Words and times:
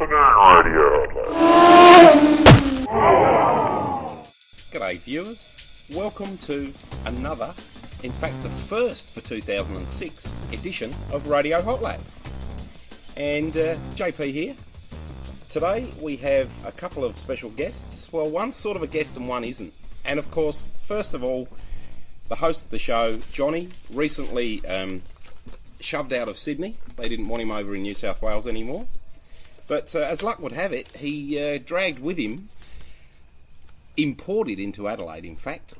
Afternoon, 0.00 0.32
Radio. 0.64 0.86
G'day 4.72 4.98
viewers, 5.00 5.54
welcome 5.94 6.38
to 6.38 6.72
another, 7.04 7.52
in 8.02 8.10
fact 8.12 8.42
the 8.42 8.48
first 8.48 9.10
for 9.10 9.20
2006 9.20 10.36
edition 10.52 10.94
of 11.12 11.26
Radio 11.26 11.60
Hot 11.60 11.82
Lap. 11.82 12.00
And 13.18 13.54
uh, 13.54 13.76
JP 13.94 14.32
here. 14.32 14.54
Today 15.50 15.92
we 16.00 16.16
have 16.16 16.50
a 16.64 16.72
couple 16.72 17.04
of 17.04 17.18
special 17.18 17.50
guests. 17.50 18.10
Well, 18.10 18.30
one's 18.30 18.56
sort 18.56 18.78
of 18.78 18.82
a 18.82 18.86
guest 18.86 19.18
and 19.18 19.28
one 19.28 19.44
isn't. 19.44 19.74
And 20.06 20.18
of 20.18 20.30
course, 20.30 20.70
first 20.80 21.12
of 21.12 21.22
all, 21.22 21.46
the 22.28 22.36
host 22.36 22.64
of 22.64 22.70
the 22.70 22.78
show, 22.78 23.18
Johnny, 23.32 23.68
recently 23.92 24.64
um, 24.64 25.02
shoved 25.78 26.14
out 26.14 26.28
of 26.28 26.38
Sydney. 26.38 26.76
They 26.96 27.10
didn't 27.10 27.28
want 27.28 27.42
him 27.42 27.50
over 27.50 27.74
in 27.74 27.82
New 27.82 27.92
South 27.92 28.22
Wales 28.22 28.46
anymore. 28.46 28.86
But 29.70 29.94
uh, 29.94 30.00
as 30.00 30.20
luck 30.20 30.40
would 30.40 30.50
have 30.50 30.72
it, 30.72 30.88
he 30.96 31.38
uh, 31.40 31.60
dragged 31.64 32.00
with 32.00 32.18
him 32.18 32.48
imported 33.96 34.58
into 34.58 34.88
Adelaide, 34.88 35.24
in 35.24 35.36
fact, 35.36 35.74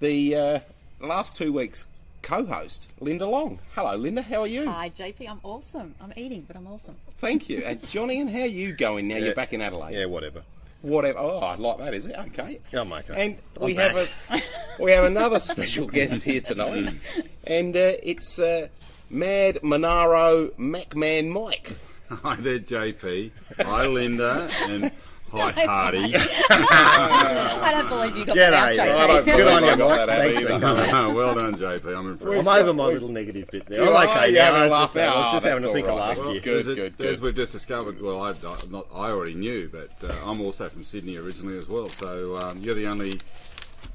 the 0.00 0.34
uh, 0.34 0.60
last 1.02 1.36
two 1.36 1.52
weeks 1.52 1.86
co-host, 2.22 2.90
Linda 2.98 3.26
Long. 3.26 3.58
Hello, 3.74 3.94
Linda. 3.94 4.22
How 4.22 4.40
are 4.40 4.46
you? 4.46 4.64
Hi, 4.66 4.88
JP. 4.88 5.28
I'm 5.28 5.40
awesome. 5.42 5.94
I'm 6.00 6.14
eating, 6.16 6.46
but 6.46 6.56
I'm 6.56 6.66
awesome. 6.66 6.96
Thank 7.18 7.50
you. 7.50 7.58
And 7.58 7.86
Johnny, 7.90 8.22
and 8.22 8.30
how 8.30 8.40
are 8.40 8.46
you 8.46 8.72
going 8.72 9.08
now? 9.08 9.16
You're 9.16 9.34
back 9.34 9.52
in 9.52 9.60
Adelaide. 9.60 9.96
Yeah, 9.96 10.06
whatever. 10.06 10.42
Whatever. 10.80 11.18
Oh, 11.18 11.40
I 11.40 11.56
like 11.56 11.76
that. 11.76 11.92
Is 11.92 12.06
it 12.06 12.16
okay? 12.28 12.58
I'm 12.72 12.90
okay. 12.90 13.22
And 13.22 13.36
I'm 13.60 13.66
we 13.66 13.74
back. 13.74 13.94
have 13.94 14.14
a 14.30 14.82
we 14.82 14.92
have 14.92 15.04
another 15.04 15.40
special 15.40 15.86
guest 15.86 16.22
here 16.22 16.40
tonight, 16.40 16.94
and 17.46 17.76
uh, 17.76 17.92
it's 18.02 18.38
uh, 18.38 18.68
Mad 19.10 19.58
Monaro 19.62 20.48
Macman 20.58 21.28
Mike. 21.28 21.76
Hi 22.22 22.34
there, 22.36 22.58
JP. 22.58 23.30
Hi, 23.58 23.86
Linda. 23.86 24.50
And 24.68 24.90
hi, 25.30 25.50
Hardy. 25.64 26.12
I 26.50 27.70
don't 27.72 27.88
believe 27.88 28.16
you 28.16 28.24
got 28.24 28.36
G'day. 28.36 28.50
that 28.50 28.78
out, 28.80 28.88
I 28.88 29.06
don't- 29.06 29.24
JP. 29.26 29.36
Good 29.36 29.46
on 29.46 29.62
you, 29.64 29.70
I 29.70 29.76
Mike. 29.76 30.08
Thanks 30.08 30.40
for 30.42 30.58
coming. 30.60 31.14
well 31.14 31.34
done, 31.36 31.54
JP. 31.54 31.96
I'm 31.98 32.10
impressed. 32.12 32.48
I'm 32.48 32.60
over 32.60 32.72
my 32.74 32.86
little 32.86 33.08
negative 33.10 33.48
bit 33.50 33.66
there. 33.66 33.84
You 33.84 33.90
I'm 33.90 33.96
are? 34.08 34.10
okay 34.10 34.28
You 34.30 34.34
now. 34.34 34.44
having 34.54 34.60
I 34.62 34.66
a 34.66 34.70
was 34.70 34.78
just, 34.92 34.96
I 34.96 35.16
was 35.16 35.32
just 35.32 35.46
Oh, 35.46 35.48
having 35.48 35.62
to 35.62 35.68
that's 35.68 35.74
think 35.74 35.88
of 35.88 35.94
last 35.94 36.18
Well, 36.18 36.32
year. 36.32 36.40
good. 36.40 36.56
as, 36.56 36.66
it- 36.68 36.78
as 36.78 37.18
good. 37.20 37.20
we've 37.24 37.34
just 37.36 37.52
discovered, 37.52 38.02
well, 38.02 38.20
I, 38.22 38.30
I- 38.30 38.56
not, 38.70 38.86
I 38.92 39.10
already 39.10 39.34
knew, 39.34 39.70
but 39.72 39.90
uh, 40.10 40.14
I'm 40.28 40.40
also 40.40 40.68
from 40.68 40.82
Sydney 40.82 41.16
originally 41.16 41.56
as 41.58 41.68
well. 41.68 41.88
So 41.88 42.36
um, 42.38 42.58
you're 42.58 42.74
the 42.74 42.86
only. 42.88 43.20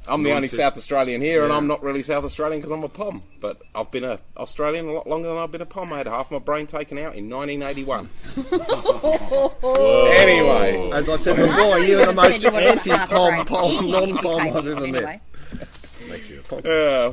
I'm 0.08 0.24
the 0.24 0.32
only 0.32 0.48
South 0.48 0.78
Australian 0.78 1.22
here, 1.22 1.44
and 1.44 1.52
I'm 1.54 1.68
not 1.68 1.82
really 1.84 2.04
South 2.04 2.24
Australian 2.24 2.60
because 2.62 2.72
I'm 2.72 2.84
a 2.84 2.90
POM. 2.90 3.24
But 3.40 3.62
I've 3.74 3.92
been 3.92 4.04
a 4.04 4.20
Australian 4.38 4.88
a 4.88 4.94
lot 4.94 5.08
longer 5.08 5.30
than 5.30 5.38
I've 5.38 5.52
been 5.52 5.62
a 5.62 5.66
POM. 5.66 5.92
I 5.94 5.98
had 6.00 6.08
half 6.08 6.32
my 6.32 6.40
brain 6.40 6.68
taken 6.68 6.98
out 6.98 7.16
in 7.16 7.30
1981. 7.30 8.10
anyway, 10.18 10.90
As 10.94 11.10
I 11.10 11.18
said 11.18 11.36
before, 11.38 11.80
you're 11.80 12.06
the 12.06 12.14
most 12.14 12.42
said 12.42 12.44
you 12.44 12.52
would've 12.52 12.84
had 12.84 13.10
half 13.10 13.12
a 13.12 13.24
anti-pom, 13.24 13.46
pom, 13.46 13.92
non-pom 13.92 14.42
I've 14.48 14.56
ever 14.68 14.84
Anyway. 14.86 15.02
met. 15.02 15.22
Makes 16.16 16.30
you 16.30 16.40
a 16.40 16.44
pom. 16.44 16.60
uh, 16.60 16.62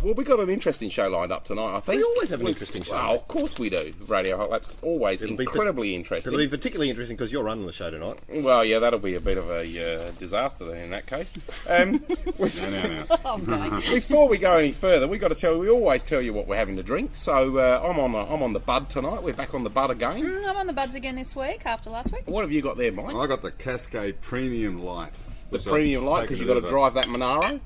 well, 0.03 0.15
we 0.15 0.25
got 0.25 0.41
an 0.41 0.49
interesting 0.49 0.89
show 0.91 1.09
lined 1.09 1.33
up 1.33 1.45
tonight. 1.45 1.77
I 1.77 1.81
think 1.81 1.99
We 1.99 2.05
always 2.05 2.31
have 2.31 2.41
an 2.41 2.49
interesting 2.49 2.83
show. 2.83 2.93
Well, 2.93 3.15
of 3.15 3.29
course 3.29 3.59
we 3.59 3.69
do. 3.71 3.93
Radio 4.09 4.37
Hot 4.37 4.51
Laps 4.51 4.77
always 4.83 5.23
It'll 5.23 5.37
be 5.37 5.45
incredibly 5.45 5.89
It'll 5.89 5.93
be 5.93 5.95
interesting. 5.95 6.49
particularly 6.51 6.91
interesting 6.91 7.17
because 7.17 7.33
you're 7.33 7.43
running 7.45 7.67
the 7.67 7.73
show 7.73 7.91
tonight. 7.91 8.19
Well, 8.29 8.65
yeah, 8.65 8.79
that'll 8.79 8.99
be 8.99 9.15
a 9.15 9.21
bit 9.21 9.39
of 9.39 9.51
a 9.51 9.61
uh, 10.07 10.11
disaster 10.19 10.65
then 10.65 10.85
in 10.85 10.91
that 10.91 11.07
case. 11.07 11.35
Um, 11.69 12.03
we've- 12.39 12.61
No, 12.63 12.71
no, 12.71 12.89
no. 12.89 13.05
Oh, 13.11 13.19
I'm. 13.51 13.81
Before 13.93 14.29
we 14.29 14.39
go 14.39 14.57
any 14.57 14.73
further, 14.73 15.09
we 15.09 15.19
got 15.19 15.29
to 15.29 15.35
tell 15.35 15.55
you 15.55 15.59
we 15.59 15.69
always 15.71 16.05
tell 16.05 16.21
you 16.23 16.33
what 16.33 16.47
we're 16.47 16.57
having 16.57 16.77
to 16.77 16.83
drink. 16.83 17.11
So 17.15 17.57
uh, 17.59 17.81
I'm 17.85 17.99
on 17.99 18.13
the 18.13 18.19
I'm 18.19 18.43
on 18.43 18.53
the 18.53 18.61
bud 18.61 18.89
tonight. 18.89 19.23
We're 19.23 19.35
back 19.35 19.55
on 19.55 19.65
the 19.65 19.71
bud 19.71 19.91
again. 19.91 20.23
Mm, 20.23 20.49
I'm 20.49 20.57
on 20.57 20.67
the 20.67 20.73
buds 20.73 20.95
again 20.95 21.17
this 21.17 21.35
week 21.35 21.63
after 21.67 21.91
last 21.91 22.13
week. 22.13 22.23
What 22.27 22.43
have 22.43 22.53
you 22.53 22.63
got 22.63 22.77
there, 22.77 22.93
Mike? 22.93 23.15
I 23.15 23.27
got 23.27 23.43
the 23.43 23.51
Cascade 23.51 24.21
Premium 24.21 24.85
Light. 24.85 25.19
The 25.51 25.59
premium 25.59 26.07
light 26.07 26.23
because 26.23 26.39
you've 26.39 26.49
got 26.49 26.55
to 26.55 26.67
drive 26.69 26.95
that 26.95 27.09
Monaro. 27.09 27.61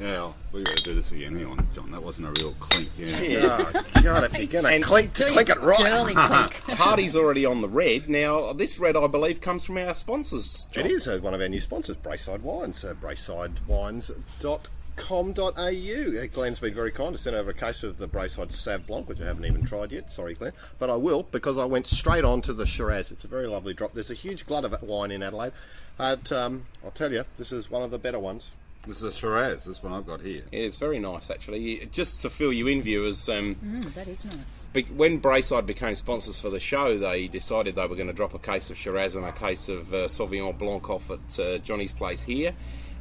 Of 0.00 0.06
a- 0.06 0.08
Yeah, 0.08 0.32
we 0.52 0.62
got 0.62 0.76
to 0.76 0.82
do 0.82 0.94
this 0.94 1.12
again. 1.12 1.36
Hang 1.36 1.46
on, 1.46 1.66
John. 1.74 1.90
That 1.90 2.02
wasn't 2.02 2.28
a 2.28 2.42
real 2.42 2.54
clink. 2.60 2.88
Yeah. 2.98 3.20
Yeah. 3.20 3.56
Oh, 3.74 3.82
God, 4.02 4.24
if 4.24 4.36
you're 4.38 4.46
going 4.46 4.64
to 4.64 4.70
And- 4.70 4.82
clink, 4.84 5.14
clink 5.14 5.48
it 5.48 5.60
right. 5.60 5.78
Girly 5.78 6.14
clink. 6.16 6.54
Hardy's 6.78 7.16
already 7.16 7.44
on 7.46 7.60
the 7.60 7.68
red. 7.68 8.08
Now 8.08 8.52
this 8.52 8.78
red, 8.78 8.96
I 8.96 9.06
believe, 9.06 9.40
comes 9.40 9.64
from 9.64 9.78
our 9.78 9.94
sponsors. 9.94 10.68
John. 10.72 10.86
It 10.86 10.92
is 10.92 11.06
uh, 11.08 11.18
one 11.18 11.34
of 11.34 11.40
our 11.40 11.48
new 11.48 11.60
sponsors, 11.60 11.96
Brayside 11.96 12.40
Wines. 12.42 12.84
Uh, 12.84 12.94
BraysideWines.com.au. 12.94 14.62
Uh, 15.00 16.26
Glenn's 16.32 16.58
been 16.60 16.74
very 16.74 16.90
kind 16.90 17.12
to 17.12 17.18
send 17.18 17.36
over 17.36 17.50
a 17.50 17.54
case 17.54 17.82
of 17.84 17.98
the 17.98 18.08
Brayside 18.08 18.50
Sav 18.52 18.86
Blanc, 18.86 19.08
which 19.08 19.20
I 19.20 19.24
haven't 19.26 19.44
even 19.44 19.64
tried 19.64 19.92
yet. 19.92 20.10
Sorry, 20.10 20.34
Glenn. 20.34 20.52
But 20.78 20.90
I 20.90 20.96
will 20.96 21.22
because 21.24 21.56
I 21.58 21.64
went 21.66 21.86
straight 21.86 22.24
on 22.24 22.40
to 22.42 22.52
the 22.52 22.66
Shiraz. 22.66 23.10
It's 23.12 23.24
a 23.24 23.28
very 23.28 23.46
lovely 23.46 23.74
drop. 23.74 23.92
There's 23.92 24.10
a 24.10 24.14
huge 24.14 24.46
glut 24.46 24.64
of 24.64 24.80
wine 24.82 25.10
in 25.10 25.22
Adelaide. 25.22 25.52
But 25.96 26.30
um, 26.32 26.66
I'll 26.84 26.90
tell 26.92 27.12
you, 27.12 27.24
this 27.36 27.50
is 27.52 27.70
one 27.70 27.82
of 27.82 27.90
the 27.90 27.98
better 27.98 28.18
ones. 28.20 28.50
This 28.86 28.98
is 28.98 29.02
a 29.02 29.12
Shiraz. 29.12 29.64
This 29.64 29.82
one 29.82 29.92
I've 29.92 30.06
got 30.06 30.20
here. 30.22 30.42
Yeah, 30.50 30.60
it's 30.60 30.78
very 30.78 30.98
nice 30.98 31.30
actually. 31.30 31.86
Just 31.92 32.22
to 32.22 32.30
fill 32.30 32.52
you 32.52 32.68
in, 32.68 32.80
viewers. 32.80 33.28
Um, 33.28 33.56
Mm, 33.56 33.92
that 33.94 34.08
is 34.08 34.24
nice. 34.24 34.68
be- 34.72 34.82
when 34.84 35.20
Brayside 35.20 35.66
became 35.66 35.94
sponsors 35.94 36.40
for 36.40 36.48
the 36.48 36.60
show, 36.60 36.96
they 36.96 37.28
decided 37.28 37.74
they 37.74 37.86
were 37.86 37.96
going 37.96 38.06
to 38.08 38.14
drop 38.14 38.32
a 38.34 38.38
case 38.38 38.70
of 38.70 38.78
Shiraz 38.78 39.14
and 39.14 39.26
a 39.26 39.32
case 39.32 39.68
of 39.68 39.92
uh, 39.92 40.06
Sauvignon 40.06 40.56
Blanc 40.56 40.88
off 40.88 41.10
at 41.10 41.38
uh, 41.38 41.58
Johnny's 41.58 41.92
place 41.92 42.22
here. 42.22 42.54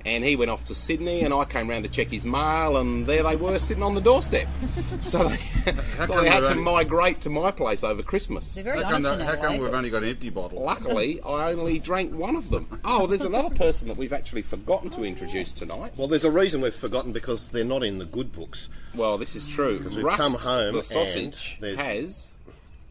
And 0.07 0.23
he 0.23 0.37
went 0.37 0.49
off 0.49 0.63
to 0.65 0.73
Sydney, 0.73 1.21
and 1.23 1.33
I 1.33 1.43
came 1.43 1.69
round 1.69 1.83
to 1.83 1.89
check 1.89 2.09
his 2.09 2.25
mail, 2.25 2.77
and 2.77 3.05
there 3.05 3.23
they 3.23 3.35
were 3.35 3.59
sitting 3.59 3.83
on 3.83 3.93
the 3.93 3.99
doorstep. 4.01 4.47
So 5.01 5.27
they, 5.27 5.35
so 5.37 6.21
they 6.21 6.29
had 6.29 6.39
to 6.45 6.51
only- 6.51 6.63
might 6.63 7.21
to 7.21 7.29
my 7.29 7.51
place 7.51 7.83
over 7.83 8.01
Christmas. 8.01 8.53
They're 8.55 8.63
very 8.63 8.81
How 8.83 8.91
come, 8.91 9.03
that- 9.03 9.19
in 9.19 9.25
how 9.25 9.35
come 9.35 9.57
we've 9.57 9.73
only 9.73 9.89
got 9.89 10.03
empty 10.03 10.29
bottles? 10.29 10.61
Luckily, 10.63 11.21
I 11.21 11.51
only 11.51 11.77
drank 11.77 12.13
one 12.15 12.35
of 12.35 12.49
them. 12.49 12.79
Oh, 12.83 13.05
there's 13.05 13.23
another 13.25 13.53
person 13.53 13.89
that 13.89 13.97
we've 13.97 14.13
actually 14.13 14.41
forgotten 14.41 14.89
to 14.91 15.03
introduce 15.03 15.53
tonight. 15.53 15.91
Well, 15.97 16.07
there's 16.07 16.23
a 16.25 16.31
reason 16.31 16.61
we've 16.61 16.73
forgotten 16.73 17.11
because 17.11 17.49
they're 17.49 17.63
not 17.63 17.83
in 17.83 17.99
the 17.99 18.05
good 18.05 18.33
books. 18.33 18.69
Well, 18.95 19.17
this 19.17 19.35
is 19.35 19.45
true. 19.45 19.79
we've 19.83 20.03
Rust, 20.03 20.19
come 20.21 20.33
home 20.33 20.73
the 20.73 20.83
sausage, 20.83 21.57
there's- 21.61 21.79
has. 21.79 22.31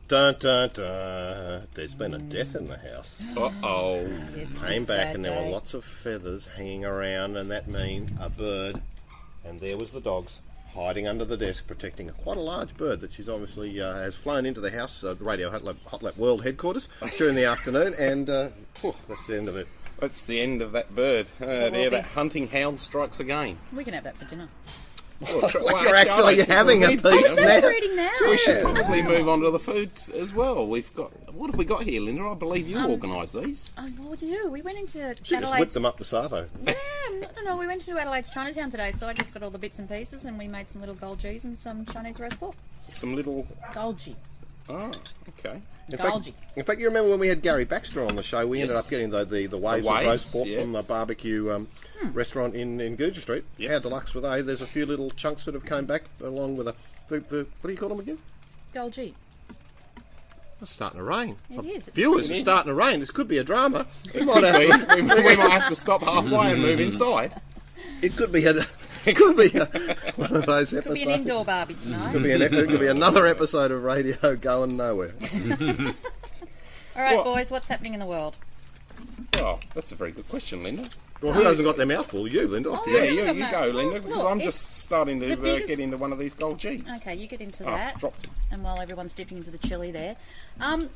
Dun 0.09 0.37
dun 0.39 0.71
dun. 0.73 1.67
There's 1.75 1.95
been 1.95 2.15
a 2.15 2.19
death 2.19 2.55
in 2.55 2.69
the 2.69 2.77
house. 2.77 3.21
Uh 3.37 3.51
oh. 3.65 4.07
Yes, 4.37 4.53
Came 4.53 4.85
back 4.85 5.15
and 5.15 5.25
there 5.25 5.33
day. 5.35 5.45
were 5.45 5.51
lots 5.51 5.75
of 5.75 5.85
feathers 5.85 6.47
hanging 6.57 6.85
around, 6.85 7.37
and 7.37 7.51
that 7.51 7.67
meant 7.67 8.11
a 8.21 8.29
bird. 8.31 8.81
And 9.45 9.59
there 9.61 9.77
was 9.77 9.91
the 9.91 10.01
dogs 10.01 10.43
hiding 10.75 11.09
under 11.09 11.25
the 11.25 11.37
desk, 11.37 11.67
protecting 11.67 12.09
a, 12.09 12.13
quite 12.13 12.37
a 12.37 12.41
large 12.41 12.77
bird 12.77 13.01
that 13.01 13.13
she's 13.13 13.29
obviously 13.29 13.81
uh, 13.81 13.95
has 13.95 14.15
flown 14.15 14.47
into 14.47 14.61
the 14.61 14.71
house, 14.71 15.03
uh, 15.03 15.15
the 15.15 15.25
Radio 15.25 15.51
Hot 15.51 15.65
Lap, 15.65 15.77
Hot 15.87 16.03
Lap 16.03 16.17
World 16.17 16.45
headquarters 16.45 16.89
during 17.17 17.35
the 17.35 17.45
afternoon, 17.47 17.95
and 17.99 18.29
uh, 18.31 18.51
phew, 18.75 18.95
that's 19.09 19.27
the 19.27 19.37
end 19.39 19.49
of 19.49 19.57
it. 19.57 19.67
That's 19.99 20.27
the 20.27 20.41
end 20.41 20.61
of 20.63 20.73
that 20.73 20.95
bird. 20.95 21.31
Uh, 21.41 21.47
there, 21.71 21.89
that 21.91 22.05
hunting 22.05 22.49
hound 22.49 22.79
strikes 22.79 23.19
again. 23.19 23.59
We 23.73 23.83
can 23.83 23.95
have 23.95 24.05
that 24.05 24.17
for 24.17 24.27
dinner. 24.27 24.49
Well, 25.21 25.41
Like 25.41 25.55
well, 25.55 25.85
you're 25.85 25.97
I 25.97 26.01
actually 26.01 26.37
don't 26.37 26.49
having 26.49 26.85
a 26.85 26.89
piece 26.89 27.03
dinner. 27.03 27.23
So 27.29 27.43
now. 27.43 27.61
we're 27.63 27.97
now. 27.97 28.11
We 28.31 28.37
should 28.37 28.63
probably 28.63 29.03
move 29.03 29.29
on 29.29 29.41
to 29.41 29.51
the 29.51 29.59
food 29.59 29.91
as 30.15 30.33
well. 30.35 30.67
We've 30.67 30.93
got 30.95 31.11
what 31.33 31.51
have 31.51 31.57
we 31.57 31.65
got 31.65 31.83
here, 31.85 32.01
Linda? 32.01 32.25
I 32.25 32.35
believe 32.35 32.69
you 32.69 32.79
um, 32.79 32.91
organised 32.91 33.35
these. 33.41 33.71
Oh, 33.79 33.89
what 33.99 34.19
do 34.19 34.27
you 34.27 34.43
do? 34.43 34.51
We 34.51 34.63
went 34.63 34.79
into 34.79 35.15
She 35.23 35.39
just 35.39 35.59
whipped 35.59 35.75
them 35.75 35.85
up 35.87 35.99
the 35.99 36.05
Savo. 36.05 36.49
Yeah, 36.67 36.75
no, 37.13 37.21
no, 37.21 37.43
no. 37.45 37.57
We 37.57 37.67
went 37.67 37.83
to 37.83 37.99
Adelaide's 37.99 38.31
Chinatown 38.31 38.71
today, 38.71 38.93
so 38.93 39.07
I 39.07 39.13
just 39.13 39.33
got 39.33 39.43
all 39.43 39.51
the 39.51 39.59
bits 39.59 39.79
and 39.79 39.89
pieces, 39.89 40.25
and 40.25 40.39
we 40.39 40.49
made 40.49 40.69
some 40.69 40.81
little 40.81 40.95
gow 40.95 41.15
gees 41.15 41.45
and 41.45 41.57
some 41.57 41.85
Chinese 41.87 42.21
roast 42.21 42.39
pork. 42.41 42.57
Some 42.89 43.15
little. 43.15 43.47
Gow 43.75 43.93
gee. 43.93 44.17
Oh, 44.69 44.91
okay. 45.39 45.61
In 45.89 45.99
fact, 45.99 46.31
in 46.57 46.65
fact, 46.65 46.81
you 46.81 46.87
remember 46.87 47.11
when 47.11 47.21
we 47.21 47.29
had 47.29 47.43
Gary 47.43 47.65
Baxter 47.65 48.05
on 48.05 48.17
the 48.17 48.23
show, 48.23 48.45
we 48.45 48.61
ended 48.61 48.77
up 48.77 48.89
getting 48.89 49.11
the, 49.11 49.25
the, 49.25 49.47
the 49.47 49.57
waves, 49.57 49.87
waves, 49.87 50.01
of 50.01 50.07
roast 50.07 50.33
pork 50.33 50.49
yeah. 50.49 50.61
from 50.61 50.73
the 50.73 50.83
barbecue 50.83 51.53
um, 51.53 51.69
restaurant 52.13 52.57
in, 52.57 52.81
in 52.81 52.97
Gouger 52.97 53.21
Street. 53.21 53.45
Yeah. 53.57 53.75
How 53.75 53.79
deluxe 53.79 54.13
were 54.13 54.21
they? 54.21 54.43
There's 54.43 54.63
a 54.63 54.67
few 54.67 54.85
little 54.85 55.11
chunks 55.11 55.45
that 55.45 55.55
have 55.55 55.65
come 55.65 55.85
back 55.87 56.03
along 56.21 56.57
with 56.57 56.67
a, 56.67 56.75
the, 57.09 57.21
the, 57.21 57.47
what 57.61 57.69
do 57.69 57.73
you 57.73 57.79
call 57.79 57.91
them 57.91 58.01
again? 58.01 58.19
Gow 58.75 58.89
gee. 58.89 59.15
It's 60.61 60.71
starting 60.73 60.99
to 60.99 61.05
rain. 61.05 61.37
It 61.51 61.65
is. 61.67 61.89
It's 61.89 61.97
Viewers, 61.97 62.31
it's 62.31 62.41
starting 62.41 62.71
to 62.71 62.75
rain. 62.75 62.99
This 63.01 63.11
could 63.11 63.29
be 63.29 63.39
a 63.39 63.45
drama. 63.45 63.87
We 64.15 64.25
might 64.25 64.43
have 64.43 64.57
to- 64.57 64.97
we, 64.97 65.03
we 65.03 65.37
might 65.37 65.51
have 65.51 65.69
to 65.69 65.75
stop 65.75 66.03
halfway 66.03 66.53
and 66.53 66.63
move 66.63 66.81
inside. 66.81 67.41
it 68.03 68.17
could 68.17 68.33
be 68.33 68.45
a, 68.47 68.55
it 69.07 69.17
could 69.17 69.37
be 69.37 69.59
a, 69.59 69.65
one 70.17 70.35
of 70.35 70.47
those 70.47 70.73
episodes. 70.75 70.87
Could 70.87 70.95
be 70.95 71.03
an 71.03 71.11
indoor 71.11 71.45
barbie 71.45 71.75
tonight. 71.75 72.13
Could 72.13 72.23
be, 72.23 72.33
an, 72.33 72.43
it 72.43 72.51
could 72.51 72.81
be 72.81 72.87
another 72.87 73.27
episode 73.27 73.71
of 73.71 73.83
radio 73.83 74.37
going 74.37 74.77
nowhere. 74.77 75.13
All 76.97 77.03
right, 77.03 77.17
Well- 77.17 77.25
boys, 77.25 77.51
what's 77.51 77.69
happening 77.69 77.95
in 77.95 78.01
the 78.01 78.07
world? 78.07 78.37
Oh, 79.35 79.59
that's 79.75 79.93
a 79.93 79.95
very 79.95 80.13
good 80.13 80.29
question, 80.29 80.63
Linda. 80.63 80.89
Well, 81.23 81.33
who 81.33 81.43
hasn't 81.43 81.65
got 81.65 81.77
their 81.79 81.87
mouth 81.87 82.11
full? 82.11 82.29
You, 82.31 82.47
Linda. 82.47 82.71
Off 82.71 82.85
to 82.85 82.91
Yeah, 82.91 83.05
you. 83.05 83.25
you, 83.25 83.33
you 83.45 83.51
go, 83.51 83.61
Linda, 83.73 83.95
Look, 83.95 84.03
because 84.05 84.19
look, 84.19 84.31
I'm 84.31 84.37
it's 84.39 84.47
just 84.47 84.81
starting 84.85 85.19
to 85.21 85.27
the 85.27 85.33
uh, 85.33 85.37
biggest- 85.37 85.69
get 85.69 85.79
into 85.79 85.97
one 85.97 86.13
of 86.13 86.19
these 86.19 86.35
gow 86.35 86.55
gees. 86.55 86.89
Okay, 86.97 87.15
you 87.15 87.27
get 87.27 87.41
into 87.41 87.65
Oh, 87.65 87.71
that. 87.71 87.99
dropped 87.99 88.25
it. 88.25 88.31
And 88.51 88.63
while 88.63 88.81
everyone's 88.81 89.13
dipping 89.15 89.39
into 89.39 89.51
the 89.51 89.59
chili 89.59 89.91
there, 89.91 90.17
um, 90.61 90.89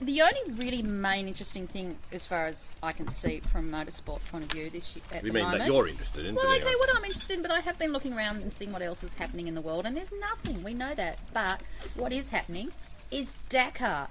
the 0.00 0.22
only 0.22 0.40
really 0.62 0.82
main 0.82 1.28
interesting 1.28 1.66
thing, 1.66 1.96
as 2.12 2.26
far 2.26 2.46
as 2.46 2.70
I 2.82 2.92
can 2.92 3.08
see 3.08 3.40
from 3.40 3.70
motorsport 3.70 4.24
point 4.30 4.44
of 4.44 4.52
view, 4.52 4.68
this 4.70 4.94
year 4.94 5.04
at 5.12 5.24
You 5.24 5.30
the 5.30 5.34
mean 5.34 5.44
moment, 5.44 5.62
that 5.64 5.68
you're 5.68 5.88
interested 5.88 6.26
in? 6.26 6.34
Well, 6.34 6.46
okay, 6.54 6.64
what 6.64 6.96
I'm 6.96 7.04
interested 7.04 7.36
in, 7.36 7.42
but 7.42 7.50
I 7.50 7.60
have 7.60 7.78
been 7.78 7.92
looking 7.92 8.12
around 8.12 8.42
and 8.42 8.52
seeing 8.52 8.72
what 8.72 8.82
else 8.82 9.02
is 9.02 9.14
happening 9.14 9.46
in 9.48 9.54
the 9.54 9.60
world, 9.60 9.86
and 9.86 9.96
there's 9.96 10.12
nothing. 10.20 10.62
We 10.62 10.74
know 10.74 10.94
that. 10.94 11.18
But 11.32 11.62
what 11.94 12.12
is 12.12 12.28
happening 12.30 12.72
is 13.10 13.32
Dakar. 13.48 14.08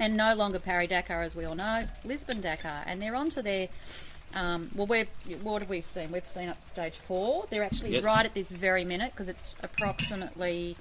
And 0.00 0.16
no 0.16 0.32
longer 0.36 0.60
Paris 0.60 0.90
Dakar, 0.90 1.22
as 1.22 1.34
we 1.34 1.44
all 1.44 1.56
know, 1.56 1.82
Lisbon 2.04 2.40
Dakar. 2.40 2.84
And 2.86 3.02
they're 3.02 3.16
on 3.16 3.30
to 3.30 3.42
their. 3.42 3.68
Um, 4.34 4.70
well, 4.74 4.86
we've, 4.86 5.08
what 5.42 5.62
have 5.62 5.70
we 5.70 5.80
seen? 5.80 6.12
We've 6.12 6.24
seen 6.24 6.48
up 6.48 6.60
to 6.60 6.68
stage 6.68 6.96
four. 6.96 7.46
They're 7.50 7.64
actually 7.64 7.94
Yes. 7.94 8.04
right 8.04 8.24
at 8.24 8.34
this 8.34 8.52
very 8.52 8.84
minute 8.84 9.10
because 9.12 9.28
it's 9.28 9.56
approximately 9.62 10.76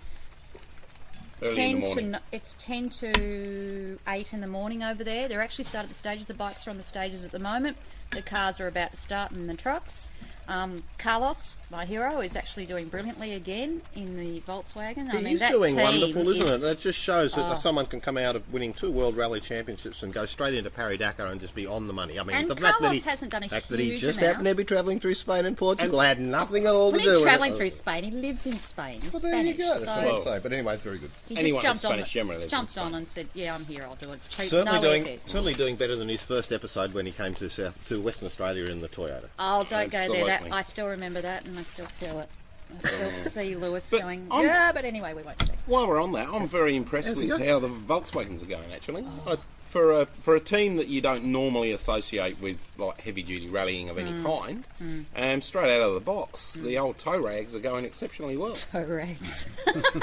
ten 1.46 1.84
to 1.84 2.02
n- 2.02 2.20
it's 2.32 2.56
ten 2.60 2.90
to 2.90 3.98
eight 4.08 4.34
in 4.34 4.42
the 4.42 4.48
morning 4.48 4.84
over 4.84 5.04
there. 5.04 5.28
They're 5.28 5.42
actually 5.42 5.66
started 5.66 5.90
the 5.92 5.96
stages. 5.96 6.28
The 6.28 6.34
bikes 6.34 6.68
are 6.68 6.72
on 6.72 6.78
the 6.78 6.84
stages 6.84 7.26
at 7.26 7.32
the 7.32 7.40
moment. 7.40 7.78
The 8.12 8.22
cars 8.22 8.60
are 8.60 8.68
about 8.68 8.92
to 8.92 8.98
start, 8.98 9.32
and 9.32 9.50
the 9.50 9.56
trucks. 9.56 10.10
Um, 10.50 10.84
Carlos, 10.98 11.56
my 11.70 11.84
hero, 11.84 12.22
is 12.22 12.34
actually 12.38 12.66
doing 12.66 12.88
brilliantly 12.88 13.34
again 13.34 13.82
in 13.98 14.16
the 14.18 14.40
Volkswagen. 14.48 15.10
I 15.14 15.18
mean, 15.18 15.28
is 15.34 15.42
that 15.42 15.52
doing 15.52 15.76
team 15.76 15.84
wonderful, 15.84 16.30
isn't 16.30 16.48
is- 16.48 16.64
it? 16.64 16.66
That 16.66 16.80
just 16.80 16.98
shows 16.98 17.34
that 17.34 17.52
Oh. 17.52 17.56
someone 17.58 17.86
can 17.86 18.00
come 18.00 18.18
out 18.18 18.38
of 18.38 18.54
winning 18.54 18.72
two 18.74 18.90
World 18.90 19.18
Rally 19.18 19.42
Championships 19.42 20.04
and 20.04 20.14
go 20.14 20.26
straight 20.26 20.54
into 20.54 20.70
Paris 20.70 21.00
Dakar 21.00 21.26
and 21.28 21.42
just 21.42 21.54
be 21.54 21.68
on 21.68 21.88
the 21.88 21.92
money. 21.92 22.18
I 22.18 22.24
mean, 22.24 22.38
And 22.38 22.48
the 22.48 22.56
fact 22.56 22.62
that 22.80 22.86
Carlos 22.86 23.04
he, 23.04 23.10
hasn't 23.10 23.32
done 23.34 23.44
a 23.44 23.50
fact 23.50 23.68
that 23.68 23.78
he 23.82 23.98
just 23.98 24.20
amount. 24.20 24.36
happened 24.36 24.48
to 24.48 24.56
be 24.56 24.64
travelling 24.64 25.02
through 25.02 25.16
Spain 25.16 25.46
and 25.46 25.58
Portugal 25.58 26.00
had 26.00 26.22
nothing 26.22 26.66
at 26.66 26.74
all 26.74 26.94
to 26.94 26.98
do 26.98 27.04
he's 27.10 27.18
with 27.18 27.24
travelling 27.28 27.54
through 27.54 27.70
Spain, 27.70 28.06
he 28.06 28.12
lives 28.12 28.46
in 28.46 28.54
Spain. 28.58 29.02
He's 29.02 29.12
Well, 29.12 29.22
there 29.24 29.42
you 29.42 29.54
go. 29.54 29.66
That's 29.68 29.84
so 29.84 29.96
what 30.06 30.16
I'm 30.16 30.22
saying. 30.22 30.40
But 30.44 30.54
anyway, 30.54 30.76
it's 30.76 30.84
very 30.84 30.98
good. 31.00 31.12
he 31.28 31.36
Anyone 31.40 31.62
just 31.62 31.66
jumped 31.66 31.80
who's 31.82 31.86
on, 31.86 31.92
Spanish 31.92 32.12
generally 32.14 32.44
in 32.44 32.48
jumped 32.50 32.78
on 32.78 32.96
and 32.96 33.06
said, 33.06 33.28
"Yeah, 33.34 33.54
I'm 33.54 33.66
here. 33.66 33.84
I'll 33.84 33.96
do 33.96 34.12
it. 34.14 34.16
It's 34.16 34.30
cheap. 34.30 34.46
Certainly 34.46 34.80
no 34.80 34.82
doing, 35.02 35.20
certainly 35.20 35.56
doing 35.56 35.76
better 35.76 35.98
than 35.98 36.08
his 36.08 36.24
first 36.24 36.54
episode 36.54 36.94
when 36.94 37.06
he 37.06 37.12
came 37.12 37.34
to 37.34 37.50
South 37.50 37.86
to 37.90 37.97
Western 38.02 38.28
Australia 38.28 38.66
in 38.66 38.82
the 38.82 38.90
Toyota. 38.90 39.26
Oh, 39.40 39.66
don't 39.70 39.92
go 39.92 40.12
there. 40.12 40.26
That 40.26 40.52
I 40.52 40.62
still 40.62 40.88
remember 40.88 41.22
that, 41.22 41.46
and 41.46 41.58
I 41.58 41.62
still 41.62 41.86
feel 41.86 42.20
it. 42.20 42.30
I 42.76 42.80
still 42.80 43.10
see 43.12 43.56
Lewis 43.56 43.90
But 43.90 44.02
going, 44.02 44.28
I'm- 44.30 44.46
yeah, 44.46 44.72
but 44.72 44.84
anyway, 44.84 45.14
we 45.14 45.24
won't 45.24 45.38
do. 45.40 45.54
While 45.68 45.88
we're 45.88 46.02
on 46.02 46.12
that, 46.14 46.30
I'm 46.32 46.48
very 46.48 46.76
impressed 46.76 47.08
How's 47.08 47.22
he 47.22 47.30
with 47.30 47.38
going? 47.38 47.50
how 47.50 47.60
the 47.60 47.70
Volkswagens 47.70 48.44
are 48.44 48.48
going. 48.48 48.74
Actually, 48.74 49.06
I, 49.26 49.38
for 49.68 50.02
a 50.02 50.06
for 50.06 50.36
a 50.36 50.40
team 50.40 50.78
that 50.78 50.88
you 50.88 51.02
don't 51.02 51.26
normally 51.26 51.72
associate 51.72 52.42
with 52.42 52.74
like 52.78 53.02
heavy 53.02 53.22
duty 53.22 53.50
rallying 53.50 53.90
of 53.90 53.98
any 53.98 54.12
mm. 54.12 54.24
kind, 54.24 54.64
mm. 54.82 55.06
um, 55.16 55.42
straight 55.42 55.76
out 55.76 55.82
of 55.82 55.94
the 55.94 56.00
box, 56.00 56.58
mm. 56.58 56.64
the 56.64 56.78
old 56.78 56.98
tow 56.98 57.20
rags 57.20 57.56
are 57.56 57.60
going 57.60 57.86
exceptionally 57.86 58.38
well. 58.38 58.54
Toe 58.54 58.84
rags. 58.84 59.48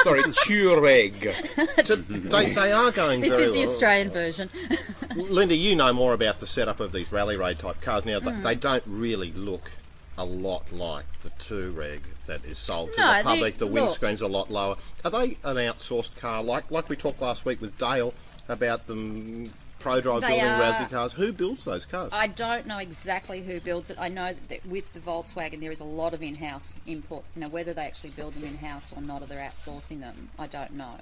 Sorry, 0.03 0.23
Touareg. 0.23 1.85
Just- 1.85 2.05
they, 2.09 2.53
they 2.53 2.73
are 2.73 2.93
going 2.93 3.21
this 3.21 3.31
very 3.31 3.45
is 3.45 3.53
the 3.53 3.59
well. 3.61 3.69
Australian 3.69 4.11
version. 4.11 4.51
Linda, 5.15 5.55
you 5.55 5.77
know 5.77 5.93
more 5.93 6.13
about 6.13 6.39
the 6.39 6.47
setup 6.47 6.81
of 6.81 6.93
these 6.93 7.13
rally 7.13 7.37
raid 7.37 7.59
type 7.59 7.81
cars. 7.81 8.05
Now, 8.05 8.21
th 8.21 8.43
they 8.43 8.57
mm. 8.57 8.61
don't 8.61 8.85
really 8.87 9.33
look 9.33 9.71
a 10.17 10.25
lot 10.25 10.73
like 10.73 11.07
the 11.23 11.31
Touareg 11.31 12.01
that 12.27 12.45
is 12.45 12.59
sold 12.59 12.93
to 12.95 13.01
No, 13.01 13.19
the 13.19 13.25
public. 13.25 13.59
The 13.59 13.67
windscreen's 13.67 14.23
a 14.23 14.29
lot 14.29 14.51
lower. 14.51 14.77
Are 15.05 15.11
they 15.11 15.37
an 15.45 15.57
outsourced 15.57 16.17
car, 16.17 16.43
like 16.43 16.71
like 16.71 16.89
we 16.89 16.97
talked 16.97 17.21
last 17.21 17.45
week 17.45 17.61
with 17.61 17.77
Dale 17.79 18.15
about 18.49 18.87
them 18.87 19.53
Prodrive 19.81 20.23
They 20.23 20.29
building 20.29 20.47
are- 20.47 20.63
Rousey 20.63 20.91
cars? 20.91 21.13
Who 21.13 21.33
builds 21.33 21.65
those 21.65 21.85
cars? 21.85 22.11
I 22.13 22.29
don't 22.29 22.67
know 22.67 22.79
exactly 22.79 23.43
who 23.43 23.61
builds 23.61 23.91
it. 23.91 23.99
I 24.01 24.09
know 24.09 24.35
that 24.49 24.67
with 24.67 24.95
the 24.95 25.01
Volkswagen 25.01 25.61
there 25.61 25.73
is 25.73 25.81
a 25.81 25.85
lot 25.85 26.15
of 26.15 26.23
in-house 26.23 26.75
input. 26.87 27.25
Now, 27.37 27.49
whether 27.49 27.75
they 27.75 27.85
actually 27.85 28.11
build 28.11 28.35
them 28.35 28.45
in-house 28.45 28.95
or 28.97 29.03
not, 29.03 29.23
or 29.23 29.27
they're 29.27 29.47
outsourcing 29.47 30.01
them, 30.01 30.31
I 30.39 30.47
don't 30.47 30.73
know. 30.73 30.97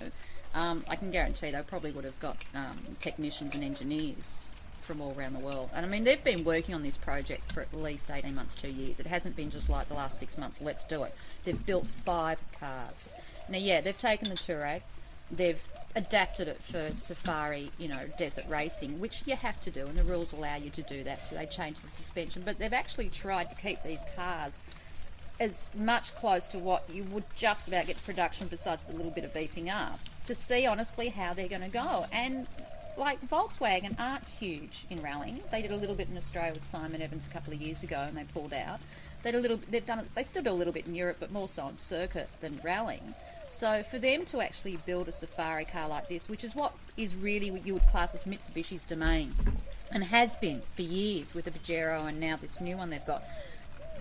Um, 0.55 0.85
I 0.89 0.97
can 0.97 1.11
guarantee 1.11 1.51
they 1.51 1.63
probably 1.63 1.93
would 1.93 2.05
have 2.05 2.19
got 2.21 2.45
um, 2.55 2.79
technicians 3.01 3.55
and 3.55 3.65
engineers 3.65 4.51
from 4.83 5.01
all 5.01 5.15
around 5.17 5.33
the 5.33 5.39
world. 5.39 5.71
And 5.75 5.87
I 5.87 5.89
mean, 5.89 6.05
they've 6.05 6.23
been 6.23 6.45
working 6.45 6.75
on 6.75 6.83
this 6.83 6.97
project 6.97 7.53
for 7.53 7.61
at 7.61 7.73
least 7.73 8.11
18 8.11 8.35
months, 8.35 8.55
two 8.55 8.69
years. 8.69 9.01
It 9.01 9.07
hasn't 9.07 9.37
been 9.37 9.51
just 9.51 9.71
like 9.71 9.89
the 9.89 9.95
last 9.95 10.19
six 10.19 10.37
months, 10.37 10.61
let's 10.61 10.85
do 10.85 11.05
it. 11.05 11.15
They've 11.45 11.67
built 11.67 11.87
five 11.87 12.41
cars. 12.59 13.15
Now, 13.49 13.59
yeah, 13.59 13.81
they've 13.81 13.97
taken 13.97 14.29
the 14.29 14.35
Touareg, 14.35 14.83
they've 15.31 15.63
adapted 15.95 16.49
it 16.49 16.63
for 16.63 16.91
safari, 16.93 17.71
you 17.79 17.89
know, 17.89 18.01
desert 18.19 18.45
racing, 18.49 19.01
which 19.01 19.23
you 19.27 19.37
have 19.37 19.61
to 19.63 19.71
do, 19.71 19.87
and 19.87 19.97
the 19.97 20.05
rules 20.05 20.33
allow 20.33 20.57
you 20.57 20.71
to 20.71 20.83
do 20.83 21.05
that, 21.05 21.25
so 21.25 21.37
they 21.37 21.47
changed 21.47 21.83
the 21.83 21.89
suspension. 21.89 22.43
But 22.45 22.59
they've 22.59 22.73
actually 22.73 23.09
tried 23.09 23.51
to 23.51 23.57
keep 23.57 23.83
these 23.83 24.03
cars 24.17 24.63
as 25.41 25.71
much 25.75 26.15
close 26.15 26.47
to 26.49 26.59
what 26.59 26.85
you 26.93 27.05
would 27.05 27.25
just 27.37 27.69
about 27.69 27.87
get 27.87 28.03
production 28.05 28.47
besides 28.49 28.85
the 28.85 28.93
little 28.93 29.11
bit 29.11 29.25
of 29.25 29.35
beefing 29.35 29.71
up 29.71 29.99
to 30.27 30.35
see 30.35 30.67
honestly 30.67 31.09
how 31.09 31.35
they're 31.35 31.49
going 31.49 31.63
to 31.63 31.69
go. 31.69 32.07
And 32.13 32.47
like 32.97 33.21
Volkswagen 33.27 33.99
aren't 33.99 34.25
huge 34.25 34.85
in 34.91 35.03
rallying. 35.03 35.41
They 35.51 35.63
did 35.63 35.71
a 35.71 35.77
little 35.77 35.95
bit 35.95 36.09
in 36.09 36.17
Australia 36.17 36.53
with 36.53 36.65
Simon 36.65 37.01
Evans 37.01 37.27
a 37.27 37.31
couple 37.31 37.53
of 37.53 37.61
years 37.61 37.83
ago 37.83 38.05
and 38.07 38.17
they 38.17 38.25
pulled 38.25 38.53
out. 38.53 38.81
They 39.23 39.33
did 39.33 39.39
a 39.39 39.41
little 39.41 39.61
they've 39.71 39.87
done 39.87 40.07
they 40.15 40.23
still 40.23 40.43
do 40.43 40.51
a 40.51 40.53
little 40.53 40.73
bit 40.73 40.87
in 40.87 40.95
Europe 40.95 41.17
but 41.21 41.33
more 41.33 41.49
so 41.49 41.63
on 41.63 41.77
circuit 41.77 42.29
than 42.41 42.61
rallying. 42.63 43.15
So 43.49 43.83
for 43.83 43.99
them 43.99 44.25
to 44.27 44.41
actually 44.41 44.79
build 44.87 45.09
a 45.09 45.13
safari 45.13 45.65
car 45.65 45.89
like 45.89 46.09
this 46.09 46.29
which 46.29 46.45
is 46.45 46.55
what 46.55 46.75
is 46.97 47.15
really 47.17 47.51
what 47.51 47.67
you 47.67 47.75
would 47.75 47.87
class 47.87 48.15
as 48.15 48.25
Mitsubishi's 48.25 48.85
domain 48.85 49.35
and 49.91 50.05
has 50.05 50.37
been 50.37 50.63
for 50.75 50.83
years 50.83 51.35
with 51.35 51.45
the 51.45 51.51
Pajero 51.51 52.09
and 52.09 52.19
now 52.19 52.37
this 52.37 52.61
new 52.61 52.77
one 52.77 52.91
they've 52.91 53.07
got 53.07 53.23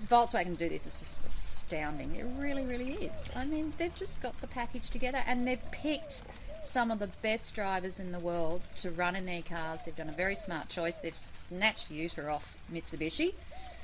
Volkswagen 0.09 0.57
do 0.57 0.69
this 0.69 0.87
is 0.87 0.99
just 0.99 1.23
astounding. 1.23 2.15
It 2.15 2.25
really, 2.37 2.65
really 2.65 2.93
is. 2.93 3.31
I 3.35 3.45
mean, 3.45 3.73
they've 3.77 3.95
just 3.95 4.21
got 4.21 4.39
the 4.41 4.47
package 4.47 4.89
together 4.89 5.19
and 5.25 5.47
they've 5.47 5.71
picked 5.71 6.23
some 6.61 6.91
of 6.91 6.99
the 6.99 7.07
best 7.21 7.55
drivers 7.55 7.99
in 7.99 8.11
the 8.11 8.19
world 8.19 8.61
to 8.77 8.91
run 8.91 9.15
in 9.15 9.25
their 9.25 9.41
cars. 9.41 9.81
They've 9.85 9.95
done 9.95 10.09
a 10.09 10.13
very 10.13 10.35
smart 10.35 10.69
choice. 10.69 10.99
They've 10.99 11.15
snatched 11.15 11.91
Jutta 11.91 12.31
off 12.31 12.55
Mitsubishi. 12.71 13.33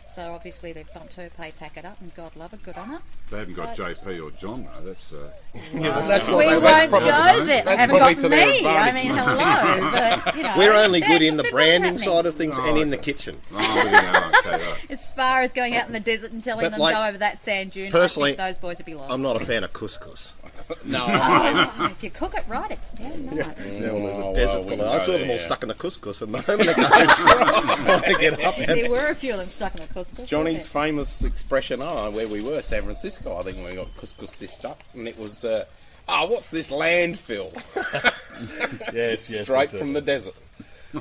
So 0.08 0.32
obviously 0.32 0.72
they've 0.72 0.92
bumped 0.94 1.16
her 1.16 1.30
pay 1.30 1.52
packet 1.52 1.84
up 1.86 2.00
and 2.00 2.14
God 2.16 2.36
love 2.36 2.52
her, 2.52 2.58
good 2.58 2.78
on 2.78 2.88
her. 2.88 3.00
They 3.30 3.40
haven't 3.40 3.56
got 3.56 3.76
JP 3.76 4.26
or 4.26 4.32
John 4.32 4.66
though. 4.66 4.86
That's 4.88 5.12
uh, 5.12 5.34
that's 5.54 6.28
we 6.30 6.36
they, 6.46 6.60
that's 6.60 6.92
won't 6.92 7.04
go 7.04 7.46
there. 7.46 7.64
They 7.64 7.76
haven't 7.76 7.98
got 8.00 8.30
me. 8.30 8.66
I 8.66 8.92
mean, 8.94 9.12
hello. 9.14 9.92
But, 10.24 10.36
you 10.36 10.44
know, 10.44 10.54
We're 10.58 10.74
only 10.74 11.02
good 11.02 11.22
in 11.22 11.36
the 11.36 11.44
branding 11.52 11.98
side 11.98 12.26
of 12.26 12.34
things 12.36 12.56
Oh, 12.58 12.70
and 12.70 12.78
in 12.78 12.90
the 12.90 12.98
kitchen. 12.98 13.36
oh, 13.54 13.58
yeah, 13.86 14.32
okay, 14.40 14.64
right. 14.66 14.86
As 14.92 15.10
far 15.10 15.42
as 15.42 15.52
going 15.52 15.76
out 15.76 15.88
in 15.88 15.94
the 15.94 16.00
desert 16.00 16.32
and 16.32 16.44
telling 16.44 16.66
But 16.66 16.72
them 16.72 16.80
like, 16.80 16.96
go 16.96 17.06
over 17.06 17.18
that 17.18 17.40
sand 17.40 17.72
dune, 17.72 17.92
personally, 17.92 18.32
I 18.32 18.36
think 18.36 18.48
those 18.48 18.58
boys 18.60 18.78
would 18.78 18.86
be 18.86 18.96
lost. 18.96 19.12
I'm 19.12 19.22
not 19.22 19.42
a 19.42 19.46
fan 19.46 19.64
of 19.66 19.74
couscous. 19.74 20.34
No, 20.84 21.04
Oh, 21.08 21.88
if 21.92 22.04
you 22.04 22.10
cook 22.10 22.34
it 22.36 22.44
right, 22.48 22.70
it's 22.72 22.92
damn 22.92 23.26
nice. 23.26 23.80
Yeah, 23.80 23.88
mm, 23.90 24.02
well, 24.04 24.34
there's 24.34 24.50
Oh, 24.50 24.62
a 24.62 24.66
desert 24.66 24.66
well, 24.66 24.68
full 24.78 24.82
of- 24.82 24.88
I 24.88 24.98
go 24.98 25.04
saw 25.06 25.12
them 25.14 25.22
all 25.22 25.28
there. 25.28 25.40
stuck 25.40 25.62
in 25.64 25.68
the 25.70 25.74
couscous 25.76 26.22
a 26.22 26.28
moment 26.28 26.50
ago. 26.62 26.74
trying 26.74 28.20
get 28.20 28.44
up 28.44 28.56
There 28.58 28.90
were 28.90 29.08
a 29.08 29.16
few 29.16 29.34
of 29.34 29.40
them 29.40 29.48
stuck 29.48 29.76
in 29.76 29.82
the 29.82 29.88
couscous. 29.88 30.26
Johnny's 30.28 30.74
weren't 30.74 30.86
famous 30.90 31.24
expression, 31.24 31.82
oh, 31.82 32.12
where 32.12 32.28
we 32.28 32.42
were, 32.42 32.62
San 32.62 32.82
Francisco, 32.84 33.38
I 33.38 33.42
think 33.42 33.66
we 33.66 33.76
got 33.76 33.96
couscous 33.98 34.38
dished 34.38 34.66
up, 34.66 34.82
and 34.94 35.08
it 35.08 35.18
was, 35.18 35.46
uh, 35.46 35.66
oh, 36.10 36.28
what's 36.28 36.52
this 36.52 36.70
landfill? 36.72 37.54
yes, 38.94 39.30
yes, 39.32 39.42
Straight 39.44 39.72
from 39.72 39.94
the 39.94 40.02
desert. 40.02 40.34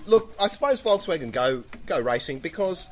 Look, 0.06 0.34
I 0.40 0.48
suppose 0.48 0.82
Volkswagen 0.82 1.32
go 1.32 1.64
go 1.86 2.00
racing 2.00 2.40
because 2.40 2.88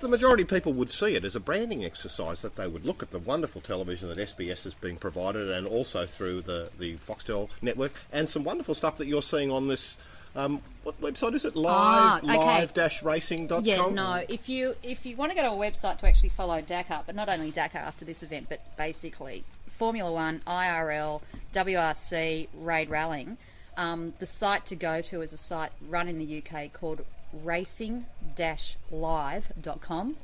the 0.00 0.08
majority 0.08 0.42
of 0.44 0.48
people 0.48 0.72
would 0.74 0.90
see 0.90 1.14
it 1.14 1.24
as 1.24 1.36
a 1.36 1.40
branding 1.40 1.84
exercise. 1.84 2.42
That 2.42 2.56
they 2.56 2.66
would 2.68 2.84
look 2.84 3.02
at 3.02 3.10
the 3.10 3.18
wonderful 3.18 3.60
television 3.60 4.08
that 4.08 4.18
SBS 4.18 4.66
is 4.66 4.74
being 4.74 4.96
provided, 4.96 5.50
and 5.50 5.66
also 5.66 6.06
through 6.06 6.42
the 6.42 6.70
the 6.78 6.96
Foxtel 6.96 7.48
network, 7.62 7.92
and 8.12 8.28
some 8.28 8.44
wonderful 8.44 8.74
stuff 8.74 8.96
that 8.98 9.06
you're 9.06 9.22
seeing 9.22 9.50
on 9.50 9.68
this. 9.68 9.98
Um, 10.34 10.60
what 10.82 11.00
website 11.00 11.34
is 11.34 11.46
it? 11.46 11.54
Ah, 11.56 12.20
Live, 12.22 12.38
okay. 12.38 12.80
live-racing.com. 12.82 13.64
Yeah, 13.64 13.88
no. 13.90 14.22
If 14.28 14.50
you 14.50 14.74
if 14.82 15.06
you 15.06 15.16
want 15.16 15.32
to 15.32 15.36
go 15.36 15.42
to 15.42 15.48
a 15.48 15.56
website 15.56 15.96
to 15.98 16.06
actually 16.06 16.28
follow 16.28 16.60
Dakar, 16.60 17.04
but 17.06 17.14
not 17.14 17.30
only 17.30 17.50
Dakar 17.50 17.80
after 17.80 18.04
this 18.04 18.22
event, 18.22 18.48
but 18.50 18.60
basically 18.76 19.44
Formula 19.66 20.12
One, 20.12 20.40
IRL, 20.46 21.22
WRC, 21.54 22.48
Raid 22.54 22.90
Rallying, 22.90 23.38
um, 23.76 24.14
the 24.18 24.26
site 24.26 24.66
to 24.66 24.76
go 24.76 25.00
to 25.02 25.20
is 25.22 25.32
a 25.32 25.36
site 25.36 25.70
run 25.88 26.08
in 26.08 26.18
the 26.18 26.42
UK 26.42 26.72
called 26.72 27.04
racing-live.com. 27.44 30.16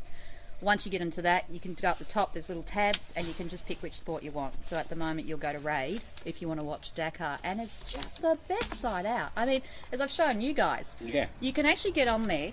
Once 0.61 0.87
you 0.87 0.92
get 0.92 1.00
into 1.00 1.21
that, 1.23 1.44
you 1.50 1.59
can 1.59 1.75
go 1.75 1.88
up 1.88 1.99
the 1.99 2.04
top. 2.04 2.32
There's 2.32 2.49
little 2.49 2.62
tabs, 2.62 3.12
and 3.16 3.26
you 3.26 3.35
can 3.35 3.49
just 3.49 3.66
pick 3.66 3.82
which 3.82 3.94
sport 3.94 4.23
you 4.23 4.30
want. 4.30 4.64
So 4.64 4.76
at 4.76 4.88
the 4.88 4.94
moment, 4.94 5.26
you'll 5.26 5.38
go 5.38 5.52
to 5.52 5.59
Raid 5.59 6.02
if 6.25 6.40
you 6.40 6.47
want 6.47 6.61
to 6.61 6.66
watch 6.66 6.94
Dakar, 6.94 7.38
and 7.42 7.61
it's 7.61 7.92
just 7.92 8.23
the 8.23 8.38
best 8.47 8.75
site 8.76 9.04
out. 9.04 9.30
I 9.37 9.44
mean, 9.44 9.62
as 9.90 10.00
I've 10.00 10.12
shown 10.12 10.40
you 10.40 10.52
guys, 10.52 10.97
Yeah. 11.00 11.26
you 11.40 11.52
can 11.52 11.66
actually 11.66 11.90
get 11.92 12.06
on 12.06 12.28
there 12.28 12.52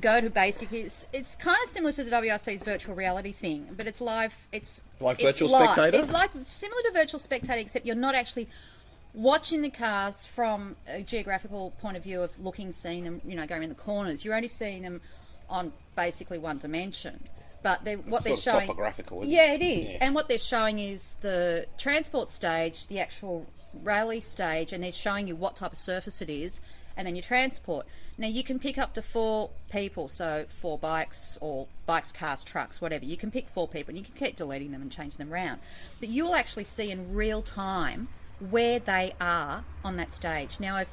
go 0.00 0.22
to 0.22 0.30
basic 0.30 0.72
it's 0.72 1.06
it's 1.12 1.36
kind 1.36 1.58
of 1.62 1.68
similar 1.68 1.92
to 1.92 2.02
the 2.02 2.10
WRC's 2.10 2.62
virtual 2.62 2.94
reality 2.94 3.30
thing 3.30 3.68
but 3.76 3.86
it's 3.86 4.00
live 4.00 4.34
it's 4.50 4.80
Like 5.00 5.20
it's 5.20 5.38
Virtual 5.38 5.50
live. 5.50 5.74
Spectator? 5.74 5.98
it's 6.04 6.10
like 6.10 6.30
similar 6.46 6.80
to 6.84 6.92
virtual 6.94 7.20
spectator 7.20 7.58
except 7.58 7.84
you're 7.84 7.94
not 7.94 8.14
actually 8.14 8.48
watching 9.14 9.62
the 9.62 9.70
cars 9.70 10.24
from 10.24 10.76
a 10.86 11.02
geographical 11.02 11.72
point 11.80 11.96
of 11.96 12.02
view 12.02 12.22
of 12.22 12.38
looking, 12.38 12.72
seeing 12.72 13.04
them, 13.04 13.20
you 13.26 13.36
know, 13.36 13.46
going 13.46 13.62
in 13.62 13.68
the 13.68 13.74
corners, 13.74 14.24
you're 14.24 14.34
only 14.34 14.48
seeing 14.48 14.82
them 14.82 15.00
on 15.48 15.72
basically 15.96 16.38
one 16.38 16.58
dimension. 16.58 17.28
But 17.62 17.84
they're, 17.84 17.98
what 17.98 18.24
they're 18.24 18.34
sort 18.34 18.38
of 18.38 18.52
showing, 18.52 18.66
topographical, 18.66 19.20
isn't 19.20 19.32
yeah, 19.32 19.52
it? 19.52 19.62
it 19.62 19.64
is. 19.64 19.92
Yeah. 19.92 19.98
And 20.00 20.14
what 20.14 20.28
they're 20.28 20.38
showing 20.38 20.80
is 20.80 21.16
the 21.16 21.66
transport 21.78 22.28
stage, 22.28 22.88
the 22.88 22.98
actual 22.98 23.46
rally 23.82 24.20
stage, 24.20 24.72
and 24.72 24.82
they're 24.82 24.90
showing 24.90 25.28
you 25.28 25.36
what 25.36 25.56
type 25.56 25.72
of 25.72 25.78
surface 25.78 26.20
it 26.20 26.28
is, 26.28 26.60
and 26.96 27.06
then 27.06 27.14
your 27.14 27.22
transport. 27.22 27.86
Now 28.18 28.26
you 28.26 28.42
can 28.42 28.58
pick 28.58 28.78
up 28.78 28.94
to 28.94 29.02
four 29.02 29.50
people, 29.70 30.08
so 30.08 30.46
four 30.48 30.76
bikes 30.76 31.38
or 31.40 31.68
bikes, 31.86 32.10
cars, 32.10 32.42
trucks, 32.42 32.80
whatever. 32.80 33.04
You 33.04 33.16
can 33.16 33.30
pick 33.30 33.48
four 33.48 33.68
people, 33.68 33.90
and 33.90 33.98
you 33.98 34.04
can 34.04 34.14
keep 34.14 34.36
deleting 34.36 34.72
them 34.72 34.82
and 34.82 34.90
changing 34.90 35.18
them 35.18 35.32
around. 35.32 35.60
But 36.00 36.08
you'll 36.08 36.34
actually 36.34 36.64
see 36.64 36.90
in 36.90 37.14
real 37.14 37.42
time 37.42 38.08
where 38.50 38.78
they 38.78 39.14
are 39.20 39.64
on 39.84 39.96
that 39.96 40.12
stage. 40.12 40.60
Now, 40.60 40.76
if 40.78 40.88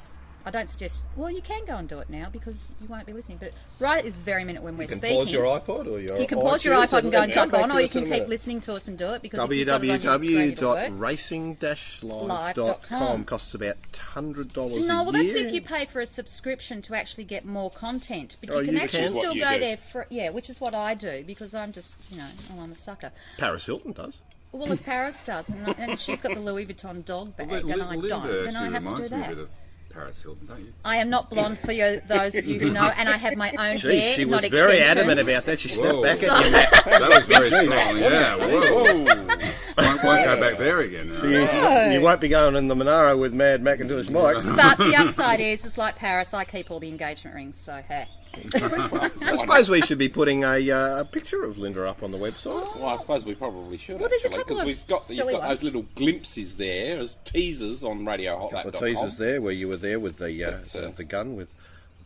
I 0.46 0.50
don't 0.50 0.70
suggest, 0.70 1.02
well, 1.16 1.30
you 1.30 1.42
can 1.42 1.66
go 1.66 1.76
and 1.76 1.86
do 1.86 1.98
it 1.98 2.08
now 2.08 2.28
because 2.32 2.70
you 2.80 2.88
won't 2.88 3.04
be 3.04 3.12
listening. 3.12 3.36
But 3.38 3.52
right 3.78 3.98
at 3.98 4.04
this 4.04 4.16
very 4.16 4.42
minute 4.42 4.62
when 4.62 4.78
we're 4.78 4.88
speaking, 4.88 5.18
You 5.18 5.18
can 5.18 5.26
speaking, 5.26 5.44
pause 5.44 5.68
your 5.68 5.84
iPod 5.84 5.86
or 5.86 6.00
your 6.00 6.18
you 6.18 6.26
can 6.26 6.40
pause 6.40 6.64
your 6.64 6.74
iPod 6.76 7.00
and 7.02 7.12
go 7.12 7.20
and 7.20 7.30
come 7.32 7.50
jump 7.50 7.62
on, 7.62 7.70
or 7.76 7.80
you 7.82 7.90
can 7.90 8.10
keep 8.10 8.26
listening 8.26 8.58
to 8.62 8.72
us 8.74 8.88
and 8.88 8.96
do 8.96 9.10
it 9.10 9.20
because 9.20 9.38
if 9.44 9.52
you've 9.52 9.66
got 9.66 9.84
it 9.84 9.90
on 9.90 10.00
your 10.00 10.18
screen, 10.18 10.52
it'll 10.52 10.70
work. 10.70 10.88
www.racing-live.com 10.88 13.24
costs 13.24 13.54
about 13.54 13.76
hundred 13.96 14.52
dollars 14.52 14.86
No, 14.86 15.02
well, 15.02 15.12
that's 15.12 15.34
if 15.34 15.52
you 15.52 15.60
pay 15.60 15.84
for 15.84 16.00
a 16.00 16.06
subscription 16.06 16.80
to 16.82 16.94
actually 16.94 17.24
get 17.24 17.44
more 17.44 17.70
content. 17.70 18.36
But 18.40 18.50
Oh, 18.50 18.60
you 18.60 18.66
can 18.66 18.78
actually 18.78 19.08
still 19.08 19.34
go 19.34 19.58
there 19.58 19.76
for 19.76 20.06
yeah, 20.10 20.30
which 20.30 20.48
is 20.48 20.60
what 20.60 20.74
I 20.74 20.94
do 20.94 21.24
because 21.26 21.54
I'm 21.54 21.72
just 21.72 21.96
you 22.10 22.18
know, 22.18 22.26
well, 22.54 22.64
I'm 22.64 22.72
a 22.72 22.76
sucker. 22.76 23.12
Paris 23.38 23.66
Hilton 23.66 23.92
does. 23.92 24.20
Well, 24.52 24.72
if 24.72 24.84
Paris 24.84 25.22
does, 25.22 25.48
and, 25.48 25.74
and 25.78 25.98
she's 25.98 26.20
got 26.20 26.34
the 26.34 26.40
Louis 26.40 26.66
Vuitton 26.66 27.04
dog 27.04 27.36
bag, 27.36 27.48
Well, 27.50 27.70
and 27.70 27.82
I 27.82 27.90
Linda 27.90 28.08
don't, 28.08 28.26
then 28.44 28.56
I 28.56 28.66
actually 28.66 28.72
have 28.72 28.82
to 28.82 28.88
do 28.88 28.92
reminds 28.94 29.10
me 29.10 29.16
a 29.16 29.20
that. 29.20 29.28
bit 29.28 29.38
of 29.38 29.48
Paris 29.92 30.22
Hilton, 30.22 30.46
don't 30.46 30.60
you? 30.60 30.72
I 30.84 30.96
am 30.96 31.08
not 31.10 31.30
blonde 31.30 31.58
for 31.58 31.70
you, 31.72 32.00
those 32.08 32.34
of 32.34 32.46
you 32.46 32.58
who 32.58 32.70
know, 32.70 32.90
and 32.96 33.08
I 33.08 33.16
have 33.16 33.36
my 33.36 33.52
own 33.58 33.76
Gee, 33.76 33.98
hair, 34.00 34.02
she 34.14 34.24
not 34.24 34.42
was 34.42 34.50
very 34.50 34.78
extensions. 34.78 34.98
adamant 35.08 35.20
about 35.20 35.42
that. 35.44 35.58
She 35.60 35.68
snapped 35.68 35.94
Whoa. 35.96 36.02
back 36.02 36.16
So- 36.16 36.32
at 36.34 36.44
you, 36.44 36.50
Matt. 36.52 36.70
That 36.84 37.00
was 37.14 37.26
very 37.26 37.46
strong. 37.46 37.98
Yeah, 37.98 38.36
whoa. 38.36 39.04
won't, 39.04 40.04
won't 40.04 40.24
go 40.24 40.40
back 40.40 40.58
there 40.58 40.80
again. 40.80 41.08
You, 41.22 41.92
you 41.94 42.00
won't 42.00 42.20
be 42.20 42.28
going 42.28 42.56
in 42.56 42.66
the 42.68 42.74
Monaro 42.74 43.16
with 43.16 43.32
Mad 43.32 43.62
Macintosh 43.62 44.10
Mike. 44.10 44.36
But 44.44 44.78
the 44.78 44.96
upside 44.96 45.40
is, 45.40 45.64
it's 45.64 45.78
like 45.78 45.96
Paris. 45.96 46.34
I 46.34 46.44
keep 46.44 46.70
all 46.70 46.80
the 46.80 46.88
engagement 46.88 47.34
rings, 47.36 47.56
so 47.56 47.80
hey. 47.88 48.06
I 48.34 49.36
suppose 49.38 49.68
we 49.68 49.80
should 49.82 49.98
be 49.98 50.08
putting 50.08 50.44
a, 50.44 50.70
uh, 50.70 51.00
a 51.00 51.04
picture 51.04 51.44
of 51.44 51.58
Linda 51.58 51.86
up 51.88 52.02
on 52.02 52.10
the 52.10 52.18
website. 52.18 52.74
Well, 52.76 52.86
I 52.86 52.96
suppose 52.96 53.24
we 53.24 53.34
probably 53.34 53.76
should. 53.76 54.00
Well, 54.00 54.08
there's 54.08 54.22
a 54.22 54.26
actually, 54.26 54.38
couple 54.38 54.56
'cause 54.56 54.60
of 54.60 54.66
we've 54.66 54.86
got 54.86 55.08
you've 55.10 55.18
got 55.26 55.42
ones. 55.42 55.48
those 55.60 55.62
little 55.64 55.86
glimpses 55.94 56.56
there 56.56 56.98
as 57.00 57.16
teasers 57.16 57.82
on 57.84 58.04
couple 58.04 58.24
RadioHotLap.com. 58.24 58.66
of 58.68 58.74
teasers 58.80 59.18
there 59.18 59.40
where 59.42 59.52
you 59.52 59.68
were 59.68 59.76
there 59.76 59.98
with 60.00 60.18
the 60.18 60.44
uh, 60.44 60.50
But, 60.50 60.76
uh, 60.76 60.80
the, 60.88 60.92
the 60.96 61.04
gun 61.04 61.36
with 61.36 61.52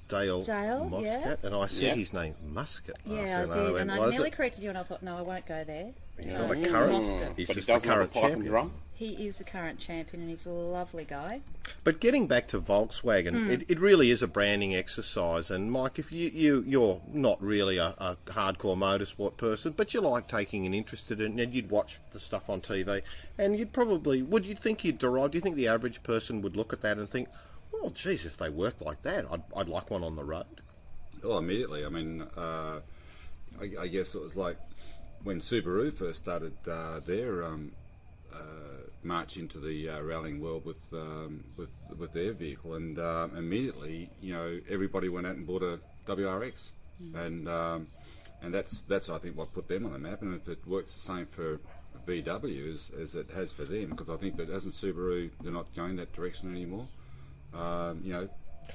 Dale, 0.09 0.43
Dale, 0.43 0.85
Muscat, 0.89 1.39
yeah. 1.43 1.47
and 1.47 1.55
I 1.55 1.67
said 1.67 1.85
Yeah. 1.89 1.95
his 1.95 2.13
name 2.13 2.35
Muscat. 2.53 2.97
Yeah, 3.07 3.17
last 3.47 3.57
I 3.57 3.61
did, 3.65 3.73
went, 3.73 3.79
and 3.83 3.93
I 3.93 3.99
"Well, 3.99 4.09
is 4.09 4.13
nearly 4.15 4.29
it?" 4.29 4.33
corrected 4.37 4.63
you, 4.63 4.69
and 4.69 4.77
I 4.79 4.83
thought, 4.83 5.03
no, 5.03 5.17
I 5.17 5.23
won't 5.23 5.47
go 5.47 5.65
there. 5.65 5.93
He's 6.19 6.33
No, 6.33 6.47
not 6.47 6.57
a 6.57 6.69
current. 6.71 6.93
Moscow. 6.93 7.33
He's 7.37 7.49
he 7.49 7.55
just 7.55 7.67
the 7.69 7.75
a 7.75 7.81
current 7.81 8.13
pipe 8.13 8.23
and 8.25 8.33
champion. 8.33 8.51
drum. 8.51 8.73
He 8.97 9.27
is 9.27 9.39
the 9.39 9.45
current 9.45 9.81
champion, 9.81 10.23
and 10.23 10.31
he's 10.31 10.47
a 10.47 10.51
lovely 10.51 11.05
guy. 11.05 11.41
But 11.83 11.99
getting 11.99 12.29
back 12.29 12.47
to 12.49 12.61
Volkswagen, 12.61 13.33
Hmm. 13.45 13.51
it, 13.51 13.65
it 13.69 13.81
really 13.81 14.11
is 14.13 14.23
a 14.23 14.29
branding 14.29 14.75
exercise. 14.77 15.51
And 15.51 15.73
Mike, 15.73 15.99
if 15.99 16.13
you, 16.13 16.31
you 16.33 16.65
you're 16.67 17.01
not 17.09 17.43
really 17.43 17.77
a, 17.77 17.95
a 17.99 18.17
hardcore 18.27 18.77
motorsport 18.77 19.37
person, 19.37 19.73
but 19.77 19.95
you 19.95 20.01
like 20.01 20.29
taking 20.29 20.65
an 20.65 20.75
interest 20.75 21.11
in 21.11 21.21
it, 21.21 21.25
and 21.45 21.53
you'd 21.55 21.71
watch 21.71 21.99
the 22.13 22.21
stuff 22.21 22.49
on 22.49 22.61
TV, 22.61 23.03
and 23.37 23.59
you'd 23.59 23.73
probably 23.73 24.23
would 24.23 24.47
you 24.47 24.55
think 24.55 24.85
you'd 24.85 24.99
derive? 24.99 25.33
Do 25.33 25.39
you 25.39 25.43
think 25.43 25.57
the 25.57 25.69
average 25.69 26.03
person 26.05 26.41
would 26.43 26.57
look 26.57 26.73
at 26.73 26.81
that 26.83 26.97
and 26.97 27.09
think, 27.09 27.29
well, 27.73 27.91
geez, 27.91 28.25
if 28.25 28.37
they 28.37 28.49
worked 28.49 28.81
like 28.81 29.03
that, 29.03 29.27
I'd, 29.29 29.43
I'd 29.57 29.69
like 29.69 29.91
one 29.91 30.05
on 30.05 30.15
the 30.15 30.25
road. 30.25 30.47
Well, 31.23 31.39
immediately. 31.39 31.85
I 31.85 31.89
mean, 31.89 32.23
uh, 32.37 32.79
I, 33.61 33.71
I 33.81 33.87
guess 33.89 34.15
it 34.15 34.23
was 34.23 34.37
like 34.37 34.57
when 35.25 35.41
Subaru 35.41 35.93
first 35.93 36.21
started 36.23 36.53
uh, 36.71 37.01
their 37.01 37.45
um, 37.45 37.73
uh, 38.33 38.74
march 39.05 39.37
into 39.37 39.59
the 39.59 39.89
uh, 39.91 40.01
rallying 40.03 40.41
world 40.41 40.65
with 40.65 40.83
um, 40.93 41.45
with 41.57 41.69
with 41.99 42.13
their 42.13 42.33
vehicle, 42.33 42.75
and 42.75 42.99
um, 42.99 43.37
immediately, 43.37 44.11
you 44.23 44.33
know, 44.35 44.59
everybody 44.69 45.09
went 45.09 45.27
out 45.27 45.37
and 45.37 45.47
bought 45.47 45.63
a 45.63 45.79
WRX, 46.07 46.71
and 47.15 47.49
um, 47.49 47.87
and 48.43 48.53
that's 48.53 48.81
that's 48.83 49.09
I 49.09 49.19
think 49.19 49.37
what 49.37 49.53
put 49.53 49.69
them 49.69 49.87
on 49.87 49.93
the 49.93 49.99
map. 49.99 50.23
And 50.23 50.35
if 50.35 50.49
it 50.49 50.59
works 50.67 50.95
the 50.95 51.01
same 51.01 51.27
for 51.27 51.61
VWs 52.07 52.75
as, 52.75 52.91
as 53.01 53.15
it 53.15 53.31
has 53.35 53.53
for 53.53 53.65
them, 53.65 53.91
because 53.91 54.11
I 54.11 54.17
think 54.17 54.37
that 54.37 54.49
hasn't 54.49 54.75
Subaru, 54.75 55.31
they're 55.43 55.53
not 55.53 55.67
going 55.75 55.97
that 55.97 56.13
direction 56.15 56.51
anymore. 56.55 56.87
Um, 57.55 58.01
you 58.03 58.13
know, 58.13 58.29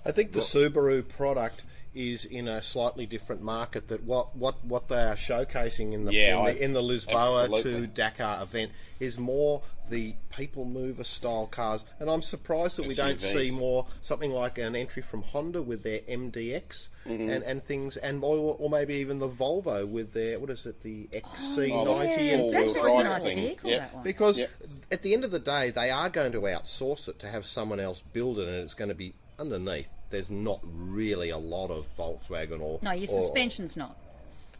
I 0.06 0.12
think 0.12 0.32
the 0.32 0.40
Subaru 0.40 1.08
product 1.08 1.64
is 1.96 2.24
in 2.26 2.48
a 2.48 2.62
slightly 2.62 3.06
different 3.08 3.42
market 3.42 3.88
that 3.88 4.04
what 4.04 4.36
what, 4.36 4.64
what 4.64 4.88
they 4.88 5.02
are 5.02 5.16
showcasing 5.16 5.92
in 5.94 6.06
the 6.06 6.14
Yeah, 6.14 6.40
in, 6.40 6.46
I- 6.48 6.54
the, 6.54 6.64
in 6.64 6.74
the 6.74 6.82
Lisboa 6.82 7.44
absolutely. 7.46 7.88
to 7.88 7.88
Dakar 7.88 8.44
event 8.44 8.72
is 9.00 9.18
more 9.18 9.62
the 9.90 10.16
people 10.36 10.66
mover 10.66 11.04
style 11.04 11.48
cars 11.48 11.84
and 12.00 12.10
I'm 12.10 12.22
surprised 12.22 12.78
that 12.78 12.88
we 12.88 12.96
don't 12.96 13.20
see 13.20 13.52
more 13.52 13.86
something 14.02 14.32
like 14.32 14.58
an 14.58 14.76
entry 14.76 15.02
from 15.02 15.22
Honda 15.24 15.62
with 15.62 15.84
their 15.84 16.00
MDX 16.02 16.90
Mm-hmm. 17.08 17.30
and, 17.30 17.44
and 17.44 17.64
things 17.64 17.98
and 17.98 18.24
or, 18.24 18.56
or 18.60 18.70
maybe 18.70 18.96
even 18.96 19.18
the 19.20 19.28
Volvo 19.30 19.88
with 19.88 20.12
their 20.14 20.38
what 20.38 20.50
is 20.52 20.66
it 20.68 20.82
the 20.84 21.08
XC90 21.08 21.72
Oh, 21.88 22.00
and 22.02 22.10
yeah, 22.10 22.38
things 22.38 22.52
that's 22.52 22.76
four-wheel 22.76 22.94
a 22.94 22.98
like 22.98 23.06
nice 23.06 23.26
vehicle, 23.26 23.70
Yep. 23.70 23.80
that 23.80 23.94
one. 23.96 24.04
Because 24.04 24.38
Yep. 24.38 24.50
at 24.92 25.02
the 25.02 25.14
end 25.14 25.24
of 25.24 25.32
the 25.32 25.40
day, 25.40 25.72
they 25.72 25.90
are 25.90 26.10
going 26.10 26.34
to 26.34 26.42
outsource 26.42 27.08
it 27.08 27.18
to 27.20 27.28
have 27.28 27.46
someone 27.46 27.80
else 27.80 28.04
build 28.14 28.38
it, 28.38 28.48
and 28.48 28.58
it's 28.58 28.74
going 28.76 28.90
to 28.90 28.96
be 28.96 29.14
underneath. 29.40 29.90
There's 30.12 30.30
not 30.30 30.60
really 30.64 31.30
a 31.30 31.38
lot 31.38 31.72
of 31.72 31.88
Volkswagen 31.98 32.62
or 32.62 32.80
No, 32.84 32.92
your 32.92 33.04
or- 33.04 33.08
suspension's 33.08 33.76
not. 33.78 33.98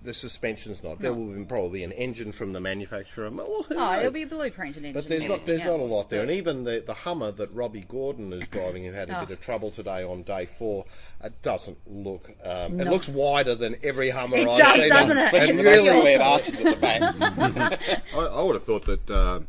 The 0.02 0.14
suspension's 0.14 0.82
not. 0.82 1.00
There 1.00 1.14
will 1.14 1.34
be 1.34 1.44
probably 1.44 1.84
an 1.84 1.92
engine 1.92 2.32
from 2.32 2.54
the 2.54 2.62
manufacturer. 2.62 3.30
Well, 3.30 3.66
Oh, 3.70 3.76
knows? 3.76 4.00
it'll 4.00 4.12
be 4.14 4.24
a 4.24 4.28
blueprinted 4.28 4.78
engine. 4.78 4.94
But 4.94 5.08
there's 5.10 5.26
not 5.28 5.46
there's 5.46 5.66
not 5.66 5.80
a 5.82 5.84
lot 5.84 6.10
there, 6.10 6.22
else, 6.22 6.30
and 6.30 6.38
even 6.38 6.64
the 6.64 6.82
the 6.86 6.94
Hummer 6.94 7.32
that 7.32 7.52
Robby 7.54 7.82
Gordon 7.82 8.32
is 8.32 8.48
driving, 8.48 8.86
who 8.86 8.94
had 8.94 9.10
a 9.10 9.18
Oh. 9.18 9.26
bit 9.26 9.32
of 9.38 9.42
trouble 9.42 9.72
today 9.72 10.02
on 10.04 10.24
day 10.24 10.46
four, 10.46 10.86
it 11.22 11.42
doesn't 11.42 11.78
look. 11.86 12.30
Um, 12.46 12.80
It 12.80 12.88
looks 12.88 13.10
wider 13.10 13.56
than 13.56 13.76
every 13.84 14.10
Hummer 14.10 14.38
It 14.38 14.48
I've 14.48 14.58
does, 14.58 14.76
seen. 14.76 14.90
doesn't 14.90 15.18
it? 15.18 15.24
Especially 15.26 15.54
It's 15.56 15.64
really 15.64 15.86
those 15.90 15.98
squared 16.00 16.22
awesome. 16.22 16.42
arches 16.48 16.62
at 16.62 16.76
the 16.76 16.82
back. 16.82 18.02
I, 18.16 18.20
I 18.20 18.42
would 18.42 18.56
have 18.56 18.64
thought 18.64 18.86
that, 18.86 19.10
uh, 19.10 19.40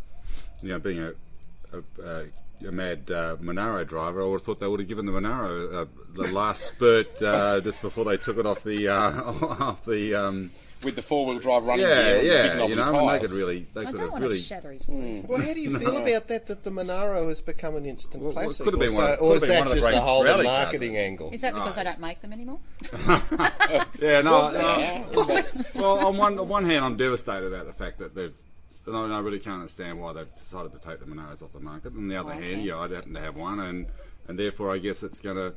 you 0.62 0.68
know, 0.70 0.78
being 0.80 0.98
a, 0.98 1.12
a, 1.72 2.02
a, 2.04 2.24
a 2.66 2.72
mad 2.72 3.10
uh, 3.10 3.36
Monaro 3.40 3.84
driver, 3.84 4.22
I 4.22 4.26
would 4.26 4.34
have 4.34 4.42
thought 4.42 4.60
they 4.60 4.66
would 4.68 4.80
have 4.80 4.88
given 4.88 5.06
the 5.06 5.12
Monaro 5.12 5.82
uh, 5.82 5.86
the 6.14 6.32
last 6.32 6.64
spurt 6.66 7.20
uh, 7.22 7.60
just 7.60 7.80
before 7.82 8.04
they 8.04 8.16
took 8.16 8.36
it 8.38 8.46
off 8.46 8.62
the 8.64 8.88
uh, 8.88 9.22
off 9.64 9.84
the. 9.84 10.14
Um, 10.14 10.50
with 10.82 10.96
the 10.96 11.02
four 11.02 11.26
wheel 11.26 11.38
drive 11.38 11.64
running 11.64 11.84
yeah, 11.84 11.94
gear 11.94 12.04
and 12.04 12.16
the 12.16 12.22
big 12.22 12.30
yeah, 12.32 12.54
knobbly 12.54 12.68
you 12.70 12.76
know, 12.76 12.98
and 13.00 13.08
they 13.10 13.18
could 13.20 13.32
really, 13.36 13.66
they 13.74 13.82
I 13.82 13.84
could 13.84 13.96
don't 13.96 14.00
have 14.00 14.10
want 14.12 14.24
really. 14.24 14.38
to 14.38 14.42
shatter 14.42 14.72
his 14.72 14.88
Well, 14.88 15.38
how 15.38 15.52
do 15.52 15.60
you 15.60 15.78
feel 15.78 15.96
about 15.98 16.28
that? 16.28 16.46
That 16.46 16.64
the 16.64 16.70
Monaro 16.70 17.28
has 17.28 17.42
become 17.42 17.76
an 17.76 17.84
instant 17.84 18.22
Well, 18.24 18.32
well, 18.32 18.44
classic, 18.44 18.64
could 18.64 18.72
have 18.72 18.80
been 18.80 18.92
or, 18.92 18.96
one 18.96 19.06
so- 19.08 19.12
of- 19.12 19.20
or 19.20 19.34
is 19.36 19.40
that 19.42 19.58
one 19.58 19.66
of 19.66 19.68
the 19.68 19.74
just 19.74 19.88
a 19.88 19.90
great 19.90 20.00
whole 20.02 20.24
marketing 20.24 20.92
cars. 20.92 21.04
angle? 21.04 21.30
Is 21.34 21.40
that 21.42 21.52
because 21.52 21.76
I 21.76 21.82
don't 21.84 22.00
make 22.00 22.22
them 22.22 22.32
anymore? 22.32 22.60
Yeah, 24.00 24.22
no. 24.22 24.50
no. 24.50 25.04
well, 25.14 26.06
on 26.06 26.16
one 26.16 26.38
on 26.38 26.48
one 26.48 26.64
hand, 26.64 26.82
I'm 26.84 26.96
devastated 26.96 27.46
about 27.52 27.66
the 27.66 27.72
fact 27.74 27.98
that 27.98 28.14
they've. 28.14 28.32
And 28.86 28.96
I, 28.96 29.04
and 29.04 29.12
I 29.12 29.18
really 29.20 29.38
can't 29.38 29.56
understand 29.56 30.00
why 30.00 30.12
they've 30.12 30.32
decided 30.32 30.72
to 30.72 30.78
take 30.78 31.00
the 31.00 31.06
Monaros 31.06 31.42
off 31.42 31.52
the 31.52 31.60
market. 31.60 31.92
On 31.94 32.08
the 32.08 32.16
other 32.16 32.32
Okay. 32.32 32.52
hand, 32.52 32.64
yeah, 32.64 32.78
I 32.78 32.88
happen 32.88 33.14
to 33.14 33.20
have 33.20 33.36
one, 33.36 33.60
and 33.60 33.86
and 34.28 34.38
therefore 34.38 34.72
I 34.74 34.78
guess 34.78 35.02
it's 35.02 35.20
going 35.20 35.36
to. 35.36 35.54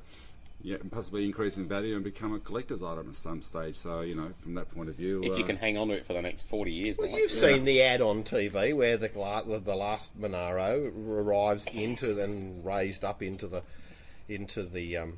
Yeah, 0.66 0.78
possibly 0.92 1.26
increase 1.26 1.58
in 1.58 1.68
value 1.68 1.94
and 1.96 2.06
become 2.06 2.34
a 2.34 2.40
collector's 2.40 2.82
item 2.82 3.10
at 3.10 3.16
some 3.16 3.42
stage. 3.42 3.76
So 3.76 4.00
you 4.00 4.16
know, 4.16 4.32
from 4.40 4.54
that 4.54 4.74
point 4.74 4.88
of 4.88 4.96
view, 4.96 5.22
If 5.22 5.38
you 5.38 5.44
uh, 5.44 5.48
can 5.48 5.58
hang 5.58 5.78
on 5.78 5.90
to 5.90 5.94
it 5.94 6.06
for 6.06 6.14
the 6.14 6.22
next 6.22 6.44
40 6.44 6.72
years, 6.72 6.98
Well, 6.98 7.10
you've 7.10 7.32
seen 7.32 7.66
the 7.66 7.82
ad 7.82 8.00
on 8.00 8.24
TV 8.24 8.74
where 8.74 8.96
the 8.96 9.10
the, 9.10 9.60
the 9.60 9.76
last 9.76 10.18
Monaro 10.18 10.90
arrives 11.06 11.66
into 11.74 12.18
and 12.24 12.64
raised 12.66 13.04
up 13.04 13.22
into 13.22 13.46
the 13.48 13.62
into 14.30 14.64
the 14.64 14.96
um, 14.96 15.18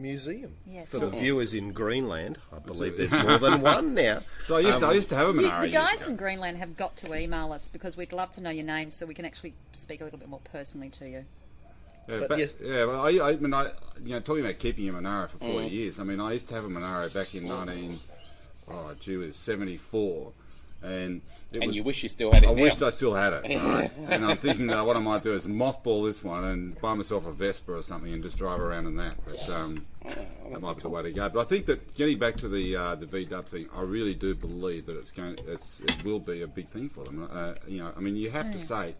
museum. 0.00 0.54
Yes. 0.66 0.90
For 0.90 0.98
the 0.98 1.10
Yes. 1.10 1.20
viewers 1.20 1.54
in 1.54 1.72
Greenland, 1.72 2.38
I 2.52 2.58
believe 2.58 2.96
there's 2.96 3.12
more 3.12 3.38
than 3.38 3.60
one 3.76 3.94
now. 3.94 4.20
So 4.44 4.56
I 4.56 4.60
used, 4.60 4.80
to, 4.80 4.86
I 4.86 4.88
um, 4.90 4.94
used 4.94 5.08
to 5.10 5.14
have 5.16 5.28
a 5.28 5.32
The, 5.32 5.42
Monaro. 5.42 5.66
the 5.66 5.72
guys 5.72 6.06
in 6.06 6.16
Greenland 6.16 6.58
have 6.58 6.76
got 6.76 6.96
to 6.98 7.14
email 7.14 7.52
us 7.52 7.68
because 7.68 7.96
we'd 7.96 8.12
love 8.12 8.32
to 8.32 8.42
know 8.42 8.50
your 8.50 8.64
names 8.64 8.94
so 8.94 9.06
we 9.06 9.14
can 9.14 9.24
actually 9.24 9.54
speak 9.72 10.00
a 10.00 10.04
little 10.04 10.18
bit 10.18 10.28
more 10.28 10.40
personally 10.44 10.90
to 10.90 11.08
you. 11.08 11.24
Yeah, 12.08 12.18
But 12.20 12.28
but 12.28 12.38
yes- 12.38 12.56
yeah, 12.60 12.84
well, 12.86 13.06
I, 13.06 13.30
I 13.30 13.36
mean, 13.36 13.54
I, 13.54 13.70
you 14.02 14.14
know, 14.14 14.20
talking 14.20 14.44
about 14.44 14.58
keeping 14.58 14.88
a 14.88 14.92
Monaro 14.92 15.28
for 15.28 15.38
40 15.38 15.52
mm. 15.52 15.70
years. 15.70 16.00
I 16.00 16.04
mean, 16.04 16.20
I 16.20 16.32
used 16.32 16.48
to 16.48 16.54
have 16.54 16.64
a 16.64 16.68
Monaro 16.68 17.08
back 17.10 17.34
in 17.34 17.46
19, 17.46 17.98
oh, 18.68 18.94
gee, 18.98 19.14
it 19.14 19.16
was 19.18 19.36
74, 19.36 20.32
and 20.82 21.20
it 21.52 21.58
and 21.58 21.66
was, 21.68 21.76
you 21.76 21.82
wish 21.82 22.02
you 22.02 22.08
still 22.08 22.32
had 22.32 22.42
it 22.42 22.48
I 22.48 22.54
now. 22.54 22.62
wished 22.62 22.82
I 22.82 22.90
still 22.90 23.14
had 23.14 23.32
it. 23.34 23.42
Right? 23.42 23.90
and 24.08 24.24
I'm 24.24 24.36
thinking 24.36 24.66
that 24.68 24.84
what 24.84 24.96
I 24.96 25.00
might 25.00 25.22
do 25.22 25.32
is 25.32 25.46
mothball 25.46 26.06
this 26.06 26.24
one 26.24 26.44
and 26.44 26.80
buy 26.80 26.94
myself 26.94 27.26
a 27.26 27.32
Vespa 27.32 27.72
or 27.72 27.82
something 27.82 28.12
and 28.12 28.22
just 28.22 28.38
drive 28.38 28.60
around 28.60 28.86
in 28.86 28.96
that. 28.96 29.14
But 29.24 29.48
um, 29.50 29.86
that 30.04 30.60
might 30.60 30.76
be 30.76 30.82
the 30.82 30.88
way 30.88 31.02
to 31.02 31.12
go. 31.12 31.28
But 31.28 31.40
I 31.40 31.44
think 31.44 31.66
that 31.66 31.94
getting 31.94 32.18
back 32.18 32.36
to 32.38 32.48
the 32.48 32.76
uh, 32.76 32.94
the 32.94 33.06
V 33.06 33.24
Dub 33.24 33.46
thing, 33.46 33.68
I 33.74 33.82
really 33.82 34.14
do 34.14 34.34
believe 34.34 34.86
that 34.86 34.96
it's 34.96 35.10
going, 35.10 35.36
it's 35.46 35.80
it 35.80 36.04
will 36.04 36.20
be 36.20 36.42
a 36.42 36.46
big 36.46 36.66
thing 36.68 36.88
for 36.88 37.04
them. 37.04 37.28
Uh, 37.30 37.54
you 37.66 37.78
know, 37.80 37.92
I 37.96 38.00
mean, 38.00 38.16
you 38.16 38.30
have 38.30 38.50
to 38.52 38.60
say, 38.60 38.94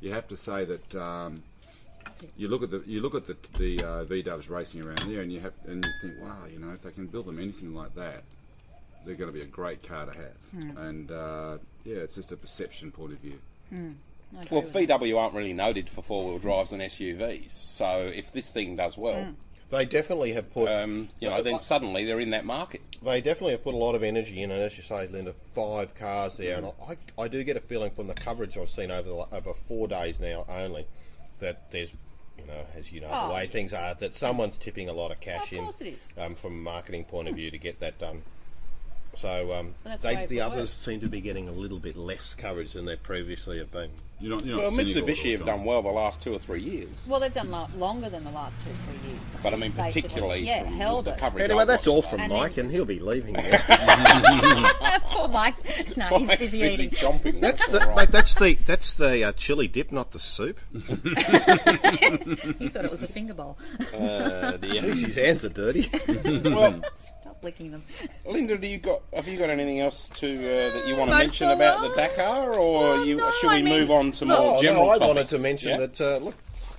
you 0.00 0.12
have 0.12 0.28
to 0.28 0.36
say 0.36 0.64
that. 0.64 0.94
Um, 0.94 1.42
you 2.36 2.48
look 2.48 2.62
at 2.62 2.70
the 2.70 2.82
you 2.86 3.00
look 3.00 3.14
at 3.14 3.26
the 3.26 3.36
the 3.58 3.84
uh, 3.84 4.04
V 4.04 4.22
Dubs 4.22 4.50
racing 4.50 4.82
around 4.82 5.00
there, 5.10 5.22
and 5.22 5.32
you 5.32 5.40
have 5.40 5.52
and 5.66 5.84
you 5.84 5.92
think, 6.00 6.22
wow, 6.22 6.44
you 6.50 6.58
know, 6.58 6.70
if 6.72 6.82
they 6.82 6.90
can 6.90 7.06
build 7.06 7.26
them 7.26 7.38
anything 7.38 7.74
like 7.74 7.94
that, 7.94 8.22
they're 9.04 9.14
going 9.14 9.30
to 9.30 9.36
be 9.36 9.42
a 9.42 9.46
great 9.46 9.82
car 9.86 10.06
to 10.06 10.12
have. 10.12 10.76
And 10.78 11.10
uh, 11.10 11.58
yeah, 11.84 11.96
it's 11.96 12.14
just 12.14 12.32
a 12.32 12.36
perception 12.36 12.90
point 12.92 13.12
of 13.12 13.18
view. 13.18 13.38
I 13.72 13.74
agree 13.74 13.94
Well, 14.50 14.60
with 14.62 14.72
that. 14.72 14.88
VW 15.00 15.18
aren't 15.18 15.34
really 15.34 15.52
noted 15.52 15.88
for 15.88 16.02
four 16.02 16.24
wheel 16.28 16.38
drives 16.38 16.72
and 16.72 16.82
SUVs. 16.82 17.50
So 17.50 18.10
if 18.14 18.32
this 18.32 18.50
thing 18.50 18.76
does 18.76 18.96
well, 18.96 19.34
They 19.70 19.84
definitely 19.84 20.32
have 20.32 20.52
put. 20.52 20.68
um, 20.68 21.08
you 21.20 21.30
know, 21.30 21.42
then 21.42 21.58
suddenly 21.60 22.04
they're 22.04 22.18
in 22.20 22.30
that 22.30 22.44
market. 22.44 22.80
they 23.02 23.20
definitely 23.20 23.52
have 23.52 23.62
put 23.64 23.74
a 23.74 23.76
lot 23.76 23.94
of 23.94 24.02
energy 24.02 24.42
in, 24.42 24.50
and 24.50 24.60
as 24.60 24.76
you 24.76 24.82
say, 24.82 25.06
Linda, 25.06 25.32
five 25.52 25.94
cars 25.94 26.36
there, 26.38 26.58
and 26.58 26.66
I, 26.88 26.96
I 27.22 27.28
do 27.28 27.42
get 27.44 27.56
a 27.56 27.60
feeling 27.60 27.90
from 27.92 28.08
the 28.08 28.14
coverage 28.14 28.58
I've 28.58 28.68
seen 28.68 28.90
over 28.90 29.08
the, 29.08 29.26
over 29.36 29.52
four 29.54 29.86
days 29.88 30.18
now 30.20 30.44
only 30.48 30.86
that 31.40 31.70
there's, 31.70 31.94
you 32.36 32.44
know, 32.46 32.64
as 32.76 32.90
you 32.92 33.00
know, 33.00 33.08
Oh, 33.12 33.28
the 33.28 33.34
way 33.34 33.42
yes. 33.44 33.52
things 33.52 33.72
are, 33.72 33.94
that 33.94 34.12
someone's 34.14 34.58
tipping 34.58 34.88
a 34.88 34.92
lot 34.92 35.12
of 35.12 35.20
cash 35.20 35.52
Of 35.52 35.58
in, 35.58 35.62
course 35.64 35.80
it 35.82 35.86
is. 35.94 36.12
um, 36.18 36.34
from 36.34 36.52
a 36.54 36.56
marketing 36.62 37.04
point 37.04 37.28
of 37.28 37.36
view 37.36 37.50
to 37.52 37.58
get 37.58 37.78
that 37.80 37.96
done. 38.00 38.22
So 39.14 39.52
um, 39.54 39.74
they, 39.84 39.96
the 39.96 40.06
way 40.20 40.26
the 40.26 40.38
it 40.38 40.40
others 40.40 40.56
works. 40.60 40.70
seem 40.70 41.00
to 41.00 41.08
be 41.08 41.20
getting 41.20 41.48
a 41.48 41.52
little 41.52 41.78
bit 41.80 41.96
less 41.96 42.34
coverage 42.34 42.72
than 42.74 42.84
they 42.84 42.96
previously 42.96 43.58
have 43.58 43.72
been. 43.72 43.90
You're 44.20 44.36
not, 44.36 44.44
you're 44.44 44.56
not 44.56 44.62
Well, 44.64 44.72
cynical 44.72 44.98
at 44.98 45.08
all, 45.08 45.08
Mitsubishi 45.16 45.32
have 45.38 45.46
done 45.46 45.64
well 45.64 45.80
the 45.82 45.88
last 45.88 46.20
two 46.22 46.34
or 46.34 46.38
three 46.38 46.60
years. 46.60 47.02
Well, 47.08 47.20
they've 47.20 47.32
done 47.32 47.50
lo- 47.50 47.68
longer 47.78 48.10
than 48.10 48.22
the 48.22 48.30
last 48.30 48.60
two, 48.62 48.68
or 48.70 48.74
three 48.74 49.08
years. 49.10 49.20
But 49.42 49.54
I 49.54 49.56
mean, 49.56 49.72
Basically. 49.72 50.02
particularly 50.02 50.40
yeah, 50.46 50.64
from 50.64 50.72
held 50.74 51.04
the 51.06 51.12
coverage. 51.12 51.44
Anyway, 51.44 51.64
that's 51.64 51.86
all 51.86 52.02
from 52.02 52.20
And 52.20 52.30
Mike, 52.32 52.54
then- 52.54 52.66
and 52.66 52.74
he'll 52.74 52.84
be 52.84 52.98
leaving 53.00 53.32
there. 53.34 53.62
Poor 55.06 55.26
Mike's. 55.28 55.62
No, 55.96 56.06
he's 56.18 56.28
busy 56.36 56.60
busy 56.60 56.84
eating. 56.84 56.90
chomping. 56.98 57.40
That's 57.40 57.66
all 57.66 57.80
the 57.80 57.86
right. 57.86 57.96
mate. 57.96 58.10
That's 58.10 58.34
the 58.38 58.54
that's 58.66 58.94
the 58.94 59.24
uh, 59.24 59.32
chili 59.32 59.66
dip, 59.68 59.90
not 59.90 60.10
the 60.12 60.18
soup. 60.18 60.58
He 60.72 62.68
thought 62.68 62.84
it 62.84 62.90
was 62.90 63.02
a 63.02 63.06
finger 63.08 63.34
bowl. 63.34 63.58
Uh, 63.94 64.52
dear. 64.58 64.82
Jeez, 64.82 65.04
his 65.06 65.14
hands 65.16 65.44
are 65.44 65.48
dirty. 65.48 65.86
well, 66.48 66.80
Stop 67.40 67.44
licking 67.44 67.70
them. 67.70 67.82
Linda, 68.26 68.58
do 68.58 68.66
you 68.66 68.76
got 68.78 69.00
have 69.14 69.26
you 69.26 69.38
got 69.38 69.48
anything 69.48 69.80
else 69.80 70.08
to 70.10 70.26
uh, 70.28 70.70
that 70.74 70.86
you 70.86 70.94
want 70.96 71.10
to 71.10 71.16
Most 71.16 71.26
mention 71.40 71.50
about 71.50 71.80
them? 71.80 71.90
the 71.90 71.96
Dakar, 71.96 72.54
or 72.54 72.80
Well, 72.94 73.06
you 73.06 73.16
no, 73.16 73.30
should 73.40 73.48
we 73.48 73.54
I 73.56 73.62
mean, 73.62 73.78
move 73.80 73.90
on 73.90 74.12
to 74.12 74.24
look- 74.26 74.38
more 74.38 74.58
Oh, 74.58 74.62
general 74.62 74.84
no, 74.86 74.90
I 74.90 74.98
topics? 74.98 75.06
wanted 75.08 75.28
to 75.30 75.38
mention 75.38 75.70
Yeah? 75.70 75.76
that. 75.78 76.00
Uh, 76.00 76.18
look, 76.18 76.34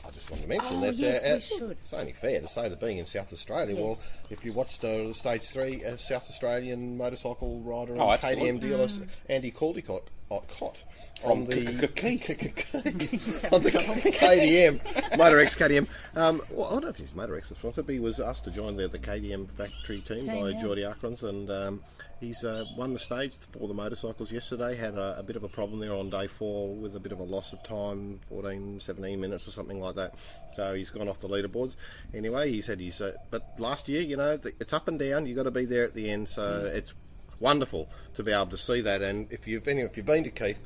I 0.08 0.12
just 0.12 0.30
wanted 0.30 0.44
to 0.44 0.50
mention 0.50 0.76
Oh, 0.78 0.82
that. 0.82 0.96
yes, 0.96 1.26
uh, 1.26 1.66
we 1.66 1.68
uh. 1.68 1.70
It's 1.72 1.94
only 1.94 2.12
fair 2.14 2.42
to 2.42 2.48
say 2.48 2.70
that 2.70 2.80
being 2.80 3.00
in 3.00 3.06
South 3.06 3.34
Australia, 3.34 3.76
well, 3.76 3.98
if 4.30 4.46
you 4.46 4.54
watched 4.54 4.84
uh, 4.84 4.98
the 5.08 5.14
Stage 5.16 5.42
Three 5.44 5.84
uh, 5.84 5.96
South 5.96 6.30
Australian 6.30 6.96
motorcycle 6.98 7.60
rider 7.62 7.94
and 7.94 8.02
Oh, 8.02 8.12
absolutely. 8.12 8.52
KTM 8.52 8.60
dealer 8.62 8.86
Mm. 8.88 9.08
Andy 9.30 9.52
Caldecott 9.52 10.04
uh, 10.32 10.40
Cott 10.48 10.84
From 11.22 11.32
on 11.32 11.46
the 11.46 11.68
on 11.68 13.62
the 13.62 13.72
KTM 13.72 15.18
Motor 15.18 15.40
X 15.42 15.56
KTM. 15.56 15.88
Um, 16.16 16.42
well, 16.52 16.68
I 16.68 16.72
don't 16.72 16.84
know 16.84 16.90
if 16.90 16.98
he's 16.98 17.14
Motorex 17.14 17.56
sponsored, 17.56 17.86
but 17.86 17.94
he 17.94 18.00
was 18.00 18.20
asked 18.20 18.46
to 18.46 18.52
join 18.52 18.76
the, 18.78 18.88
the 18.88 19.00
KTM 19.00 19.50
factory 19.52 20.00
team, 20.00 20.20
Team, 20.20 20.42
by 20.42 20.50
yeah. 20.50 20.62
Geordie 20.62 20.84
Akrons, 20.84 21.24
and 21.24 21.50
um, 21.52 21.84
he's 22.20 22.46
uh, 22.46 22.64
won 22.78 22.94
the 22.94 23.00
stage 23.00 23.36
for 23.52 23.68
the 23.68 23.74
motorcycles 23.74 24.32
yesterday. 24.32 24.76
Had 24.76 24.96
a, 24.96 25.20
a 25.20 25.24
bit 25.24 25.36
of 25.36 25.44
a 25.44 25.50
problem 25.50 25.80
there 25.80 25.94
on 25.94 26.10
day 26.10 26.28
four 26.28 26.74
with 26.76 26.96
a 26.96 27.00
bit 27.00 27.12
of 27.12 27.20
a 27.20 27.24
loss 27.24 27.52
of 27.52 27.62
time, 27.64 28.20
14, 28.30 28.80
17 28.80 29.20
minutes 29.20 29.48
or 29.48 29.52
something 29.52 29.82
like 29.82 29.96
that. 29.96 30.16
So 30.54 30.74
he's 30.74 30.90
gone 30.90 31.10
off 31.10 31.20
the 31.20 31.28
leaderboards. 31.28 31.76
Anyway, 32.14 32.50
he 32.50 32.62
said 32.62 32.80
he's. 32.80 33.02
Uh, 33.02 33.14
but 33.30 33.60
last 33.60 33.90
year, 33.90 34.02
you 34.02 34.16
know, 34.16 34.38
the, 34.38 34.54
it's 34.60 34.74
up 34.74 34.88
and 34.88 34.98
down. 34.98 35.26
You 35.26 35.36
have 35.36 35.44
got 35.46 35.50
to 35.50 35.60
be 35.60 35.66
there 35.66 35.84
at 35.84 35.94
the 35.94 36.10
end. 36.10 36.30
So 36.30 36.72
it's 36.74 36.94
wonderful 37.42 37.90
to 38.16 38.24
be 38.24 38.32
able 38.32 38.46
to 38.48 38.58
see 38.58 38.80
that. 38.82 39.02
And 39.02 39.28
if 39.32 39.48
you've 39.48 39.64
been, 39.66 39.80
if 39.80 39.98
you've 39.98 40.06
been 40.06 40.24
to 40.24 40.30
Keith 40.30 40.62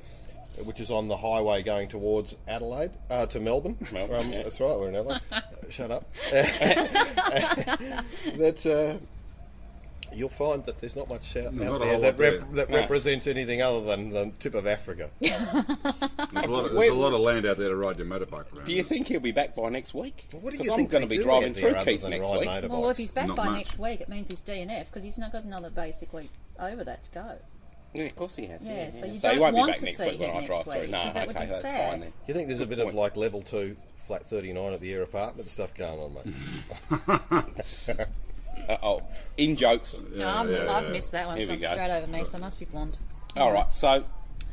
which 0.63 0.79
is 0.79 0.89
on 0.89 1.09
the 1.09 1.17
highway 1.17 1.61
going 1.61 1.85
towards 1.89 2.33
Adelaide 2.47 2.91
uh, 3.09 3.25
to 3.25 3.41
Melbourne. 3.41 3.75
Melbourne, 3.91 4.21
Um, 4.21 4.31
yeah. 4.31 4.43
That's 4.43 4.61
right, 4.61 4.79
we're 4.79 4.87
in 4.87 4.95
Adelaide. 4.95 5.19
Shut 5.69 5.91
up. 5.91 6.05
that 8.37 8.65
uh, 8.65 8.97
you'll 10.15 10.29
find 10.29 10.65
that 10.65 10.79
there's 10.79 10.95
not 10.95 11.09
much 11.09 11.35
out, 11.35 11.53
No, 11.53 11.73
out 11.73 11.79
not 11.79 11.81
there 11.81 11.99
that, 11.99 12.17
rep- 12.17 12.39
there. 12.39 12.45
that 12.53 12.69
No. 12.69 12.77
represents 12.77 13.27
anything 13.27 13.61
other 13.61 13.81
than 13.83 14.11
the 14.11 14.31
tip 14.39 14.55
of 14.55 14.65
Africa. 14.65 15.09
There's 15.19 15.33
a 16.45 16.49
lot 16.49 16.65
of, 16.65 16.71
there's 16.73 16.89
a 16.89 16.93
lot 16.93 17.13
of 17.13 17.19
land 17.21 17.45
out 17.45 17.57
there 17.57 17.69
to 17.69 17.75
ride 17.75 17.97
your 17.97 18.07
motorbike 18.07 18.53
around. 18.55 18.65
Do 18.65 18.73
you 18.73 18.83
think 18.83 19.07
he'll 19.07 19.19
be 19.19 19.31
back 19.31 19.55
by 19.55 19.69
next 19.69 19.93
week? 19.93 20.25
What 20.31 20.51
do 20.51 20.57
you 20.57 20.63
Because 20.63 20.69
I'm 20.69 20.77
think 20.77 20.91
going 20.91 21.03
to 21.03 21.07
be 21.09 21.17
driving 21.21 21.53
through 21.53 21.75
Keith 21.83 22.01
than 22.01 22.11
next 22.11 22.23
ride 22.29 22.39
week. 22.39 22.49
motorbikes? 22.49 22.69
Well, 22.69 22.89
if 22.89 22.97
he's 22.97 23.11
back 23.11 23.27
Not 23.27 23.37
by 23.37 23.45
much. 23.45 23.57
next 23.57 23.79
week, 23.79 24.01
it 24.01 24.09
means 24.09 24.29
he's 24.29 24.41
DNF 24.41 24.85
because 24.87 25.03
he's 25.03 25.17
not 25.17 25.31
got 25.31 25.43
another 25.43 25.69
basically 25.69 26.29
over 26.59 26.83
that 26.83 27.03
to 27.05 27.11
go. 27.11 27.37
Yeah, 27.93 28.03
of 28.05 28.15
course 28.15 28.35
he 28.35 28.47
has. 28.47 28.61
Yeah, 28.61 28.85
Yeah, 28.85 28.89
so 28.89 29.05
yeah. 29.05 29.11
you 29.13 29.17
so 29.19 29.29
he 29.29 29.35
don't 29.35 29.41
won't 29.41 29.55
want 29.55 29.67
be 29.67 29.71
back 29.71 29.79
to 29.79 29.85
next 29.85 29.97
see 29.99 30.09
week 30.11 30.19
when 30.19 30.29
him 30.29 30.35
I 30.35 30.39
next 30.39 30.47
drive 30.49 30.63
through. 30.63 30.81
week, 30.81 30.89
No, 30.89 31.01
'cause 31.03 31.13
that 31.13 31.27
would 31.27 31.35
okay, 31.37 31.45
be 31.45 31.51
that's 31.51 31.61
sad. 31.61 31.89
fine 31.91 31.99
then. 32.01 32.13
You 32.27 32.33
think 32.33 32.47
there's 32.49 32.59
a 32.59 32.65
bit 32.67 32.79
of 32.79 32.85
point. 32.85 32.95
like 32.97 33.15
level 33.15 33.41
two, 33.41 33.77
flat 34.05 34.25
39 34.25 34.73
at 34.73 34.81
the 34.81 34.93
air 34.93 35.01
apartment 35.03 35.47
stuff 35.49 35.73
going 35.75 35.99
on, 35.99 36.13
mate? 36.13 37.97
Uh, 38.67 38.77
oh, 38.81 39.03
in 39.37 39.55
jokes. 39.55 40.01
No, 40.15 40.27
I'm, 40.27 40.49
yeah, 40.51 40.71
I've 40.71 40.85
yeah. 40.85 40.89
missed 40.89 41.11
that 41.11 41.27
one. 41.27 41.37
Here 41.37 41.43
It's 41.43 41.51
we 41.51 41.61
gone 41.67 41.75
go. 41.77 41.83
straight 41.83 41.97
over 41.97 42.07
me, 42.11 42.23
so 42.23 42.37
I 42.37 42.41
must 42.41 42.57
be 42.59 42.65
blonde. 42.65 42.97
All 43.37 43.51
right, 43.51 43.71
so 43.71 44.03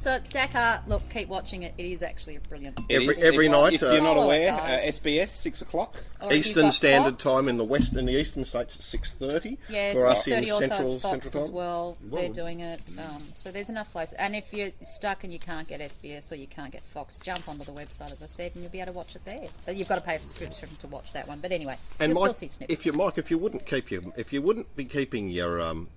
So 0.02 0.18
Dakar, 0.30 0.82
look, 0.88 1.08
keep 1.10 1.28
watching 1.28 1.62
it. 1.62 1.74
It 1.78 1.84
is 1.86 2.02
actually 2.02 2.34
a 2.34 2.40
brilliant. 2.40 2.76
Every- 2.90 3.06
is- 3.06 3.22
every 3.22 3.46
if, 3.46 3.52
night, 3.52 3.72
If 3.74 3.84
uh, 3.84 3.92
you're 3.92 4.02
not 4.02 4.16
aware, 4.16 4.52
uh. 4.52 4.78
SBS 4.88 5.28
six 5.28 5.62
o'clock. 5.62 6.02
Or 6.20 6.32
Eastern 6.32 6.72
Standard 6.72 7.20
Fox, 7.20 7.24
Time 7.24 7.48
in 7.48 7.56
the 7.56 7.62
west 7.64 7.94
in 7.94 8.06
the 8.06 8.12
eastern 8.12 8.44
states 8.44 8.76
at 8.76 8.82
6:30 9.00 9.58
Yeah, 9.68 9.92
for 9.92 10.06
us 10.08 10.26
in 10.26 10.42
6:30 10.42 10.50
also 10.52 10.66
central 10.66 10.98
Fox 10.98 11.12
central 11.24 11.42
as 11.44 11.48
time. 11.50 11.54
well. 11.56 11.96
They're 12.02 12.28
doing 12.32 12.60
it. 12.60 12.80
Um, 12.98 13.22
so 13.36 13.52
there's 13.52 13.70
enough 13.70 13.92
places. 13.92 14.14
And 14.14 14.34
if 14.34 14.52
you're 14.52 14.70
stuck 14.82 15.22
and 15.22 15.32
you 15.32 15.38
can't 15.38 15.68
get 15.68 15.80
SBS 15.80 16.32
or 16.32 16.34
you 16.34 16.48
can't 16.48 16.72
get 16.72 16.82
Fox, 16.82 17.18
jump 17.18 17.48
onto 17.48 17.62
the 17.64 17.72
website, 17.72 18.10
as 18.12 18.22
I 18.22 18.26
said, 18.26 18.52
and 18.54 18.62
you'll 18.64 18.72
be 18.72 18.80
able 18.80 18.92
to 18.92 18.96
watch 18.98 19.14
it 19.14 19.24
there. 19.24 19.46
But 19.66 19.76
you've 19.76 19.88
got 19.88 19.96
to 19.96 20.00
pay 20.00 20.16
a 20.16 20.18
subscription 20.20 20.68
to 20.80 20.86
watch 20.88 21.12
that 21.12 21.28
one. 21.28 21.38
But 21.40 21.52
anyway, 21.52 21.76
And 22.00 22.12
you'll 22.12 22.22
Mike, 22.22 22.34
still 22.34 22.48
see 22.48 22.52
snippets. 22.52 22.80
if 22.80 22.86
you 22.86 22.92
Mike, 22.92 23.18
if 23.18 23.30
you 23.30 23.38
wouldn't 23.38 23.66
keep 23.66 23.90
your, 23.92 24.02
if 24.16 24.32
you 24.32 24.42
wouldn't 24.42 24.74
be 24.74 24.84
keeping 24.84 25.28
your 25.28 25.60
um, 25.60 25.88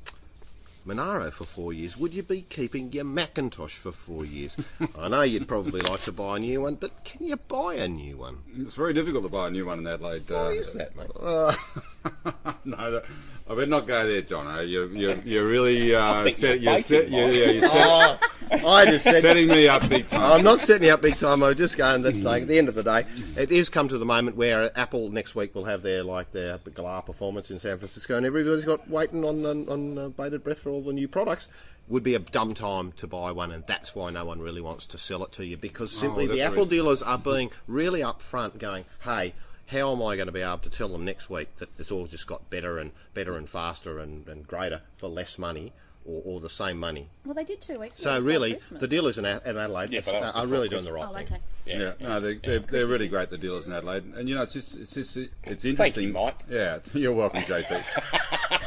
Monaro 0.86 1.32
for 1.32 1.46
four 1.46 1.74
years, 1.74 1.98
would 1.98 2.14
you 2.14 2.22
be 2.22 2.44
keeping 2.44 2.92
your 2.92 3.06
Macintosh 3.06 3.74
for 3.74 3.92
four 3.92 4.24
years? 4.24 4.56
I 5.00 5.08
know 5.08 5.24
you'd 5.24 5.48
probably 5.48 5.82
like 5.82 6.02
to 6.02 6.12
buy 6.12 6.38
a 6.38 6.40
new 6.40 6.62
one, 6.62 6.76
but 6.76 7.04
can 7.04 7.26
you 7.26 7.38
buy 7.38 7.76
a 7.76 7.88
new 7.88 8.18
one? 8.18 8.38
It's 8.56 8.76
very 8.76 8.94
difficult 8.94 9.24
to 9.24 9.30
buy 9.30 9.48
a 9.48 9.52
new 9.52 9.66
one 9.66 9.80
in 9.80 9.88
Adelaide. 9.88 10.30
Why 10.30 10.38
uh, 10.38 10.50
is 10.50 10.72
that, 10.74 10.96
mate? 10.96 11.10
no, 12.66 12.90
no, 12.92 13.02
I 13.48 13.54
better 13.54 13.68
not 13.68 13.86
go 13.86 14.08
there, 14.08 14.22
John. 14.22 14.68
You're, 14.68 14.88
you're, 14.92 15.16
you're 15.24 15.48
really 15.48 15.94
uh, 15.96 16.30
set, 16.32 16.60
you're 16.62 16.74
you're, 16.74 16.82
set, 16.82 17.10
you're, 17.12 17.32
yeah, 17.32 17.52
you're 17.52 17.62
set, 17.70 18.20
Oh, 18.64 18.68
I 18.70 18.86
just 18.86 19.04
said. 19.04 19.22
setting 19.22 19.48
me 19.48 19.68
up 19.68 19.88
big 19.90 20.06
time. 20.08 20.32
I'm 20.32 20.44
not 20.44 20.60
setting 20.60 20.88
you 20.88 20.94
up 20.94 21.02
big 21.02 21.16
time. 21.16 21.42
I'm 21.44 21.56
just 21.56 21.78
going 21.78 22.04
that, 22.04 22.16
like, 22.18 22.44
at 22.44 22.48
the 22.48 22.58
end 22.60 22.68
of 22.70 22.76
the 22.76 22.84
day, 22.84 23.06
it 23.38 23.50
is 23.52 23.70
come 23.70 23.88
to 23.88 23.98
the 23.98 24.06
moment 24.06 24.36
where 24.38 24.70
Apple 24.78 25.10
next 25.10 25.34
week 25.36 25.56
will 25.56 25.66
have 25.66 25.82
their 25.82 26.04
like 26.04 26.32
their 26.32 26.60
Galar 26.60 27.02
performance 27.02 27.50
in 27.50 27.58
San 27.60 27.78
Francisco, 27.78 28.18
and 28.18 28.26
everybody's 28.26 28.66
got 28.66 28.88
waiting 28.90 29.24
on 29.26 29.44
on, 29.46 29.68
on 29.70 29.98
uh, 29.98 30.10
bated 30.10 30.44
breath 30.44 30.60
for 30.60 30.70
all 30.70 30.82
the 30.82 30.94
new 30.94 31.08
products. 31.08 31.50
Would 31.88 32.04
be 32.04 32.16
a 32.16 32.20
dumb 32.20 32.54
time 32.56 32.94
to 32.98 33.06
buy 33.08 33.32
one, 33.32 33.52
and 33.52 33.64
that's 33.68 33.94
why 33.96 34.10
no 34.12 34.26
one 34.26 34.40
really 34.42 34.62
wants 34.62 34.88
to 34.88 34.98
sell 35.00 35.24
it 35.24 35.32
to 35.34 35.46
you 35.46 35.56
because 35.58 35.92
simply 35.92 36.26
Oh, 36.26 36.34
the 36.34 36.42
Apple 36.42 36.64
is- 36.64 36.70
dealers 36.70 37.02
are 37.04 37.18
being 37.20 37.52
really 37.68 38.02
upfront, 38.02 38.58
going, 38.60 38.86
"Hey, 39.04 39.34
how 39.68 39.92
am 39.92 40.02
I 40.04 40.16
going 40.16 40.28
to 40.28 40.32
be 40.32 40.42
able 40.42 40.60
to 40.60 40.70
tell 40.70 40.90
them 40.90 41.04
next 41.06 41.30
week 41.30 41.56
that 41.56 41.70
it's 41.80 41.92
all 41.92 42.06
just 42.06 42.28
got 42.28 42.50
better 42.50 42.78
and 42.78 42.92
better 43.14 43.36
and 43.38 43.50
faster 43.50 44.00
and, 44.00 44.28
and 44.28 44.48
greater 44.48 44.82
for 44.98 45.08
less 45.10 45.38
money?" 45.38 45.74
Or, 46.08 46.22
or 46.24 46.40
the 46.40 46.52
same 46.52 46.78
money. 46.80 47.10
well, 47.26 47.34
they 47.34 47.44
did 47.44 47.62
two 47.62 47.80
weeks 47.80 47.98
ago. 48.00 48.12
So 48.20 48.22
really, 48.24 48.52
Christmas. 48.52 48.80
the 48.80 48.88
dealers 48.88 49.18
in, 49.18 49.26
in 49.26 49.58
Adelaide 49.58 49.90
Yeah, 49.92 50.02
but 50.06 50.14
are, 50.14 50.34
are 50.36 50.46
really 50.46 50.70
doing 50.70 50.84
the 50.86 50.94
right 50.94 51.08
Oh, 51.10 51.14
thing. 51.16 51.26
okay. 51.26 51.40
Yeah, 51.66 51.94
no, 52.00 52.20
they're, 52.20 52.36
they're, 52.36 52.60
they're 52.60 52.86
really 52.86 53.08
great. 53.08 53.32
The 53.32 53.40
dealers 53.40 53.66
in 53.66 53.74
Adelaide, 53.74 54.04
and 54.16 54.30
you 54.30 54.36
know, 54.36 54.44
it's 54.44 54.54
just, 54.54 54.78
it's 54.78 54.94
just, 54.94 55.18
it's 55.18 55.66
interesting. 55.66 55.76
Thank 55.78 55.98
you, 55.98 56.14
Mike. 56.14 56.44
Yeah, 56.48 56.78
you're 56.94 57.12
welcome, 57.12 57.42
JP. 57.42 57.84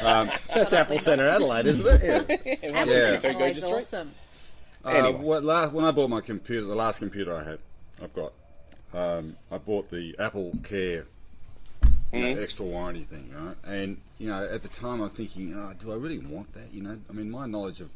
That's 0.53 0.73
Apple 0.73 0.99
Centre 0.99 1.29
Adelaide, 1.29 1.67
isn't 1.67 1.87
it? 2.03 2.03
Yeah. 2.03 2.71
Apple 2.81 2.93
Yeah. 2.93 3.05
Centre 3.07 3.21
Two 3.21 3.29
Adelaide's 3.29 3.65
awesome. 3.65 4.11
Uh, 4.85 4.89
Anyway. 4.89 5.21
what, 5.23 5.45
last, 5.45 5.73
when 5.73 5.85
I 5.85 5.93
bought 5.93 6.11
my 6.11 6.21
computer, 6.21 6.67
the 6.67 6.75
last 6.75 6.99
computer 6.99 7.33
I 7.35 7.45
had, 7.45 7.59
I've 8.03 8.15
got, 8.15 8.33
um, 8.95 9.37
I 9.51 9.59
bought 9.59 9.91
the 9.91 10.15
Apple 10.19 10.53
Care 10.63 11.07
you 12.13 12.35
know, 12.35 12.41
extra 12.41 12.65
warranty 12.65 13.03
thing, 13.03 13.31
right? 13.37 13.57
And 13.67 13.99
you 14.19 14.29
know, 14.29 14.43
at 14.45 14.63
the 14.63 14.69
time, 14.69 15.01
I 15.01 15.05
was 15.05 15.13
thinking, 15.15 15.55
oh, 15.55 15.73
do 15.79 15.93
I 15.93 15.97
really 15.97 16.19
want 16.19 16.53
that? 16.55 16.73
You 16.73 16.83
know, 16.83 16.99
I 17.09 17.13
mean, 17.13 17.31
my 17.31 17.47
knowledge 17.47 17.81
of 17.81 17.91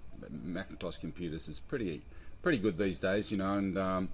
Macintosh 0.45 0.99
computers 0.99 1.49
is 1.49 1.61
pretty, 1.61 2.03
pretty 2.43 2.59
good 2.59 2.77
these 2.79 3.01
days, 3.01 3.31
you 3.31 3.39
know, 3.39 3.55
and 3.55 3.79
um, 3.79 4.09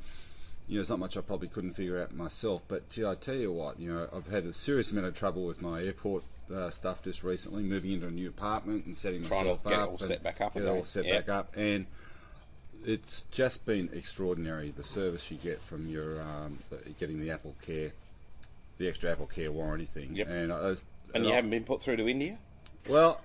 you 0.68 0.74
know, 0.74 0.78
there's 0.78 0.90
not 0.90 0.98
much 0.98 1.16
I 1.16 1.20
probably 1.20 1.48
couldn't 1.48 1.72
figure 1.72 2.00
out 2.00 2.14
myself. 2.14 2.62
But 2.68 2.88
gee, 2.90 3.04
I 3.04 3.14
tell 3.16 3.34
you 3.34 3.52
what, 3.52 3.78
you 3.80 3.92
know, 3.92 4.08
I've 4.14 4.28
had 4.28 4.44
a 4.46 4.52
serious 4.52 4.92
amount 4.92 5.06
of 5.08 5.16
trouble 5.18 5.44
with 5.46 5.60
my 5.60 5.82
airport 5.82 6.22
uh, 6.54 6.70
stuff 6.70 7.02
just 7.02 7.24
recently, 7.24 7.62
moving 7.62 7.92
into 7.92 8.06
a 8.06 8.10
new 8.10 8.28
apartment 8.28 8.86
and 8.86 8.96
setting 8.96 9.24
Trying 9.24 9.44
to 9.44 9.50
myself 9.50 9.64
get 9.64 9.72
it 9.72 9.78
up, 9.80 9.88
all 9.88 9.96
and 9.96 10.06
set 10.06 10.22
back 10.22 10.40
up 10.40 10.54
get 10.54 10.62
it 10.62 10.68
all 10.68 10.84
set 10.84 11.04
Yeah. 11.06 11.16
back 11.20 11.28
up, 11.28 11.56
and 11.56 11.86
it's 12.84 13.22
just 13.30 13.66
been 13.66 13.88
extraordinary 13.92 14.70
the 14.70 14.84
service 14.84 15.30
you 15.30 15.36
get 15.38 15.58
from 15.58 15.86
your 15.88 16.20
um, 16.22 16.58
getting 16.98 17.20
the 17.20 17.30
Apple 17.30 17.54
Care, 17.64 17.92
the 18.78 18.88
extra 18.88 19.10
Apple 19.12 19.26
Care 19.26 19.50
warranty 19.52 19.84
thing. 19.86 20.16
Yep. 20.16 20.28
And 20.28 20.52
I 20.52 20.60
was, 20.60 20.84
And 21.14 21.24
you 21.24 21.32
I- 21.32 21.34
haven't 21.36 21.50
been 21.50 21.64
put 21.64 21.82
through 21.82 21.96
to 21.96 22.08
India? 22.08 22.38
well, 22.88 23.20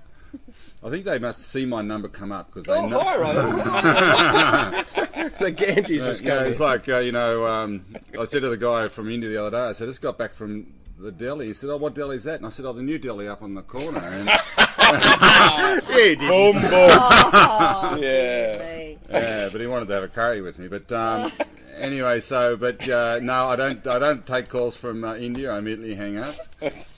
I 0.84 0.90
think 0.90 1.06
they 1.06 1.20
must 1.20 1.44
see 1.52 1.64
my 1.66 1.84
number 1.84 2.08
come 2.08 2.32
up 2.32 2.48
because 2.52 2.66
they 2.66 2.74
Oh, 2.74 2.88
know. 2.88 3.00
hi, 3.00 4.84
the 5.40 5.52
Ganges 5.52 6.08
is 6.08 6.22
You 6.22 6.28
know, 6.30 6.36
coming. 6.38 6.50
it's 6.50 6.60
like 6.60 6.90
uh, 6.90 6.98
you 7.00 7.12
know. 7.12 7.46
Um, 7.46 7.86
I 8.20 8.24
said 8.26 8.42
to 8.42 8.50
the 8.50 8.58
guy 8.58 8.88
from 8.88 9.12
India 9.12 9.30
the 9.30 9.38
other 9.46 9.52
day. 9.52 9.62
I 9.70 9.74
said, 9.74 9.86
"I 9.86 9.90
just 9.92 10.02
got 10.02 10.18
back 10.18 10.34
from 10.34 10.74
the 10.98 11.12
deli." 11.12 11.46
He 11.48 11.54
said, 11.54 11.70
"Oh, 11.70 11.78
what 11.78 11.94
deli 11.94 12.16
is 12.16 12.24
that?" 12.24 12.38
And 12.38 12.48
I 12.48 12.50
said, 12.50 12.66
"Oh, 12.66 12.74
the 12.74 12.82
new 12.82 12.98
deli 12.98 13.28
up 13.28 13.44
on 13.44 13.54
the 13.54 13.62
corner." 13.62 14.00
And, 14.00 14.26
yeah, 14.68 15.80
he 15.82 16.16
did. 16.16 16.20
Boom, 16.20 16.54
boom. 16.62 16.64
Oh, 16.72 17.98
Yeah. 18.02 18.73
Me. 19.14 19.20
yeah, 19.20 19.50
but 19.52 19.62
he 19.62 19.68
wanted 19.68 19.88
to 19.88 19.94
have 19.94 20.04
a 20.04 20.08
curry 20.08 20.42
with 20.42 20.60
me. 20.60 20.68
But 20.68 20.92
um, 20.92 21.32
anyway, 21.78 22.20
so 22.20 22.58
but 22.58 22.88
uh, 22.88 23.20
no, 23.22 23.48
I 23.48 23.56
don't. 23.56 23.86
I 23.88 24.00
don't 24.00 24.26
take 24.26 24.50
calls 24.50 24.76
from 24.76 25.04
uh, 25.04 25.16
India. 25.16 25.52
I 25.52 25.60
immediately 25.60 25.96
hang 25.96 26.18
up, 26.18 26.36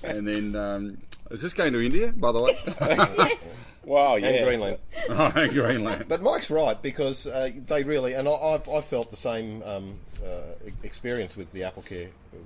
and 0.04 0.28
then. 0.28 0.56
Um, 0.56 0.97
is 1.32 1.41
this 1.41 1.56
going 1.56 1.73
to 1.73 1.84
India, 1.84 2.13
by 2.15 2.32
the 2.32 2.39
way? 2.39 2.51
yes. 2.82 3.65
Wow, 3.84 4.15
yeah. 4.15 4.28
And 4.28 4.45
Greenland. 4.45 4.78
oh, 5.10 5.32
and 5.36 5.51
Greenland. 5.51 6.06
But 6.08 6.21
Mike's 6.21 6.51
right 6.51 6.80
because 6.82 7.28
uh, 7.28 7.51
they 7.65 7.84
really, 7.84 8.13
and 8.13 8.28
I, 8.28 8.32
I've, 8.32 8.69
I've 8.69 8.86
felt 8.86 9.10
the 9.10 9.15
same 9.15 9.62
um, 9.63 9.99
uh, 10.23 10.41
experience 10.84 11.36
with 11.36 11.51
the 11.51 11.63
Apple 11.63 11.84
Care 11.84 12.10
Yep. 12.34 12.41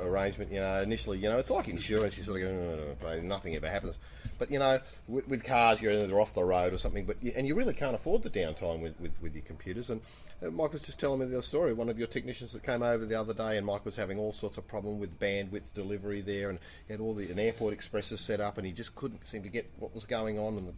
Arrangement. 0.00 0.50
You 0.50 0.60
know, 0.60 0.80
initially, 0.82 1.18
you 1.18 1.28
know, 1.28 1.38
it's 1.38 1.50
like 1.50 1.68
insurance. 1.68 2.16
You 2.16 2.24
sort 2.24 2.42
of 2.42 2.48
go, 2.48 2.96
"Oh, 3.06 3.20
nothing 3.20 3.54
ever 3.54 3.68
happens. 3.68 3.98
But 4.38 4.50
you 4.50 4.58
know, 4.58 4.80
with, 5.06 5.28
with 5.28 5.44
cars, 5.44 5.80
you're 5.80 5.92
either 5.92 6.20
off 6.20 6.34
the 6.34 6.44
road 6.44 6.72
or 6.72 6.78
something. 6.78 7.04
But 7.04 7.22
and 7.22 7.46
you 7.46 7.54
really 7.54 7.74
can't 7.74 7.94
afford 7.94 8.22
the 8.22 8.30
downtime 8.30 8.80
with, 8.80 8.98
with, 9.00 9.22
with 9.22 9.34
your 9.34 9.44
computers. 9.44 9.90
And 9.90 10.00
uh, 10.44 10.50
Mike 10.50 10.72
was 10.72 10.82
just 10.82 10.98
telling 10.98 11.20
me 11.20 11.26
the 11.26 11.34
other 11.34 11.42
story. 11.42 11.72
One 11.72 11.88
of 11.88 11.98
your 11.98 12.08
technicians 12.08 12.52
that 12.52 12.62
came 12.62 12.82
over 12.82 13.04
the 13.04 13.18
other 13.18 13.34
day, 13.34 13.56
and 13.56 13.66
Mike 13.66 13.84
was 13.84 13.96
having 13.96 14.18
all 14.18 14.32
sorts 14.32 14.58
of 14.58 14.66
problem 14.66 14.98
with 14.98 15.20
bandwidth 15.20 15.74
delivery 15.74 16.20
there, 16.20 16.50
and 16.50 16.58
he 16.86 16.92
had 16.92 17.00
all 17.00 17.14
the 17.14 17.30
an 17.30 17.38
airport 17.38 17.72
expresses 17.72 18.20
set 18.20 18.40
up, 18.40 18.58
and 18.58 18.66
he 18.66 18.72
just 18.72 18.94
couldn't 18.94 19.24
seem 19.26 19.42
to 19.42 19.48
get 19.48 19.70
what 19.78 19.94
was 19.94 20.06
going 20.06 20.38
on, 20.38 20.56
and 20.56 20.68
the 20.68 20.74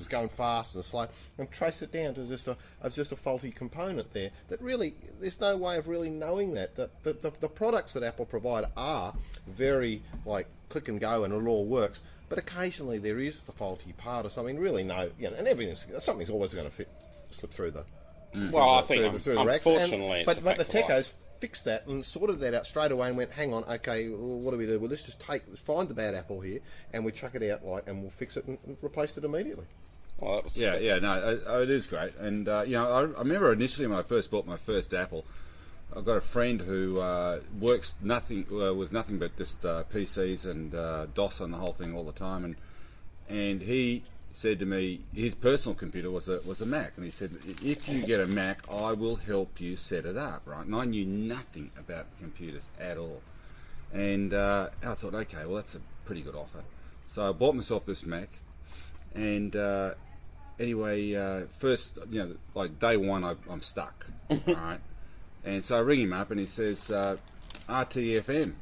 was 0.00 0.08
going 0.08 0.28
fast 0.28 0.74
and 0.74 0.84
slow, 0.84 1.06
and 1.38 1.50
trace 1.50 1.82
it 1.82 1.92
down 1.92 2.14
to 2.14 2.24
just 2.24 2.48
a 2.48 2.56
as 2.82 2.96
just 2.96 3.12
a 3.12 3.16
faulty 3.16 3.50
component 3.50 4.12
there. 4.12 4.30
That 4.48 4.60
really, 4.60 4.94
there's 5.20 5.40
no 5.40 5.56
way 5.56 5.76
of 5.76 5.86
really 5.86 6.10
knowing 6.10 6.54
that. 6.54 6.74
That 6.76 7.02
the, 7.04 7.12
the, 7.12 7.32
the 7.40 7.48
products 7.48 7.92
that 7.92 8.02
Apple 8.02 8.24
provide 8.24 8.64
are 8.76 9.14
very 9.46 10.02
like 10.24 10.48
click 10.68 10.88
and 10.88 10.98
go, 11.00 11.24
and 11.24 11.32
it 11.32 11.48
all 11.48 11.64
works. 11.64 12.02
But 12.28 12.38
occasionally 12.38 12.98
there 12.98 13.18
is 13.18 13.44
the 13.44 13.52
faulty 13.52 13.92
part 13.92 14.26
or 14.26 14.30
something. 14.30 14.58
Really, 14.58 14.82
no, 14.82 15.10
you 15.18 15.30
know, 15.30 15.36
and 15.36 15.46
everything's 15.46 15.86
something's 15.98 16.30
always 16.30 16.54
going 16.54 16.66
to 16.66 16.72
fit 16.74 16.88
slip 17.30 17.52
through 17.52 17.72
the. 17.72 17.84
Mm. 18.34 18.52
Well, 18.52 18.70
I 18.70 18.82
think, 18.82 19.12
the- 19.12 19.18
through 19.18 19.34
the 19.34 19.44
racks. 19.44 19.66
unfortunately, 19.66 20.18
And- 20.18 20.26
but 20.26 20.38
a 20.38 20.40
but 20.40 20.56
the 20.56 20.64
fact 20.64 20.74
of 20.74 20.90
life. 20.90 21.06
techos 21.08 21.12
fixed 21.40 21.64
that 21.64 21.86
and 21.86 22.04
sorted 22.04 22.38
that 22.38 22.52
out 22.54 22.66
straight 22.66 22.92
away 22.92 23.08
and 23.08 23.16
went, 23.16 23.32
hang 23.32 23.52
on, 23.54 23.64
okay, 23.64 24.10
well, 24.10 24.38
what 24.40 24.50
do 24.50 24.58
we 24.58 24.66
do? 24.66 24.78
Well, 24.78 24.90
let's 24.90 25.04
just 25.06 25.20
take 25.20 25.42
find 25.56 25.88
the 25.88 25.94
bad 25.94 26.14
apple 26.14 26.40
here 26.42 26.60
and 26.92 27.02
we 27.04 27.12
chuck 27.12 27.34
it 27.34 27.50
out 27.50 27.64
like 27.64 27.88
and 27.88 28.02
we'll 28.02 28.10
fix 28.10 28.36
it 28.36 28.44
and, 28.44 28.58
and 28.66 28.76
replace 28.82 29.16
it 29.16 29.24
immediately. 29.24 29.64
Well, 30.20 30.36
that 30.36 30.44
was, 30.44 30.58
Yeah, 30.58 30.76
yeah, 30.76 30.98
no, 30.98 31.38
uh, 31.48 31.60
it 31.60 31.70
is 31.70 31.86
great. 31.86 32.14
And 32.16 32.48
uh, 32.48 32.62
you 32.66 32.72
know, 32.74 32.90
I, 32.90 33.00
I 33.00 33.22
remember 33.22 33.52
initially 33.52 33.86
when 33.86 33.98
I 33.98 34.02
first 34.02 34.30
bought 34.30 34.46
my 34.46 34.56
first 34.56 34.92
Apple, 34.92 35.24
I've 35.96 36.04
got 36.04 36.16
a 36.16 36.20
friend 36.20 36.60
who 36.60 37.00
uh, 37.00 37.40
works 37.58 37.94
nothing 38.00 38.46
uh, 38.52 38.74
with 38.74 38.92
nothing 38.92 39.18
but 39.18 39.36
just 39.36 39.64
uh, 39.64 39.84
PCs 39.92 40.48
and 40.48 40.74
uh, 40.74 41.06
DOS 41.14 41.40
on 41.40 41.50
the 41.50 41.56
whole 41.56 41.72
thing 41.72 41.94
all 41.94 42.04
the 42.04 42.12
time, 42.12 42.44
and 42.44 42.56
and 43.28 43.62
he 43.62 44.04
said 44.32 44.60
to 44.60 44.66
me 44.66 45.00
his 45.12 45.34
personal 45.34 45.74
computer 45.74 46.10
was 46.10 46.28
a 46.28 46.40
was 46.46 46.60
a 46.60 46.66
Mac, 46.66 46.92
and 46.96 47.04
he 47.04 47.10
said 47.10 47.32
if 47.62 47.88
you 47.88 48.06
get 48.06 48.20
a 48.20 48.26
Mac, 48.26 48.60
I 48.70 48.92
will 48.92 49.16
help 49.16 49.60
you 49.60 49.76
set 49.76 50.04
it 50.04 50.16
up, 50.16 50.42
right? 50.44 50.64
And 50.64 50.74
I 50.74 50.84
knew 50.84 51.04
nothing 51.04 51.70
about 51.76 52.06
computers 52.20 52.70
at 52.78 52.96
all, 52.96 53.22
and 53.92 54.32
uh, 54.32 54.68
I 54.86 54.94
thought, 54.94 55.14
okay, 55.14 55.44
well 55.46 55.56
that's 55.56 55.74
a 55.74 55.80
pretty 56.04 56.20
good 56.20 56.36
offer, 56.36 56.62
so 57.08 57.28
I 57.28 57.32
bought 57.32 57.54
myself 57.54 57.86
this 57.86 58.04
Mac, 58.04 58.28
and. 59.14 59.56
Anyway, 60.60 61.14
uh, 61.14 61.46
first, 61.58 61.98
you 62.10 62.20
know, 62.22 62.36
like 62.54 62.78
day 62.78 62.96
one, 62.96 63.24
I, 63.24 63.34
I'm 63.50 63.62
stuck, 63.62 64.06
right? 64.46 64.78
And 65.44 65.64
so 65.64 65.78
I 65.78 65.80
ring 65.80 66.00
him 66.02 66.12
up, 66.12 66.30
and 66.30 66.38
he 66.38 66.46
says, 66.46 66.90
uh, 66.90 67.16
"RTFM." 67.68 68.52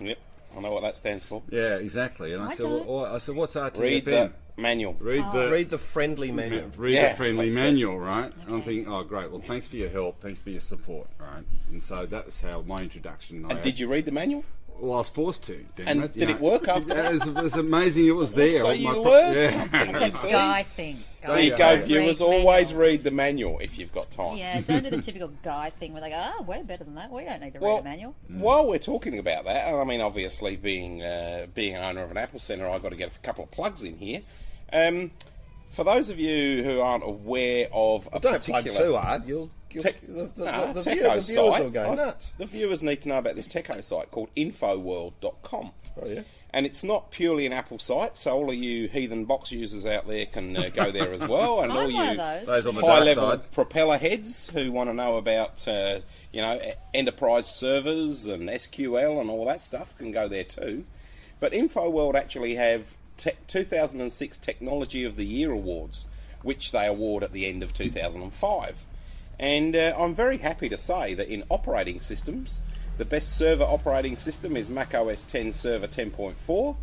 Yep. 0.00 0.18
I 0.56 0.60
know 0.60 0.72
what 0.72 0.82
that 0.82 0.96
stands 0.96 1.24
for. 1.24 1.42
Yeah, 1.50 1.76
exactly. 1.76 2.32
And 2.32 2.42
I, 2.42 2.48
I 2.48 2.54
said, 2.54 2.64
well, 2.64 3.06
I 3.06 3.18
said, 3.18 3.36
"What's 3.36 3.54
RTFM?" 3.54 3.78
Read 3.80 4.04
the 4.04 4.32
manual. 4.56 4.94
Read 4.98 5.24
the 5.32 5.50
Read 5.50 5.70
the 5.70 5.78
friendly 5.78 6.32
manual. 6.32 6.70
read 6.76 6.94
Yeah, 6.94 7.10
the 7.10 7.16
friendly 7.16 7.50
that's 7.50 7.56
it. 7.56 7.62
manual, 7.64 7.98
right? 7.98 8.32
And 8.46 8.54
I'm 8.54 8.62
thinking, 8.62 8.92
oh, 8.92 9.04
great. 9.04 9.30
Well, 9.30 9.40
thanks 9.40 9.68
for 9.68 9.76
your 9.76 9.90
help. 9.90 10.18
Thanks 10.20 10.40
for 10.40 10.50
your 10.50 10.60
support, 10.60 11.08
right? 11.18 11.44
And 11.70 11.84
so 11.84 12.06
that's 12.06 12.40
how 12.40 12.62
my 12.62 12.80
introduction. 12.80 13.44
I 13.46 13.50
And 13.50 13.62
did 13.62 13.78
you 13.78 13.86
read 13.86 14.06
the 14.06 14.12
manual? 14.12 14.44
Well, 14.78 14.94
I 14.94 14.98
was 14.98 15.08
forced 15.08 15.44
to. 15.44 15.64
Damn 15.76 15.88
And 15.88 16.04
it, 16.04 16.14
did 16.14 16.28
you 16.28 16.34
it 16.34 16.40
work 16.40 16.68
after 16.68 16.92
It, 16.96 17.12
was, 17.12 17.26
it 17.26 17.34
was 17.34 17.56
amazing. 17.56 18.06
It 18.06 18.10
was 18.10 18.32
there. 18.34 18.58
So 18.60 18.66
My 18.68 18.72
you 18.74 18.92
pro- 18.92 19.02
learned 19.02 19.36
yeah. 19.36 19.48
something. 19.48 19.94
It's 20.02 20.24
a 20.24 20.30
guy 20.30 20.62
thing. 20.64 20.98
There 21.24 21.40
you 21.40 21.50
go, 21.50 21.58
don't 21.76 21.86
viewers. 21.88 22.20
read 22.20 22.26
Always 22.26 22.72
manuals. 22.72 22.74
read 22.74 23.00
the 23.00 23.10
manual 23.10 23.58
if 23.58 23.78
you've 23.78 23.92
got 23.92 24.10
time. 24.12 24.36
Yeah, 24.36 24.60
don't 24.60 24.84
do 24.84 24.90
the 24.90 25.02
typical 25.02 25.32
guy 25.42 25.70
thing 25.70 25.92
where 25.92 26.00
they 26.02 26.10
go, 26.10 26.24
"Oh, 26.38 26.42
we're 26.44 26.62
better 26.62 26.84
than 26.84 26.94
that. 26.94 27.10
We 27.10 27.24
don't 27.24 27.40
need 27.40 27.52
to 27.54 27.58
read 27.58 27.62
Well, 27.66 27.78
a 27.78 27.82
manual." 27.82 28.14
while 28.28 28.68
we're 28.68 28.78
talking 28.78 29.18
about 29.18 29.44
that, 29.46 29.66
and 29.66 29.76
I 29.76 29.82
mean, 29.84 30.00
obviously, 30.00 30.54
being 30.54 31.02
uh, 31.02 31.46
being 31.52 31.74
an 31.74 31.82
owner 31.82 32.04
of 32.04 32.12
an 32.12 32.16
Apple 32.16 32.38
Centre, 32.38 32.70
I've 32.70 32.82
got 32.82 32.90
to 32.90 32.96
get 32.96 33.16
a 33.16 33.18
couple 33.20 33.42
of 33.42 33.50
plugs 33.50 33.82
in 33.82 33.96
here. 33.98 34.20
Um, 34.72 35.10
for 35.70 35.82
those 35.84 36.10
of 36.10 36.20
you 36.20 36.62
who 36.62 36.80
aren't 36.80 37.02
aware 37.04 37.68
of 37.72 38.06
a 38.12 38.20
Don't 38.20 38.40
plug 38.44 38.64
particular 38.64 38.86
too 38.90 38.96
hard. 38.96 39.26
You'll, 39.26 39.50
you'll 39.76 39.82
Tech- 39.84 40.00
the, 40.00 40.30
the, 40.34 40.44
Nah, 40.44 40.72
the, 40.72 40.80
Techo 40.80 40.92
view- 40.92 41.02
the 41.02 41.08
viewers 41.20 41.34
site. 41.34 41.62
will 41.62 41.70
go 41.70 41.92
I- 41.92 41.94
nuts. 41.94 42.32
The 42.38 42.46
viewers 42.46 42.82
need 42.82 43.02
to 43.02 43.08
know 43.08 43.18
about 43.18 43.36
this 43.36 43.46
Techo 43.48 43.82
site 43.84 44.10
called 44.10 44.28
Infoworld.com. 44.36 45.70
Oh 46.02 46.06
yeah. 46.06 46.22
And 46.50 46.64
it's 46.64 46.82
not 46.82 47.10
purely 47.10 47.44
an 47.44 47.52
Apple 47.52 47.78
site, 47.78 48.16
so 48.16 48.32
all 48.34 48.48
of 48.48 48.54
you 48.56 48.88
heathen 48.88 49.26
box 49.26 49.52
users 49.52 49.84
out 49.84 50.06
there 50.06 50.24
can 50.24 50.56
uh, 50.56 50.70
go 50.72 50.90
there 50.90 51.12
as 51.12 51.20
well. 51.26 51.60
And 51.62 51.70
all 51.72 51.80
I'm 51.80 51.90
you 51.90 51.96
one 51.96 52.08
of 52.10 52.16
those. 52.16 52.46
Those 52.46 52.66
on 52.68 52.74
the 52.76 52.80
high-level 52.80 53.38
propeller 53.52 53.98
heads 53.98 54.48
who 54.50 54.72
want 54.72 54.88
to 54.88 54.94
know 54.94 55.16
about 55.16 55.66
uh, 55.68 56.00
you 56.32 56.40
know 56.40 56.58
enterprise 56.94 57.46
servers 57.54 58.26
and 58.26 58.48
SQL 58.48 59.20
and 59.20 59.28
all 59.28 59.44
that 59.46 59.60
stuff 59.60 59.96
can 59.98 60.12
go 60.12 60.28
there 60.28 60.44
too. 60.44 60.84
But 61.40 61.52
InfoWorld 61.52 62.14
actually 62.14 62.54
have 62.54 62.94
te- 63.18 63.32
2006 63.48 64.38
Technology 64.38 65.04
of 65.04 65.16
the 65.16 65.26
Year 65.26 65.50
awards, 65.50 66.06
which 66.42 66.72
they 66.72 66.86
award 66.86 67.22
at 67.22 67.32
the 67.32 67.44
end 67.46 67.62
of 67.62 67.74
2005. 67.74 68.84
And 69.38 69.76
uh, 69.76 69.94
I'm 69.98 70.14
very 70.14 70.38
happy 70.38 70.68
to 70.68 70.76
say 70.76 71.14
that 71.14 71.28
in 71.28 71.44
operating 71.50 72.00
systems, 72.00 72.60
the 72.98 73.04
best 73.04 73.36
server 73.36 73.64
operating 73.64 74.16
system 74.16 74.56
is 74.56 74.70
Mac 74.70 74.94
OS 74.94 75.24
10 75.24 75.52
Server 75.52 75.86
10.4 75.86 76.76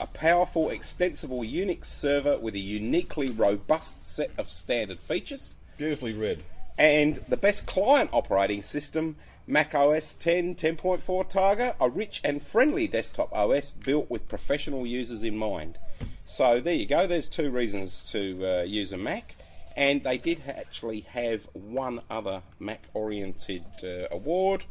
a 0.00 0.06
powerful, 0.08 0.70
extensible 0.70 1.40
Unix 1.40 1.86
server 1.86 2.38
with 2.38 2.54
a 2.54 2.60
uniquely 2.60 3.28
robust 3.36 4.02
set 4.02 4.30
of 4.38 4.48
standard 4.50 4.98
features, 4.98 5.54
Beautifully 5.76 6.12
read. 6.12 6.42
and 6.78 7.16
the 7.28 7.36
best 7.36 7.66
client 7.66 8.10
operating 8.12 8.62
system, 8.62 9.16
Mac 9.46 9.74
OS 9.74 10.16
10 10.16 10.54
10.4 10.56 11.28
Tiger, 11.28 11.74
a 11.80 11.88
rich 11.88 12.20
and 12.24 12.42
friendly 12.42 12.88
desktop 12.88 13.32
OS 13.32 13.70
built 13.70 14.10
with 14.10 14.28
professional 14.28 14.86
users 14.86 15.22
in 15.22 15.36
mind. 15.36 15.78
So 16.24 16.60
there 16.60 16.74
you 16.74 16.86
go. 16.86 17.06
There's 17.06 17.28
two 17.28 17.50
reasons 17.50 18.04
to 18.10 18.60
uh, 18.60 18.62
use 18.62 18.92
a 18.92 18.98
Mac, 18.98 19.36
and 19.76 20.02
they 20.02 20.18
did 20.18 20.42
actually 20.46 21.00
have 21.00 21.48
one 21.52 22.00
other 22.10 22.42
Mac-oriented 22.58 23.64
uh, 23.82 24.06
award, 24.10 24.64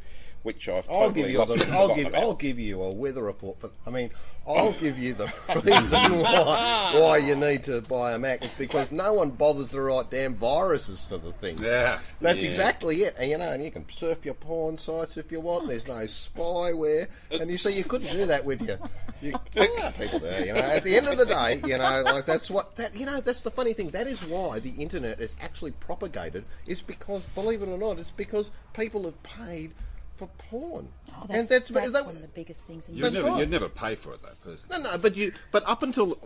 which 0.44 0.68
I've 0.68 0.88
I'll 0.90 1.10
give 1.10 1.28
you. 1.28 1.38
lost 1.38 1.58
The, 1.58 1.66
I'll 1.70 1.94
give. 1.94 2.06
about. 2.08 2.20
I'll 2.22 2.34
give 2.34 2.58
you 2.60 2.80
a 2.82 2.90
weather 2.92 3.22
report. 3.24 3.58
For, 3.60 3.70
I 3.86 3.90
mean, 3.90 4.10
I'll 4.46 4.72
give 4.74 4.98
you 4.98 5.14
the 5.14 5.24
reason 5.64 6.20
why 6.20 6.92
why 6.94 7.16
you 7.16 7.34
need 7.34 7.64
to 7.64 7.80
buy 7.80 8.12
a 8.12 8.18
Mac. 8.18 8.44
It's 8.44 8.54
because 8.54 8.92
no 8.92 9.14
one 9.14 9.30
bothers 9.30 9.70
to 9.70 9.80
write 9.80 10.10
damn 10.10 10.34
viruses 10.34 11.04
for 11.04 11.16
the 11.16 11.32
things. 11.32 11.60
Yeah. 11.62 11.98
That's 12.20 12.42
Yeah. 12.42 12.48
exactly 12.48 13.02
it. 13.02 13.16
And 13.18 13.30
you 13.30 13.38
know, 13.38 13.50
and 13.52 13.64
you 13.64 13.70
can 13.70 13.88
surf 13.90 14.24
your 14.24 14.34
porn 14.34 14.76
sites 14.78 15.16
if 15.16 15.32
you 15.32 15.40
want. 15.40 15.66
There's 15.66 15.88
no 15.88 15.94
spyware, 15.94 17.08
and 17.30 17.48
you 17.50 17.56
see, 17.56 17.76
you 17.76 17.84
couldn't 17.84 18.12
do 18.12 18.26
that 18.26 18.44
with 18.44 18.68
you. 18.68 18.76
You, 19.22 19.32
people 19.98 20.18
do. 20.20 20.44
You 20.44 20.52
know, 20.52 20.60
at 20.60 20.82
the 20.82 20.96
end 20.96 21.06
of 21.08 21.16
the 21.16 21.24
day, 21.26 21.60
you 21.66 21.78
know, 21.78 22.02
like 22.04 22.26
that's 22.26 22.50
what 22.50 22.76
that. 22.76 22.94
You 22.94 23.06
know, 23.06 23.20
that's 23.20 23.40
the 23.40 23.50
funny 23.50 23.72
thing. 23.72 23.88
That 23.90 24.06
is 24.06 24.22
why 24.26 24.58
the 24.60 24.70
internet 24.72 25.20
is 25.20 25.36
actually 25.40 25.70
propagated. 25.72 26.44
Is 26.66 26.82
because, 26.82 27.22
believe 27.34 27.62
it 27.62 27.68
or 27.68 27.78
not, 27.78 27.98
it's 27.98 28.10
because 28.10 28.50
people 28.74 29.04
have 29.04 29.22
paid 29.22 29.72
for 30.16 30.28
porn. 30.38 30.88
Oh, 31.10 31.26
that's, 31.28 31.34
and 31.34 31.48
that's, 31.48 31.68
that's 31.68 31.92
that- 31.92 32.06
one 32.06 32.14
of 32.16 32.22
the 32.22 32.28
biggest 32.28 32.66
things 32.66 32.88
in 32.88 32.96
You'd 32.96 33.12
never, 33.12 33.28
right. 33.28 33.40
you'd 33.40 33.50
never 33.50 33.68
pay 33.68 33.94
for 33.94 34.12
it 34.14 34.20
though, 34.22 34.28
personally. 34.50 34.82
no, 34.84 34.90
no, 34.92 34.98
but 34.98 35.16
you, 35.16 35.32
but 35.50 35.62
up 35.68 35.82
until 35.82 36.16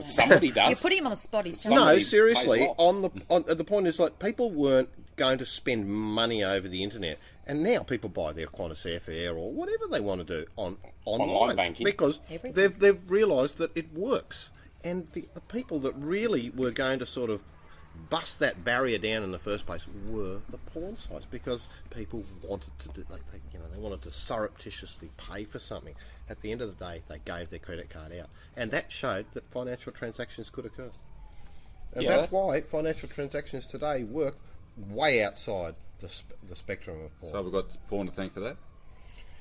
Somebody 0.00 0.48
know. 0.50 0.54
does. 0.54 0.68
You're 0.70 0.76
putting 0.76 0.98
him 0.98 1.06
on 1.06 1.10
the 1.10 1.16
spot. 1.16 1.46
He's 1.46 1.68
no, 1.68 1.98
seriously, 1.98 2.62
on 2.78 3.02
the 3.02 3.10
on 3.28 3.44
the 3.46 3.64
point 3.64 3.86
is 3.88 3.98
like 3.98 4.18
people 4.20 4.50
weren't 4.50 4.88
going 5.16 5.38
to 5.38 5.44
spend 5.46 5.88
money 5.88 6.44
over 6.44 6.68
the 6.68 6.84
internet, 6.84 7.18
and 7.46 7.62
now 7.64 7.82
people 7.82 8.08
buy 8.08 8.32
their 8.32 8.46
Qantas 8.46 8.86
airfare 8.86 9.36
or 9.36 9.50
whatever 9.52 9.86
they 9.90 9.98
want 10.00 10.24
to 10.26 10.42
do 10.42 10.46
on 10.56 10.76
online, 11.04 11.28
Online 11.30 11.56
banking. 11.56 11.84
because 11.84 12.20
Everything. 12.30 12.52
they've 12.52 12.78
they've 12.78 13.10
realised 13.10 13.58
that 13.58 13.76
it 13.76 13.92
works, 13.92 14.50
and 14.84 15.08
the, 15.12 15.26
the 15.34 15.40
people 15.40 15.80
that 15.80 15.94
really 15.96 16.50
were 16.50 16.70
going 16.70 17.00
to 17.00 17.06
sort 17.06 17.28
of 17.30 17.42
bust 18.08 18.38
that 18.40 18.64
barrier 18.64 18.98
down 18.98 19.22
in 19.22 19.30
the 19.30 19.38
first 19.38 19.66
place 19.66 19.86
were 20.08 20.38
the 20.48 20.58
porn 20.72 20.96
sites 20.96 21.26
because 21.26 21.68
people 21.90 22.22
wanted 22.42 22.76
to 22.78 22.88
do 22.90 23.04
like 23.10 23.20
they, 23.32 23.38
you 23.52 23.58
know 23.58 23.66
they 23.72 23.80
wanted 23.80 24.02
to 24.02 24.10
surreptitiously 24.10 25.10
pay 25.16 25.44
for 25.44 25.58
something 25.58 25.94
at 26.30 26.40
the 26.40 26.52
end 26.52 26.62
of 26.62 26.78
the 26.78 26.84
day, 26.84 27.02
they 27.08 27.18
gave 27.24 27.50
their 27.50 27.58
credit 27.58 27.90
card 27.90 28.12
out, 28.12 28.28
and 28.56 28.70
that 28.70 28.90
showed 28.90 29.26
that 29.32 29.44
financial 29.46 29.92
transactions 29.92 30.48
could 30.48 30.64
occur. 30.64 30.90
And 31.92 32.04
Yeah. 32.04 32.16
that's 32.18 32.30
why 32.32 32.60
financial 32.60 33.08
transactions 33.08 33.66
today 33.66 34.04
work 34.04 34.36
way 34.88 35.24
outside 35.24 35.74
the, 35.98 36.08
sp- 36.08 36.38
the 36.48 36.54
spectrum 36.54 37.02
of 37.02 37.20
porn. 37.20 37.32
So 37.32 37.42
we've 37.42 37.52
got 37.52 37.86
porn 37.88 38.06
to 38.06 38.12
thank 38.12 38.32
for 38.32 38.40
that. 38.40 38.56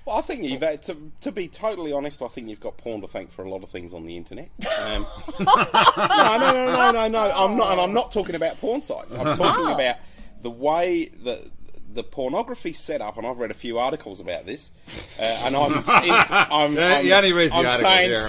Well, 0.09 0.17
I 0.17 0.21
think 0.21 0.43
you've 0.43 0.61
had 0.63 0.81
to, 0.83 0.97
to 1.21 1.31
be 1.31 1.47
totally 1.47 1.93
honest. 1.93 2.23
I 2.23 2.27
think 2.29 2.49
you've 2.49 2.59
got 2.59 2.77
porn 2.77 3.01
to 3.01 3.07
thank 3.07 3.31
for 3.31 3.43
a 3.45 3.49
lot 3.49 3.61
of 3.61 3.69
things 3.69 3.93
on 3.93 4.05
the 4.05 4.17
internet. 4.17 4.49
Um, 4.79 5.05
no, 5.39 5.45
no, 5.47 6.37
no, 6.39 6.65
no, 6.73 6.91
no, 6.91 7.07
no. 7.09 7.31
I'm 7.31 7.55
not, 7.57 7.71
and 7.73 7.81
I'm 7.81 7.93
not 7.93 8.11
talking 8.11 8.33
about 8.35 8.57
porn 8.57 8.81
sites. 8.81 9.13
I'm 9.13 9.35
talking 9.37 9.71
about 9.73 9.97
the 10.41 10.49
way 10.49 11.09
that 11.23 11.41
the 11.93 12.03
pornography 12.03 12.71
set 12.73 13.01
up, 13.01 13.17
and 13.17 13.27
I've 13.27 13.37
read 13.39 13.51
a 13.51 13.55
few 13.55 13.77
articles 13.77 14.19
about 14.19 14.45
this. 14.45 14.71
Uh, 15.19 15.23
and 15.45 15.55
I'm, 15.55 15.73
I'm, 15.87 16.73
Yeah, 16.75 16.97
I'm, 16.97 17.03
he 17.03 17.11
only 17.13 17.33
reads 17.33 17.51
the 17.53 17.59
I'm 17.59 17.79
saying 17.79 18.11
yeah, 18.11 18.25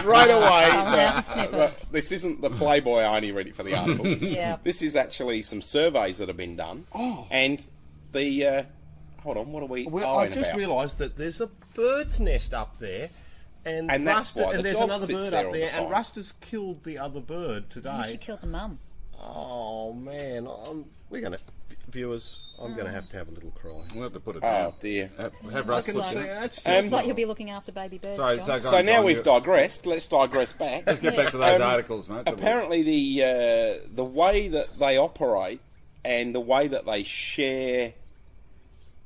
straight 0.00 0.30
away 0.30 0.68
that, 0.70 1.24
that 1.50 1.88
this 1.90 2.12
isn't 2.12 2.40
the 2.40 2.50
Playboy. 2.50 2.98
I 3.00 3.16
only 3.16 3.32
read 3.32 3.48
it 3.48 3.56
for 3.56 3.62
the 3.62 3.74
articles. 3.74 4.14
Yeah. 4.16 4.58
This 4.62 4.82
is 4.82 4.94
actually 4.96 5.42
some 5.42 5.62
surveys 5.62 6.18
that 6.18 6.28
have 6.28 6.36
been 6.36 6.56
done, 6.56 6.86
Oh. 6.94 7.26
and 7.30 7.64
the. 8.12 8.46
Uh, 8.46 8.62
hold 9.26 9.36
on, 9.36 9.52
what 9.52 9.62
are 9.62 9.66
we? 9.66 9.86
Well, 9.86 10.18
I've 10.18 10.32
just 10.32 10.50
about? 10.50 10.58
realised 10.58 10.98
that 10.98 11.16
there's 11.18 11.40
a 11.40 11.48
bird's 11.74 12.18
nest 12.20 12.54
up 12.54 12.78
there, 12.78 13.10
and, 13.64 13.90
And 13.90 14.06
that's 14.06 14.34
Rust, 14.34 14.36
why 14.36 14.42
and 14.50 14.58
the 14.60 14.62
there's 14.62 14.76
dog 14.78 14.84
another 14.88 15.06
sits 15.06 15.24
bird 15.24 15.32
there 15.32 15.40
up 15.40 15.46
all 15.46 15.52
the 15.52 15.58
there, 15.58 15.70
and 15.74 15.82
time. 15.82 15.88
Rust 15.92 16.14
has 16.16 16.32
killed 16.32 16.84
the 16.84 16.98
other 16.98 17.20
bird 17.20 17.64
You 17.64 17.70
today. 17.82 18.02
should 18.10 18.20
kill 18.20 18.36
the 18.38 18.46
mum. 18.46 18.78
Oh 19.20 19.92
man, 19.92 20.46
I'm, 20.46 20.84
we're 21.10 21.20
gonna 21.20 21.38
viewers. 21.90 22.40
I'm 22.62 22.74
gonna 22.74 22.90
have 22.90 23.08
to 23.10 23.16
have 23.18 23.28
a 23.28 23.32
little 23.32 23.50
cry. 23.50 23.72
We'll 23.94 24.04
have 24.04 24.14
to 24.14 24.20
put 24.20 24.36
it 24.36 24.42
Oh 24.42 24.48
down. 24.48 24.72
dear. 24.80 25.10
Have, 25.18 25.34
have 25.52 25.66
I 25.68 25.72
Russ 25.74 25.86
can 25.86 25.96
look 25.96 26.04
see 26.04 26.18
at 26.18 26.24
it. 26.24 26.28
that's 26.28 26.66
Um, 26.66 26.72
It's 26.74 26.90
like 26.92 27.06
you'll 27.06 27.14
be 27.16 27.26
looking 27.26 27.50
after 27.50 27.70
baby 27.70 27.98
birds. 27.98 28.16
Sorry, 28.16 28.36
John. 28.38 28.46
so 28.46 28.60
So 28.70 28.76
on, 28.78 28.86
now 28.86 29.02
we've 29.02 29.18
you- 29.18 29.22
digressed. 29.22 29.84
Let's 29.84 30.08
digress 30.08 30.52
back. 30.54 30.84
Let's 30.86 31.00
get 31.00 31.16
back 31.16 31.32
to 31.32 31.36
those 31.38 31.56
Um, 31.60 31.62
articles, 31.62 32.08
mate. 32.08 32.22
Apparently, 32.26 32.82
the 32.82 33.24
uh, 33.82 33.86
the 33.94 34.04
way 34.04 34.48
that 34.48 34.78
they 34.78 34.96
operate 34.96 35.60
and 36.02 36.34
the 36.34 36.40
way 36.40 36.68
that 36.68 36.86
they 36.86 37.02
share 37.02 37.92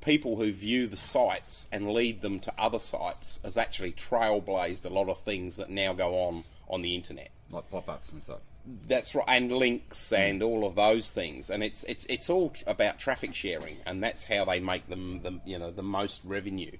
people 0.00 0.36
who 0.36 0.50
view 0.52 0.86
the 0.86 0.96
sites 0.96 1.68
and 1.72 1.90
lead 1.90 2.22
them 2.22 2.40
to 2.40 2.52
other 2.58 2.78
sites 2.78 3.38
has 3.42 3.56
actually 3.56 3.92
trailblazed 3.92 4.84
a 4.84 4.88
lot 4.88 5.08
of 5.08 5.18
things 5.18 5.56
that 5.56 5.70
now 5.70 5.92
go 5.92 6.14
on 6.24 6.44
on 6.68 6.82
the 6.82 6.94
internet. 6.94 7.30
like 7.52 7.68
pop-ups 7.70 8.12
and 8.12 8.22
stuff. 8.22 8.38
That's 8.86 9.14
right, 9.14 9.24
and 9.28 9.50
links 9.50 10.12
and 10.12 10.42
all 10.42 10.64
of 10.66 10.74
those 10.74 11.12
things, 11.12 11.50
and 11.50 11.64
it's 11.64 11.82
it's 11.84 12.04
it's 12.06 12.28
all 12.30 12.50
tr- 12.50 12.64
about 12.66 12.98
traffic 12.98 13.34
sharing, 13.34 13.78
and 13.86 14.02
that's 14.02 14.24
how 14.24 14.44
they 14.44 14.60
make 14.60 14.86
them 14.88 15.20
the 15.22 15.40
you 15.44 15.58
know 15.58 15.70
the 15.70 15.82
most 15.82 16.20
revenue. 16.24 16.76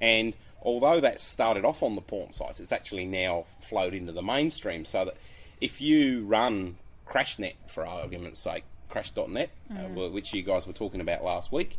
And 0.00 0.36
although 0.62 1.00
that 1.00 1.18
started 1.20 1.64
off 1.64 1.82
on 1.82 1.94
the 1.94 2.02
porn 2.02 2.32
sites, 2.32 2.60
it's 2.60 2.70
actually 2.72 3.06
now 3.06 3.46
flowed 3.60 3.94
into 3.94 4.12
the 4.12 4.22
mainstream. 4.22 4.84
So 4.84 5.06
that 5.06 5.16
if 5.60 5.80
you 5.80 6.24
run 6.26 6.76
CrashNet, 7.08 7.54
for 7.66 7.84
argument's 7.86 8.40
sake, 8.40 8.64
Crash.net, 8.90 9.50
uh, 9.70 9.74
wh- 9.88 10.12
which 10.12 10.34
you 10.34 10.42
guys 10.42 10.66
were 10.66 10.72
talking 10.74 11.00
about 11.00 11.24
last 11.24 11.50
week, 11.50 11.78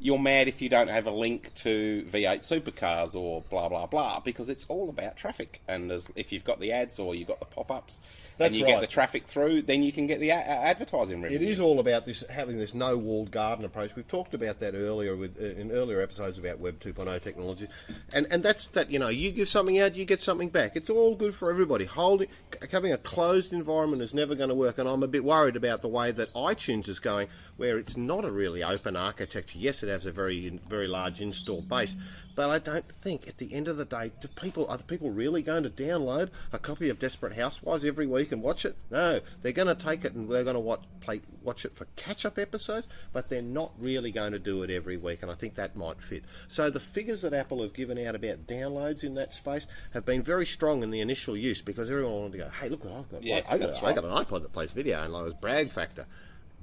you're 0.00 0.18
mad 0.18 0.48
if 0.48 0.62
you 0.62 0.68
don't 0.68 0.88
have 0.88 1.06
a 1.06 1.10
link 1.10 1.52
to 1.56 2.04
V8 2.08 2.40
supercars 2.40 3.14
or 3.14 3.42
blah 3.50 3.68
blah 3.68 3.86
blah 3.86 4.20
because 4.20 4.48
it's 4.48 4.66
all 4.66 4.88
about 4.88 5.16
traffic. 5.16 5.60
And 5.66 5.90
if 6.14 6.32
you've 6.32 6.44
got 6.44 6.60
the 6.60 6.72
ads 6.72 6.98
or 6.98 7.14
you've 7.14 7.28
got 7.28 7.40
the 7.40 7.46
pop-ups, 7.46 7.98
That's 8.38 8.50
and 8.50 8.56
you 8.56 8.64
right. 8.64 8.74
get 8.74 8.80
the 8.80 8.86
traffic 8.86 9.24
through, 9.24 9.62
then 9.62 9.82
you 9.82 9.90
can 9.90 10.06
get 10.06 10.20
the 10.20 10.30
a- 10.30 10.34
advertising 10.34 11.20
revenue. 11.20 11.40
It 11.40 11.50
is 11.50 11.58
all 11.58 11.80
about 11.80 12.04
this 12.04 12.24
having 12.30 12.56
this 12.56 12.72
no 12.72 12.96
walled 12.96 13.32
garden 13.32 13.64
approach. 13.64 13.96
We've 13.96 14.06
talked 14.06 14.32
about 14.32 14.60
that 14.60 14.74
earlier 14.74 15.16
with 15.16 15.40
uh, 15.42 15.60
in 15.60 15.72
earlier 15.72 16.00
episodes 16.00 16.38
about 16.38 16.60
Web 16.60 16.78
2.0 16.78 17.20
technology, 17.20 17.66
and 18.12 18.26
and 18.30 18.42
that's 18.42 18.66
that. 18.66 18.92
You 18.92 19.00
know, 19.00 19.08
you 19.08 19.32
give 19.32 19.48
something 19.48 19.80
out, 19.80 19.96
you 19.96 20.04
get 20.04 20.20
something 20.20 20.50
back. 20.50 20.76
It's 20.76 20.88
all 20.88 21.16
good 21.16 21.34
for 21.34 21.50
everybody. 21.50 21.84
Holding 21.84 22.28
having 22.70 22.92
a 22.92 22.98
closed 22.98 23.52
environment 23.52 24.02
is 24.02 24.14
never 24.14 24.36
going 24.36 24.50
to 24.50 24.54
work, 24.54 24.78
and 24.78 24.88
I'm 24.88 25.02
a 25.02 25.08
bit 25.08 25.24
worried 25.24 25.56
about 25.56 25.82
the 25.82 25.88
way 25.88 26.12
that 26.12 26.32
iTunes 26.34 26.88
is 26.88 27.00
going, 27.00 27.26
where 27.56 27.76
it's 27.76 27.96
not 27.96 28.24
a 28.24 28.30
really 28.30 28.62
open 28.62 28.94
architecture. 28.96 29.58
Yes, 29.58 29.82
it 29.82 29.88
has 29.88 30.06
a 30.06 30.12
very 30.12 30.50
very 30.68 30.86
large 30.86 31.20
install 31.20 31.62
base. 31.62 31.96
But 32.38 32.50
I 32.50 32.60
don't 32.60 32.88
think, 32.88 33.26
at 33.26 33.38
the 33.38 33.52
end 33.52 33.66
of 33.66 33.78
the 33.78 33.84
day, 33.84 34.12
do 34.20 34.28
people 34.28 34.64
are 34.68 34.76
the 34.76 34.84
people 34.84 35.10
really 35.10 35.42
going 35.42 35.64
to 35.64 35.70
download 35.70 36.30
a 36.52 36.58
copy 36.60 36.88
of 36.88 37.00
Desperate 37.00 37.34
Housewives 37.34 37.84
every 37.84 38.06
week 38.06 38.30
and 38.30 38.40
watch 38.40 38.64
it? 38.64 38.76
No, 38.92 39.18
they're 39.42 39.50
going 39.50 39.66
to 39.66 39.74
take 39.74 40.04
it 40.04 40.14
and 40.14 40.30
they're 40.30 40.44
going 40.44 40.54
to 40.54 40.60
watch 40.60 40.82
play, 41.00 41.20
watch 41.42 41.64
it 41.64 41.74
for 41.74 41.86
catch-up 41.96 42.38
episodes, 42.38 42.86
but 43.12 43.28
they're 43.28 43.42
not 43.42 43.72
really 43.76 44.12
going 44.12 44.30
to 44.30 44.38
do 44.38 44.62
it 44.62 44.70
every 44.70 44.96
week, 44.96 45.22
and 45.22 45.32
I 45.32 45.34
think 45.34 45.56
that 45.56 45.74
might 45.74 46.00
fit. 46.00 46.22
So 46.46 46.70
the 46.70 46.78
figures 46.78 47.22
that 47.22 47.34
Apple 47.34 47.60
have 47.60 47.72
given 47.72 47.98
out 48.06 48.14
about 48.14 48.46
downloads 48.46 49.02
in 49.02 49.16
that 49.16 49.34
space 49.34 49.66
have 49.92 50.04
been 50.04 50.22
very 50.22 50.46
strong 50.46 50.84
in 50.84 50.92
the 50.92 51.00
initial 51.00 51.36
use 51.36 51.60
because 51.60 51.90
everyone 51.90 52.12
wanted 52.12 52.32
to 52.34 52.38
go, 52.38 52.50
"Hey, 52.50 52.68
look 52.68 52.84
what 52.84 53.00
I've 53.00 53.10
got! 53.10 53.24
Yeah, 53.24 53.40
I, 53.48 53.58
got, 53.58 53.82
I 53.82 53.92
got 53.92 54.04
an 54.04 54.12
iPod 54.12 54.42
that 54.42 54.52
plays 54.52 54.70
video," 54.70 55.02
and 55.02 55.12
like, 55.12 55.22
it 55.22 55.24
was 55.24 55.34
brag 55.34 55.70
factor. 55.70 56.06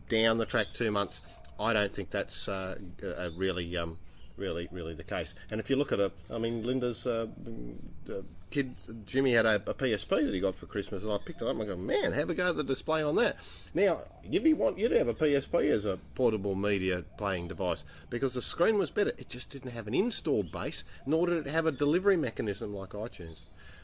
Down 0.07 0.37
the 0.37 0.45
track 0.45 0.67
two 0.73 0.89
months, 0.89 1.21
I 1.59 1.73
don't 1.73 1.91
think 1.91 2.11
that's 2.11 2.47
uh, 2.47 2.77
uh, 3.03 3.31
really. 3.35 3.75
Um, 3.75 3.97
really, 4.37 4.67
really 4.71 4.93
the 4.93 5.03
case. 5.03 5.35
And 5.51 5.59
if 5.59 5.69
you 5.69 5.75
look 5.75 5.91
at 5.91 5.99
a, 5.99 6.11
I 6.31 6.37
mean, 6.37 6.63
Linda's 6.63 7.07
uh, 7.07 7.27
mm, 7.43 7.75
uh, 8.09 8.21
kid, 8.51 8.75
Jimmy 9.05 9.33
had 9.33 9.45
a, 9.45 9.55
a 9.55 9.73
PSP 9.73 10.25
that 10.25 10.33
he 10.33 10.39
got 10.39 10.55
for 10.55 10.65
Christmas, 10.65 11.03
and 11.03 11.11
I 11.11 11.17
picked 11.17 11.41
it 11.41 11.47
up 11.47 11.51
and 11.51 11.63
I 11.63 11.65
go, 11.65 11.77
man, 11.77 12.11
have 12.11 12.29
a 12.29 12.35
go 12.35 12.49
at 12.49 12.55
the 12.55 12.63
display 12.63 13.03
on 13.03 13.15
that. 13.15 13.37
Now, 13.73 14.01
you'd 14.23 14.43
be 14.43 14.53
want 14.53 14.77
you'd 14.77 14.91
have 14.91 15.07
a 15.07 15.13
PSP 15.13 15.69
as 15.71 15.85
a 15.85 15.97
portable 16.15 16.55
media 16.55 17.03
playing 17.17 17.47
device 17.47 17.83
because 18.09 18.33
the 18.33 18.41
screen 18.41 18.77
was 18.77 18.91
better. 18.91 19.11
It 19.17 19.29
just 19.29 19.49
didn't 19.49 19.71
have 19.71 19.87
an 19.87 19.93
installed 19.93 20.51
base, 20.51 20.83
nor 21.05 21.27
did 21.27 21.47
it 21.47 21.51
have 21.51 21.65
a 21.65 21.71
delivery 21.71 22.17
mechanism 22.17 22.73
like 22.73 22.89
iTunes. 22.89 23.41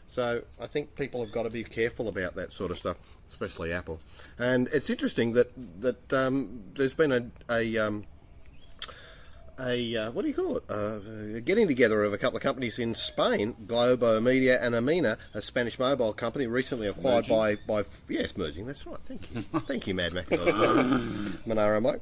So 0.08 0.42
I 0.60 0.66
think 0.66 0.96
people 0.96 1.24
have 1.24 1.34
got 1.34 1.44
to 1.44 1.50
be 1.50 1.64
careful 1.64 2.10
about 2.10 2.36
that 2.36 2.52
sort 2.52 2.72
of 2.72 2.78
stuff, 2.78 2.98
especially 3.18 3.72
Apple. 3.72 4.00
And 4.38 4.68
it's 4.74 4.90
interesting 4.90 5.32
that 5.34 5.52
that 5.82 6.14
um, 6.14 6.64
there's 6.76 6.94
been 6.94 7.14
a, 7.14 7.26
a 7.50 7.78
um, 7.78 8.04
a 9.62 9.96
uh, 9.96 10.12
what 10.12 10.24
do 10.24 10.28
you 10.28 10.34
call 10.34 10.58
it? 10.58 10.64
Uh, 10.70 11.38
a 11.38 11.42
getting 11.42 11.68
together 11.68 12.04
of 12.04 12.14
a 12.14 12.18
couple 12.18 12.38
of 12.38 12.44
companies 12.44 12.80
in 12.80 12.96
Spain, 12.96 13.56
Globo 13.68 14.20
Media 14.20 14.60
and 14.62 14.76
Amena, 14.76 15.18
a 15.34 15.42
Spanish 15.42 15.78
mobile 15.78 16.14
company 16.14 16.48
recently 16.48 16.88
acquired 16.88 17.28
by 17.28 17.56
by 17.68 17.84
yes, 18.10 18.38
merging. 18.38 18.66
That's 18.66 18.86
right. 18.86 19.00
Thank 19.06 19.34
you, 19.34 19.42
thank 19.62 19.88
you, 19.88 19.94
Mad 19.94 20.14
Macintosh, 20.14 21.34
Monaro 21.46 21.80
Mike, 21.80 22.02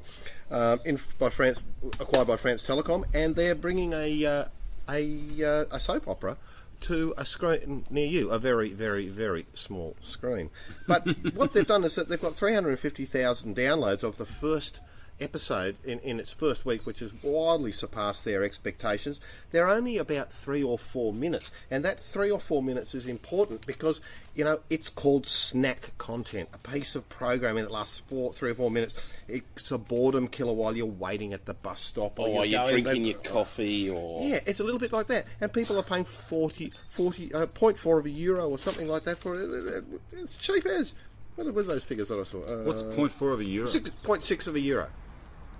um, 0.50 0.78
in 0.84 0.98
by 1.18 1.30
France, 1.30 1.62
acquired 2.00 2.28
by 2.28 2.36
France 2.36 2.66
Telecom, 2.66 3.04
and 3.14 3.36
they're 3.36 3.54
bringing 3.54 3.92
a 3.92 4.24
uh, 4.24 4.44
a 4.88 5.44
uh, 5.44 5.64
a 5.70 5.80
soap 5.80 6.08
opera 6.08 6.36
to 6.80 7.14
a 7.16 7.24
screen 7.24 7.84
near 7.90 8.06
you, 8.06 8.30
a 8.30 8.38
very, 8.38 8.72
very, 8.72 9.08
very 9.08 9.46
small 9.54 9.96
screen. 10.02 10.50
But 10.86 11.06
what 11.34 11.52
they've 11.52 11.66
done 11.66 11.84
is 11.84 11.94
that 11.96 12.08
they've 12.08 12.20
got 12.20 12.34
350,000 12.34 13.56
downloads 13.56 14.02
of 14.02 14.16
the 14.16 14.24
first 14.24 14.80
episode 15.20 15.76
in, 15.84 15.98
in 16.00 16.18
its 16.20 16.32
first 16.32 16.64
week, 16.64 16.86
which 16.86 17.00
has 17.00 17.12
widely 17.22 17.72
surpassed 17.72 18.24
their 18.24 18.42
expectations. 18.44 19.20
They're 19.50 19.68
only 19.68 19.98
about 19.98 20.30
three 20.32 20.62
or 20.62 20.78
four 20.78 21.12
minutes, 21.12 21.52
and 21.70 21.84
that 21.84 22.00
three 22.00 22.30
or 22.30 22.40
four 22.40 22.62
minutes 22.62 22.94
is 22.94 23.06
important 23.06 23.66
because 23.66 24.00
you 24.34 24.44
know 24.44 24.58
it's 24.70 24.88
called 24.88 25.26
snack 25.26 25.92
content, 25.98 26.48
a 26.52 26.58
piece 26.58 26.94
of 26.94 27.08
programming 27.08 27.64
that 27.64 27.72
lasts 27.72 28.00
four, 28.00 28.32
three 28.32 28.50
or 28.50 28.54
four 28.54 28.70
minutes. 28.70 29.12
It's 29.28 29.70
a 29.70 29.78
boredom 29.78 30.28
killer 30.28 30.52
while 30.52 30.76
you're 30.76 30.86
waiting 30.86 31.32
at 31.32 31.44
the 31.46 31.54
bus 31.54 31.80
stop, 31.80 32.18
or 32.18 32.32
while 32.32 32.44
you're 32.44 32.64
going- 32.64 32.84
drinking 32.84 33.04
your 33.04 33.18
coffee, 33.18 33.90
or 33.90 34.22
yeah, 34.22 34.40
it's 34.46 34.60
a 34.60 34.64
little 34.64 34.80
bit 34.80 34.92
like 34.92 35.06
that. 35.08 35.26
And 35.40 35.52
people 35.52 35.78
are 35.78 35.82
paying 35.82 36.04
40, 36.04 36.72
40 36.88 37.34
uh, 37.34 37.46
0.4 37.46 37.98
of 37.98 38.06
a 38.06 38.10
euro 38.10 38.48
or 38.48 38.58
something 38.58 38.88
like 38.88 39.04
that 39.04 39.18
for 39.18 39.38
it. 39.38 39.84
It's 40.12 40.38
cheap 40.38 40.66
as. 40.66 40.92
What 41.36 41.46
are, 41.46 41.52
those 41.62 41.84
figures 41.84 42.08
that 42.08 42.18
I 42.18 42.24
saw? 42.24 42.42
Uh, 42.42 42.64
What's 42.64 42.82
point 42.82 43.12
four 43.12 43.32
of 43.32 43.40
a 43.40 43.44
euro? 43.44 43.66
six, 43.66 43.90
0.6 44.04 44.48
of 44.48 44.56
a 44.56 44.60
euro. 44.60 44.88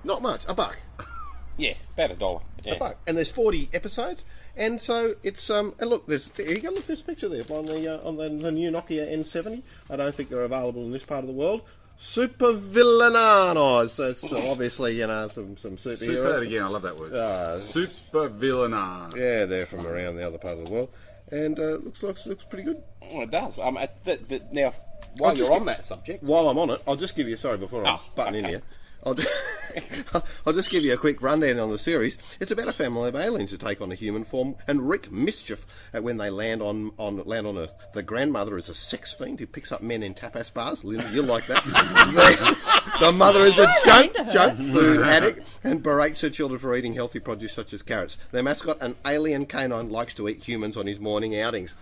Not 0.04 0.22
much, 0.22 0.44
a 0.48 0.54
buck. 0.54 0.78
yeah, 1.56 1.74
about 1.94 2.10
a 2.10 2.14
dollar. 2.14 2.40
Yeah. 2.64 2.74
A 2.74 2.78
buck. 2.78 2.96
And 3.06 3.16
there's 3.16 3.30
40 3.30 3.68
episodes. 3.72 4.24
And 4.56 4.80
so 4.80 5.14
it's 5.22 5.48
um 5.48 5.74
and 5.78 5.88
look 5.88 6.06
there's 6.06 6.34
here 6.36 6.48
you 6.48 6.58
go 6.60 6.70
look 6.70 6.84
this 6.86 7.00
picture 7.02 7.28
there 7.28 7.44
on 7.56 7.66
the 7.66 8.00
uh, 8.02 8.06
on 8.06 8.16
the, 8.16 8.28
the 8.28 8.50
new 8.52 8.70
Nokia 8.70 9.10
N70. 9.12 9.62
I 9.88 9.96
don't 9.96 10.14
think 10.14 10.28
they're 10.28 10.42
available 10.42 10.82
in 10.82 10.90
this 10.90 11.04
part 11.04 11.20
of 11.22 11.28
the 11.28 11.32
world. 11.34 11.62
Supervillanos. 11.98 13.90
So 13.90 14.10
it's 14.10 14.24
uh, 14.32 14.50
obviously 14.50 14.96
you 14.98 15.06
know 15.06 15.28
some 15.28 15.56
some 15.56 15.78
Say 15.78 15.90
superheroes. 15.90 16.22
that 16.40 16.42
again. 16.42 16.62
I 16.64 16.68
love 16.68 16.82
that 16.82 16.96
word. 16.98 17.12
Ah, 17.14 17.54
Super 17.54 18.28
villainar. 18.28 19.16
Yeah, 19.16 19.44
they're 19.46 19.66
from 19.66 19.86
around 19.86 20.16
the 20.16 20.26
other 20.26 20.38
part 20.38 20.58
of 20.58 20.64
the 20.66 20.70
world, 20.72 20.88
and 21.30 21.58
uh, 21.58 21.76
looks 21.76 22.02
looks 22.02 22.26
looks 22.26 22.44
pretty 22.44 22.64
good. 22.64 22.82
Well, 23.12 23.22
it 23.22 23.30
does. 23.30 23.58
Um, 23.58 23.76
at 23.76 24.02
the, 24.04 24.16
the, 24.16 24.42
now, 24.52 24.72
while 25.18 25.30
I'll 25.30 25.38
you're 25.38 25.52
on 25.52 25.60
get- 25.60 25.66
that 25.78 25.84
subject, 25.84 26.24
While 26.24 26.48
I'm 26.48 26.58
on 26.58 26.70
it, 26.70 26.82
I'll 26.88 26.96
just 26.96 27.16
give 27.16 27.28
you 27.28 27.36
sorry 27.36 27.58
before 27.58 27.86
I 27.86 27.94
Oh, 27.94 28.00
button 28.16 28.34
in 28.34 28.44
here. 28.44 28.62
I'll 29.04 29.14
just, 29.14 29.32
I'll 30.46 30.52
just 30.52 30.70
give 30.70 30.82
you 30.82 30.92
a 30.92 30.96
quick 30.96 31.22
rundown 31.22 31.58
on 31.58 31.70
the 31.70 31.78
series. 31.78 32.18
It's 32.38 32.50
about 32.50 32.68
a 32.68 32.72
family 32.72 33.08
of 33.08 33.16
aliens 33.16 33.50
who 33.50 33.56
take 33.56 33.80
on 33.80 33.90
a 33.92 33.94
human 33.94 34.24
form 34.24 34.56
and 34.66 34.88
wreak 34.88 35.10
mischief 35.10 35.66
when 35.92 36.16
they 36.16 36.30
land 36.30 36.62
on, 36.62 36.92
on 36.98 37.22
land 37.24 37.46
on 37.46 37.58
Earth. 37.58 37.74
The 37.94 38.02
grandmother 38.02 38.56
is 38.56 38.68
a 38.68 38.74
sex 38.74 39.12
fiend 39.12 39.40
who 39.40 39.46
picks 39.46 39.72
up 39.72 39.82
men 39.82 40.02
in 40.02 40.14
tapas 40.14 40.52
bars. 40.52 40.84
Linda, 40.84 41.08
you'll 41.12 41.24
like 41.24 41.46
that. 41.46 41.64
the, 41.64 43.06
the 43.06 43.12
mother 43.12 43.40
is 43.40 43.58
a 43.58 43.72
junk, 43.84 44.14
junk 44.32 44.58
food 44.58 45.00
addict 45.00 45.46
and 45.64 45.82
berates 45.82 46.20
her 46.20 46.30
children 46.30 46.58
for 46.58 46.76
eating 46.76 46.92
healthy 46.92 47.20
produce 47.20 47.52
such 47.52 47.72
as 47.72 47.82
carrots. 47.82 48.18
Their 48.32 48.42
mascot, 48.42 48.78
an 48.80 48.96
alien 49.06 49.46
canine, 49.46 49.90
likes 49.90 50.14
to 50.14 50.28
eat 50.28 50.42
humans 50.42 50.76
on 50.76 50.86
his 50.86 51.00
morning 51.00 51.38
outings. 51.40 51.76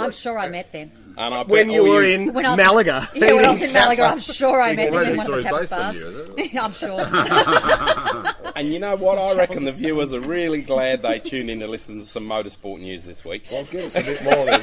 I'm 0.00 0.10
sure 0.12 0.38
I 0.38 0.48
met 0.48 0.72
them. 0.72 0.90
And 1.18 1.34
I 1.34 1.42
When 1.42 1.66
bet 1.66 1.74
you 1.74 1.82
all 1.86 1.88
were 1.90 2.04
in 2.04 2.32
When 2.32 2.46
I 2.46 2.50
was, 2.50 2.56
Malaga. 2.58 3.06
Yeah, 3.14 3.32
when 3.34 3.44
I 3.44 3.50
was 3.50 3.62
eating 3.62 3.76
in 3.76 3.82
Malaga, 3.82 4.02
I'm 4.04 4.20
sure 4.20 4.60
I 4.62 4.74
met 4.74 4.84
them 4.86 4.94
Well, 4.94 5.10
in 5.10 5.16
that 5.16 5.28
one 5.28 5.38
of 5.38 5.42
the 5.44 5.66
story's 5.66 5.70
tapas 5.70 5.92
based 5.92 6.06
on 6.06 6.14
bars. 6.14 6.32
you, 6.38 6.44
is 6.44 6.56
I'm 8.40 8.44
sure. 8.44 8.52
And 8.56 8.68
you 8.68 8.78
know 8.78 8.96
what? 8.96 9.18
I 9.18 9.34
reckon 9.36 9.56
the 9.56 9.62
Travels 9.70 9.80
viewers 9.80 10.12
are 10.14 10.20
really 10.20 10.62
glad 10.62 11.02
they 11.02 11.18
tuned 11.18 11.50
in 11.50 11.60
to 11.60 11.66
listen 11.66 11.98
to 11.98 12.04
some 12.04 12.26
motorsport 12.28 12.80
news 12.80 13.04
this 13.04 13.24
week. 13.24 13.44
Well, 13.50 13.64
give 13.64 13.84
us 13.86 13.96
a 13.96 14.02
bit 14.02 14.22
more 14.24 14.46
then. 14.46 14.60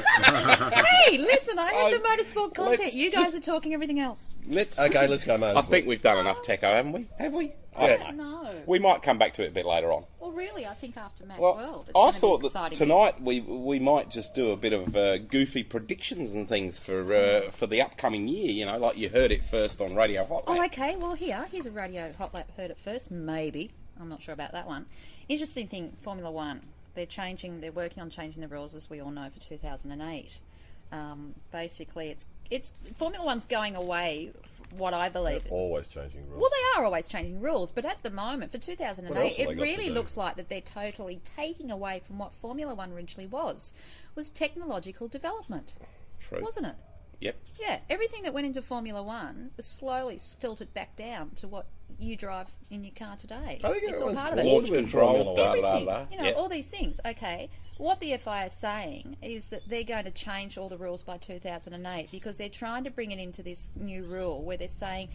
hey, 0.72 1.18
listen, 1.18 1.58
I 1.58 1.72
had 1.72 1.92
So, 1.92 1.98
the 1.98 2.04
motorsport 2.08 2.54
content. 2.54 2.80
let's 2.80 2.96
You 2.96 3.10
guys 3.10 3.32
just- 3.32 3.38
are 3.38 3.52
talking 3.52 3.74
everything 3.74 4.00
else. 4.00 4.34
Let's. 4.48 4.78
Okay, 4.78 5.06
let's 5.06 5.24
go, 5.24 5.36
mate. 5.38 5.56
I 5.56 5.60
think 5.62 5.86
we've 5.86 6.02
done 6.02 6.18
enough 6.18 6.42
techo, 6.42 6.62
haven't 6.62 6.92
we? 6.92 7.06
Have 7.18 7.34
we? 7.34 7.52
I 7.78 7.96
don't 7.96 8.16
know. 8.16 8.50
We 8.66 8.78
might 8.78 9.02
come 9.02 9.18
back 9.18 9.32
to 9.34 9.44
it 9.44 9.48
a 9.48 9.50
bit 9.52 9.66
later 9.66 9.92
on. 9.92 10.04
Well, 10.20 10.32
really, 10.32 10.66
I 10.66 10.74
think 10.74 10.96
after 10.96 11.24
Mac 11.24 11.38
Well, 11.38 11.54
World, 11.56 11.84
it's 11.88 11.94
I 11.96 12.10
thought 12.18 12.40
that 12.42 12.46
exciting. 12.48 12.78
tonight 12.78 13.20
we 13.22 13.40
we 13.40 13.78
might 13.78 14.10
just 14.10 14.34
do 14.34 14.50
a 14.50 14.56
bit 14.56 14.72
of 14.72 14.94
uh, 14.96 15.18
goofy 15.18 15.62
predictions 15.62 16.34
and 16.34 16.48
things 16.48 16.78
for 16.78 17.14
uh, 17.14 17.50
for 17.50 17.66
the 17.66 17.80
upcoming 17.80 18.28
year. 18.28 18.50
You 18.52 18.66
know, 18.66 18.78
like 18.78 18.96
you 18.98 19.08
heard 19.08 19.30
it 19.32 19.42
first 19.42 19.80
on 19.80 19.94
Radio 19.94 20.24
Hot. 20.24 20.48
Lap. 20.48 20.58
Oh, 20.58 20.64
okay. 20.66 20.96
Well, 20.96 21.14
here, 21.14 21.46
here's 21.50 21.66
a 21.66 21.70
radio 21.70 22.12
hot 22.12 22.34
lap 22.34 22.50
heard 22.56 22.70
it 22.70 22.78
first. 22.78 23.10
Maybe 23.10 23.70
I'm 24.00 24.08
not 24.08 24.22
sure 24.22 24.34
about 24.34 24.52
that 24.52 24.66
one. 24.66 24.86
Interesting 25.28 25.66
thing, 25.66 25.92
Formula 26.00 26.30
One. 26.30 26.60
They're 26.94 27.06
changing. 27.06 27.60
They're 27.60 27.72
working 27.72 28.02
on 28.02 28.10
changing 28.10 28.40
the 28.42 28.48
rules, 28.48 28.74
as 28.74 28.90
we 28.90 29.00
all 29.00 29.10
know, 29.10 29.28
for 29.32 29.40
2008. 29.40 30.40
Um, 30.90 31.34
basically, 31.52 32.10
it's 32.10 32.26
it's 32.50 32.70
Formula 32.96 33.24
One's 33.24 33.44
going 33.44 33.76
away. 33.76 34.32
What 34.76 34.94
I 34.94 35.08
believe. 35.08 35.44
Always 35.50 35.88
changing 35.88 36.28
rules. 36.28 36.40
Well, 36.40 36.50
they 36.50 36.80
are 36.80 36.84
always 36.84 37.08
changing 37.08 37.40
rules, 37.40 37.72
but 37.72 37.84
at 37.84 38.02
the 38.02 38.10
moment, 38.10 38.52
for 38.52 38.58
2008, 38.58 39.38
it 39.38 39.58
really 39.58 39.90
looks 39.90 40.16
like 40.16 40.36
that 40.36 40.48
they're 40.48 40.60
totally 40.60 41.20
taking 41.24 41.70
away 41.70 42.00
from 42.00 42.18
what 42.18 42.34
Formula 42.34 42.74
One 42.74 42.92
originally 42.92 43.26
was, 43.26 43.72
was 44.14 44.30
technological 44.30 45.08
development, 45.08 45.74
True. 46.20 46.42
wasn't 46.42 46.66
it? 46.66 46.74
Yep. 47.20 47.36
Yeah, 47.60 47.78
everything 47.90 48.22
that 48.22 48.32
went 48.34 48.46
into 48.46 48.62
Formula 48.62 49.02
One 49.02 49.50
is 49.58 49.66
slowly 49.66 50.18
filtered 50.38 50.72
back 50.74 50.96
down 50.96 51.30
to 51.36 51.48
what 51.48 51.66
you 51.98 52.16
drive 52.16 52.46
in 52.70 52.84
your 52.84 52.94
car 52.94 53.16
today. 53.16 53.58
I 53.64 53.72
think 53.72 53.82
it's 53.90 54.00
all 54.00 54.14
part 54.14 54.32
of 54.34 54.38
it. 54.38 54.42
bored 54.44 54.64
Launch 54.68 54.74
control, 54.82 55.24
Formula 55.24 55.36
da, 55.36 55.50
One. 55.50 55.60
da, 55.62 55.68
Everything, 55.96 56.12
you 56.12 56.18
know, 56.18 56.24
Yep. 56.28 56.36
all 56.36 56.48
these 56.48 56.70
things. 56.70 57.00
Okay, 57.04 57.50
what 57.78 57.98
the 57.98 58.12
FIA 58.12 58.46
is 58.46 58.52
saying 58.52 59.16
is 59.20 59.48
that 59.48 59.62
they're 59.68 59.82
going 59.82 60.04
to 60.04 60.10
change 60.12 60.58
all 60.58 60.68
the 60.68 60.78
rules 60.78 61.02
by 61.02 61.16
2008 61.16 62.10
because 62.12 62.36
they're 62.36 62.48
trying 62.48 62.84
to 62.84 62.90
bring 62.90 63.10
it 63.10 63.18
into 63.18 63.42
this 63.42 63.68
new 63.74 64.04
rule 64.04 64.42
where 64.44 64.56
they're 64.56 64.68
saying 64.68 65.08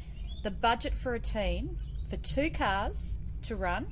the 0.43 0.51
budget 0.51 0.97
for 0.97 1.15
a 1.15 1.19
team 1.19 1.77
for 2.09 2.17
two 2.17 2.49
cars 2.49 3.19
to 3.43 3.55
run, 3.55 3.87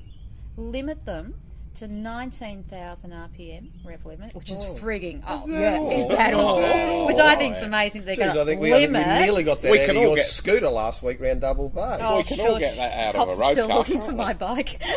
limit 0.58 1.06
them 1.06 1.36
to 1.76 1.88
19,000 1.88 3.12
RPM 3.12 3.70
rev 3.84 4.06
limit, 4.06 4.36
which 4.36 4.52
is 4.52 4.64
oh. 4.64 4.74
frigging 4.76 5.24
oh 5.28 5.46
yeah, 5.48 5.80
is 5.82 6.06
oh. 6.10 6.16
that 6.16 6.34
all? 6.34 6.60
Oh. 6.60 7.08
Which 7.08 7.18
I 7.18 7.36
think 7.36 7.56
is 7.56 7.64
amazing. 7.64 8.06
They're 8.06 8.16
Jeez, 8.16 8.34
going 8.34 8.48
to 8.48 8.56
we, 8.56 8.72
we 8.74 8.88
nearly 8.88 9.44
got 9.44 9.62
that 9.62 9.72
We 9.72 9.80
out 9.82 9.86
can 9.86 9.96
of 9.98 10.02
all 10.02 10.08
your 10.10 10.16
get- 10.18 10.26
scooter 10.26 10.70
last 10.70 11.02
week 11.02 11.22
round 11.22 11.42
double 11.42 11.70
bay. 11.70 11.98
Oh, 12.02 12.18
We 12.18 12.24
can 12.24 12.40
all 12.42 12.60
get 12.60 12.76
that 12.76 13.16
out 13.16 13.16
of 13.16 13.30
a 13.30 13.42
road 13.42 13.50
are 13.50 13.54
still 13.54 13.68
car, 13.68 13.78
looking 13.78 14.02
for 14.02 14.12
we? 14.12 14.16
my 14.16 14.34
bike. 14.34 14.82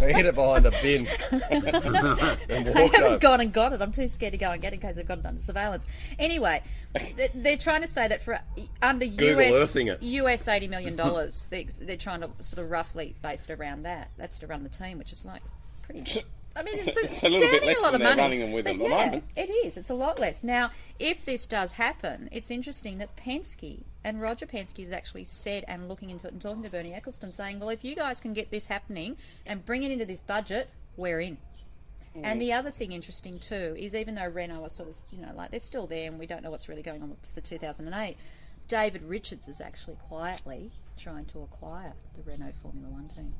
We 0.00 0.12
hit 0.12 0.26
it 0.26 0.34
behind 0.34 0.64
a 0.64 0.70
bin 0.82 1.06
I 1.32 2.90
haven't 2.92 3.02
over. 3.02 3.18
gone 3.18 3.40
and 3.40 3.52
got 3.52 3.72
it. 3.72 3.82
I'm 3.82 3.90
too 3.92 4.06
scared 4.06 4.32
to 4.32 4.38
go 4.38 4.50
and 4.50 4.62
get 4.62 4.72
it 4.72 4.76
in 4.76 4.80
case 4.80 4.96
I've 4.96 5.08
got 5.08 5.18
it 5.18 5.26
under 5.26 5.42
surveillance. 5.42 5.86
Anyway, 6.18 6.62
they're 7.34 7.56
trying 7.56 7.82
to 7.82 7.88
say 7.88 8.06
that 8.08 8.22
for 8.22 8.38
under 8.80 9.06
Google 9.06 9.42
US 9.42 9.76
US 10.00 10.48
eighty 10.48 10.68
million 10.68 10.96
dollars, 10.96 11.46
they're 11.50 11.96
trying 11.96 12.20
to 12.20 12.30
sort 12.40 12.64
of 12.64 12.70
roughly 12.70 13.16
base 13.22 13.48
it 13.48 13.58
around 13.58 13.82
that. 13.82 14.10
That's 14.16 14.38
to 14.40 14.46
run 14.46 14.62
the 14.62 14.68
team, 14.68 14.98
which 14.98 15.12
is 15.12 15.24
like 15.24 15.42
pretty. 15.88 16.24
I 16.56 16.62
mean, 16.62 16.74
it's, 16.76 16.96
It's 16.96 17.22
a 17.22 17.28
little 17.28 17.48
bit 17.50 17.64
less 17.64 17.80
a 17.80 17.84
lot 17.84 17.92
than 17.92 18.02
of 18.02 18.08
money. 18.08 18.20
running 18.20 18.40
them 18.40 18.52
with 18.52 18.64
But 18.64 18.72
at 18.72 18.78
the 18.78 18.84
yeah, 18.84 19.04
moment. 19.04 19.24
It 19.36 19.48
is. 19.48 19.76
It's 19.76 19.90
a 19.90 19.94
lot 19.94 20.18
less. 20.18 20.42
Now, 20.42 20.72
if 20.98 21.24
this 21.24 21.46
does 21.46 21.72
happen, 21.72 22.28
it's 22.32 22.50
interesting 22.50 22.98
that 22.98 23.16
Penske 23.16 23.84
and 24.02 24.20
Roger 24.20 24.44
Penske 24.46 24.82
has 24.82 24.92
actually 24.92 25.24
said 25.24 25.64
and 25.68 25.88
looking 25.88 26.10
into 26.10 26.26
it 26.26 26.32
and 26.32 26.42
talking 26.42 26.62
to 26.64 26.70
Bernie 26.70 26.90
Ecclestone, 26.90 27.32
saying, 27.32 27.60
"Well, 27.60 27.68
if 27.68 27.84
you 27.84 27.94
guys 27.94 28.20
can 28.20 28.32
get 28.32 28.50
this 28.50 28.66
happening 28.66 29.16
and 29.46 29.64
bring 29.64 29.84
it 29.84 29.92
into 29.92 30.04
this 30.04 30.20
budget, 30.20 30.70
we're 30.96 31.20
in." 31.20 31.38
And 32.22 32.40
the 32.40 32.48
mm. 32.50 32.58
other 32.58 32.70
thing 32.70 32.92
interesting 32.92 33.38
too 33.38 33.76
is 33.78 33.94
even 33.94 34.16
though 34.16 34.26
Renault 34.26 34.62
are 34.62 34.68
sort 34.68 34.88
of, 34.88 34.96
you 35.12 35.20
know, 35.20 35.32
like 35.36 35.50
they're 35.50 35.60
still 35.60 35.86
there 35.86 36.08
and 36.08 36.18
we 36.18 36.26
don't 36.26 36.42
know 36.42 36.50
what's 36.50 36.68
really 36.68 36.82
going 36.82 37.02
on 37.02 37.16
for 37.32 37.40
2008, 37.40 38.16
David 38.66 39.02
Richards 39.04 39.46
is 39.46 39.60
actually 39.60 39.96
quietly 40.08 40.72
trying 40.96 41.26
to 41.26 41.40
acquire 41.42 41.92
the 42.14 42.22
Renault 42.22 42.54
Formula 42.60 42.88
One 42.88 43.08
team. 43.08 43.34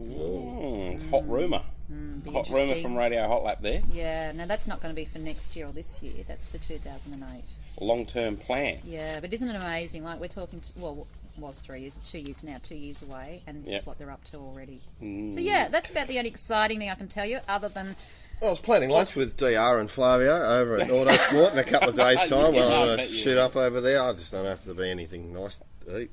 Mm, 0.00 1.10
hot 1.10 1.28
rumour. 1.28 1.62
be 1.88 2.30
hot 2.32 2.48
rumour 2.50 2.76
from 2.76 2.96
Radio 2.96 3.26
Hot 3.28 3.44
Lap 3.44 3.58
there. 3.62 3.82
Yeah, 3.92 4.32
now 4.32 4.46
that's 4.46 4.66
not 4.66 4.80
going 4.82 4.94
to 4.94 4.96
be 4.96 5.04
for 5.04 5.18
next 5.18 5.56
year 5.56 5.66
or 5.66 5.72
this 5.72 6.02
year. 6.02 6.24
That's 6.26 6.48
for 6.48 6.58
2008. 6.58 7.42
Long 7.80 8.06
term 8.06 8.36
plan. 8.36 8.78
Yeah, 8.84 9.20
but 9.20 9.32
isn't 9.32 9.48
it 9.48 9.56
amazing? 9.56 10.04
Like 10.04 10.20
we're 10.20 10.28
talking, 10.28 10.60
to, 10.60 10.72
well, 10.78 11.06
it 11.36 11.40
was 11.40 11.58
three 11.60 11.82
years, 11.82 11.98
two 12.04 12.18
years 12.18 12.42
now, 12.44 12.56
two 12.62 12.76
years 12.76 13.02
away, 13.02 13.42
and 13.46 13.62
this 13.62 13.70
Yep. 13.72 13.80
is 13.82 13.86
what 13.86 13.98
they're 13.98 14.10
up 14.10 14.24
to 14.24 14.38
already. 14.38 14.80
So 15.00 15.40
yeah, 15.40 15.68
that's 15.68 15.90
about 15.90 16.08
the 16.08 16.18
only 16.18 16.30
exciting 16.30 16.78
thing 16.78 16.90
I 16.90 16.94
can 16.94 17.08
tell 17.08 17.26
you, 17.26 17.40
other 17.48 17.68
than 17.68 17.94
I 18.42 18.46
was 18.50 18.58
planning 18.58 18.90
lunch 18.90 19.16
with 19.16 19.36
DR 19.38 19.78
and 19.80 19.90
Flavio 19.90 20.30
over 20.60 20.78
at 20.78 20.88
Autosport 20.88 21.52
in 21.52 21.58
a 21.58 21.64
couple 21.64 21.88
of 21.90 21.96
days' 21.96 22.18
time. 22.28 22.54
Yeah, 22.54 22.60
Well, 22.60 22.72
I 22.72 22.80
I'm 22.80 22.86
going 22.86 22.98
to 22.98 23.04
shoot 23.06 23.36
will. 23.36 23.42
up 23.44 23.56
over 23.56 23.80
there. 23.80 24.02
I 24.02 24.12
just 24.12 24.30
don't 24.32 24.44
know 24.44 24.50
if 24.52 24.62
there'll 24.64 24.78
be 24.80 24.90
anything 24.90 25.32
nice 25.32 25.58
to 25.86 26.00
eat. 26.00 26.10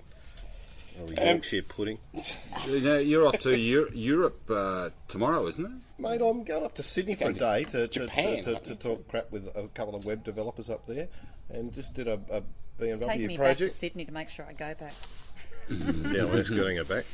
Or 0.99 1.07
the 1.07 1.31
Um, 1.31 1.63
pudding. 1.67 1.97
You 2.67 2.79
know, 2.79 2.97
you're 2.99 3.27
off 3.27 3.39
to 3.39 3.57
Eu- 3.57 3.91
Europe 3.93 4.41
uh, 4.49 4.89
tomorrow, 5.07 5.47
isn't 5.47 5.65
it? 5.65 5.71
Mate, 6.01 6.21
I'm 6.21 6.43
going 6.43 6.63
up 6.63 6.75
to 6.75 6.83
Sydney 6.83 7.15
for 7.15 7.29
a 7.29 7.33
day 7.33 7.63
to, 7.65 7.87
to, 7.87 7.99
Japan, 8.01 8.43
to, 8.43 8.55
to, 8.55 8.59
to 8.59 8.75
talk 8.75 9.07
crap 9.07 9.31
with 9.31 9.47
a 9.55 9.67
couple 9.69 9.95
of 9.95 10.05
web 10.05 10.23
developers 10.23 10.69
up 10.69 10.85
there 10.85 11.07
and 11.49 11.73
just 11.73 11.93
did 11.93 12.07
a, 12.07 12.19
a 12.31 12.43
it's 12.79 12.99
taking 12.99 13.25
BMW 13.25 13.27
me 13.27 13.37
back 13.37 13.57
to. 13.57 13.69
Sydney 13.69 14.05
to 14.05 14.11
make 14.11 14.29
sure 14.29 14.45
I 14.45 14.53
go 14.53 14.73
back. 14.75 14.93
Yeah, 15.69 16.25
well, 16.25 16.43
getting 16.43 16.75
it 16.75 16.89
back. 16.89 17.05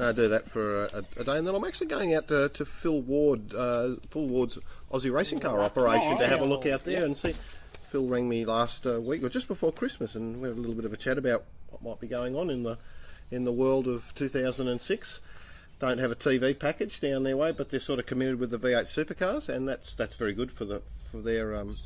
I 0.00 0.12
do 0.12 0.28
that 0.28 0.46
for 0.48 0.84
a, 0.84 1.04
a 1.18 1.24
day, 1.24 1.36
and 1.36 1.46
then 1.46 1.54
I'm 1.54 1.64
actually 1.64 1.88
going 1.88 2.14
out 2.14 2.26
to, 2.28 2.48
to 2.48 2.64
Phil 2.64 3.02
Ward, 3.02 3.54
uh, 3.54 3.96
Phil 4.10 4.26
Ward's 4.26 4.58
Aussie 4.90 5.12
racing 5.12 5.40
car 5.40 5.60
operation 5.60 6.16
to 6.16 6.26
have 6.26 6.40
a 6.40 6.44
look 6.44 6.64
out 6.64 6.86
there 6.86 7.04
and 7.04 7.14
see. 7.14 7.32
Phil 7.90 8.06
rang 8.06 8.26
me 8.26 8.46
last 8.46 8.86
uh, 8.86 8.98
week 9.00 9.22
or 9.22 9.28
just 9.28 9.46
before 9.46 9.72
Christmas, 9.72 10.14
and 10.14 10.40
we 10.40 10.48
had 10.48 10.56
a 10.56 10.60
little 10.60 10.74
bit 10.74 10.86
of 10.86 10.92
a 10.94 10.96
chat 10.96 11.18
about 11.18 11.44
what 11.68 11.82
might 11.82 12.00
be 12.00 12.06
going 12.06 12.34
on 12.34 12.48
in 12.48 12.62
the 12.62 12.78
in 13.30 13.44
the 13.44 13.52
world 13.52 13.86
of 13.86 14.14
2006. 14.14 15.20
Don't 15.78 15.98
have 15.98 16.10
a 16.10 16.16
TV 16.16 16.58
package 16.58 17.00
down 17.00 17.22
their 17.22 17.36
way, 17.36 17.52
but 17.52 17.70
they're 17.70 17.78
sort 17.78 18.00
of 18.00 18.06
committed 18.06 18.40
with 18.40 18.50
the 18.50 18.58
V8 18.58 18.84
supercars, 18.84 19.48
and 19.48 19.68
that's 19.68 19.94
that's 19.94 20.16
very 20.16 20.32
good 20.32 20.50
for 20.50 20.64
the 20.64 20.82
for 21.10 21.22
their 21.22 21.54
um, 21.54 21.76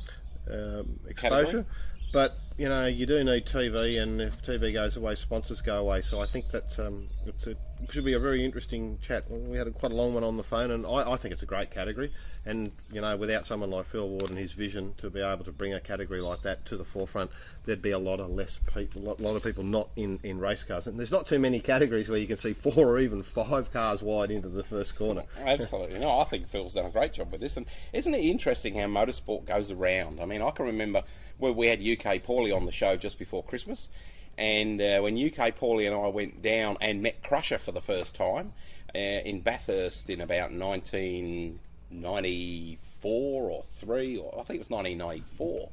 um, 0.51 0.99
exposure. 1.07 1.65
But 2.11 2.37
you 2.57 2.69
know, 2.69 2.87
you 2.87 3.05
do 3.05 3.23
need 3.23 3.45
TV, 3.45 4.01
and 4.01 4.19
if 4.21 4.41
TV 4.41 4.73
goes 4.73 4.97
away, 4.97 5.15
sponsors 5.15 5.61
go 5.61 5.77
away. 5.79 6.01
So 6.01 6.21
I 6.21 6.25
think 6.25 6.49
that 6.49 6.77
um, 6.79 7.07
it's 7.25 7.47
a, 7.47 7.51
it 7.51 7.57
should 7.89 8.05
be 8.05 8.13
a 8.13 8.19
very 8.19 8.43
interesting 8.43 8.97
chat. 9.01 9.29
We 9.29 9.57
had 9.57 9.67
a, 9.67 9.71
quite 9.71 9.91
a 9.91 9.95
long 9.95 10.13
one 10.13 10.23
on 10.23 10.37
the 10.37 10.43
phone, 10.43 10.71
and 10.71 10.85
I, 10.85 11.11
I 11.11 11.15
think 11.17 11.33
it's 11.33 11.43
a 11.43 11.47
great 11.47 11.71
category. 11.71 12.11
And 12.45 12.71
you 12.91 13.01
know, 13.01 13.15
without 13.15 13.45
someone 13.45 13.69
like 13.69 13.85
Phil 13.85 14.07
Ward 14.07 14.29
and 14.29 14.37
his 14.37 14.53
vision 14.53 14.93
to 14.97 15.09
be 15.09 15.21
able 15.21 15.45
to 15.45 15.51
bring 15.51 15.73
a 15.73 15.79
category 15.79 16.21
like 16.21 16.41
that 16.41 16.65
to 16.65 16.77
the 16.77 16.83
forefront, 16.83 17.31
there'd 17.65 17.81
be 17.81 17.91
a 17.91 17.99
lot 17.99 18.19
of 18.19 18.29
less 18.29 18.59
people, 18.73 19.01
a 19.03 19.21
lot, 19.21 19.35
of 19.35 19.43
people 19.43 19.63
not 19.63 19.89
in, 19.95 20.19
in 20.23 20.39
race 20.39 20.63
cars. 20.63 20.87
And 20.87 20.99
there's 20.99 21.11
not 21.11 21.27
too 21.27 21.39
many 21.39 21.59
categories 21.59 22.09
where 22.09 22.19
you 22.19 22.27
can 22.27 22.37
see 22.37 22.53
four 22.53 22.85
or 22.85 22.99
even 22.99 23.23
five 23.23 23.71
cars 23.71 24.01
wide 24.01 24.31
into 24.31 24.49
the 24.49 24.63
first 24.63 24.95
corner. 24.95 25.23
Absolutely. 25.39 25.99
No, 25.99 26.19
I 26.19 26.25
think 26.25 26.47
Phil's 26.47 26.73
done 26.73 26.85
a 26.85 26.91
great 26.91 27.13
job 27.13 27.31
with 27.31 27.41
this. 27.41 27.57
And 27.57 27.65
isn't 27.93 28.13
it 28.13 28.23
interesting 28.23 28.75
how 28.75 28.87
motorsport 28.87 29.45
goes 29.45 29.71
around? 29.71 30.19
I 30.19 30.25
mean, 30.25 30.41
I 30.41 30.51
can 30.51 30.65
remember 30.65 31.03
where 31.37 31.53
we 31.53 31.67
had 31.67 31.79
UK 31.79 32.21
Paulie 32.23 32.55
on 32.55 32.65
the 32.65 32.71
show 32.71 32.95
just 32.95 33.19
before 33.19 33.43
Christmas. 33.43 33.89
And 34.37 34.81
uh, 34.81 34.99
when 35.01 35.15
UK 35.15 35.55
Paulie 35.57 35.85
and 35.85 35.95
I 35.95 36.07
went 36.07 36.41
down 36.41 36.77
and 36.81 37.01
met 37.01 37.21
Crusher 37.21 37.59
for 37.59 37.71
the 37.71 37.81
first 37.81 38.15
time 38.15 38.53
uh, 38.95 38.97
in 38.97 39.41
Bathurst 39.41 40.09
in 40.09 40.21
about 40.21 40.51
1994 40.51 43.51
or 43.51 43.61
3, 43.61 44.17
or 44.17 44.31
I 44.39 44.43
think 44.43 44.55
it 44.57 44.59
was 44.59 44.69
1994. 44.69 45.69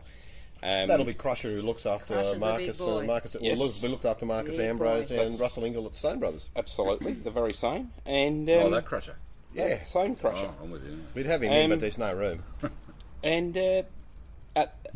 Um, 0.63 0.89
That'll 0.89 1.07
be 1.07 1.15
Crusher 1.15 1.51
who 1.55 1.63
looks 1.63 1.87
after 1.87 2.13
Crusher's 2.15 2.41
Marcus. 2.41 2.81
Uh. 2.83 3.03
Marcus 3.07 3.35
Yes. 3.41 3.59
well, 3.59 3.69
look, 3.69 3.77
we 3.83 3.89
looked 3.89 4.05
after 4.05 4.27
Marcus 4.27 4.59
Big 4.59 4.67
Ambrose 4.69 5.09
boy. 5.09 5.15
and 5.15 5.33
That's- 5.33 5.41
Russell 5.41 5.63
Ingall 5.63 5.87
at 5.87 5.97
Stone 5.97 6.19
Brothers. 6.19 6.51
Absolutely, 6.55 7.13
the 7.15 7.31
very 7.31 7.55
same. 7.55 7.91
And 8.05 8.49
um, 8.51 8.57
Oh, 8.65 8.69
that 8.71 8.85
crusher. 8.85 9.17
Yeah, 9.55 9.79
same 9.79 10.17
Crusher. 10.17 10.49
Oh, 10.51 10.55
I'm 10.63 10.71
with 10.71 10.85
you. 10.85 10.97
now. 10.97 11.03
we'd 11.15 11.25
have 11.27 11.43
him 11.43 11.51
in, 11.51 11.65
Um, 11.65 11.71
but 11.71 11.81
there's 11.81 11.97
no 11.99 12.13
room. 12.15 12.43
And 13.23 13.57
uh, 13.57 13.83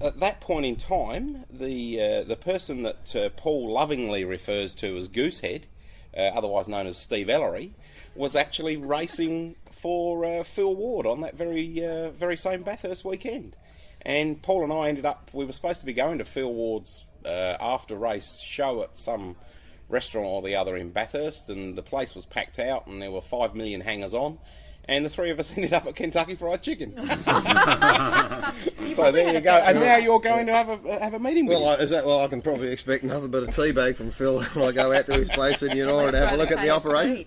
at, 0.00 0.06
at 0.06 0.20
that 0.20 0.40
point 0.40 0.66
in 0.66 0.76
time, 0.76 1.44
the 1.50 2.00
uh, 2.00 2.22
the 2.24 2.36
person 2.36 2.82
that 2.82 3.16
uh, 3.16 3.28
Paul 3.30 3.72
lovingly 3.72 4.24
refers 4.24 4.74
to 4.76 4.96
as 4.96 5.08
Goosehead 5.08 5.64
uh, 6.16 6.22
otherwise 6.34 6.68
known 6.68 6.86
as 6.86 6.96
Steve 6.96 7.28
Ellery, 7.28 7.72
was 8.14 8.36
actually 8.36 8.76
racing 8.76 9.56
for 9.70 10.24
uh, 10.24 10.44
Phil 10.44 10.74
Ward 10.74 11.06
on 11.06 11.20
that 11.22 11.36
very 11.36 11.84
uh, 11.84 12.10
very 12.10 12.36
same 12.36 12.62
Bathurst 12.62 13.04
weekend. 13.04 13.56
And 14.02 14.40
Paul 14.40 14.64
and 14.64 14.72
I 14.72 14.88
ended 14.88 15.06
up. 15.06 15.30
We 15.32 15.44
were 15.44 15.52
supposed 15.52 15.80
to 15.80 15.86
be 15.86 15.94
going 15.94 16.18
to 16.18 16.24
Phil 16.24 16.52
Ward's 16.52 17.04
uh, 17.24 17.56
after 17.60 17.96
race 17.96 18.38
show 18.38 18.82
at 18.82 18.96
some 18.98 19.36
restaurant 19.88 20.26
or 20.26 20.42
the 20.42 20.56
other 20.56 20.76
in 20.76 20.90
Bathurst, 20.90 21.50
and 21.50 21.76
the 21.76 21.82
place 21.82 22.14
was 22.14 22.24
packed 22.24 22.58
out, 22.58 22.86
and 22.86 23.00
there 23.00 23.10
were 23.10 23.22
five 23.22 23.54
million 23.54 23.80
hangers 23.80 24.14
on. 24.14 24.38
And 24.86 25.04
the 25.04 25.10
three 25.10 25.30
of 25.30 25.38
us 25.38 25.50
ended 25.56 25.72
up 25.72 25.86
at 25.86 25.96
Kentucky 25.96 26.34
Fried 26.34 26.62
Chicken. 26.62 26.94
so 28.86 29.10
there 29.10 29.32
you 29.32 29.40
go. 29.40 29.54
And 29.54 29.80
now 29.80 29.96
you're 29.96 30.20
going 30.20 30.46
to 30.46 30.52
have 30.52 30.68
a 30.84 30.98
have 31.00 31.14
a 31.14 31.18
meeting 31.18 31.46
with 31.46 31.58
Well, 31.58 31.72
him. 31.74 31.80
I, 31.80 31.82
is 31.82 31.90
that 31.90 32.04
well? 32.04 32.20
I 32.20 32.28
can 32.28 32.40
probably 32.42 32.68
expect 32.68 33.02
nothing 33.04 33.30
but 33.30 33.42
a 33.44 33.46
tea 33.46 33.72
bag 33.72 33.96
from 33.96 34.10
Phil 34.10 34.42
when 34.42 34.68
I 34.68 34.72
go 34.72 34.92
out 34.92 35.06
to 35.06 35.14
his 35.14 35.30
place 35.30 35.62
in 35.62 35.76
Eudora 35.76 36.08
and 36.08 36.16
have 36.16 36.32
a 36.34 36.36
look 36.36 36.50
at 36.52 36.60
the 36.60 36.70
operation. 36.70 37.24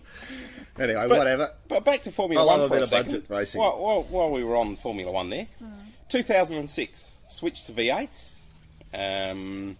Anyway, 0.79 1.05
But- 1.07 1.17
whatever. 1.17 1.49
But 1.67 1.83
back 1.83 2.01
to 2.03 2.11
Formula 2.11 2.45
One. 2.45 2.59
I 2.59 2.61
love 2.61 2.69
One 2.69 2.79
a 2.79 2.85
for 2.85 2.91
bit 2.91 2.93
a 2.93 2.99
of 3.01 3.07
second. 3.07 3.11
budget 3.27 3.29
racing. 3.29 3.59
While, 3.61 3.79
while, 3.79 4.03
while 4.03 4.29
we 4.31 4.43
were 4.43 4.55
on 4.55 4.75
Formula 4.75 5.11
One 5.11 5.31
there, 5.31 5.47
2006 6.09 7.11
switched 7.27 7.65
to 7.65 7.71
V8s. 7.71 8.33
Um, 8.93 9.77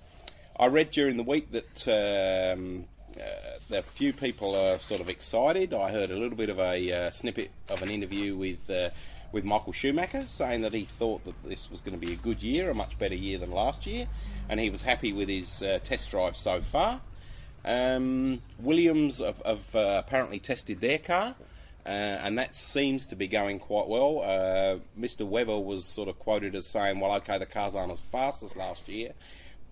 I 0.60 0.66
read 0.68 0.90
during 0.92 1.18
the 1.18 1.24
week 1.24 1.52
that 1.52 2.54
um, 2.58 2.86
uh, 3.20 3.60
that 3.70 3.84
few 3.86 4.14
people 4.14 4.56
are 4.56 4.78
sort 4.80 5.02
of 5.02 5.10
excited. 5.10 5.74
I 5.74 5.92
heard 5.92 6.12
a 6.12 6.16
little 6.16 6.38
bit 6.38 6.50
of 6.50 6.60
a 6.60 6.92
uh, 6.92 7.10
snippet 7.10 7.52
of 7.70 7.82
an 7.82 7.90
interview 7.90 8.36
with 8.36 8.70
uh, 8.70 8.90
with 9.32 9.44
Michael 9.44 9.74
Schumacher 9.74 10.24
saying 10.28 10.62
that 10.62 10.74
he 10.74 10.86
thought 10.86 11.26
that 11.26 11.44
this 11.44 11.70
was 11.70 11.82
going 11.82 12.00
to 12.00 12.06
be 12.06 12.14
a 12.14 12.18
good 12.18 12.42
year, 12.42 12.70
a 12.70 12.74
much 12.74 12.98
better 12.98 13.16
year 13.16 13.38
than 13.38 13.52
last 13.52 13.86
year, 13.86 14.08
and 14.50 14.60
he 14.60 14.70
was 14.70 14.82
happy 14.82 15.14
with 15.14 15.28
his 15.28 15.62
uh, 15.62 15.80
test 15.84 16.12
drive 16.12 16.38
so 16.38 16.62
far. 16.62 17.02
Um, 17.66 18.42
Williams 18.60 19.20
have, 19.20 19.42
have 19.46 19.76
uh, 19.76 20.02
apparently 20.06 20.40
tested 20.40 20.80
their 20.80 21.00
car, 21.00 21.36
uh, 21.86 21.90
and 21.90 22.38
that 22.38 22.56
seems 22.56 23.08
to 23.10 23.16
be 23.16 23.28
going 23.28 23.60
quite 23.60 23.88
well. 23.88 24.22
Uh, 24.24 24.80
Mr. 25.00 25.28
Webber 25.28 25.60
was 25.60 25.86
sort 25.86 26.08
of 26.08 26.18
quoted 26.20 26.56
as 26.56 26.66
saying, 26.66 27.00
"Well, 27.00 27.14
okay, 27.16 27.38
the 27.38 27.46
cars 27.46 27.76
aren't 27.76 27.92
as 27.92 28.02
fast 28.02 28.44
as 28.44 28.56
last 28.56 28.88
year, 28.88 29.14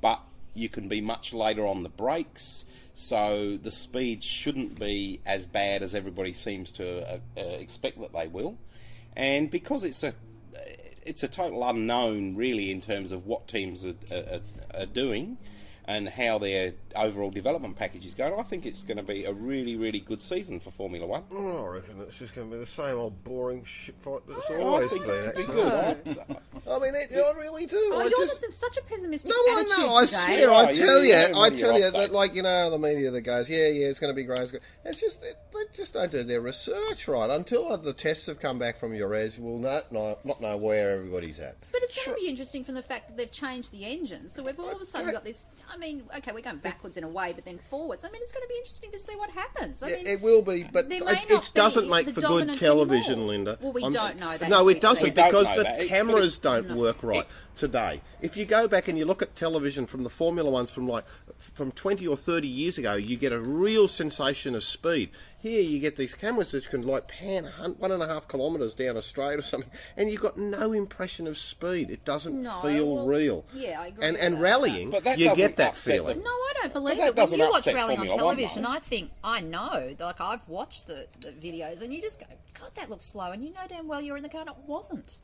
but 0.02 0.20
you 0.54 0.68
can 0.68 0.90
be 0.90 1.00
much 1.00 1.34
later 1.34 1.66
on 1.66 1.84
the 1.84 1.90
brakes." 1.90 2.66
So 2.98 3.58
the 3.62 3.72
speed 3.72 4.24
shouldn't 4.24 4.80
be 4.80 5.20
as 5.26 5.46
bad 5.46 5.84
as 5.84 5.94
everybody 5.94 6.32
seems 6.32 6.72
to 6.74 7.06
uh, 7.06 7.18
uh, 7.38 7.42
expect 7.60 8.00
that 8.00 8.14
they 8.14 8.28
will, 8.28 8.58
and 9.18 9.52
because 9.52 9.84
it's 9.84 10.02
a 10.02 10.14
it's 11.06 11.22
a 11.22 11.28
total 11.28 11.68
unknown, 11.68 12.36
really, 12.36 12.72
in 12.72 12.80
terms 12.80 13.12
of 13.12 13.28
what 13.28 13.50
teams 13.50 13.86
are, 13.86 13.96
are, 14.12 14.40
are 14.74 14.86
doing 14.86 15.38
and 15.88 16.10
how 16.10 16.40
their 16.40 16.74
overall 16.96 17.30
development 17.30 17.76
package 17.76 18.06
is 18.06 18.14
going. 18.16 18.34
I 18.38 18.44
think 18.44 18.66
it's 18.66 18.84
going 18.84 18.98
to 18.98 19.04
be 19.04 19.26
a 19.26 19.34
really, 19.34 19.76
really 19.76 20.00
good 20.00 20.22
season 20.22 20.60
for 20.60 20.72
Formula 20.72 21.06
One. 21.06 21.24
Oh, 21.32 21.66
I 21.66 21.76
reckon 21.76 22.02
it's 22.02 22.18
just 22.18 22.34
going 22.34 22.50
to 22.50 22.56
be 22.56 22.60
the 22.60 22.66
same 22.66 22.98
old 22.98 23.24
boring 23.24 23.64
shit 23.64 23.96
fight 24.00 24.26
that 24.28 24.38
it's 24.38 24.48
oh, 24.50 24.56
I 24.56 24.62
always 24.62 24.92
think 24.92 25.06
been. 25.06 25.26
it'll 25.26 25.42
be 25.42 26.14
good. 26.14 26.38
I 26.68 26.80
mean, 26.80 26.96
it, 26.96 27.12
I 27.14 27.40
really 27.40 27.68
do. 27.68 27.78
Oh, 27.94 28.00
I 28.00 28.04
you're 28.04 28.12
just, 28.12 28.42
just 28.42 28.46
in 28.46 28.52
such 28.52 28.78
a 28.78 28.84
pessimistic 28.84 29.30
No, 29.30 29.36
I 29.36 29.60
attitude 29.60 29.86
know. 29.86 29.94
I 29.94 30.06
swear. 30.06 30.50
Oh, 30.50 30.56
I 30.56 30.72
tell 30.72 31.04
you 31.04 31.14
you, 31.14 31.32
know 31.32 31.42
I 31.42 31.50
tell 31.50 31.72
you're 31.72 31.80
you 31.80 31.86
off 31.86 31.94
that, 31.94 32.12
like 32.12 32.34
you 32.34 32.42
know, 32.42 32.70
the 32.72 32.80
media 32.80 33.12
that 33.12 33.22
goes, 33.22 33.50
yeah, 33.50 33.68
yeah, 33.68 33.88
it's 33.88 34.00
going 34.00 34.12
to 34.12 34.16
be 34.16 34.24
great. 34.24 34.40
It's, 34.40 34.52
good. 34.52 34.62
it's 34.84 35.00
just 35.00 35.24
it, 35.24 35.36
they 35.54 35.60
just 35.76 35.94
don't 35.94 36.12
do 36.12 36.24
their 36.24 36.42
research 36.42 37.08
right. 37.08 37.30
Until 37.30 37.78
the 37.78 37.94
tests 37.94 38.26
have 38.26 38.40
come 38.40 38.58
back 38.58 38.80
from 38.80 38.96
your 38.96 39.08
res, 39.08 39.38
we'll 39.38 39.60
not 39.60 39.92
know, 39.92 40.18
not 40.24 40.42
know 40.42 40.58
where 40.58 40.92
everybody's 40.92 41.40
at. 41.40 41.58
But 41.72 41.84
it's 41.84 42.04
going 42.04 42.18
to 42.18 42.22
be 42.22 42.28
interesting 42.28 42.64
from 42.64 42.76
the 42.76 42.82
fact 42.82 43.10
that 43.10 43.18
they've 43.18 43.32
changed 43.32 43.72
the 43.72 43.86
engine. 43.86 44.30
So 44.30 44.44
we've 44.44 44.60
all 44.60 44.72
of 44.72 44.82
a 44.82 44.86
sudden 44.86 45.12
got 45.12 45.24
this. 45.24 45.46
I 45.72 45.75
mean, 45.78 46.04
okay, 46.18 46.32
we're 46.34 46.42
going 46.42 46.58
backwards 46.58 46.98
in 46.98 47.04
a 47.04 47.08
way, 47.08 47.34
but 47.34 47.46
then 47.46 47.60
forwards. 47.70 48.04
I 48.06 48.10
mean, 48.10 48.22
it's 48.22 48.34
going 48.34 48.44
to 48.44 48.50
be 48.50 48.58
interesting 48.58 48.92
to 48.92 49.00
see 49.00 49.16
what 49.16 49.30
happens. 49.32 49.84
I 49.84 49.90
Yeah, 49.90 49.96
mean, 49.98 50.08
it 50.08 50.22
will 50.22 50.42
be, 50.42 50.64
but 50.64 50.92
it, 50.92 51.04
it 51.30 51.52
doesn't 51.54 51.90
make 51.90 52.10
for 52.10 52.22
good 52.22 52.54
television, 52.56 53.14
anymore. 53.14 53.28
Linda. 53.28 53.58
Well, 53.62 53.74
we 53.74 53.84
I'm 53.84 53.92
don't 53.92 54.20
know 54.20 54.38
that. 54.38 54.50
No, 54.50 54.68
it 54.70 54.82
doesn't 54.82 55.04
see. 55.04 55.10
We 55.10 55.16
don't 55.16 55.28
because 55.30 55.56
the 55.56 55.64
that. 55.64 55.82
It- 55.82 55.88
cameras 55.88 56.38
don't 56.38 56.76
work 56.76 57.04
right 57.04 57.26
today. 57.56 58.02
If 58.22 58.36
you 58.38 58.46
go 58.46 58.68
back 58.68 58.88
and 58.88 58.98
you 58.98 59.06
look 59.06 59.22
at 59.22 59.36
television 59.36 59.86
from 59.86 60.04
the 60.04 60.10
Formula 60.10 60.50
Ones 60.50 60.72
from 60.72 60.88
like 60.88 61.06
from 61.38 61.72
20 61.72 62.08
or 62.08 62.16
30 62.16 62.48
years 62.48 62.78
ago, 62.78 62.94
you 62.94 63.18
get 63.18 63.32
a 63.32 63.40
real 63.40 63.88
sensation 63.88 64.56
of 64.56 64.64
speed. 64.64 65.10
Here 65.38 65.62
you 65.62 65.80
get 65.80 65.96
these 65.96 66.16
cameras 66.16 66.54
which 66.54 66.70
can 66.72 66.82
like 66.88 67.08
pan 67.08 67.46
a 67.46 67.52
hun- 67.52 67.76
one 67.78 67.92
and 67.92 68.02
a 68.02 68.08
half 68.08 68.28
kilometres 68.28 68.74
down 68.74 68.98
a 68.98 69.02
straight 69.02 69.38
or 69.38 69.42
something, 69.44 69.70
and 69.96 70.10
you've 70.10 70.22
got 70.22 70.38
no 70.38 70.72
impression 70.74 71.28
of 71.28 71.38
speed. 71.38 71.92
It 71.92 72.04
doesn't 72.04 72.42
No, 72.42 72.62
feel 72.62 72.96
well, 72.96 73.06
real. 73.06 73.46
yeah, 73.54 73.80
I 73.82 73.88
agree 73.88 74.06
And 74.08 74.18
and 74.18 74.36
that. 74.36 74.42
rallying, 74.42 74.90
But 74.90 75.20
you 75.20 75.36
get 75.36 75.58
that 75.58 75.78
feeling. 75.78 76.16
them. 76.18 76.24
No, 76.26 76.32
I 76.32 76.54
don't 76.64 76.74
believe 76.74 76.98
But 76.98 77.16
that 77.16 77.28
it. 77.28 77.32
When 77.32 77.40
you 77.42 77.50
watch 77.50 77.68
rallying 77.68 78.00
on 78.00 78.08
Formula 78.08 78.26
One, 78.26 78.36
television. 78.38 78.66
I 78.66 78.80
think 78.80 79.12
I 79.24 79.42
know. 79.42 79.96
Like 80.00 80.20
I've 80.20 80.48
watched 80.50 80.88
the, 80.88 81.08
the 81.20 81.30
videos, 81.32 81.82
and 81.82 81.94
you 81.94 82.02
just 82.02 82.20
go, 82.20 82.26
"God, 82.60 82.72
that 82.76 82.90
looks 82.90 83.06
slow," 83.06 83.32
and 83.32 83.44
you 83.44 83.52
know 83.52 83.60
damn 83.70 83.88
well 83.88 84.02
you're 84.02 84.18
in 84.18 84.24
the 84.24 84.30
car, 84.30 84.42
and 84.42 84.50
it 84.50 84.56
wasn't. 84.68 85.18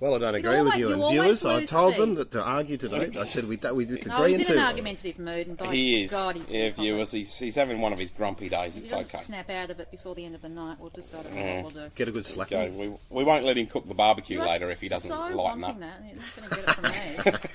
Well, 0.00 0.14
I 0.14 0.18
don't 0.18 0.32
You 0.32 0.38
agree 0.38 0.50
with 0.50 0.58
always- 0.60 0.76
you 0.76 0.86
you 0.88 0.92
and 0.94 1.02
always 1.02 1.20
viewers. 1.20 1.44
I 1.44 1.54
lose 1.58 1.70
told 1.70 1.96
them 1.96 2.14
that 2.14 2.30
to 2.30 2.42
argue 2.42 2.76
today. 2.78 3.10
I 3.20 3.24
said 3.26 3.44
we 3.44 3.56
we 3.74 3.84
just 3.84 4.06
No, 4.06 4.16
agree 4.16 4.30
he's 4.38 4.48
in 4.48 4.54
in 4.54 4.58
an 4.58 4.66
argumentative 4.66 5.18
mood, 5.18 5.46
and 5.46 5.56
by 5.58 5.74
He 5.74 6.04
is. 6.04 6.10
God, 6.10 6.36
he's 6.36 6.50
if 6.50 6.76
gonna 6.76 6.86
you 6.88 6.92
pop 6.94 6.98
was, 7.00 7.14
it. 7.14 7.18
he's, 7.18 7.38
he's 7.38 7.54
having 7.56 7.80
one 7.82 7.92
of 7.92 7.98
his 7.98 8.10
grumpy 8.10 8.48
days. 8.48 8.78
It's 8.78 8.92
okay. 8.94 9.18
snap 9.18 9.50
out 9.50 9.68
of 9.68 9.78
it 9.78 9.90
before 9.90 10.14
the 10.14 10.24
end 10.24 10.34
of 10.34 10.40
the 10.42 10.48
night, 10.48 10.78
we'll 10.80 10.88
just 10.90 11.14
I 11.14 11.22
don't 11.22 11.34
know 11.34 11.54
what 11.62 11.74
we'll 11.74 11.84
do. 11.84 11.90
Get 11.94 12.08
a 12.08 12.12
good 12.12 12.24
slap. 12.24 12.48
Go. 12.48 12.66
We, 12.70 12.88
we 13.10 13.24
won't 13.24 13.44
let 13.44 13.58
him 13.58 13.66
cook 13.66 13.86
the 13.86 13.92
barbecue 13.94 14.38
You 14.38 14.46
later 14.46 14.70
if 14.70 14.80
he 14.80 14.88
doesn't 14.88 15.10
so 15.10 15.36
lighten 15.36 15.64
up. 15.64 15.78
that. 15.80 16.02
You're 16.02 16.48
going 16.48 16.48
to 16.48 16.56
get 16.56 16.68
it 16.68 16.74
from 16.74 17.42
me. 17.42 17.50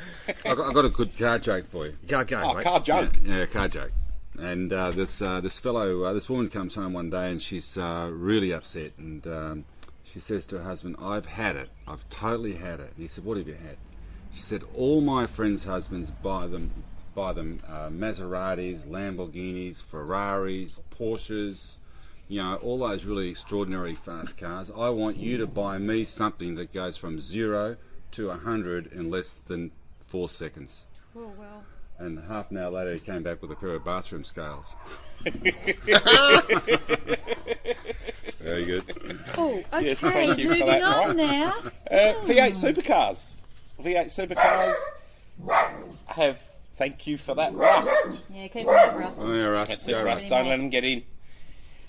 I 0.52 0.56
got, 0.56 0.70
I 0.70 0.74
got 0.74 0.86
a 0.86 0.90
good 0.90 1.18
car 1.18 1.40
joke 1.40 1.66
for 1.66 1.88
you. 1.88 1.98
Go, 2.08 2.24
go, 2.26 2.42
Oh, 2.46 2.54
mate. 2.54 2.64
car 2.64 2.80
joke. 2.80 3.12
Yeah, 3.26 3.38
yeah, 3.40 3.46
car 3.48 3.68
joke. 3.68 3.92
And 4.38 4.72
uh, 4.74 4.92
this 4.92 5.22
uh, 5.22 5.40
this 5.42 5.58
fellow, 5.60 6.04
uh, 6.04 6.14
this 6.14 6.30
woman 6.30 6.50
comes 6.50 6.76
home 6.76 6.92
one 6.94 7.10
day 7.10 7.32
and 7.32 7.42
she's 7.42 7.78
uh, 7.78 8.10
really 8.12 8.52
upset, 8.52 8.92
and 8.98 9.26
um, 9.26 9.66
she 10.16 10.22
says 10.22 10.46
to 10.46 10.60
her 10.60 10.64
husband, 10.64 10.96
"I've 10.98 11.26
had 11.26 11.58
it. 11.58 11.70
I've 11.86 12.08
totally 12.10 12.54
had 12.54 12.80
it." 12.80 12.94
And 12.96 13.00
he 13.00 13.08
said, 13.10 13.26
"What 13.26 13.36
have 13.36 13.50
you 13.50 13.56
had?" 13.56 13.76
She 14.32 14.42
said, 14.42 14.64
"All 14.74 15.02
my 15.02 15.28
friends' 15.28 15.66
husbands 15.66 16.10
buy 16.10 16.48
them 16.48 16.86
buy 17.14 17.34
them 17.34 17.60
uh, 17.68 17.90
Maseratis, 17.90 18.88
Lamborghinis, 18.88 19.82
Ferraris, 19.82 20.82
Porsches." 20.90 21.80
You 22.30 22.42
know, 22.42 22.56
all 22.56 22.78
those 22.78 23.04
really 23.04 23.28
extraordinary 23.28 23.94
fast 23.94 24.38
cars. 24.38 24.72
I 24.72 24.88
want 24.88 25.18
you 25.18 25.36
to 25.38 25.48
buy 25.48 25.80
me 25.80 26.06
something 26.06 26.56
that 26.56 26.72
goes 26.74 26.96
from 26.96 27.20
zero 27.20 27.76
to 28.12 28.30
a 28.30 28.38
hundred 28.38 28.88
in 28.94 29.10
less 29.10 29.34
than 29.34 29.72
four 29.96 30.30
seconds. 30.30 30.86
oh 31.14 31.34
well. 31.38 31.66
And 31.98 32.20
half 32.28 32.52
an 32.52 32.58
hour 32.58 32.72
later, 32.72 32.94
he 32.94 33.00
came 33.00 33.24
back 33.24 33.42
with 33.42 33.52
a 33.52 33.56
pair 33.56 33.70
of 33.70 33.86
bathroom 33.86 34.26
scales. 34.26 34.76
Very 38.40 38.66
good. 38.66 38.84
Oh, 39.38 39.64
okay. 39.74 39.86
Yes, 39.86 40.02
thank 40.02 40.38
you 40.38 40.50
for 40.50 40.54
moving 40.54 40.68
that, 40.68 40.84
on 40.84 41.08
right. 41.08 41.18
now. 41.18 41.54
Uh, 41.90 42.14
V8 42.26 42.52
supercars. 42.52 43.38
V8 43.82 44.06
supercars 44.08 44.76
have. 46.08 46.42
Thank 46.74 47.08
you 47.08 47.18
for 47.18 47.34
that, 47.36 47.54
Rust. 47.54 48.22
Yeah, 48.30 48.48
keep 48.50 48.68
it 48.68 48.68
up, 48.68 49.00
Russ. 49.00 49.18
Oh, 49.22 49.34
yeah, 49.34 49.46
Russ. 49.46 49.70
That's 49.70 49.88
Go, 49.88 50.00
it, 50.00 50.04
Russ. 50.04 50.24
Rust. 50.24 50.30
Don't 50.30 50.50
let 50.50 50.58
them 50.58 50.70
get 50.70 50.84
in. 50.84 51.04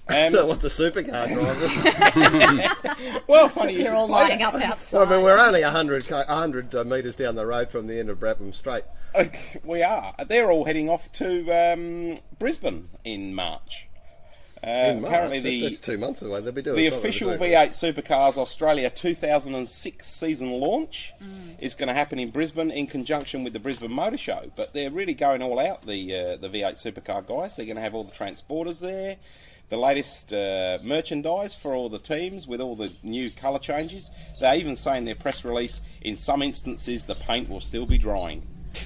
Um, 0.09 0.31
So 0.31 0.47
what's 0.47 0.63
the 0.63 0.69
supercar 0.69 1.27
driver? 1.27 3.21
well, 3.29 3.49
funny 3.49 3.73
you 3.75 3.83
They're 3.85 3.95
all 3.95 4.07
say 4.07 4.13
lining 4.13 4.39
that. 4.39 4.55
up 4.55 4.81
well. 4.93 5.03
I 5.07 5.11
mean, 5.11 5.23
we're 5.25 5.39
only 5.39 5.63
100, 5.63 6.07
co- 6.07 6.17
100 6.19 6.75
uh, 6.75 6.85
metres 6.85 7.17
down 7.17 7.35
the 7.35 7.47
road 7.47 7.71
from 7.71 7.87
the 7.87 7.99
end 7.99 8.09
of 8.11 8.19
Brabham 8.21 8.55
Straight. 8.55 8.85
we 9.65 9.83
are. 9.83 10.15
They're 10.29 10.51
all 10.51 10.65
heading 10.65 10.89
off 10.89 11.11
to 11.15 11.51
um, 11.51 12.15
Brisbane 12.39 12.89
in 13.05 13.35
March. 13.35 13.89
Uh, 14.65 14.69
In 14.71 15.01
March. 15.03 15.13
apparently, 15.13 15.39
That's- 15.41 15.61
the 15.61 15.69
that's 15.77 15.79
two 15.81 15.99
months 15.99 16.23
away. 16.23 16.41
They'll 16.41 16.53
be 16.53 16.63
doing 16.63 16.77
the 16.77 16.87
official 16.87 17.31
to. 17.33 17.39
V8 17.39 17.69
Supercars 17.71 18.37
Australia 18.39 18.89
2006 18.91 20.07
season 20.07 20.51
launch 20.53 21.13
is 21.61 21.75
going 21.75 21.89
to 21.89 21.95
happen 21.95 22.19
in 22.19 22.31
Brisbane 22.31 22.71
in 22.71 22.87
conjunction 22.87 23.45
with 23.45 23.53
the 23.53 23.59
Brisbane 23.61 23.93
Motor 23.93 24.17
Show. 24.19 24.51
But 24.57 24.73
they're 24.73 24.91
really 24.91 25.15
going 25.15 25.43
all 25.43 25.59
out, 25.59 25.83
the 25.83 26.15
uh, 26.15 26.37
the 26.37 26.49
V8 26.49 26.73
Supercar 26.75 27.27
guys. 27.27 27.57
They're 27.57 27.67
going 27.67 27.77
to 27.77 27.83
have 27.83 27.95
all 27.95 28.05
the 28.05 28.13
transporters 28.13 28.81
there, 28.81 29.17
the 29.69 29.77
latest 29.77 30.33
uh, 30.33 30.79
merchandise 30.83 31.55
for 31.55 31.75
all 31.75 31.89
the 31.89 31.99
teams 31.99 32.47
with 32.47 32.61
all 32.61 32.77
the 32.77 32.93
new 33.03 33.31
colour 33.31 33.59
changes. 33.59 34.11
They're 34.41 34.55
even 34.57 34.77
say 34.77 34.97
in 34.99 35.05
their 35.05 35.15
press 35.17 35.45
release, 35.45 35.83
in 36.03 36.17
some 36.17 36.43
instances, 36.43 37.05
the 37.07 37.15
paint 37.17 37.49
will 37.49 37.61
still 37.61 37.87
be 37.87 37.99
drying. 37.99 38.43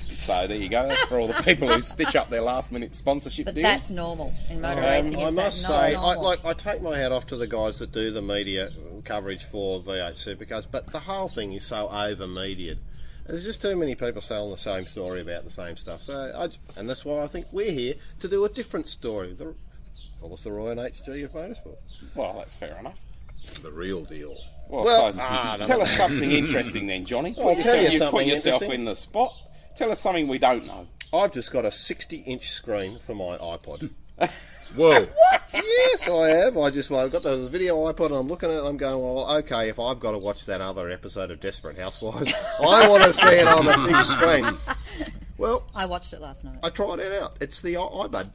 So 0.08 0.46
there 0.46 0.56
you 0.58 0.68
go. 0.68 0.86
That's 0.86 1.02
for 1.04 1.18
all 1.18 1.26
the 1.26 1.42
people 1.42 1.66
who 1.68 1.82
stitch 1.82 2.14
up 2.14 2.28
their 2.30 2.42
last 2.42 2.70
minute 2.72 2.94
sponsorship 2.94 3.46
But 3.46 3.54
deals. 3.56 3.64
that's 3.64 3.90
normal 3.90 4.32
in 4.48 4.60
motor 4.60 4.80
Um, 4.80 4.86
racing. 4.86 5.22
I 5.22 5.30
must 5.30 5.62
say, 5.62 5.94
I, 5.94 6.14
like, 6.14 6.44
I 6.44 6.52
take 6.52 6.82
my 6.82 6.96
hat 6.96 7.10
off 7.10 7.26
to 7.28 7.36
the 7.36 7.46
guys 7.46 7.78
that 7.80 7.90
do 7.92 8.10
the 8.10 8.22
media 8.22 8.70
coverage 9.04 9.44
for 9.44 9.80
V8 9.80 10.12
Supercars, 10.14 10.66
but 10.70 10.92
the 10.92 11.00
whole 11.00 11.26
thing 11.28 11.52
is 11.54 11.64
so 11.64 11.88
over 11.88 12.26
mediated. 12.26 12.78
There's 13.26 13.44
just 13.44 13.62
too 13.62 13.76
many 13.76 13.94
people 13.94 14.20
telling 14.20 14.50
the 14.50 14.56
same 14.56 14.86
story 14.86 15.20
about 15.22 15.44
the 15.44 15.50
same 15.50 15.76
stuff. 15.76 16.02
So, 16.02 16.32
I, 16.36 16.46
j- 16.48 16.58
and 16.76 16.88
that's 16.88 17.04
why 17.04 17.22
I 17.22 17.26
think 17.26 17.46
we're 17.50 17.70
here 17.72 17.94
to 18.20 18.28
do 18.28 18.44
a 18.44 18.48
different 18.48 18.88
story. 18.88 19.32
The, 19.32 19.54
well, 20.20 20.30
what's 20.30 20.44
the 20.44 20.52
Royal 20.52 20.76
HG 20.76 21.24
of 21.24 21.32
motorsport? 21.32 21.76
Well, 22.14 22.34
that's 22.38 22.54
fair 22.54 22.76
enough. 22.78 22.98
The 23.62 23.70
real 23.70 24.04
deal. 24.04 24.36
Well, 24.68 24.84
Well, 24.84 25.12
so, 25.12 25.18
ah, 25.20 25.56
no, 25.60 25.66
tell 25.66 25.78
no. 25.78 25.82
us 25.84 25.96
something 25.96 26.30
interesting 26.30 26.86
then, 26.86 27.04
Johnny. 27.06 27.34
Put 27.34 27.42
I'll 27.44 27.54
yourself, 27.54 27.64
tell 27.64 27.76
you 27.76 27.82
you've 27.90 27.92
put 27.92 27.98
something 28.10 28.28
yourself 28.28 28.62
interesting. 28.62 28.80
in 28.80 28.84
the 28.84 28.94
spot. 28.96 29.34
Tell 29.76 29.90
us 29.90 30.00
something 30.00 30.28
we 30.28 30.38
don't 30.38 30.66
know. 30.66 30.86
I've 31.12 31.32
just 31.32 31.50
got 31.52 31.64
a 31.64 31.70
60 31.72 32.18
inch 32.18 32.50
screen 32.50 32.98
for 33.00 33.14
my 33.14 33.36
iPod. 33.38 33.90
Whoa. 34.76 35.00
What? 35.00 35.10
Yes, 35.52 36.08
I 36.08 36.28
have. 36.28 36.56
I 36.56 36.70
just 36.70 36.90
well, 36.90 37.00
I've 37.00 37.10
got 37.10 37.24
the 37.24 37.48
video 37.48 37.76
iPod 37.92 38.06
and 38.06 38.14
I'm 38.14 38.28
looking 38.28 38.48
at 38.50 38.54
it 38.56 38.58
and 38.60 38.68
I'm 38.68 38.76
going, 38.76 39.02
well, 39.02 39.28
okay, 39.38 39.68
if 39.68 39.80
I've 39.80 39.98
got 39.98 40.12
to 40.12 40.18
watch 40.18 40.46
that 40.46 40.60
other 40.60 40.88
episode 40.90 41.32
of 41.32 41.40
Desperate 41.40 41.76
Housewives, 41.76 42.32
I 42.60 42.86
want 42.86 43.02
to 43.02 43.12
see 43.12 43.32
it 43.34 43.48
on 43.48 43.66
a 43.66 43.86
big 43.88 44.02
screen. 44.04 44.46
Well, 45.38 45.62
I 45.74 45.86
watched 45.86 46.12
it 46.12 46.20
last 46.20 46.44
night. 46.44 46.58
I 46.62 46.68
tried 46.68 46.98
it 46.98 47.12
out. 47.12 47.38
It's 47.40 47.62
the 47.62 47.78
i- 47.78 47.80
iBud. 47.80 48.28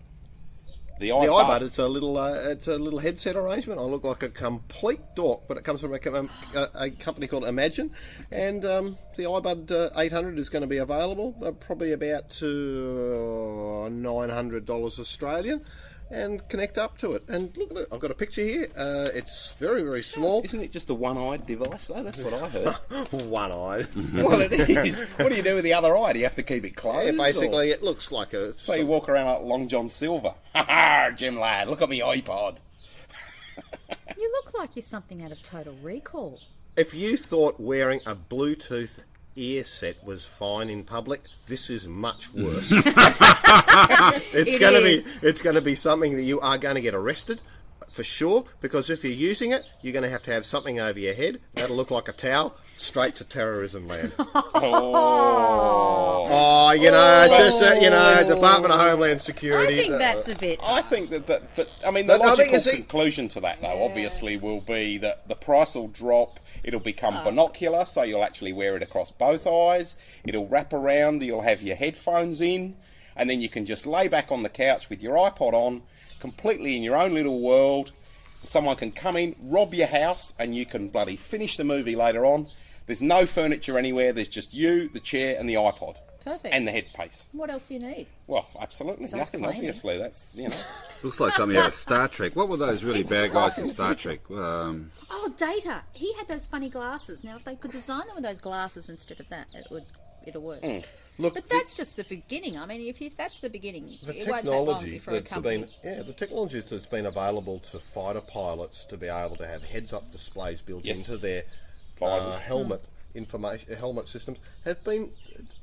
The 1.00 1.08
The 1.08 1.14
iBud. 1.14 1.62
It's 1.62 1.78
a 1.78 1.88
little. 1.88 2.18
Uh, 2.18 2.34
it's 2.46 2.68
a 2.68 2.78
little 2.78 3.00
headset 3.00 3.36
arrangement. 3.36 3.80
I 3.80 3.84
look 3.84 4.06
like 4.06 4.24
a 4.24 4.30
complete 4.30 5.02
dork, 5.16 5.42
but 5.48 5.58
it 5.58 5.64
comes 5.66 5.82
from 5.82 5.94
a, 5.94 6.00
com- 6.00 6.30
a, 6.56 6.68
a 6.76 6.90
company 6.90 7.28
called 7.28 7.44
Imagine, 7.44 7.92
and 8.32 8.64
um, 8.64 8.98
the 9.18 9.24
iBud 9.24 9.72
uh, 9.72 10.00
800 10.00 10.40
is 10.40 10.50
going 10.50 10.62
to 10.62 10.68
be 10.68 10.78
available, 10.78 11.36
uh, 11.44 11.52
probably 11.52 11.92
about 11.92 12.30
to 12.42 13.84
uh, 13.86 13.90
900 13.90 14.66
dollars 14.66 14.98
Australian. 14.98 15.66
And 16.12 16.48
connect 16.50 16.78
up 16.78 17.00
to 17.00 17.14
it, 17.14 17.24
and 17.28 17.56
look 17.58 17.72
at 17.72 17.78
it. 17.78 17.88
I've 17.92 18.00
got 18.00 18.12
a 18.12 18.16
picture 18.16 18.44
here. 18.44 18.68
Uh, 18.78 19.10
it's 19.16 19.56
very, 19.56 19.82
very 19.82 20.04
small. 20.04 20.44
Isn't 20.44 20.62
it 20.62 20.72
just 20.72 20.90
a 20.92 20.94
one-eyed 20.94 21.48
device 21.48 21.88
though? 21.88 22.04
That's 22.04 22.24
what 22.24 22.34
I 22.34 22.48
heard. 22.48 22.76
One 23.24 23.52
eye. 23.52 23.86
well, 24.14 24.40
it 24.40 24.54
is. 24.54 25.02
What 25.18 25.30
do 25.30 25.36
you 25.36 25.42
do 25.42 25.56
with 25.56 25.64
the 25.64 25.74
other 25.74 25.98
eye? 25.98 26.14
Do 26.14 26.20
you 26.20 26.26
have 26.26 26.36
to 26.36 26.44
keep 26.44 26.64
it 26.64 26.76
closed? 26.76 27.06
Yeah, 27.08 27.14
or- 27.14 27.26
basically, 27.26 27.72
it 27.72 27.82
looks 27.82 28.12
like 28.12 28.34
a. 28.34 28.54
So 28.54 28.76
you 28.76 28.86
walk 28.86 29.10
around 29.10 29.26
like 29.28 29.42
Long 29.42 29.68
John 29.68 29.90
Silver. 29.90 30.34
Ha 30.56 30.64
ha, 30.64 31.10
Jim 31.14 31.38
lad, 31.38 31.68
look 31.68 31.82
at 31.82 31.90
me 31.90 32.00
iPod. 32.00 32.60
You 34.18 34.32
look 34.32 34.54
like 34.58 34.76
you're 34.78 34.84
something 34.84 35.22
out 35.22 35.34
of 35.34 35.42
Total 35.42 35.76
Recall. 35.82 36.40
If 36.78 36.94
you 36.94 37.18
thought 37.18 37.60
wearing 37.60 38.00
a 38.06 38.16
Bluetooth 38.16 39.04
ear 39.36 39.64
set 39.64 40.04
was 40.04 40.26
fine 40.26 40.70
in 40.70 40.84
public, 40.84 41.22
this 41.48 41.70
is 41.70 41.88
much 41.88 42.34
worse. 42.34 42.72
it's 42.72 44.56
It 44.56 44.60
going 44.60 44.74
to 44.74 44.82
be 44.82 45.28
it's 45.28 45.42
going 45.42 45.56
to 45.56 45.62
be 45.62 45.76
something 45.76 46.16
that 46.16 46.24
you 46.24 46.40
are 46.40 46.58
going 46.58 46.76
to 46.76 46.82
get 46.82 46.94
arrested 46.94 47.42
for 47.96 48.04
sure 48.04 48.44
because 48.60 48.90
if 48.90 49.06
you're 49.06 49.14
using 49.14 49.52
it, 49.52 49.66
you're 49.82 49.94
going 49.94 50.04
to 50.04 50.10
have 50.10 50.22
to 50.24 50.32
have 50.34 50.46
something 50.46 50.82
over 50.82 51.00
your 51.00 51.14
head 51.14 51.40
that'll 51.54 51.78
look 51.78 51.92
like 51.92 52.10
a 52.10 52.12
towel. 52.12 52.54
Straight 52.76 53.16
to 53.16 53.24
terrorism 53.24 53.88
land. 53.88 54.12
oh, 56.28 56.72
you 56.72 56.92
know, 56.92 57.24
it's 57.26 57.38
just 57.38 57.64
uh, 57.64 57.76
you 57.80 57.90
know, 57.90 58.22
Department 58.28 58.74
of 58.74 58.80
Homeland 58.82 59.22
Security. 59.22 59.76
I 59.80 59.84
Security. 59.84 59.90
think 59.90 59.94
uh, 59.94 59.98
that's 59.98 60.28
a 60.28 60.36
bit. 60.36 60.60
I 60.62 60.82
think 60.82 61.10
that, 61.12 61.26
that 61.28 61.56
but 61.56 61.70
I 61.88 61.92
mean, 61.92 62.08
the 62.08 62.18
But 62.18 62.26
I 62.26 62.36
think 62.36 62.52
logical 62.52 62.72
it's 62.72 62.80
conclusion 62.82 63.30
to 63.30 63.40
that, 63.40 63.62
though, 63.62 63.82
obviously, 63.86 64.36
will 64.36 64.60
be 64.60 64.98
that 64.98 65.28
the 65.30 65.36
price 65.36 65.76
will 65.76 65.88
drop. 65.88 66.42
It'll 66.66 66.82
become 66.82 67.16
Oh. 67.16 67.24
binocular, 67.24 67.86
so 67.86 68.04
you'll 68.04 68.26
actually 68.26 68.52
wear 68.52 68.76
it 68.76 68.84
across 68.84 69.10
both 69.10 69.48
eyes. 69.48 69.96
It'll 70.26 70.48
wrap 70.48 70.74
around. 70.74 71.22
You'll 71.22 71.44
have 71.44 71.62
your 71.62 71.78
headphones 71.78 72.42
in, 72.42 72.76
and 73.16 73.30
then 73.30 73.40
you 73.40 73.48
can 73.48 73.66
just 73.66 73.88
lay 73.88 74.10
back 74.10 74.34
on 74.34 74.44
the 74.44 74.50
couch 74.50 74.90
with 74.90 75.02
your 75.02 75.16
iPod 75.16 75.54
on, 75.54 75.84
completely 76.30 76.76
in 76.76 76.82
your 76.84 76.98
own 76.98 77.14
little 77.14 77.40
world. 77.40 77.92
Someone 78.44 78.76
can 78.76 78.92
come 78.92 79.16
in, 79.18 79.36
rob 79.42 79.74
your 79.74 79.88
house, 79.88 80.34
and 80.40 80.56
you 80.56 80.66
can 80.66 80.90
bloody 80.90 81.16
finish 81.16 81.58
the 81.58 81.64
movie 81.64 81.96
later 81.96 82.26
on. 82.26 82.48
There's 82.88 83.02
no 83.02 83.26
furniture 83.26 83.78
anywhere. 83.78 84.14
There's 84.14 84.28
just 84.28 84.54
you, 84.54 84.88
the 84.90 85.00
chair, 85.00 85.36
and 85.40 85.50
the 85.50 85.56
iPod, 85.56 85.96
Perfect. 86.24 86.54
and 86.54 86.68
the 86.68 86.72
headpiece. 86.72 87.26
What 87.32 87.50
else 87.50 87.68
do 87.68 87.74
you 87.76 87.80
need? 87.80 88.08
Well, 88.28 88.48
absolutely 88.60 89.08
Sounds 89.08 89.22
nothing. 89.22 89.40
plain. 89.42 89.56
Obviously, 89.58 89.98
that's 89.98 90.36
you 90.38 90.48
know. 90.48 90.56
Looks 91.04 91.20
like 91.20 91.34
something 91.34 91.58
out 91.58 91.68
of 91.68 91.74
Star 91.74 92.08
Trek. 92.08 92.36
What 92.36 92.50
were 92.50 92.58
those 92.58 92.84
really 92.84 93.04
bad 93.04 93.32
guys 93.34 93.58
in 93.58 93.66
Star 93.68 93.94
Trek? 93.96 94.20
Um, 94.32 94.92
Oh, 95.10 95.32
Data. 95.38 95.82
He 95.94 96.14
had 96.14 96.28
those 96.28 96.46
funny 96.46 96.70
glasses. 96.70 97.24
Now, 97.24 97.36
if 97.36 97.44
they 97.44 97.56
could 97.56 97.72
design 97.72 98.06
them 98.08 98.16
with 98.16 98.24
those 98.24 98.38
glasses 98.40 98.90
instead 98.90 99.20
of 99.20 99.28
that, 99.30 99.48
it 99.56 99.66
would 99.72 99.86
it'll 100.28 100.42
work. 100.42 100.62
Look, 101.18 101.34
But 101.34 101.48
that's 101.50 101.76
just 101.78 101.96
the 101.96 102.04
beginning. 102.04 102.58
I 102.58 102.66
mean, 102.66 102.82
if, 102.82 103.02
if 103.02 103.16
that's 103.16 103.40
the 103.40 103.50
beginning, 103.50 103.98
the 104.04 104.18
it 104.18 104.28
won't 104.30 104.46
take 104.46 104.54
long 104.54 104.66
technology 104.66 104.92
before 104.92 105.16
a 105.16 105.22
company. 105.22 105.58
been 105.60 105.70
yeah 105.84 106.02
the 106.04 106.14
technology 106.14 106.60
that's 106.60 106.86
been 106.88 107.06
available 107.06 107.60
to 107.60 107.80
fighter 107.80 108.22
pilots 108.22 108.84
to 108.86 108.98
be 108.98 109.08
able 109.08 109.36
to 109.38 109.48
have 109.48 109.64
heads 109.64 109.94
up 109.94 110.12
displays 110.12 110.62
built 110.62 110.84
Yes. 110.84 111.08
into 111.08 111.22
their 111.22 111.44
uh, 112.02 112.18
Visors. 112.20 112.42
helmet 112.42 112.84
information 113.16 113.76
helmet 113.76 114.08
systems 114.08 114.40
have 114.66 114.84
been 114.84 115.12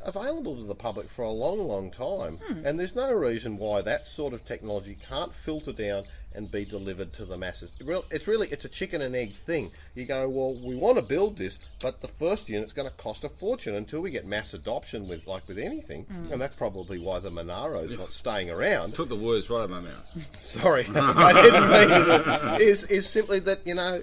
available 0.04 0.56
to 0.56 0.64
the 0.64 0.74
public 0.74 1.08
for 1.08 1.22
a 1.22 1.30
long 1.30 1.58
long 1.58 1.90
time. 1.90 2.38
Hmm. 2.44 2.66
And 2.66 2.78
there's 2.78 2.96
no 2.96 3.12
reason 3.12 3.58
why 3.58 3.82
that 3.82 4.06
sort 4.06 4.32
of 4.32 4.44
technology 4.44 4.96
can't 5.08 5.34
filter 5.34 5.72
down 5.72 6.04
and 6.34 6.50
be 6.50 6.64
delivered 6.64 7.12
to 7.12 7.24
the 7.26 7.36
masses. 7.36 7.72
It's 8.10 8.26
really 8.26 8.48
it's 8.48 8.64
a 8.64 8.68
chicken 8.68 9.02
and 9.02 9.14
egg 9.14 9.34
thing. 9.34 9.70
You 9.94 10.06
go 10.06 10.28
well 10.28 10.58
we 10.62 10.74
want 10.74 10.96
to 10.96 11.02
build 11.02 11.36
this 11.36 11.58
but 11.80 12.00
the 12.00 12.08
first 12.08 12.48
unit's 12.48 12.72
going 12.72 12.88
to 12.88 12.96
cost 12.96 13.24
a 13.24 13.28
fortune 13.28 13.74
until 13.74 14.00
we 14.00 14.10
get 14.10 14.26
mass 14.26 14.54
adoption 14.54 15.08
with 15.08 15.26
like 15.26 15.46
with 15.46 15.58
anything. 15.58 16.04
Hmm. 16.04 16.32
And 16.32 16.40
that's 16.40 16.56
probably 16.56 16.98
why 16.98 17.18
the 17.18 17.30
Monaro's 17.30 17.96
not 17.96 18.08
staying 18.22 18.50
around. 18.50 18.94
Took 18.94 19.08
the 19.08 19.16
words 19.16 19.50
right 19.50 19.58
out 19.58 19.64
of 19.64 19.70
my 19.70 19.80
mouth. 19.80 20.36
sorry, 20.36 20.86
I 20.94 21.32
didn't 21.32 21.70
mean 21.70 21.88
to. 21.88 22.56
Is 22.60 22.84
is 22.84 23.08
simply 23.08 23.40
that 23.40 23.66
you 23.66 23.74
know 23.74 24.00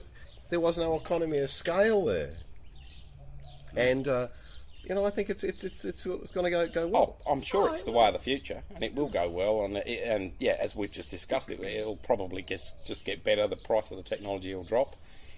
there 0.49 0.59
was 0.59 0.77
no 0.77 0.95
economy 0.95 1.37
of 1.39 1.49
scale 1.49 2.05
there, 2.05 2.31
and 3.75 4.07
uh, 4.07 4.27
you 4.83 4.95
know 4.95 5.05
I 5.05 5.09
think 5.09 5.29
it's 5.29 5.43
it's 5.43 5.63
it's, 5.63 5.85
it's 5.85 6.05
going 6.05 6.45
to 6.45 6.49
go 6.49 6.67
go 6.67 6.87
well. 6.87 7.17
Oh, 7.25 7.31
I'm 7.31 7.41
sure 7.41 7.69
it's 7.69 7.83
the 7.83 7.91
way 7.91 8.07
of 8.07 8.13
the 8.13 8.19
future, 8.19 8.61
and 8.73 8.83
it 8.83 8.95
will 8.95 9.09
go 9.09 9.29
well. 9.29 9.65
And 9.65 9.77
it, 9.77 10.03
and 10.05 10.31
yeah, 10.39 10.57
as 10.59 10.75
we've 10.75 10.91
just 10.91 11.09
discussed, 11.09 11.49
it 11.51 11.59
it'll 11.61 11.95
probably 11.97 12.41
just 12.41 12.85
just 12.85 13.05
get 13.05 13.23
better. 13.23 13.47
The 13.47 13.55
price 13.57 13.91
of 13.91 13.97
the 13.97 14.03
technology 14.03 14.53
will 14.55 14.63
drop, 14.63 14.95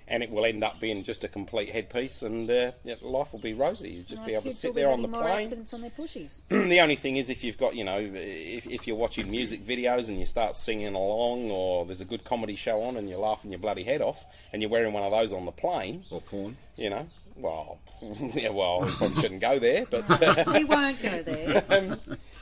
and 0.07 0.23
it 0.23 0.29
will 0.29 0.45
end 0.45 0.63
up 0.63 0.79
being 0.79 1.03
just 1.03 1.23
a 1.23 1.27
complete 1.27 1.69
headpiece, 1.69 2.21
and 2.21 2.49
uh, 2.49 2.71
yeah, 2.83 2.95
life 3.01 3.33
will 3.33 3.39
be 3.39 3.53
rosy. 3.53 3.89
You'll 3.91 4.03
just 4.05 4.21
Our 4.21 4.27
be 4.27 4.33
able 4.33 4.43
to 4.43 4.53
sit 4.53 4.75
there 4.75 4.89
on 4.89 5.01
the 5.01 5.07
more 5.07 5.21
plane. 5.23 5.43
accidents 5.43 5.73
on 5.73 5.81
their 5.81 5.89
pushies. 5.91 6.41
the 6.49 6.79
only 6.79 6.95
thing 6.95 7.17
is, 7.17 7.29
if 7.29 7.43
you've 7.43 7.57
got, 7.57 7.75
you 7.75 7.83
know, 7.83 7.99
if, 7.99 8.65
if 8.67 8.87
you're 8.87 8.95
watching 8.95 9.29
music 9.29 9.61
videos 9.65 10.07
and 10.09 10.19
you 10.19 10.25
start 10.25 10.55
singing 10.55 10.93
along, 10.95 11.49
or 11.51 11.85
there's 11.85 12.01
a 12.01 12.05
good 12.05 12.23
comedy 12.23 12.55
show 12.55 12.81
on 12.83 12.95
and 12.97 13.09
you're 13.09 13.19
laughing 13.19 13.51
your 13.51 13.59
bloody 13.59 13.83
head 13.83 14.01
off, 14.01 14.23
and 14.53 14.61
you're 14.61 14.71
wearing 14.71 14.93
one 14.93 15.03
of 15.03 15.11
those 15.11 15.33
on 15.33 15.45
the 15.45 15.51
plane, 15.51 16.03
Or 16.11 16.21
porn. 16.21 16.57
you 16.77 16.89
know, 16.89 17.07
well, 17.37 17.79
yeah, 18.33 18.49
well, 18.49 18.81
we 18.81 18.91
probably 18.91 19.21
shouldn't 19.21 19.41
go 19.41 19.59
there, 19.59 19.85
but 19.89 20.21
uh, 20.21 20.43
we 20.53 20.63
won't 20.63 21.01
go 21.01 21.21
there. 21.23 21.63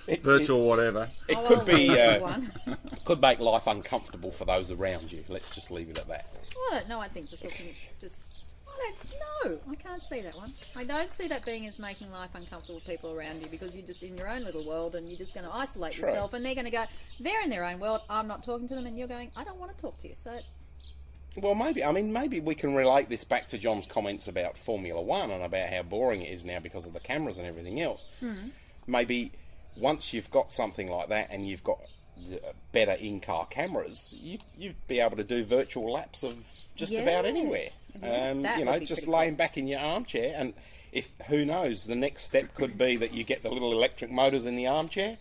it, 0.08 0.22
Virtual 0.24 0.66
whatever. 0.68 1.10
it 1.28 1.38
Oh, 1.38 1.46
could 1.48 1.60
I'll 1.60 1.66
be 1.66 1.90
leave 1.90 1.98
uh, 2.00 2.20
one. 2.20 2.52
could 3.06 3.22
make 3.22 3.40
life 3.40 3.68
uncomfortable 3.68 4.32
for 4.32 4.46
those 4.46 4.72
around 4.72 5.12
you. 5.12 5.24
Let's 5.28 5.50
just 5.50 5.70
leave 5.72 5.90
it 5.90 5.98
at 6.00 6.08
that. 6.08 6.26
I 6.72 6.80
don't 6.80 6.90
know. 6.90 7.00
I 7.00 7.08
think 7.08 7.30
just 7.30 7.44
looking, 7.44 7.68
just 8.00 8.22
I 8.68 8.94
don't 9.44 9.54
know. 9.54 9.60
I 9.72 9.76
can't 9.76 10.04
see 10.04 10.22
that 10.22 10.36
one. 10.36 10.54
I 10.76 10.84
don't 10.86 11.12
see 11.12 11.28
that 11.28 11.44
being 11.46 11.68
as 11.68 11.80
making 11.80 12.12
life 12.12 12.30
uncomfortable 12.34 12.80
for 12.80 12.90
people 12.90 13.12
around 13.12 13.42
you 13.42 13.50
because 13.50 13.76
you're 13.76 13.86
just 13.86 14.04
in 14.04 14.18
your 14.18 14.30
own 14.30 14.44
little 14.44 14.66
world 14.66 14.96
and 14.96 15.08
you're 15.10 15.18
just 15.18 15.34
going 15.34 15.46
to 15.46 15.54
isolate 15.54 15.94
True. 15.94 16.08
yourself, 16.08 16.34
and 16.34 16.46
they're 16.46 16.56
going 16.56 16.66
to 16.66 16.72
go. 16.72 16.86
They're 17.20 17.42
in 17.44 17.50
their 17.50 17.66
own 17.66 17.80
world. 17.80 18.02
I'm 18.10 18.28
not 18.28 18.44
talking 18.44 18.68
to 18.70 18.76
them, 18.76 18.86
and 18.86 18.98
you're 18.98 19.08
going. 19.10 19.32
I 19.36 19.44
don't 19.44 19.60
want 19.60 19.76
to 19.76 19.82
talk 19.82 19.98
to 20.00 20.08
you. 20.08 20.16
So 20.16 20.40
Well, 21.42 21.56
maybe 21.56 21.84
I 21.84 21.92
mean 21.92 22.12
maybe 22.14 22.40
we 22.40 22.56
can 22.56 22.74
relate 22.76 23.10
this 23.10 23.24
back 23.24 23.48
to 23.50 23.58
John's 23.58 23.86
comments 23.86 24.28
about 24.28 24.58
Formula 24.58 25.02
One 25.02 25.32
and 25.32 25.44
about 25.44 25.70
how 25.70 25.84
boring 25.84 26.22
it 26.22 26.34
is 26.34 26.46
now 26.46 26.60
because 26.60 26.86
of 26.86 26.94
the 26.94 27.00
cameras 27.00 27.38
and 27.38 27.48
everything 27.48 27.82
else. 27.82 28.06
Maybe 28.88 29.32
once 29.76 30.14
you've 30.14 30.32
got 30.32 30.52
something 30.52 30.90
like 30.90 31.10
that 31.10 31.28
and 31.32 31.46
you've 31.46 31.64
got 31.64 31.80
better 32.72 32.94
in-car 32.94 33.46
cameras, 33.48 34.14
you 34.18 34.40
you'd 34.58 34.88
be 34.88 35.00
able 35.00 35.18
to 35.18 35.24
do 35.24 35.44
virtual 35.44 35.92
laps 35.92 36.24
of 36.24 36.36
just 36.76 36.94
about 36.94 37.26
anywhere. 37.26 37.70
Um, 38.04 38.46
you 38.58 38.66
know, 38.66 38.80
just 38.80 39.08
laying 39.08 39.36
back 39.36 39.58
in 39.58 39.68
your 39.68 39.80
armchair 39.80 40.34
and. 40.38 40.54
If 40.92 41.14
who 41.28 41.46
knows, 41.46 41.86
the 41.86 41.94
next 41.94 42.24
step 42.24 42.56
could 42.56 42.76
be 42.76 42.98
that 42.98 43.14
you 43.14 43.24
get 43.24 43.44
the 43.44 43.52
little 43.52 43.74
electric 43.74 44.10
motors 44.10 44.48
in 44.48 44.56
the 44.56 44.66
armchair, 44.66 45.20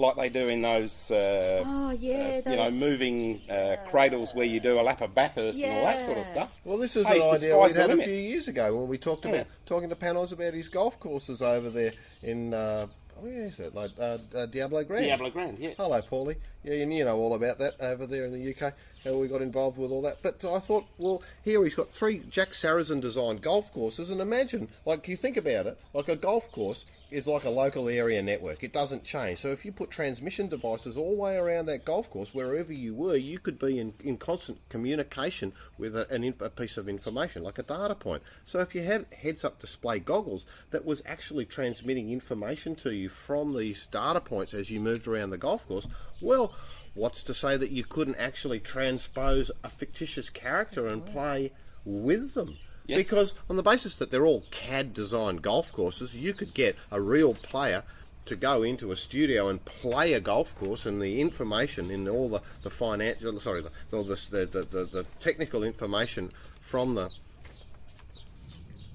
like 0.00 0.16
they 0.16 0.28
do 0.28 0.48
in 0.48 0.62
those 0.62 1.10
uh, 1.10 1.62
oh 1.64 1.90
yeah, 1.92 2.36
you 2.48 2.56
know, 2.56 2.70
those- 2.70 2.80
moving 2.80 3.40
uh, 3.50 3.76
cradles 3.86 4.34
where 4.34 4.46
you 4.46 4.58
do 4.60 4.80
a 4.80 4.82
lap 4.82 5.00
of 5.00 5.14
Bathurst 5.14 5.60
and 5.62 5.72
all 5.78 5.84
that 5.84 6.00
sort 6.00 6.18
of 6.18 6.24
stuff. 6.26 6.58
Well, 6.64 6.78
this 6.78 6.96
is 6.96 7.06
Hey, 7.06 7.14
an 7.14 7.18
the 7.20 7.24
idea 7.26 7.38
sky's 7.52 7.68
we 7.68 7.72
the 7.74 7.80
had 7.80 7.90
a 7.90 7.92
limit. 7.92 8.06
few 8.06 8.14
years 8.14 8.48
ago 8.48 8.74
when 8.76 8.88
we 8.88 8.98
talked 8.98 9.24
about 9.24 9.46
talking 9.66 9.88
to 9.90 9.94
Panos 9.96 10.32
about 10.32 10.54
his 10.54 10.68
golf 10.68 10.98
courses 10.98 11.42
over 11.42 11.70
there 11.70 11.90
in 12.22 12.54
uh, 12.54 12.86
where 13.20 13.36
is 13.44 13.60
it? 13.60 13.74
Like 13.74 13.90
uh, 13.98 14.16
uh, 14.34 14.46
Diablo 14.46 14.82
Grand. 14.82 15.04
Diablo 15.04 15.28
Grand, 15.28 15.58
yeah. 15.58 15.72
Hello, 15.76 16.00
Paulie. 16.00 16.36
Yeah, 16.64 16.76
and 16.82 16.94
you 16.94 17.04
know 17.04 17.18
all 17.18 17.34
about 17.34 17.58
that 17.58 17.74
over 17.78 18.06
there 18.06 18.24
in 18.24 18.32
the 18.32 18.50
UK. 18.54 18.72
How 19.04 19.14
we 19.18 19.28
got 19.28 19.42
involved 19.42 19.78
with 19.78 19.90
all 19.90 20.00
that. 20.02 20.22
But 20.22 20.42
I 20.44 20.58
thought, 20.58 20.86
well, 20.96 21.22
here 21.44 21.62
he's 21.62 21.74
got 21.74 21.90
three 21.90 22.22
Jack 22.30 22.54
Saracen 22.54 22.98
designed 23.00 23.42
golf 23.42 23.72
courses, 23.74 24.10
and 24.10 24.20
imagine, 24.22 24.68
like, 24.86 25.06
you 25.08 25.16
think 25.16 25.36
about 25.36 25.66
it, 25.66 25.78
like 25.92 26.08
a 26.08 26.16
golf 26.16 26.50
course 26.50 26.86
is 27.10 27.26
like 27.26 27.44
a 27.44 27.50
local 27.50 27.88
area 27.88 28.22
network. 28.22 28.62
It 28.62 28.72
doesn't 28.72 29.04
change. 29.04 29.38
So 29.38 29.48
if 29.48 29.64
you 29.64 29.72
put 29.72 29.90
transmission 29.90 30.48
devices 30.48 30.96
all 30.96 31.10
the 31.10 31.20
way 31.20 31.36
around 31.36 31.66
that 31.66 31.84
golf 31.84 32.10
course, 32.10 32.34
wherever 32.34 32.72
you 32.72 32.94
were, 32.94 33.16
you 33.16 33.38
could 33.38 33.58
be 33.58 33.78
in, 33.78 33.94
in 34.00 34.16
constant 34.16 34.58
communication 34.68 35.52
with 35.78 35.96
a, 35.96 36.10
an, 36.10 36.34
a 36.40 36.50
piece 36.50 36.76
of 36.76 36.88
information, 36.88 37.42
like 37.42 37.58
a 37.58 37.62
data 37.62 37.94
point. 37.94 38.22
So 38.44 38.60
if 38.60 38.74
you 38.74 38.82
had 38.82 39.06
heads-up 39.12 39.58
display 39.58 39.98
goggles 39.98 40.46
that 40.70 40.84
was 40.84 41.02
actually 41.06 41.46
transmitting 41.46 42.10
information 42.10 42.74
to 42.76 42.94
you 42.94 43.08
from 43.08 43.56
these 43.56 43.86
data 43.86 44.20
points 44.20 44.54
as 44.54 44.70
you 44.70 44.80
moved 44.80 45.08
around 45.08 45.30
the 45.30 45.38
golf 45.38 45.66
course, 45.66 45.88
well, 46.20 46.54
what's 46.94 47.22
to 47.24 47.34
say 47.34 47.56
that 47.56 47.70
you 47.70 47.84
couldn't 47.84 48.16
actually 48.16 48.60
transpose 48.60 49.50
a 49.64 49.68
fictitious 49.68 50.30
character 50.30 50.86
and 50.86 51.04
play 51.04 51.52
with 51.84 52.34
them? 52.34 52.56
Yes. 52.90 52.98
Because 52.98 53.34
on 53.48 53.56
the 53.56 53.62
basis 53.62 53.94
that 53.96 54.10
they're 54.10 54.26
all 54.26 54.44
CAD 54.50 54.92
designed 54.92 55.42
golf 55.42 55.72
courses, 55.72 56.14
you 56.14 56.34
could 56.34 56.54
get 56.54 56.76
a 56.90 57.00
real 57.00 57.34
player 57.34 57.84
to 58.24 58.34
go 58.36 58.64
into 58.64 58.90
a 58.90 58.96
studio 58.96 59.48
and 59.48 59.64
play 59.64 60.12
a 60.12 60.20
golf 60.20 60.58
course 60.58 60.86
and 60.86 61.00
the 61.00 61.20
information 61.20 61.90
in 61.90 62.08
all 62.08 62.28
the, 62.28 62.42
the 62.62 62.70
financial 62.70 63.38
sorry 63.40 63.62
the, 63.62 63.70
the, 63.90 64.02
the, 64.02 64.46
the, 64.46 64.62
the, 64.62 64.84
the 64.84 65.06
technical 65.20 65.62
information 65.62 66.30
from 66.60 66.94
the 66.94 67.10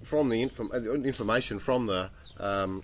from 0.03 0.29
the 0.29 0.41
inform, 0.41 0.69
uh, 0.73 0.93
information 0.93 1.57
from 1.57 1.87
the 1.87 2.09
um, 2.39 2.83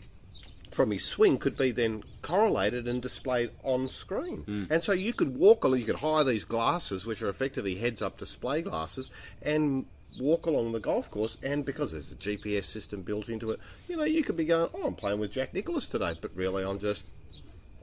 from 0.72 0.92
his 0.92 1.06
swing 1.06 1.38
could 1.38 1.58
be 1.58 1.72
then 1.72 2.04
correlated 2.22 2.88
and 2.88 3.02
displayed 3.02 3.52
on 3.64 3.90
screen. 3.90 4.44
And 4.70 4.82
so 4.82 4.94
you 4.94 5.12
could 5.14 5.38
walk 5.38 5.66
along, 5.66 5.80
you 5.80 5.86
could 5.86 5.98
hire 5.98 6.24
these 6.24 6.46
glasses, 6.46 7.06
which 7.06 7.22
are 7.22 7.28
effectively 7.28 7.76
heads 7.76 8.02
up 8.02 8.18
display 8.18 8.62
glasses, 8.62 9.10
and 9.42 9.86
walk 10.20 10.46
along 10.46 10.72
the 10.72 10.80
golf 10.80 11.10
course. 11.12 11.38
And 11.44 11.66
because 11.66 11.92
there's 11.92 12.12
a 12.12 12.16
GPS 12.16 12.64
system 12.64 13.02
built 13.02 13.30
into 13.30 13.52
it, 13.52 13.60
you 13.88 13.98
know, 13.98 14.04
you 14.04 14.24
could 14.24 14.38
be 14.38 14.46
going, 14.46 14.70
oh, 14.74 14.88
I'm 14.88 14.96
playing 14.96 15.20
with 15.20 15.32
Jack 15.32 15.54
Nicklaus 15.54 15.88
today, 15.88 16.16
but 16.20 16.32
really 16.36 16.64
I'm 16.64 16.80
just 16.80 17.06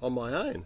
on 0.02 0.12
my 0.12 0.32
own. 0.32 0.64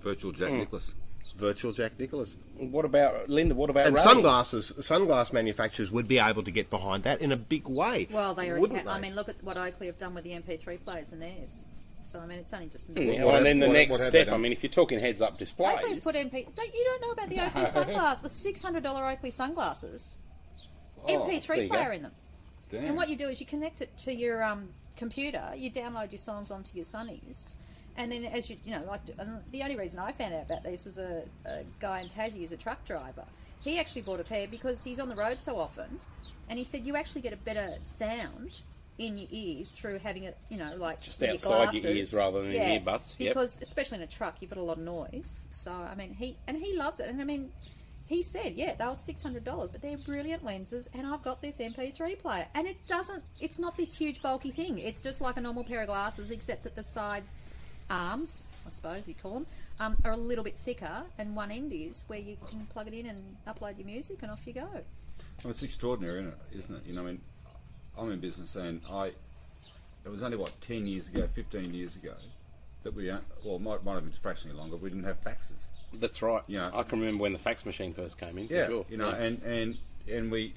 Virtual 0.00 0.32
Jack 0.32 0.50
hmm. 0.50 0.58
Nicklaus. 0.58 0.94
Virtual 1.36 1.72
Jack 1.72 1.98
Nicklaus. 1.98 2.36
What 2.58 2.84
about 2.84 3.28
Linda? 3.28 3.54
What 3.54 3.70
about 3.70 3.86
And 3.86 3.96
Ray? 3.96 4.02
sunglasses, 4.02 4.72
sunglass 4.78 5.32
manufacturers 5.32 5.90
would 5.90 6.06
be 6.06 6.18
able 6.18 6.44
to 6.44 6.50
get 6.50 6.70
behind 6.70 7.02
that 7.04 7.20
in 7.20 7.32
a 7.32 7.36
big 7.36 7.66
way. 7.66 8.06
Well, 8.10 8.34
they 8.34 8.50
already 8.50 8.60
wouldn't 8.60 8.86
I 8.86 9.00
mean, 9.00 9.16
look 9.16 9.28
at 9.28 9.42
what 9.42 9.56
Oakley 9.56 9.88
have 9.88 9.98
done 9.98 10.14
with 10.14 10.22
the 10.24 10.30
MP3 10.30 10.84
players 10.84 11.12
and 11.12 11.20
theirs. 11.20 11.66
So, 12.02 12.20
I 12.20 12.26
mean, 12.26 12.38
it's 12.38 12.52
only 12.52 12.66
just... 12.66 12.90
Yeah, 12.90 13.18
hmm, 13.18 13.24
What 13.24 13.36
and 13.36 13.46
then 13.46 13.60
the 13.60 13.66
what- 13.66 13.72
next 13.72 13.90
what 13.92 14.00
step. 14.00 14.28
I 14.28 14.36
mean, 14.36 14.52
if 14.52 14.62
you're 14.62 14.70
talking 14.70 15.00
heads-up 15.00 15.38
displays, 15.38 15.78
Oakley 15.80 16.00
put 16.00 16.14
MP... 16.14 16.54
Don't, 16.54 16.74
you 16.74 16.84
don't 16.84 17.00
know 17.00 17.10
about 17.10 17.30
the 17.30 17.40
Oakley 17.40 17.66
sunglasses? 17.82 18.44
The 18.44 18.52
$600 18.52 19.12
Oakley 19.14 19.30
sunglasses. 19.30 20.18
There 21.06 21.18
MP3 21.18 21.62
you 21.62 21.68
go. 21.68 21.74
player 21.74 21.92
in 21.92 22.02
them. 22.02 22.12
Damn. 22.70 22.84
And 22.84 22.96
what 22.96 23.08
you 23.08 23.16
do 23.16 23.28
is 23.28 23.40
you 23.40 23.46
connect 23.46 23.82
it 23.82 23.96
to 23.98 24.14
your 24.14 24.42
um, 24.42 24.68
computer, 24.96 25.52
you 25.56 25.70
download 25.70 26.10
your 26.10 26.18
songs 26.18 26.50
onto 26.50 26.74
your 26.74 26.84
Sunnies, 26.84 27.56
and 27.96 28.10
then 28.10 28.24
as 28.24 28.50
you, 28.50 28.56
you 28.64 28.72
know, 28.72 28.82
like, 28.86 29.00
and 29.18 29.40
the 29.50 29.62
only 29.62 29.76
reason 29.76 30.00
I 30.00 30.12
found 30.12 30.34
out 30.34 30.46
about 30.46 30.62
this 30.64 30.84
was 30.84 30.98
a, 30.98 31.22
a 31.46 31.62
guy 31.78 32.00
in 32.00 32.08
Tassie 32.08 32.38
who's 32.38 32.52
a 32.52 32.56
truck 32.56 32.84
driver. 32.84 33.24
He 33.62 33.78
actually 33.78 34.02
bought 34.02 34.20
a 34.20 34.24
pair 34.24 34.46
because 34.48 34.82
he's 34.84 34.98
on 34.98 35.08
the 35.08 35.14
road 35.14 35.40
so 35.40 35.56
often, 35.56 36.00
and 36.48 36.58
he 36.58 36.64
said 36.64 36.84
you 36.84 36.96
actually 36.96 37.20
get 37.22 37.32
a 37.32 37.36
better 37.36 37.74
sound 37.82 38.60
in 38.98 39.16
your 39.16 39.28
ears 39.30 39.70
through 39.70 39.98
having 39.98 40.24
it, 40.24 40.36
you 40.48 40.56
know, 40.56 40.72
like 40.76 41.02
Just 41.02 41.22
outside 41.22 41.72
your 41.74 41.82
glasses. 41.82 41.84
ears 41.84 42.14
rather 42.14 42.42
than 42.42 42.52
yeah, 42.52 42.78
earbuds, 42.78 43.18
yep. 43.18 43.30
Because 43.30 43.60
especially 43.60 43.98
in 43.98 44.04
a 44.04 44.06
truck, 44.06 44.36
you've 44.40 44.50
got 44.50 44.58
a 44.58 44.62
lot 44.62 44.78
of 44.78 44.84
noise. 44.84 45.48
So 45.50 45.72
I 45.72 45.94
mean, 45.94 46.14
he 46.14 46.36
and 46.46 46.56
he 46.56 46.76
loves 46.76 47.00
it, 47.00 47.08
and 47.08 47.20
I 47.20 47.24
mean. 47.24 47.52
He 48.06 48.22
said, 48.22 48.54
"Yeah, 48.56 48.74
they 48.74 48.86
were 48.86 48.94
six 48.94 49.22
hundred 49.22 49.44
dollars, 49.44 49.70
but 49.70 49.80
they're 49.80 49.96
brilliant 49.96 50.44
lenses, 50.44 50.90
and 50.92 51.06
I've 51.06 51.22
got 51.22 51.40
this 51.40 51.58
MP3 51.58 52.18
player, 52.18 52.46
and 52.54 52.66
it 52.66 52.86
doesn't. 52.86 53.22
It's 53.40 53.58
not 53.58 53.76
this 53.76 53.96
huge 53.96 54.20
bulky 54.20 54.50
thing. 54.50 54.78
It's 54.78 55.00
just 55.00 55.20
like 55.22 55.38
a 55.38 55.40
normal 55.40 55.64
pair 55.64 55.80
of 55.80 55.86
glasses, 55.86 56.30
except 56.30 56.64
that 56.64 56.76
the 56.76 56.82
side 56.82 57.24
arms, 57.88 58.46
I 58.66 58.70
suppose 58.70 59.08
you 59.08 59.14
call 59.14 59.34
them, 59.34 59.46
um, 59.80 59.96
are 60.04 60.12
a 60.12 60.16
little 60.16 60.44
bit 60.44 60.56
thicker, 60.56 61.04
and 61.18 61.34
one 61.34 61.50
end 61.50 61.72
is 61.72 62.04
where 62.06 62.18
you 62.18 62.36
can 62.48 62.66
plug 62.66 62.88
it 62.88 62.94
in 62.94 63.06
and 63.06 63.36
upload 63.46 63.78
your 63.78 63.86
music, 63.86 64.18
and 64.22 64.30
off 64.30 64.46
you 64.46 64.52
go. 64.52 64.68
Well, 65.42 65.50
it's 65.50 65.62
extraordinary, 65.62 66.20
isn't 66.20 66.28
it? 66.28 66.58
Isn't 66.58 66.74
it? 66.76 66.82
You 66.86 66.94
know, 66.94 67.02
I 67.02 67.06
mean, 67.06 67.20
I'm 67.98 68.12
in 68.12 68.20
business, 68.20 68.54
and 68.56 68.82
I. 68.90 69.12
It 70.04 70.10
was 70.10 70.22
only 70.22 70.36
what 70.36 70.60
ten 70.60 70.86
years 70.86 71.08
ago, 71.08 71.26
fifteen 71.32 71.72
years 71.72 71.96
ago, 71.96 72.12
that 72.82 72.94
we, 72.94 73.08
uh, 73.10 73.20
well, 73.42 73.58
might 73.58 73.82
might 73.82 73.94
have 73.94 74.04
been 74.04 74.12
fractionally 74.12 74.54
longer. 74.58 74.76
We 74.76 74.90
didn't 74.90 75.04
have 75.04 75.24
faxes. 75.24 75.68
That's 76.00 76.22
right. 76.22 76.42
Yeah. 76.46 76.70
I 76.72 76.82
can 76.82 77.00
remember 77.00 77.22
when 77.22 77.32
the 77.32 77.38
fax 77.38 77.64
machine 77.66 77.92
first 77.92 78.18
came 78.18 78.38
in. 78.38 78.48
Yeah, 78.50 78.66
sure. 78.68 78.86
you 78.88 78.96
know, 78.96 79.10
Yeah. 79.10 79.16
and 79.22 79.42
and 79.42 79.78
and 80.10 80.30
we 80.30 80.54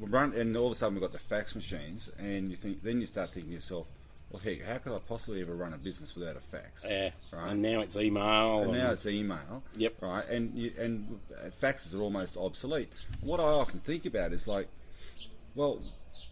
we 0.00 0.08
run, 0.08 0.32
and 0.34 0.56
all 0.56 0.66
of 0.66 0.72
a 0.72 0.74
sudden 0.74 0.94
we've 0.94 1.02
got 1.02 1.12
the 1.12 1.18
fax 1.18 1.54
machines, 1.54 2.10
and 2.18 2.50
you 2.50 2.56
think, 2.56 2.82
then 2.82 3.00
you 3.00 3.06
start 3.06 3.30
thinking 3.30 3.50
to 3.50 3.54
yourself, 3.56 3.86
well, 4.30 4.40
heck, 4.42 4.62
how 4.64 4.78
could 4.78 4.94
I 4.94 4.98
possibly 5.06 5.42
ever 5.42 5.54
run 5.54 5.74
a 5.74 5.78
business 5.78 6.16
without 6.16 6.36
a 6.36 6.40
fax? 6.40 6.86
yeah. 6.88 7.10
right. 7.32 7.50
And 7.52 7.60
now 7.62 7.80
it's 7.82 7.96
email. 7.96 8.62
And 8.62 8.70
and- 8.70 8.78
now 8.78 8.90
it's 8.92 9.06
email. 9.06 9.62
Yep. 9.76 9.94
Right, 10.00 10.26
and 10.28 10.54
you, 10.56 10.72
and 10.78 11.20
faxes 11.60 11.94
are 11.94 12.00
almost 12.00 12.36
obsolete. 12.36 12.90
What 13.20 13.38
I 13.40 13.44
often 13.44 13.80
think 13.80 14.06
about 14.06 14.32
is 14.32 14.48
like, 14.48 14.68
well, 15.54 15.80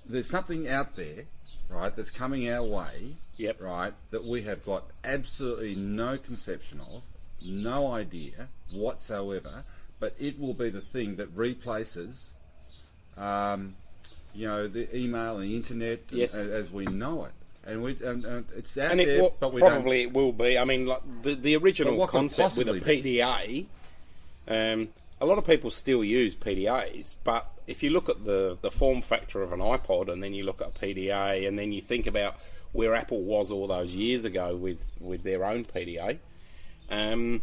there's 0.06 0.28
something 0.30 0.66
out 0.66 0.96
there, 0.96 1.24
right, 1.68 1.94
that's 1.94 2.10
coming 2.10 2.48
our 2.50 2.62
way. 2.64 3.16
Yep. 3.36 3.60
Right, 3.60 3.92
that 4.10 4.24
we 4.24 4.42
have 4.42 4.64
got 4.64 4.84
absolutely 5.04 5.74
no 5.74 6.16
conception 6.18 6.80
of, 6.80 7.02
no 7.44 7.92
idea 7.92 8.48
whatsoever, 8.72 9.64
but 9.98 10.14
it 10.20 10.38
will 10.40 10.54
be 10.54 10.70
the 10.70 10.80
thing 10.80 11.16
that 11.16 11.28
replaces, 11.34 12.32
um, 13.16 13.74
you 14.34 14.46
know, 14.46 14.66
the 14.68 14.94
email 14.96 15.38
and 15.38 15.44
the 15.50 15.56
internet 15.56 16.00
Yes. 16.10 16.34
as, 16.34 16.50
as 16.50 16.70
we 16.70 16.86
know 16.86 17.24
it. 17.24 17.32
And 17.66 17.82
we, 17.82 17.96
and, 18.02 18.24
and 18.24 18.46
it's 18.56 18.76
out 18.78 18.92
and 18.92 19.00
it 19.00 19.06
there, 19.06 19.22
will, 19.22 19.36
but 19.38 19.52
we 19.52 19.60
don't. 19.60 19.70
probably 19.70 20.02
it 20.02 20.12
will 20.12 20.32
be. 20.32 20.58
I 20.58 20.64
mean, 20.64 20.86
like 20.86 21.02
the 21.22 21.34
the 21.34 21.56
original 21.56 21.92
But 21.92 21.98
what 21.98 22.08
could 22.10 22.16
concept 22.18 22.56
with 22.56 22.68
a? 22.68 22.72
PDA. 22.80 23.66
Um, 24.48 24.88
a 25.20 25.26
lot 25.26 25.36
of 25.36 25.46
people 25.46 25.70
still 25.70 26.02
use 26.02 26.34
PDAs, 26.34 27.16
but 27.22 27.46
if 27.66 27.82
you 27.82 27.90
look 27.90 28.08
at 28.08 28.24
the 28.24 28.56
the 28.62 28.70
form 28.70 29.02
factor 29.02 29.42
of 29.42 29.52
an 29.52 29.60
iPod, 29.60 30.10
and 30.10 30.22
then 30.22 30.32
you 30.32 30.44
look 30.44 30.62
at 30.62 30.68
a 30.68 30.70
PDA, 30.70 31.46
and 31.46 31.58
then 31.58 31.70
you 31.70 31.82
think 31.82 32.06
about 32.06 32.36
where 32.72 32.94
Apple 32.94 33.20
was 33.20 33.50
all 33.50 33.66
those 33.66 33.94
years 33.94 34.24
ago 34.24 34.56
with 34.56 34.96
with 34.98 35.22
their 35.22 35.44
own 35.44 35.66
PDA. 35.66 36.18
Um, 36.90 37.40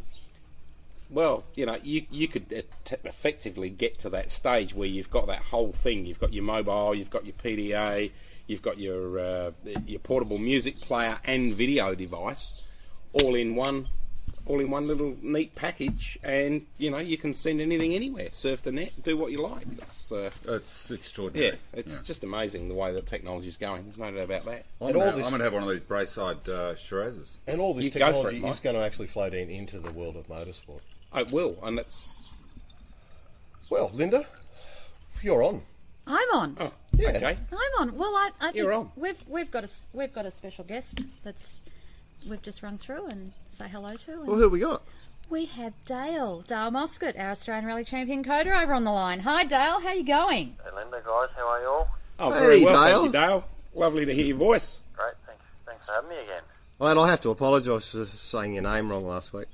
well, 1.09 1.45
you 1.55 1.65
know, 1.65 1.77
you 1.81 2.05
you 2.11 2.27
could 2.27 2.49
t- 2.83 2.95
effectively 3.05 3.69
get 3.69 3.97
to 3.99 4.09
that 4.09 4.29
stage 4.29 4.73
where 4.73 4.87
you've 4.87 5.09
got 5.09 5.27
that 5.27 5.41
whole 5.41 5.71
thing. 5.71 6.05
You've 6.05 6.19
got 6.19 6.33
your 6.33 6.43
mobile, 6.43 6.93
you've 6.93 7.09
got 7.09 7.25
your 7.25 7.35
PDA, 7.35 8.11
you've 8.47 8.61
got 8.61 8.77
your 8.77 9.19
uh, 9.19 9.51
your 9.85 9.99
portable 9.99 10.37
music 10.37 10.81
player 10.81 11.17
and 11.23 11.53
video 11.53 11.95
device, 11.95 12.59
all 13.13 13.35
in 13.35 13.55
one, 13.55 13.87
all 14.47 14.59
in 14.59 14.69
one 14.71 14.87
little 14.87 15.15
neat 15.21 15.53
package, 15.55 16.17
and 16.23 16.65
you 16.77 16.89
know 16.89 16.97
you 16.99 17.17
can 17.17 17.33
send 17.33 17.59
anything 17.61 17.93
anywhere, 17.93 18.29
surf 18.31 18.63
the 18.63 18.71
net, 18.71 18.91
do 19.03 19.17
what 19.17 19.31
you 19.31 19.41
like. 19.41 19.65
It's 19.77 20.11
uh, 20.11 20.31
It's 20.47 20.89
extraordinary. 20.89 21.49
yeah, 21.51 21.55
it's 21.73 22.01
just 22.01 22.23
amazing 22.23 22.67
the 22.69 22.73
way 22.73 22.93
that 22.93 23.05
technology 23.05 23.47
is 23.49 23.57
going. 23.57 23.83
There's 23.83 23.97
no 23.97 24.09
doubt 24.11 24.23
about 24.25 24.45
that. 24.45 24.65
I'm 24.81 24.87
And 24.87 24.93
gonna, 24.93 24.99
all 24.99 25.05
have, 25.05 25.15
this- 25.17 25.25
I'm 25.25 25.31
gonna 25.31 25.43
have 25.43 25.53
one 25.53 25.63
of 25.63 25.69
these 25.69 25.79
Brayside 25.81 26.47
uh, 26.47 26.73
Shirazes. 26.75 27.37
And 27.47 27.59
all 27.59 27.73
this 27.73 27.85
You 27.85 27.91
go 27.91 27.99
for 27.99 28.05
it, 28.05 28.11
technology 28.31 28.39
Mike. 28.39 28.51
is 28.53 28.59
going 28.61 28.75
to 28.75 28.81
actually 28.81 29.07
flow 29.07 29.29
down 29.29 29.49
into 29.49 29.79
the 29.79 29.91
world 29.91 30.15
of 30.15 30.27
motorsport. 30.27 30.79
It 31.15 31.31
will, 31.31 31.57
and 31.63 31.77
that's 31.77 32.17
Well, 33.69 33.91
Linda, 33.93 34.25
you're 35.21 35.43
on. 35.43 35.61
I'm 36.05 36.29
on. 36.33 36.57
oh, 36.59 36.71
Yeah. 36.95 37.09
okay. 37.09 37.37
I'm 37.51 37.81
on. 37.81 37.97
Well, 37.97 38.15
I, 38.15 38.29
I 38.39 38.45
think 38.45 38.55
You're 38.57 38.71
on. 38.73 38.91
we've 38.95 39.21
we've 39.27 39.51
got 39.51 39.63
a 39.63 39.67
s- 39.67 39.87
we've 39.91 40.13
got 40.13 40.25
a 40.25 40.31
special 40.31 40.63
guest 40.63 41.01
that's 41.23 41.65
we've 42.29 42.41
just 42.41 42.61
run 42.63 42.77
through 42.77 43.07
and 43.07 43.31
say 43.47 43.67
hello 43.67 43.95
to. 43.95 44.11
And 44.13 44.27
Well, 44.27 44.37
who 44.37 44.49
we 44.49 44.59
got? 44.59 44.83
we 45.29 45.45
have 45.45 45.73
Dale 45.85 46.41
Dale 46.41 46.71
Moscatt, 46.71 47.19
our 47.19 47.31
Australian 47.31 47.65
Rally 47.65 47.83
Champion 47.83 48.23
coder, 48.23 48.61
over 48.61 48.73
on 48.73 48.83
the 48.83 48.91
line. 48.91 49.21
Hi, 49.21 49.43
Dale. 49.43 49.79
How 49.81 49.89
are 49.89 49.95
you 49.95 50.03
going? 50.03 50.55
Hey 50.63 50.69
Linda, 50.75 51.01
guys, 51.05 51.29
how 51.35 51.47
are 51.47 51.61
you 51.61 51.67
all? 51.67 51.87
Oh, 52.19 52.31
Hey, 52.31 52.39
very 52.39 52.63
well, 52.63 52.73
Dale. 52.83 53.01
thank 53.01 53.05
you, 53.05 53.11
Dale. 53.19 53.45
Lovely 53.75 54.05
to 54.05 54.13
hear 54.13 54.25
your 54.25 54.37
voice. 54.37 54.81
Great, 54.95 55.13
thanks, 55.25 55.43
thanks 55.65 55.85
for 55.85 55.91
having 55.93 56.09
me 56.09 56.17
again. 56.17 56.41
Well, 56.79 56.89
and 56.91 56.99
I'll 56.99 57.05
have 57.05 57.21
to 57.21 57.29
apologise 57.29 57.91
for 57.91 58.05
saying 58.05 58.53
your 58.53 58.63
name 58.63 58.89
wrong 58.89 59.05
last 59.05 59.33
week. 59.33 59.47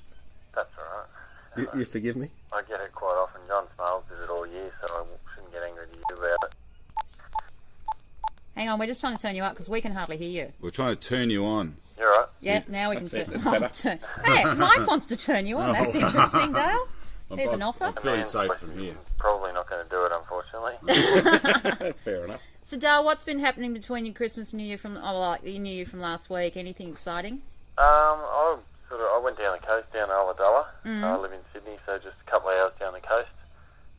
That's 0.56 0.70
all 0.78 0.84
right. 1.00 1.68
You, 1.74 1.80
you 1.80 1.86
forgive 1.86 2.16
me? 2.16 2.30
I 2.52 2.62
get 2.64 2.80
it 2.82 2.92
quite 2.94 3.16
often. 3.16 3.42
John 3.48 3.66
Smales 3.78 4.08
does 4.10 4.22
it 4.22 4.30
all 4.30 4.46
year, 4.48 4.72
so 4.82 4.88
I 4.88 5.04
shouldn't 5.34 5.52
get 5.54 5.64
angry 5.64 5.86
to 5.92 5.98
you 5.98 6.16
about 6.18 6.50
it. 6.50 6.56
Hang 8.56 8.70
on, 8.70 8.78
we're 8.80 8.86
just 8.86 9.02
trying 9.02 9.16
to 9.18 9.22
turn 9.22 9.36
you 9.36 9.44
up 9.44 9.54
because 9.54 9.68
we 9.70 9.82
can 9.82 9.94
hardly 9.94 10.18
hear 10.18 10.46
you. 10.46 10.54
We're 10.62 10.70
trying 10.72 10.96
to 10.96 11.02
turn 11.08 11.30
you 11.32 11.44
on. 11.46 11.76
You're 11.98 12.10
right. 12.10 12.28
Yeah, 12.40 12.64
now 12.68 12.90
we 12.90 12.98
can 12.98 13.06
it, 13.06 13.12
turn. 13.12 13.26
that's 13.30 13.44
better. 13.44 13.70
turn- 13.70 14.00
Hey, 14.26 14.44
Mike 14.56 14.88
wants 14.88 15.06
to 15.08 15.18
turn 15.18 15.46
you 15.46 15.58
on. 15.58 15.74
That's 15.74 15.96
interesting, 15.96 16.52
Dale. 16.54 16.88
There's 17.30 17.50
I'm- 17.50 17.56
an 17.56 17.62
offer. 17.62 17.84
I'm 17.86 17.94
feeling 17.94 18.26
safe 18.26 18.52
from 18.56 18.78
here. 18.78 18.96
Probably 19.18 19.54
not 19.54 19.70
going 19.70 19.84
to 19.84 19.90
do 19.90 20.04
it, 20.06 20.12
unfortunately. 20.12 21.94
Fair 22.04 22.26
enough. 22.26 22.42
So, 22.64 22.78
Dale, 22.78 23.04
what's 23.04 23.26
been 23.26 23.40
happening 23.40 23.74
between 23.74 24.06
your 24.06 24.14
Christmas 24.14 24.52
and 24.54 24.62
New 24.62 24.68
Year 24.68 24.78
from 24.78 24.98
oh, 24.98 25.20
like 25.20 25.44
your 25.44 25.60
New 25.60 25.70
Year 25.74 25.86
from 25.86 26.00
last 26.00 26.30
week? 26.30 26.56
Anything 26.58 26.90
exciting? 26.90 27.42
um, 27.78 28.20
I 28.22 28.58
sort 28.90 29.02
of 29.02 29.08
I 29.08 29.22
went 29.24 29.38
down 29.38 29.58
the 29.60 29.66
coast 29.66 29.92
down 29.94 30.08
to 30.10 30.14
Ulladulla. 30.14 30.66
I 30.86 31.18
live 31.18 31.32
in 31.34 31.40
Sydney, 31.54 31.78
so 31.86 31.98
just 31.98 32.16
a 32.26 32.30
couple 32.32 32.50
of 32.50 32.56
hours 32.58 32.74
down 32.80 32.94
the 32.94 33.00
coast. 33.00 33.30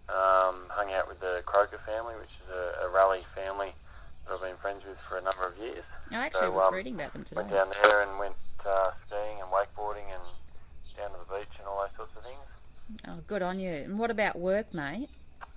Um, 0.08 0.68
hung 0.68 0.92
out 0.92 1.08
with 1.08 1.20
the 1.20 1.42
Crocker 1.46 1.80
family, 1.86 2.14
which 2.20 2.28
is 2.44 2.50
a, 2.54 2.86
a 2.86 2.90
rally 2.90 3.22
family 3.34 3.72
that 4.26 4.34
I've 4.34 4.40
been 4.40 4.56
friends 4.56 4.82
with 4.88 4.98
for 5.08 5.18
a 5.18 5.22
number 5.22 5.46
of 5.46 5.56
years. 5.58 5.84
I 6.12 6.26
actually 6.26 6.40
So, 6.48 6.52
was 6.52 6.68
um, 6.68 6.74
reading 6.74 6.94
about 6.94 7.12
them 7.12 7.24
today. 7.24 7.40
Went 7.42 7.52
down 7.52 7.68
there 7.82 8.02
and 8.02 8.18
went 8.18 8.34
uh, 8.64 8.90
skiing 9.06 9.40
and 9.40 9.50
wakeboarding 9.50 10.08
and 10.12 10.24
down 10.96 11.10
to 11.12 11.18
the 11.28 11.38
beach 11.38 11.52
and 11.58 11.66
all 11.68 11.80
those 11.82 11.96
sorts 11.96 12.12
of 12.16 12.22
things. 12.24 12.46
Oh, 13.08 13.20
good 13.26 13.42
on 13.42 13.58
you. 13.58 13.70
And 13.72 13.98
what 13.98 14.10
about 14.10 14.38
work, 14.38 14.72
mate? 14.72 15.08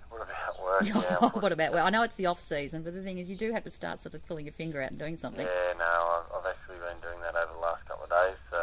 What 0.09 0.21
about 0.23 0.63
work? 0.63 0.83
Yeah, 0.87 1.29
what 1.39 1.51
about 1.51 1.73
work? 1.73 1.83
I 1.83 1.89
know 1.89 2.03
it's 2.03 2.15
the 2.15 2.25
off 2.27 2.39
season, 2.39 2.83
but 2.83 2.93
the 2.93 3.01
thing 3.03 3.17
is, 3.17 3.29
you 3.29 3.35
do 3.35 3.51
have 3.51 3.63
to 3.63 3.71
start 3.71 4.01
sort 4.01 4.15
of 4.15 4.25
pulling 4.27 4.45
your 4.45 4.53
finger 4.53 4.81
out 4.81 4.89
and 4.91 4.99
doing 4.99 5.17
something. 5.17 5.45
Yeah, 5.45 5.73
no, 5.77 5.85
I've, 5.85 6.27
I've 6.37 6.47
actually 6.53 6.79
been 6.79 6.99
doing 7.01 7.19
that 7.21 7.35
over 7.35 7.53
the 7.53 7.59
last 7.59 7.85
couple 7.85 8.03
of 8.05 8.09
days. 8.11 8.37
So 8.51 8.59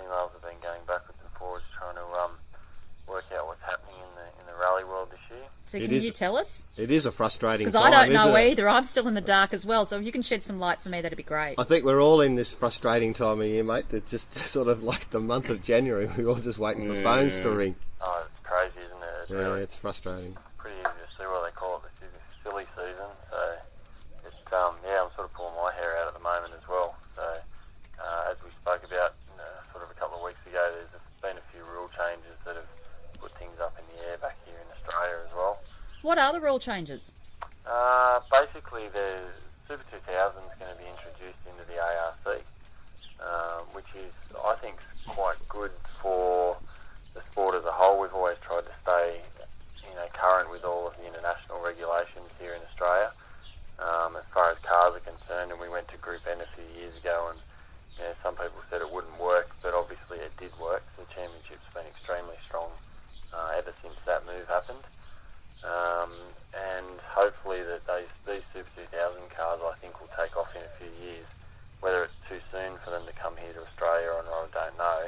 emails 0.00 0.32
have 0.32 0.42
been 0.42 0.60
going 0.62 0.80
backwards 0.86 1.18
and 1.22 1.30
forwards, 1.38 1.64
trying 1.76 1.96
to 1.96 2.06
um, 2.20 2.32
work 3.08 3.24
out 3.36 3.46
what's 3.46 3.62
happening 3.62 3.96
in 3.98 4.10
the 4.16 4.26
in 4.40 4.44
the 4.46 4.56
rally 4.60 4.84
world 4.84 5.08
this 5.10 5.22
year. 5.30 5.46
So 5.70 5.78
can 5.78 5.92
is- 5.92 6.04
you 6.04 6.10
tell 6.10 6.36
us? 6.36 6.66
It 6.76 6.90
is 6.90 7.06
a 7.06 7.12
frustrating 7.12 7.66
Because. 7.66 7.80
I 7.80 7.90
don't 7.92 8.12
know 8.12 8.34
isn't 8.34 8.42
it? 8.42 8.50
either. 8.50 8.68
I'm 8.68 8.82
still 8.82 9.06
in 9.06 9.14
the 9.14 9.20
dark 9.20 9.54
as 9.54 9.64
well. 9.64 9.86
So 9.86 9.98
if 10.00 10.04
you 10.04 10.10
can 10.10 10.20
shed 10.22 10.42
some 10.42 10.58
light 10.58 10.80
for 10.80 10.88
me, 10.88 11.00
that'd 11.00 11.16
be 11.16 11.22
great. 11.22 11.54
I 11.58 11.62
think 11.62 11.84
we're 11.84 12.02
all 12.02 12.20
in 12.20 12.34
this 12.34 12.52
frustrating 12.52 13.14
time 13.14 13.40
of 13.40 13.46
year, 13.46 13.62
mate. 13.62 13.88
That 13.90 14.04
just 14.08 14.34
sort 14.56 14.66
of 14.66 14.82
like 14.82 15.10
the 15.10 15.20
month 15.20 15.48
of 15.48 15.62
January, 15.62 16.10
we're 16.18 16.26
all 16.26 16.34
just 16.34 16.58
waiting 16.58 16.88
for 16.88 17.00
phones 17.02 17.38
to 17.38 17.50
ring. 17.50 17.76
Oh, 18.02 18.26
it's 18.26 18.42
crazy, 18.42 18.84
isn't 18.84 18.98
it? 18.98 19.14
It's 19.22 19.30
Yeah, 19.30 19.36
really 19.38 19.62
it's 19.62 19.76
frustrating. 19.78 20.36
pretty 20.58 20.74
easy 20.82 20.90
to 20.90 21.08
see 21.14 21.22
what 21.30 21.46
they 21.46 21.54
call 21.54 21.76
it. 21.78 21.82
This 22.02 22.10
is 22.10 22.18
a 22.18 22.22
silly 22.42 22.66
season, 22.74 23.06
so 23.30 23.38
it's 24.26 24.52
um 24.52 24.74
yeah, 24.82 25.06
I'm 25.06 25.14
sort 25.14 25.30
of 25.30 25.32
pulling 25.38 25.54
my 25.54 25.70
hair 25.78 25.94
out 26.02 26.08
at 26.10 26.14
the 26.18 26.24
moment 26.26 26.50
as 26.58 26.66
well. 26.66 26.96
So 27.14 27.22
uh, 27.22 28.30
as 28.34 28.42
we 28.42 28.50
spoke 28.58 28.82
about 28.82 29.14
uh, 29.38 29.42
sort 29.70 29.86
of 29.86 29.90
a 29.94 29.94
couple 29.94 30.18
of 30.18 30.24
weeks 30.26 30.42
ago, 30.50 30.58
there's 30.74 30.90
been 31.22 31.38
a 31.38 31.46
few 31.54 31.62
rule 31.70 31.86
changes 31.94 32.34
that 32.42 32.56
have 32.58 32.66
put 33.22 33.30
things 33.38 33.54
up 33.62 33.76
in 33.78 33.84
the 33.94 34.02
air 34.10 34.18
back 34.18 34.34
here 34.48 34.56
in 34.58 34.66
Australia 34.74 35.20
as 35.28 35.32
well. 35.36 35.60
What 36.02 36.16
are 36.16 36.32
the 36.32 36.40
rule 36.40 36.58
changes? 36.58 37.12
Uh, 37.68 38.20
basically, 38.32 38.88
the 38.88 39.20
Super 39.68 39.84
2000 39.92 40.00
is 40.00 40.56
going 40.56 40.72
to 40.72 40.78
be 40.80 40.88
introduced 40.88 41.44
into 41.44 41.60
the 41.68 41.76
ARC, 41.76 42.40
um, 43.20 43.68
which 43.76 43.88
is, 43.94 44.08
I 44.40 44.56
think, 44.56 44.80
quite 45.06 45.36
good 45.48 45.72
for 46.00 46.56
the 47.12 47.20
sport 47.30 47.54
as 47.54 47.64
a 47.68 47.72
whole. 47.72 48.00
We've 48.00 48.14
always 48.14 48.40
tried 48.40 48.64
to 48.64 48.72
stay, 48.80 49.20
you 49.84 49.94
know, 49.94 50.08
current 50.16 50.50
with 50.50 50.64
all 50.64 50.88
of 50.88 50.96
the 50.96 51.04
international 51.04 51.60
regulations 51.60 52.32
here 52.40 52.56
in 52.56 52.62
Australia. 52.72 53.12
Um, 53.76 54.16
as 54.16 54.24
far 54.32 54.50
as 54.50 54.58
cars 54.64 54.96
are 54.96 55.04
concerned, 55.04 55.52
and 55.52 55.60
we 55.60 55.68
went 55.68 55.88
to 55.88 55.98
Group 56.00 56.24
N 56.24 56.40
a 56.40 56.48
few 56.56 56.68
years 56.80 56.96
ago, 56.96 57.28
and 57.28 57.38
you 58.00 58.08
know, 58.08 58.16
some 58.24 58.40
people 58.40 58.64
said 58.72 58.80
it 58.80 58.88
wouldn't 58.88 59.20
work, 59.20 59.52
but 59.60 59.76
obviously 59.76 60.16
it 60.16 60.32
did 60.40 60.52
work. 60.56 60.80
The 60.96 61.04
championship's 61.12 61.68
been 61.76 61.84
extremely 61.84 62.40
strong 62.40 62.72
uh, 63.36 63.52
ever 63.60 63.72
since 63.84 64.00
that 64.08 64.24
move 64.24 64.48
happened 64.48 64.80
um, 65.64 66.10
and 66.56 66.86
hopefully 67.04 67.62
that 67.62 67.84
these, 67.86 68.12
these 68.26 68.44
Super 68.44 68.70
2000 68.90 69.30
cars 69.30 69.60
I 69.60 69.74
think 69.80 70.00
will 70.00 70.10
take 70.16 70.36
off 70.36 70.54
in 70.56 70.62
a 70.62 70.72
few 70.78 70.92
years. 71.04 71.26
Whether 71.80 72.04
it's 72.04 72.16
too 72.28 72.40
soon 72.52 72.76
for 72.84 72.90
them 72.90 73.02
to 73.06 73.12
come 73.12 73.34
here 73.36 73.52
to 73.54 73.60
Australia 73.60 74.12
or 74.12 74.24
not, 74.24 74.52
I 74.52 74.66
don't 74.66 74.78
know. 74.78 75.02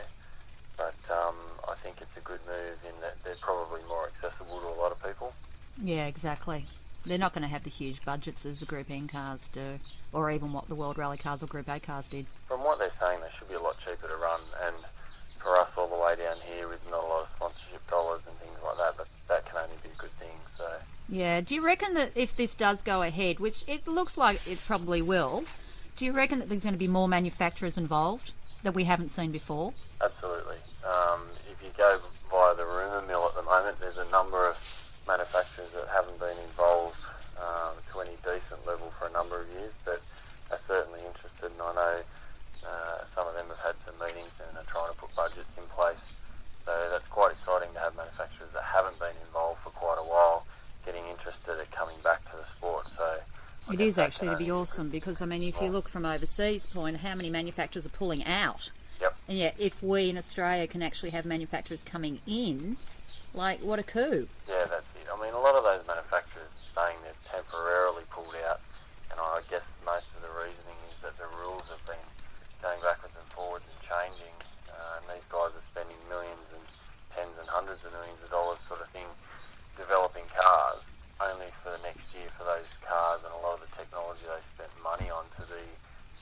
But 0.76 0.96
um, 1.12 1.36
I 1.68 1.74
think 1.82 1.96
it's 2.00 2.16
a 2.16 2.20
good 2.20 2.40
move 2.46 2.78
in 2.84 2.98
that 3.02 3.16
they're 3.24 3.36
probably 3.40 3.80
more 3.88 4.08
accessible 4.08 4.60
to 4.60 4.68
a 4.68 4.78
lot 4.80 4.92
of 4.92 5.02
people. 5.02 5.32
Yeah, 5.82 6.06
exactly. 6.06 6.64
They're 7.12 7.18
not 7.18 7.34
going 7.34 7.42
to 7.42 7.48
have 7.48 7.64
the 7.64 7.68
huge 7.68 8.02
budgets 8.06 8.46
as 8.46 8.60
the 8.60 8.64
Group 8.64 8.90
N 8.90 9.06
cars 9.06 9.46
do, 9.48 9.78
or 10.14 10.30
even 10.30 10.54
what 10.54 10.66
the 10.70 10.74
World 10.74 10.96
Rally 10.96 11.18
cars 11.18 11.42
or 11.42 11.46
Group 11.46 11.68
A 11.68 11.78
cars 11.78 12.08
did. 12.08 12.24
From 12.48 12.64
what 12.64 12.78
they're 12.78 12.90
saying, 12.98 13.20
they 13.20 13.28
should 13.38 13.50
be 13.50 13.54
a 13.54 13.60
lot 13.60 13.76
cheaper 13.84 14.08
to 14.08 14.16
run, 14.16 14.40
and 14.64 14.74
for 15.38 15.58
us 15.58 15.68
all 15.76 15.88
the 15.88 15.94
way 15.94 16.16
down 16.16 16.38
here 16.50 16.66
with 16.68 16.82
not 16.90 17.04
a 17.04 17.06
lot 17.06 17.22
of 17.24 17.28
sponsorship 17.36 17.86
dollars 17.90 18.22
and 18.26 18.34
things 18.38 18.56
like 18.64 18.78
that, 18.78 18.96
but 18.96 19.08
that 19.28 19.44
can 19.44 19.58
only 19.58 19.76
be 19.82 19.90
a 19.90 20.00
good 20.00 20.10
thing. 20.12 20.30
So 20.56 20.64
Yeah. 21.06 21.42
Do 21.42 21.54
you 21.54 21.62
reckon 21.62 21.92
that 21.92 22.12
if 22.14 22.34
this 22.34 22.54
does 22.54 22.80
go 22.80 23.02
ahead, 23.02 23.40
which 23.40 23.62
it 23.66 23.86
looks 23.86 24.16
like 24.16 24.40
it 24.50 24.58
probably 24.66 25.02
will, 25.02 25.44
do 25.96 26.06
you 26.06 26.12
reckon 26.12 26.38
that 26.38 26.48
there's 26.48 26.62
going 26.62 26.72
to 26.72 26.78
be 26.78 26.88
more 26.88 27.08
manufacturers 27.08 27.76
involved 27.76 28.32
that 28.62 28.72
we 28.72 28.84
haven't 28.84 29.10
seen 29.10 29.32
before? 29.32 29.74
Absolutely. 30.02 30.56
Um, 30.82 31.24
if 31.50 31.62
you 31.62 31.68
go 31.76 32.00
via 32.30 32.54
the 32.54 32.64
rumour 32.64 33.02
mill 33.06 33.26
at 33.26 33.34
the 33.34 33.42
moment, 33.42 33.78
there's 33.80 33.98
a 33.98 34.10
number 34.10 34.48
of 34.48 34.56
manufacturers 35.06 35.70
that 35.72 35.88
haven't 35.88 36.18
been 36.18 36.36
involved 36.46 36.98
um, 37.42 37.74
to 37.90 38.00
any 38.00 38.14
decent 38.22 38.62
level 38.66 38.92
for 38.98 39.06
a 39.08 39.12
number 39.12 39.40
of 39.40 39.48
years, 39.50 39.72
but 39.84 40.00
are 40.50 40.62
certainly 40.68 41.00
interested. 41.02 41.50
And 41.50 41.60
I 41.60 41.72
know 41.74 41.94
uh, 42.66 42.98
some 43.14 43.26
of 43.26 43.34
them 43.34 43.46
have 43.50 43.58
had 43.58 43.76
some 43.82 43.98
meetings 43.98 44.30
and 44.38 44.54
are 44.54 44.68
trying 44.70 44.92
to 44.92 44.98
put 44.98 45.10
budgets 45.16 45.50
in 45.58 45.66
place. 45.74 45.98
So 46.64 46.70
that's 46.90 47.06
quite 47.10 47.32
exciting 47.34 47.74
to 47.74 47.80
have 47.80 47.96
manufacturers 47.96 48.50
that 48.54 48.62
haven't 48.62 48.98
been 49.02 49.16
involved 49.26 49.62
for 49.66 49.70
quite 49.74 49.98
a 49.98 50.06
while 50.06 50.46
getting 50.86 51.02
interested 51.10 51.58
at 51.58 51.70
coming 51.70 51.98
back 52.02 52.22
to 52.30 52.36
the 52.38 52.46
sport. 52.58 52.86
So 52.96 53.02
I 53.02 53.71
It 53.71 53.71
guess 53.71 53.71
is 53.86 53.98
actually 53.98 54.28
to 54.28 54.36
be 54.36 54.50
awesome 54.50 54.88
because 54.88 55.20
I 55.22 55.26
mean, 55.26 55.42
if 55.42 55.60
you 55.60 55.68
look 55.68 55.88
from 55.88 56.04
overseas, 56.04 56.66
point 56.66 56.98
how 56.98 57.14
many 57.14 57.30
manufacturers 57.30 57.86
are 57.86 57.90
pulling 57.90 58.24
out, 58.24 58.70
Yep. 59.00 59.16
and 59.28 59.38
yet 59.38 59.54
if 59.58 59.82
we 59.82 60.10
in 60.10 60.16
Australia 60.18 60.66
can 60.66 60.82
actually 60.82 61.10
have 61.10 61.24
manufacturers 61.24 61.82
coming 61.82 62.20
in, 62.26 62.76
like 63.34 63.60
what 63.60 63.78
a 63.78 63.82
coup! 63.82 64.28
Yeah, 64.48 64.64
that's 64.66 64.86
it. 64.96 65.06
I 65.12 65.20
mean, 65.22 65.34
a 65.34 65.40
lot 65.40 65.54
of 65.54 65.64
those 65.64 65.86
manufacturers 65.86 66.48
saying 66.74 66.96
they're 67.02 67.12
temporarily 67.30 68.02
pulled 68.10 68.34
out, 68.48 68.60
and 69.10 69.18
I 69.20 69.40
guess 69.50 69.64
most 69.84 70.06
of 70.16 70.22
the 70.22 70.32
reasoning 70.38 70.78
is 70.88 70.94
that 71.02 71.16
the 71.18 71.28
rules 71.42 71.64
have 71.68 71.84
been 71.86 72.00
going 72.62 72.80
backwards 72.80 73.14
and 73.18 73.26
forwards 73.34 73.64
and 73.66 73.80
changing, 73.84 74.34
uh, 74.70 74.98
and 75.00 75.04
these 75.12 75.26
guys 75.28 75.50
are 75.52 75.66
spending 75.70 75.98
millions 76.08 76.46
and 76.54 76.62
tens 77.12 77.34
and 77.40 77.48
hundreds 77.48 77.82
of 77.84 77.92
millions 77.92 78.16
of 78.24 78.30
dollars 78.30 78.58
sort 78.68 78.80
of 78.80 78.88
thing 78.94 79.04
developing 79.76 80.24
cars, 80.32 80.80
only 81.20 81.48
for 81.62 81.70
the 81.72 81.80
next 81.84 82.04
year 82.12 82.28
for 82.36 82.44
those 82.44 82.68
cars 82.84 83.20
and 83.24 83.32
a 83.32 83.40
lot 83.40 83.56
of 83.56 83.62
the 83.64 83.72
technology 83.76 84.24
they 84.28 84.42
spent 84.56 84.72
money 84.84 85.08
on 85.08 85.24
to 85.38 85.42
be 85.48 85.64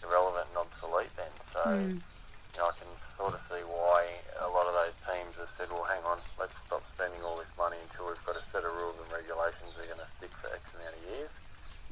irrelevant 0.07 0.47
and 0.55 0.59
obsolete 0.67 1.11
then. 1.17 1.33
So, 1.53 1.63
you 1.79 2.57
know, 2.59 2.69
I 2.71 2.75
can 2.79 2.91
sort 3.19 3.35
of 3.35 3.41
see 3.51 3.63
why 3.67 4.07
a 4.41 4.49
lot 4.51 4.67
of 4.67 4.75
those 4.75 4.97
teams 5.07 5.35
have 5.39 5.51
said, 5.59 5.69
well, 5.71 5.87
hang 5.87 6.03
on, 6.07 6.19
let's 6.39 6.55
stop 6.67 6.83
spending 6.95 7.21
all 7.23 7.37
this 7.37 7.51
money 7.59 7.79
until 7.91 8.09
we've 8.11 8.23
got 8.27 8.37
a 8.39 8.45
set 8.55 8.63
of 8.67 8.73
rules 8.77 8.97
and 9.03 9.09
regulations 9.13 9.71
that 9.77 9.87
are 9.87 9.93
going 9.95 10.05
to 10.05 10.11
stick 10.19 10.33
for 10.43 10.49
X 10.55 10.63
amount 10.79 10.95
of 10.95 11.03
years. 11.11 11.33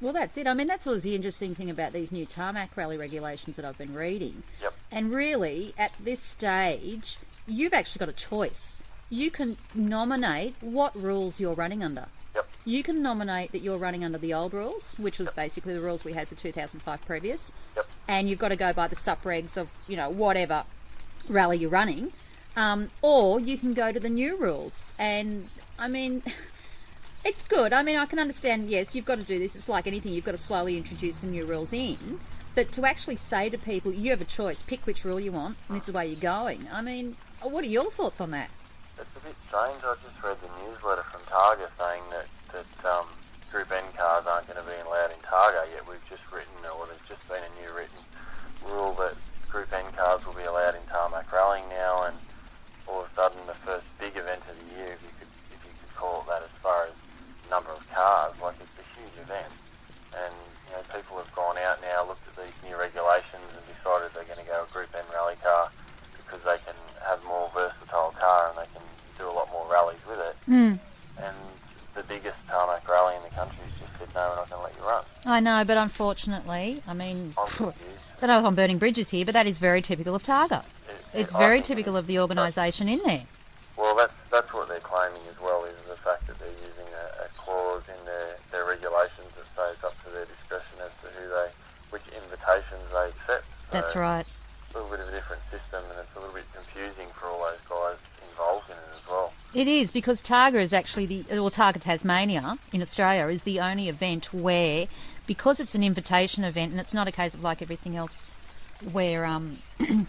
Well, 0.01 0.15
that's 0.29 0.37
it. 0.37 0.47
I 0.47 0.53
mean, 0.53 0.67
that's 0.67 0.87
always 0.87 1.05
the 1.05 1.15
interesting 1.15 1.55
thing 1.55 1.71
about 1.71 1.95
these 1.95 2.13
new 2.13 2.27
tarmac 2.27 2.77
rally 2.77 2.99
regulations 2.99 3.57
that 3.57 3.65
I've 3.65 3.79
been 3.79 3.95
reading. 3.95 4.43
Yep. 4.61 4.75
And 4.93 5.11
really, 5.11 5.73
at 5.79 5.93
this 5.99 6.21
stage, 6.21 7.17
you've 7.47 7.73
actually 7.73 8.01
got 8.01 8.11
a 8.11 8.13
choice. 8.13 8.83
You 9.09 9.31
can 9.31 9.57
nominate 9.75 10.55
what 10.61 10.95
rules 10.95 11.41
you're 11.41 11.55
running 11.55 11.83
under. 11.83 12.09
Yep. 12.35 12.47
You 12.67 12.83
can 12.83 13.01
nominate 13.01 13.53
that 13.53 13.61
you're 13.61 13.79
running 13.79 14.05
under 14.05 14.19
the 14.19 14.35
old 14.35 14.53
rules, 14.53 14.97
which 14.99 15.19
was 15.19 15.33
basically 15.33 15.73
the 15.73 15.81
rules 15.81 16.05
we 16.05 16.13
had 16.13 16.29
for 16.29 16.35
2005 16.35 17.07
previous. 17.07 17.51
Yep. 17.75 17.87
And 18.07 18.29
you've 18.29 18.39
got 18.39 18.51
to 18.51 18.57
go 18.57 18.75
by 18.75 18.87
the 18.87 18.97
supregs 18.97 19.57
of, 19.57 19.73
you 19.89 19.97
know, 19.97 20.11
whatever 20.11 20.65
rally 21.27 21.57
you're 21.57 21.71
running. 21.71 22.13
Um, 22.55 22.91
or 23.01 23.41
you 23.41 23.57
can 23.57 23.73
go 23.73 23.93
to 23.93 24.01
the 24.01 24.11
new 24.11 24.37
rules. 24.37 24.93
And, 24.99 25.49
I 25.79 25.89
mean, 25.89 26.23
good. 27.59 27.73
I 27.73 27.83
mean, 27.83 27.97
I 27.97 28.07
can 28.07 28.21
understand, 28.21 28.71
yes, 28.71 28.95
you've 28.95 29.05
got 29.05 29.19
to 29.19 29.25
do 29.25 29.41
this. 29.41 29.57
It's 29.57 29.69
like 29.69 29.89
anything, 29.89 30.13
you've 30.13 30.25
got 30.25 30.31
to 30.31 30.39
slowly 30.39 30.77
introduce 30.77 31.17
some 31.17 31.33
new 31.33 31.45
rules 31.45 31.73
in. 31.73 32.21
But 32.55 32.71
to 32.73 32.87
actually 32.87 33.17
say 33.17 33.51
to 33.51 33.59
people, 33.59 33.93
you 33.93 34.11
have 34.11 34.21
a 34.21 34.25
choice, 34.25 34.63
pick 34.63 34.87
which 34.87 35.05
rule 35.05 35.19
you 35.19 35.33
want, 35.33 35.57
and 35.67 35.77
this 35.77 35.89
is 35.89 35.95
where 35.95 36.05
you're 36.05 36.21
going. 36.21 36.69
I 36.73 36.83
mean, 36.83 37.17
what 37.43 37.65
are 37.65 37.67
your 37.67 37.91
thoughts 37.91 38.21
on 38.21 38.31
that? 38.31 38.51
It's 38.95 39.11
a 39.17 39.27
bit 39.27 39.35
strange. 39.49 39.83
I 39.83 39.95
just 40.07 40.23
read 40.23 40.39
the 40.39 40.51
newsletter 40.63 41.03
from 41.11 41.23
Targa 41.23 41.67
saying 41.75 42.03
that, 42.15 42.27
that 42.55 42.89
um, 42.89 43.07
Group 43.51 43.73
N 43.73 43.83
cars 43.97 44.23
aren't 44.27 44.47
going 44.47 44.63
to 44.63 44.67
be 44.67 44.79
allowed 44.87 45.11
in 45.11 45.19
Targa, 45.27 45.67
yet 45.75 45.83
we've 45.91 46.09
just 46.09 46.31
written, 46.31 46.63
or 46.63 46.87
there's 46.87 47.09
just 47.11 47.27
been 47.27 47.43
a 47.43 47.53
new 47.59 47.75
written 47.75 47.99
rule 48.71 48.95
that 49.03 49.15
Group 49.51 49.73
N 49.73 49.87
cars 49.97 50.25
will 50.25 50.35
be 50.35 50.47
allowed 50.47 50.77
in 50.77 50.83
tarmac 50.91 51.27
rallying 51.33 51.69
now, 51.71 52.07
and 52.07 52.15
all 52.87 53.03
of 53.03 53.11
a 53.11 53.15
sudden 53.19 53.39
the 53.51 53.59
first 53.67 53.87
big 53.99 54.15
event 54.15 54.43
of 54.47 54.55
the 54.55 54.79
year, 54.79 54.95
if 54.95 55.03
you 55.03 55.15
could, 55.19 55.33
if 55.51 55.59
you 55.67 55.75
could 55.75 55.95
call 55.99 56.23
it 56.23 56.27
that, 56.31 56.43
as 56.43 56.55
far 56.63 56.87
as 56.87 56.95
number 57.51 57.71
of 57.73 57.81
cars, 57.91 58.35
like 58.43 58.55
it's 58.61 58.77
a 58.77 58.87
huge 59.01 59.17
event. 59.25 59.53
And 60.13 60.35
you 60.69 60.77
know, 60.77 60.85
people 60.93 61.17
have 61.17 61.33
gone 61.33 61.57
out 61.59 61.81
now, 61.81 62.05
looked 62.05 62.25
at 62.29 62.37
these 62.37 62.57
new 62.65 62.77
regulations, 62.77 63.45
and 63.57 63.65
decided 63.73 64.13
they're 64.13 64.29
going 64.29 64.41
to 64.41 64.49
go 64.49 64.65
a 64.69 64.73
Group 64.73 64.93
N 64.93 65.05
rally 65.13 65.37
car 65.41 65.73
because 66.13 66.45
they 66.45 66.61
can 66.65 66.77
have 67.05 67.25
more 67.25 67.49
versatile 67.57 68.13
car 68.17 68.53
and 68.53 68.57
they 68.61 68.69
can 68.77 68.85
do 69.17 69.25
a 69.25 69.33
lot 69.33 69.49
more 69.51 69.65
rallies 69.73 70.01
with 70.05 70.21
it. 70.21 70.37
And 71.25 71.37
the 71.95 72.05
biggest 72.05 72.37
tarmac 72.49 72.85
rally 72.89 73.17
in 73.17 73.23
the 73.25 73.33
country 73.33 73.59
has 73.65 73.81
just 73.81 73.93
said, 73.99 74.09
no, 74.15 74.29
we're 74.29 74.45
not 74.45 74.51
going 74.51 74.61
to 74.61 74.67
let 74.69 74.77
you 74.77 74.85
run. 74.85 75.05
I 75.39 75.41
know, 75.41 75.63
but 75.65 75.77
unfortunately, 75.79 76.83
I 76.89 76.95
mean, 76.95 77.33
I'm 77.39 77.47
oh, 77.61 77.73
I 78.23 78.27
don't 78.27 78.29
know 78.29 78.41
if 78.41 78.45
I'm 78.45 78.57
burning 78.57 78.79
bridges 78.79 79.11
here, 79.11 79.25
but 79.25 79.35
that 79.35 79.47
is 79.47 79.61
very 79.61 79.81
typical 79.81 80.17
of 80.17 80.25
Targa. 80.25 80.65
It- 81.15 81.21
It's 81.21 81.33
I 81.33 81.39
very 81.39 81.63
typical 81.63 81.95
it 81.95 82.01
of 82.01 82.07
the 82.09 82.19
organisation 82.19 82.89
in 82.89 82.99
there. 83.07 83.23
Well, 83.77 83.95
that's 83.95 84.13
that's 84.33 84.53
what 84.53 84.67
they're 84.67 84.81
claiming 84.81 85.23
as 85.31 85.41
well 85.41 85.63
is 85.65 85.75
the 85.89 85.95
fact 85.95 86.27
that 86.27 86.41
they're 86.41 86.49
using 86.69 86.91
a, 86.93 87.27
a 87.27 87.29
clause 87.37 87.85
in 87.87 88.05
their, 88.05 88.37
their 88.51 88.65
regulations 88.67 89.31
that 89.39 89.47
says 89.55 89.85
up 89.85 89.95
to 90.05 90.11
their 90.11 90.25
discretion 90.25 90.77
as 90.83 90.91
to 91.03 91.07
who 91.17 91.29
they, 91.29 91.49
which 91.91 92.03
invitations 92.09 92.83
they 92.93 93.09
accept. 93.11 93.47
That's 93.71 93.95
right. 93.95 94.27
It's 94.67 94.75
a 94.75 94.79
little 94.79 94.91
bit 94.91 94.99
of 95.07 95.09
a 95.09 95.13
different 95.13 95.43
system, 95.53 95.85
and 95.89 96.01
it's 96.01 96.17
a 96.17 96.19
little 96.19 96.35
bit 96.35 96.47
confusing 96.53 97.07
for 97.15 97.27
all 97.29 97.39
those 97.47 97.63
guys 97.71 97.97
involved 98.29 98.69
in 98.71 98.75
it 98.75 98.91
as 99.01 99.09
well. 99.09 99.33
It 99.55 99.69
is 99.69 99.93
because 99.93 100.21
Targa 100.21 100.61
is 100.61 100.73
actually 100.73 101.07
the 101.07 101.25
well 101.31 101.51
Targa 101.53 101.81
Tasmania 101.81 102.59
in 102.73 102.83
Australia 102.83 103.29
is 103.29 103.45
the 103.45 103.61
only 103.61 103.89
event 103.89 104.35
where 104.35 104.89
because 105.29 105.61
it's 105.61 105.77
an 105.77 105.85
invitation 105.85 106.43
event 106.43 106.73
and 106.73 106.81
it's 106.81 106.95
not 106.95 107.07
a 107.07 107.13
case 107.13 107.35
of 107.35 107.43
like 107.45 107.63
everything 107.63 107.95
else 107.97 108.27
where 108.91 109.25
um 109.25 109.59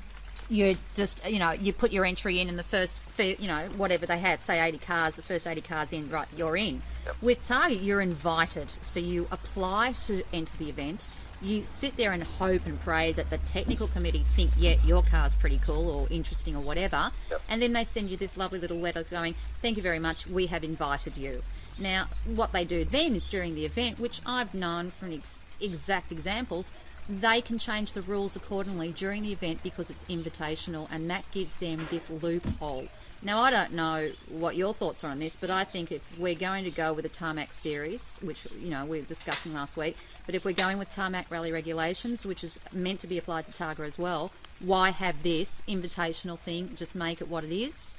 you 0.50 0.76
just 0.96 1.30
you 1.30 1.38
know 1.38 1.52
you 1.52 1.72
put 1.72 1.92
your 1.92 2.06
entry 2.06 2.40
in 2.40 2.50
and 2.50 2.58
the 2.58 2.64
first 2.64 3.00
you 3.20 3.48
know 3.48 3.68
whatever 3.78 4.06
they 4.08 4.18
have 4.18 4.42
say 4.42 4.60
80 4.60 4.78
cars 4.80 5.16
the 5.16 5.22
first 5.22 5.46
80 5.46 5.62
cars 5.62 5.94
in 5.94 6.10
right 6.10 6.28
you're 6.36 6.58
in. 6.58 6.82
With 7.22 7.44
Targa 7.48 7.84
you're 7.84 8.02
invited. 8.02 8.72
So 8.82 9.00
you 9.00 9.28
apply 9.32 9.94
to 10.08 10.24
enter 10.34 10.58
the 10.58 10.70
event. 10.70 11.08
You 11.42 11.62
sit 11.64 11.96
there 11.96 12.12
and 12.12 12.24
hope 12.24 12.66
and 12.66 12.80
pray 12.80 13.14
that 13.14 13.30
the 13.30 13.38
technical 13.40 13.88
committee 13.88 14.26
think 14.36 14.52
yeah 14.58 14.76
your 14.84 15.04
car's 15.04 15.36
pretty 15.36 15.60
cool 15.60 15.90
or 15.90 16.08
interesting 16.10 16.56
or 16.56 16.62
whatever. 16.62 17.12
Yep. 17.30 17.42
and 17.50 17.62
then 17.62 17.74
they 17.74 17.84
send 17.84 18.10
you 18.10 18.18
this 18.18 18.38
lovely 18.38 18.60
little 18.60 18.78
letter 18.78 19.04
going 19.04 19.36
thank 19.62 19.78
you 19.78 19.84
very 19.84 20.00
much. 20.00 20.26
We 20.26 20.48
have 20.48 20.64
invited 20.64 21.18
you 21.18 21.44
Now, 21.80 22.08
what 22.26 22.52
they 22.52 22.66
do 22.66 22.84
then 22.84 23.16
is 23.16 23.28
during 23.28 23.56
the 23.56 23.66
event, 23.66 24.00
which 24.00 24.22
I've 24.26 24.54
known 24.54 24.92
from 24.92 25.14
ex- 25.14 25.42
exact 25.62 26.12
examples, 26.12 26.74
they 27.08 27.42
can 27.42 27.58
change 27.58 27.94
the 27.94 28.02
rules 28.02 28.36
accordingly 28.36 28.92
during 28.92 29.24
the 29.24 29.32
event 29.32 29.64
because 29.64 29.90
it's 29.90 30.04
invitational, 30.06 30.88
and 30.92 31.10
that 31.10 31.24
gives 31.32 31.58
them 31.58 31.88
this 31.90 32.10
loophole. 32.10 32.88
Now, 33.22 33.42
I 33.42 33.52
don't 33.52 33.74
know 33.74 34.12
what 34.30 34.56
your 34.56 34.74
thoughts 34.74 35.04
are 35.04 35.12
on 35.12 35.20
this, 35.20 35.36
but 35.36 35.50
I 35.50 35.66
think 35.66 35.92
if 35.92 36.18
we're 36.18 36.36
going 36.36 36.64
to 36.64 36.72
go 36.72 36.94
with 36.94 37.06
a 37.06 37.10
tarmac 37.10 37.52
series, 37.52 38.18
which 38.22 38.48
you 38.58 38.70
know 38.70 38.86
we 38.86 39.00
were 39.00 39.06
discussing 39.06 39.54
last 39.54 39.76
week, 39.76 39.98
but 40.26 40.36
if 40.36 40.46
we're 40.46 40.54
going 40.54 40.78
with 40.78 40.90
tarmac 40.90 41.30
rally 41.30 41.52
regulations, 41.52 42.26
which 42.26 42.44
is 42.44 42.60
meant 42.72 43.02
to 43.02 43.08
be 43.08 43.18
applied 43.18 43.46
to 43.48 43.52
Targa 43.52 43.86
as 43.86 43.98
well, 43.98 44.32
why 44.60 44.92
have 44.92 45.24
this 45.24 45.62
invitational 45.68 46.40
thing? 46.40 46.76
Just 46.78 46.96
make 46.96 47.20
it 47.20 47.28
what 47.28 47.44
it 47.44 47.52
is, 47.52 47.98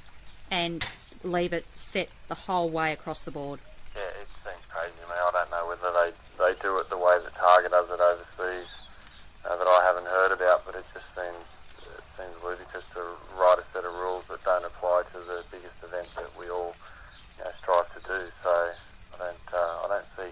and 0.50 0.86
leave 1.22 1.52
it 1.52 1.66
set 1.74 2.08
the 2.28 2.34
whole 2.34 2.70
way 2.70 2.92
across 2.92 3.22
the 3.22 3.30
board. 3.30 3.60
Yeah, 3.94 4.02
it 4.22 4.28
seems 4.44 4.64
crazy 4.68 4.94
to 4.99 4.99
me. 5.10 5.16
I 5.18 5.30
don't 5.34 5.50
know 5.50 5.66
whether 5.66 5.90
they, 5.90 6.10
they 6.38 6.54
do 6.62 6.78
it 6.78 6.88
the 6.88 6.96
way 6.98 7.18
that 7.18 7.34
Targa 7.34 7.68
does 7.70 7.90
it 7.90 8.00
overseas 8.00 8.70
uh, 9.44 9.56
that 9.58 9.66
I 9.66 9.80
haven't 9.84 10.06
heard 10.06 10.32
about, 10.32 10.64
but 10.64 10.74
it 10.78 10.86
just 10.94 11.10
seems 11.14 11.42
it 11.82 12.04
seems 12.16 12.34
ludicrous 12.44 12.86
to 12.94 13.02
write 13.36 13.58
a 13.58 13.66
set 13.74 13.84
of 13.84 13.92
rules 13.98 14.24
that 14.30 14.42
don't 14.44 14.64
apply 14.64 15.02
to 15.12 15.18
the 15.18 15.42
biggest 15.50 15.82
event 15.82 16.06
that 16.16 16.30
we 16.38 16.48
all 16.48 16.72
you 17.38 17.44
know, 17.44 17.50
strive 17.60 17.88
to 17.98 18.00
do. 18.06 18.20
So 18.42 18.50
I 18.50 19.16
don't 19.18 19.48
uh, 19.52 19.84
I 19.84 19.86
don't 19.98 20.08
see 20.16 20.30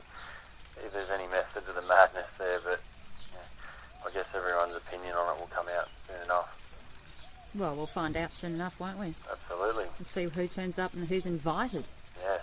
if 0.86 0.92
there's 0.92 1.10
any 1.10 1.26
method 1.28 1.66
to 1.66 1.72
the 1.72 1.82
madness 1.86 2.30
there, 2.38 2.60
but 2.62 2.80
yeah, 3.34 4.06
I 4.06 4.12
guess 4.14 4.26
everyone's 4.34 4.76
opinion 4.76 5.14
on 5.16 5.34
it 5.34 5.40
will 5.40 5.50
come 5.50 5.66
out 5.76 5.88
soon 6.06 6.22
enough. 6.24 6.54
Well, 7.54 7.74
we'll 7.74 7.86
find 7.86 8.16
out 8.16 8.34
soon 8.34 8.54
enough, 8.54 8.78
won't 8.78 8.98
we? 8.98 9.14
Absolutely, 9.32 9.86
And 9.96 10.06
see 10.06 10.24
who 10.28 10.46
turns 10.46 10.78
up 10.78 10.92
and 10.94 11.08
who's 11.08 11.24
invited. 11.26 11.84
yeah. 12.22 12.38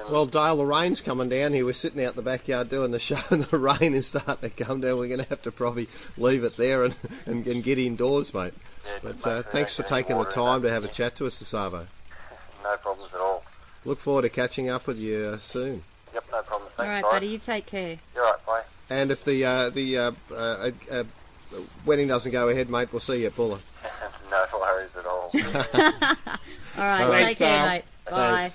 And 0.00 0.10
Well, 0.10 0.26
Dale, 0.26 0.56
the 0.56 0.66
rain's 0.66 1.00
coming 1.00 1.28
down 1.28 1.52
here. 1.52 1.64
We're 1.64 1.72
sitting 1.72 2.02
out 2.04 2.10
in 2.10 2.16
the 2.16 2.22
backyard 2.22 2.68
doing 2.70 2.90
the 2.90 2.98
show, 2.98 3.18
and 3.30 3.42
the 3.42 3.58
rain 3.58 3.94
is 3.94 4.08
starting 4.08 4.50
to 4.50 4.64
come 4.64 4.80
down. 4.80 4.98
We're 4.98 5.08
going 5.08 5.22
to 5.22 5.28
have 5.28 5.42
to 5.42 5.52
probably 5.52 5.88
leave 6.16 6.44
it 6.44 6.56
there 6.56 6.84
and, 6.84 6.96
and, 7.26 7.46
and 7.46 7.62
get 7.62 7.78
indoors, 7.78 8.32
mate. 8.34 8.54
yeah, 8.84 9.10
just 9.10 9.22
But 9.22 9.30
uh, 9.30 9.42
sure 9.42 9.52
thanks 9.52 9.76
for 9.76 9.82
taking 9.82 10.16
the 10.18 10.24
time 10.24 10.62
to 10.62 10.70
have 10.70 10.84
a 10.84 10.88
chat 10.88 11.14
to 11.16 11.26
us, 11.26 11.34
Savo. 11.34 11.86
No 12.62 12.76
problems 12.76 13.12
at 13.14 13.20
all. 13.20 13.44
Look 13.84 13.98
forward 13.98 14.22
to 14.22 14.28
catching 14.28 14.68
up 14.68 14.86
with 14.86 14.98
you 14.98 15.32
uh, 15.34 15.38
soon. 15.38 15.82
Yep, 16.12 16.24
no 16.32 16.42
problem. 16.42 16.62
All 16.78 16.84
Thanks, 16.84 16.88
right, 16.88 17.02
guys. 17.02 17.12
buddy, 17.12 17.26
you 17.28 17.38
take 17.38 17.66
care. 17.66 17.96
You're 18.14 18.24
right, 18.24 18.46
bye. 18.46 18.62
And 18.90 19.10
if 19.10 19.24
the 19.24 19.44
uh, 19.44 19.70
the 19.70 19.96
uh, 19.98 20.12
uh, 20.32 20.70
uh, 20.90 21.04
wedding 21.86 22.08
doesn't 22.08 22.32
go 22.32 22.48
ahead, 22.48 22.68
mate, 22.68 22.88
we'll 22.92 23.00
see 23.00 23.20
you 23.20 23.28
at 23.28 23.36
Buller. 23.36 23.58
no 24.30 24.44
worries 24.60 24.90
at 24.98 25.06
all. 25.06 25.30
All 26.76 26.86
right, 26.86 27.06
Thanks, 27.06 27.28
take 27.28 27.38
care, 27.38 27.66
mate. 27.66 27.84
Bye. 28.10 28.52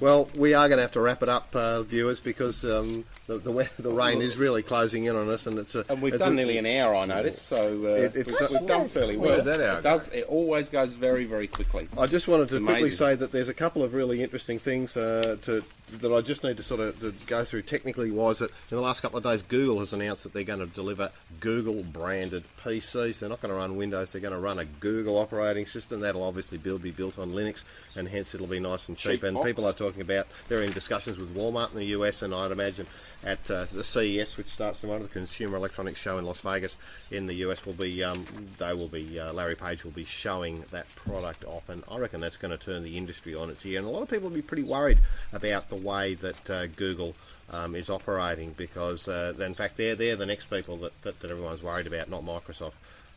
Well, 0.00 0.28
we 0.36 0.54
are 0.54 0.68
going 0.68 0.78
to 0.78 0.82
have 0.82 0.92
to 0.92 1.00
wrap 1.00 1.22
it 1.22 1.28
up, 1.28 1.54
uh, 1.54 1.82
viewers, 1.82 2.20
because 2.20 2.64
um, 2.64 3.04
the, 3.26 3.38
the 3.38 3.50
we- 3.50 3.64
the 3.78 3.90
rain 3.90 4.20
is 4.20 4.36
really 4.36 4.62
closing 4.62 5.04
in 5.04 5.16
on 5.16 5.28
us, 5.30 5.46
and 5.46 5.58
it's 5.58 5.74
a, 5.74 5.84
And 5.88 6.02
we've 6.02 6.14
it's 6.14 6.22
done 6.22 6.32
a- 6.32 6.36
nearly 6.36 6.58
an 6.58 6.66
hour, 6.66 6.94
I 6.94 7.06
noticed. 7.06 7.46
So 7.46 7.56
uh, 7.58 7.88
It- 7.88 8.16
it's 8.16 8.28
we've, 8.30 8.38
done- 8.38 8.48
we've 8.60 8.68
done 8.68 8.86
fairly 8.88 9.16
well. 9.16 9.36
did 9.36 9.44
that 9.46 9.60
hour 9.60 9.78
it 9.78 9.82
does. 9.82 10.08
It 10.10 10.24
always 10.28 10.68
goes 10.68 10.92
very, 10.92 11.24
very 11.24 11.46
quickly. 11.46 11.88
I 11.98 12.06
just 12.06 12.28
wanted 12.28 12.48
to 12.50 12.60
quickly 12.60 12.90
say 12.90 13.14
that 13.14 13.32
there's 13.32 13.48
a 13.48 13.54
couple 13.54 13.82
of 13.82 13.94
really 13.94 14.22
interesting 14.22 14.58
things 14.58 14.96
uh, 14.96 15.36
to 15.42 15.64
that 16.00 16.12
I 16.12 16.22
just 16.22 16.42
need 16.42 16.56
to 16.56 16.62
sort 16.62 16.80
of 16.80 16.98
to 17.00 17.12
go 17.26 17.44
through 17.44 17.62
technically. 17.62 18.10
Was 18.10 18.38
that 18.40 18.50
in 18.70 18.76
the 18.76 18.80
last 18.80 19.00
couple 19.02 19.18
of 19.18 19.22
days, 19.24 19.42
Google 19.42 19.78
has 19.80 19.92
announced 19.92 20.24
that 20.24 20.32
they're 20.32 20.42
going 20.42 20.58
to 20.66 20.66
deliver 20.66 21.10
Google 21.40 21.82
branded 21.84 22.42
PCs. 22.64 23.18
They're 23.20 23.28
not 23.28 23.40
going 23.40 23.52
to 23.52 23.58
run 23.58 23.76
Windows. 23.76 24.10
They're 24.10 24.20
going 24.22 24.32
to 24.34 24.40
run 24.40 24.58
a 24.58 24.64
Google 24.64 25.18
operating 25.18 25.66
system. 25.66 26.00
That'll 26.00 26.24
obviously 26.24 26.58
build, 26.58 26.82
be 26.82 26.90
built 26.90 27.18
on 27.18 27.32
Linux, 27.32 27.62
and 27.96 28.08
hence 28.08 28.34
it'll 28.34 28.46
be 28.46 28.60
nice 28.60 28.88
and 28.88 28.96
cheap. 28.96 29.12
Cheap 29.12 29.22
and 29.24 29.34
box. 29.34 29.46
people 29.46 29.66
are 29.66 29.72
talking 29.72 30.00
about 30.00 30.26
they're 30.48 30.62
in 30.62 30.72
discussions 30.72 31.18
with 31.18 31.34
Walmart 31.36 31.72
in 31.72 31.78
the 31.78 31.86
US, 31.86 32.22
and 32.22 32.34
I'd 32.34 32.50
imagine 32.50 32.86
at 33.24 33.50
uh, 33.50 33.64
the 33.64 33.84
CES, 33.84 34.36
which 34.36 34.48
starts 34.48 34.80
tomorrow, 34.80 35.00
the 35.00 35.08
Consumer 35.08 35.56
Electronics 35.56 36.00
Show 36.00 36.18
in 36.18 36.24
Las 36.24 36.42
Vegas 36.42 36.76
in 37.10 37.26
the 37.26 37.34
US, 37.46 37.64
will 37.64 37.72
be 37.72 38.04
um, 38.04 38.24
they 38.58 38.72
will 38.72 38.88
be 38.88 39.18
uh, 39.18 39.32
Larry 39.32 39.56
Page 39.56 39.84
will 39.84 39.92
be 39.92 40.04
showing 40.04 40.64
that 40.70 40.86
product 40.94 41.44
off, 41.44 41.68
and 41.68 41.82
I 41.90 41.98
reckon 41.98 42.20
that's 42.20 42.36
going 42.36 42.56
to 42.56 42.62
turn 42.62 42.82
the 42.82 42.96
industry 42.96 43.34
on 43.34 43.50
its 43.50 43.64
ear. 43.64 43.78
And 43.78 43.88
a 43.88 43.90
lot 43.90 44.02
of 44.02 44.10
people 44.10 44.28
will 44.28 44.36
be 44.36 44.42
pretty 44.42 44.62
worried 44.62 45.00
about 45.32 45.68
the 45.68 45.76
way 45.76 46.14
that 46.14 46.50
uh, 46.50 46.66
Google. 46.66 47.14
Um, 47.50 47.74
is 47.74 47.90
operating 47.90 48.54
because, 48.56 49.06
uh, 49.06 49.34
in 49.38 49.52
fact, 49.52 49.76
they're 49.76 49.94
they're 49.94 50.16
the 50.16 50.24
next 50.24 50.46
people 50.46 50.78
that, 50.78 51.02
that, 51.02 51.20
that 51.20 51.30
everyone's 51.30 51.62
worried 51.62 51.86
about, 51.86 52.08
not 52.08 52.22
Microsoft, 52.22 52.76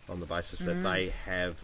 on 0.10 0.20
the 0.20 0.26
basis 0.26 0.60
that 0.60 0.84
they 0.84 1.14
have, 1.26 1.64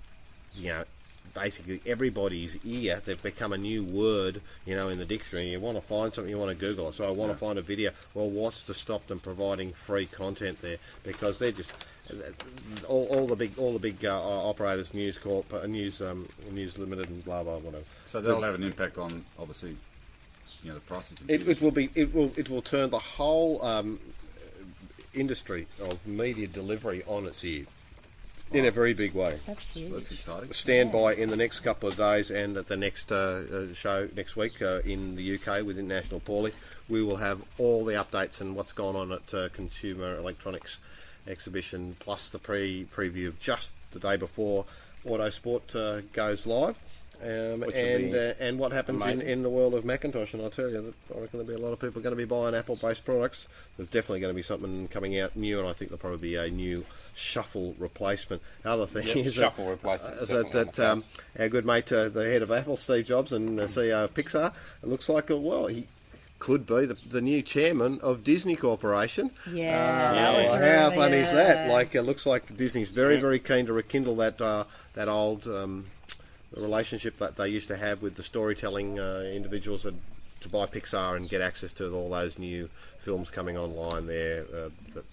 you 0.56 0.70
know, 0.70 0.86
basically 1.34 1.82
everybody's 1.86 2.64
ear. 2.66 3.02
They've 3.04 3.22
become 3.22 3.54
a 3.54 3.58
new 3.58 3.84
word, 3.84 4.42
you 4.66 4.76
know, 4.76 4.90
in 4.90 5.00
the 5.00 5.06
dictionary. 5.06 5.50
You 5.50 5.60
want 5.60 5.78
to 5.78 5.82
find 5.82 6.14
something, 6.14 6.30
you 6.30 6.38
want 6.38 6.52
to 6.52 6.58
Google 6.58 6.90
it. 6.90 6.96
So 6.96 7.08
I 7.08 7.12
want 7.12 7.32
to 7.32 7.38
find 7.38 7.58
a 7.58 7.62
video. 7.62 7.92
Well, 8.14 8.30
what's 8.30 8.64
to 8.64 8.74
stop 8.74 9.08
them 9.08 9.20
providing 9.20 9.74
free 9.74 10.06
content 10.06 10.62
there? 10.62 10.78
Because 11.04 11.40
they're 11.40 11.52
just 11.52 11.88
all, 12.88 13.06
all 13.08 13.28
the 13.28 13.36
big 13.36 13.58
all 13.58 13.74
the 13.74 13.80
big 13.80 14.04
uh, 14.06 14.20
operators, 14.20 14.94
News 14.94 15.18
Corp, 15.18 15.52
uh, 15.54 15.66
News 15.66 16.02
um, 16.02 16.28
News 16.52 16.78
Limited, 16.78 17.10
and 17.10 17.24
blah 17.24 17.44
blah 17.44 17.58
whatever. 17.58 17.84
So 18.08 18.22
that'll 18.22 18.42
have 18.42 18.56
an 18.56 18.64
impact 18.64 18.98
on 18.98 19.24
obviously, 19.40 19.76
you 20.64 20.70
know, 20.70 20.76
the 20.76 20.82
prices. 20.82 21.18
It, 21.28 21.48
it 21.48 21.62
will 21.62 21.72
be 21.72 21.90
it 21.96 22.14
will 22.14 22.32
it 22.36 22.50
will 22.50 22.62
turn 22.62 22.90
the 22.90 23.00
whole 23.00 23.64
um, 23.64 24.00
industry 25.14 25.68
of 25.82 26.06
media 26.06 26.48
delivery 26.48 27.04
on 27.08 27.26
its 27.26 27.44
ear 27.46 27.66
in 28.54 28.66
a 28.66 28.72
very 28.72 28.94
big 28.94 29.14
way. 29.14 29.38
That's 29.48 29.72
huge. 29.72 29.92
That's 29.92 30.12
exciting. 30.12 30.54
stand 30.54 30.92
by 30.92 31.14
in 31.16 31.30
the 31.30 31.36
next 31.36 31.62
couple 31.62 31.90
of 31.90 31.98
days 31.98 32.32
and 32.32 32.56
at 32.56 32.68
the 32.68 32.78
next 32.78 33.12
uh, 33.12 33.16
uh, 33.52 33.74
show 33.74 34.08
next 34.16 34.36
week 34.36 34.62
uh, 34.62 34.80
in 34.86 35.16
the 35.16 35.36
UK 35.36 35.66
with 35.66 35.78
International 35.78 36.20
Paulie. 36.20 36.54
We 36.88 37.04
will 37.04 37.18
have 37.18 37.42
all 37.58 37.84
the 37.84 37.94
updates 37.94 38.42
and 38.42 38.56
what's 38.56 38.74
gone 38.74 38.96
on 38.96 39.12
at 39.12 39.34
uh, 39.34 39.50
Consumer 39.50 40.18
Electronics 40.18 40.80
Exhibition, 41.28 41.96
plus 42.00 42.30
the 42.30 42.40
pre 42.40 42.86
preview 42.94 43.28
of 43.28 43.40
just 43.40 43.72
the 43.92 44.00
day 44.00 44.18
before 44.18 44.66
Autosport 45.06 45.76
uh, 45.76 46.02
goes 46.14 46.46
live. 46.46 46.80
Um, 47.22 47.64
and 47.74 48.14
uh, 48.16 48.34
and 48.40 48.60
what 48.60 48.72
happens 48.74 49.02
in, 49.02 49.10
amazing. 49.10 49.28
in 49.30 49.44
the 49.44 49.50
world 49.50 49.74
of 49.76 49.86
Macintosh, 49.86 50.34
and 50.34 50.44
I 50.44 50.50
tell 50.50 50.70
you, 50.70 50.82
that 51.08 51.16
I 51.16 51.22
reckon 51.22 51.40
there'll 51.40 51.48
be 51.48 51.54
a 51.54 51.66
lot 51.66 51.72
of 51.72 51.80
people 51.80 52.02
going 52.02 52.12
to 52.16 52.18
be 52.18 52.26
buying 52.26 52.54
Apple-based 52.54 53.06
products. 53.06 53.48
There's 53.78 53.88
definitely 53.88 54.20
going 54.20 54.34
to 54.34 54.36
be 54.36 54.42
something 54.42 54.88
coming 54.90 55.18
out 55.20 55.36
new, 55.36 55.60
and 55.60 55.68
I 55.68 55.72
think 55.74 55.90
there'll 55.92 56.00
probably 56.02 56.18
be 56.18 56.36
a 56.36 56.50
new 56.50 56.84
Shuffle 57.16 57.76
replacement. 57.80 58.42
Other 58.66 58.86
thing 58.86 59.08
Yep, 59.08 59.16
is 59.18 59.34
Shuffle 59.36 59.66
that, 59.66 59.72
replacement 59.72 60.20
uh, 60.20 60.24
is 60.24 60.30
that, 60.30 60.52
that 60.52 60.80
um, 60.80 61.04
our 61.40 61.48
good 61.48 61.66
mate, 61.66 61.92
uh, 61.94 62.10
the 62.10 62.26
head 62.26 62.42
of 62.42 62.52
Apple, 62.52 62.76
Steve 62.76 63.06
Jobs, 63.06 63.32
and 63.32 63.58
uh, 63.60 63.64
CEO 63.64 64.04
of 64.04 64.14
Pixar, 64.14 64.54
it 64.82 64.90
looks 64.90 65.08
like, 65.08 65.32
uh, 65.32 65.38
well, 65.38 65.68
he 65.68 65.88
could 66.40 66.66
be 66.66 66.86
the, 66.86 66.98
the 67.08 67.22
new 67.22 67.42
chairman 67.42 68.02
of 68.02 68.22
Disney 68.26 68.58
Corporation. 68.58 69.32
Yeah, 69.50 69.78
Uh, 69.78 70.14
that 70.14 70.38
was 70.40 70.48
how 70.54 70.60
really, 70.90 70.96
funny 70.98 71.18
is 71.18 71.32
that? 71.32 71.70
uh, 71.70 71.72
Like, 71.72 71.96
it 71.96 72.02
looks 72.02 72.26
like 72.26 72.58
Disney's 72.58 72.92
very, 72.92 73.18
very 73.18 73.40
keen 73.40 73.66
to 73.68 73.72
rekindle 73.74 74.18
that 74.18 74.42
uh, 74.42 74.66
that 74.94 75.08
old 75.08 75.48
um, 75.48 75.86
relationship 76.62 77.18
that 77.18 77.36
they 77.36 77.50
used 77.50 77.68
to 77.70 77.78
have 77.78 78.02
with 78.02 78.16
the 78.16 78.24
storytelling 78.24 79.00
uh, 79.00 79.24
individuals 79.34 79.84
that, 79.84 79.96
to 80.42 80.50
buy 80.50 80.66
Pixar 80.66 81.16
and 81.16 81.30
get 81.30 81.42
access 81.42 81.74
to 81.74 81.92
all 81.94 82.10
those 82.10 82.38
new 82.38 82.70
films 83.00 83.32
coming 83.32 83.58
online 83.58 84.08
there. 84.08 84.44
Uh, 84.54 84.70
that, 84.94 85.06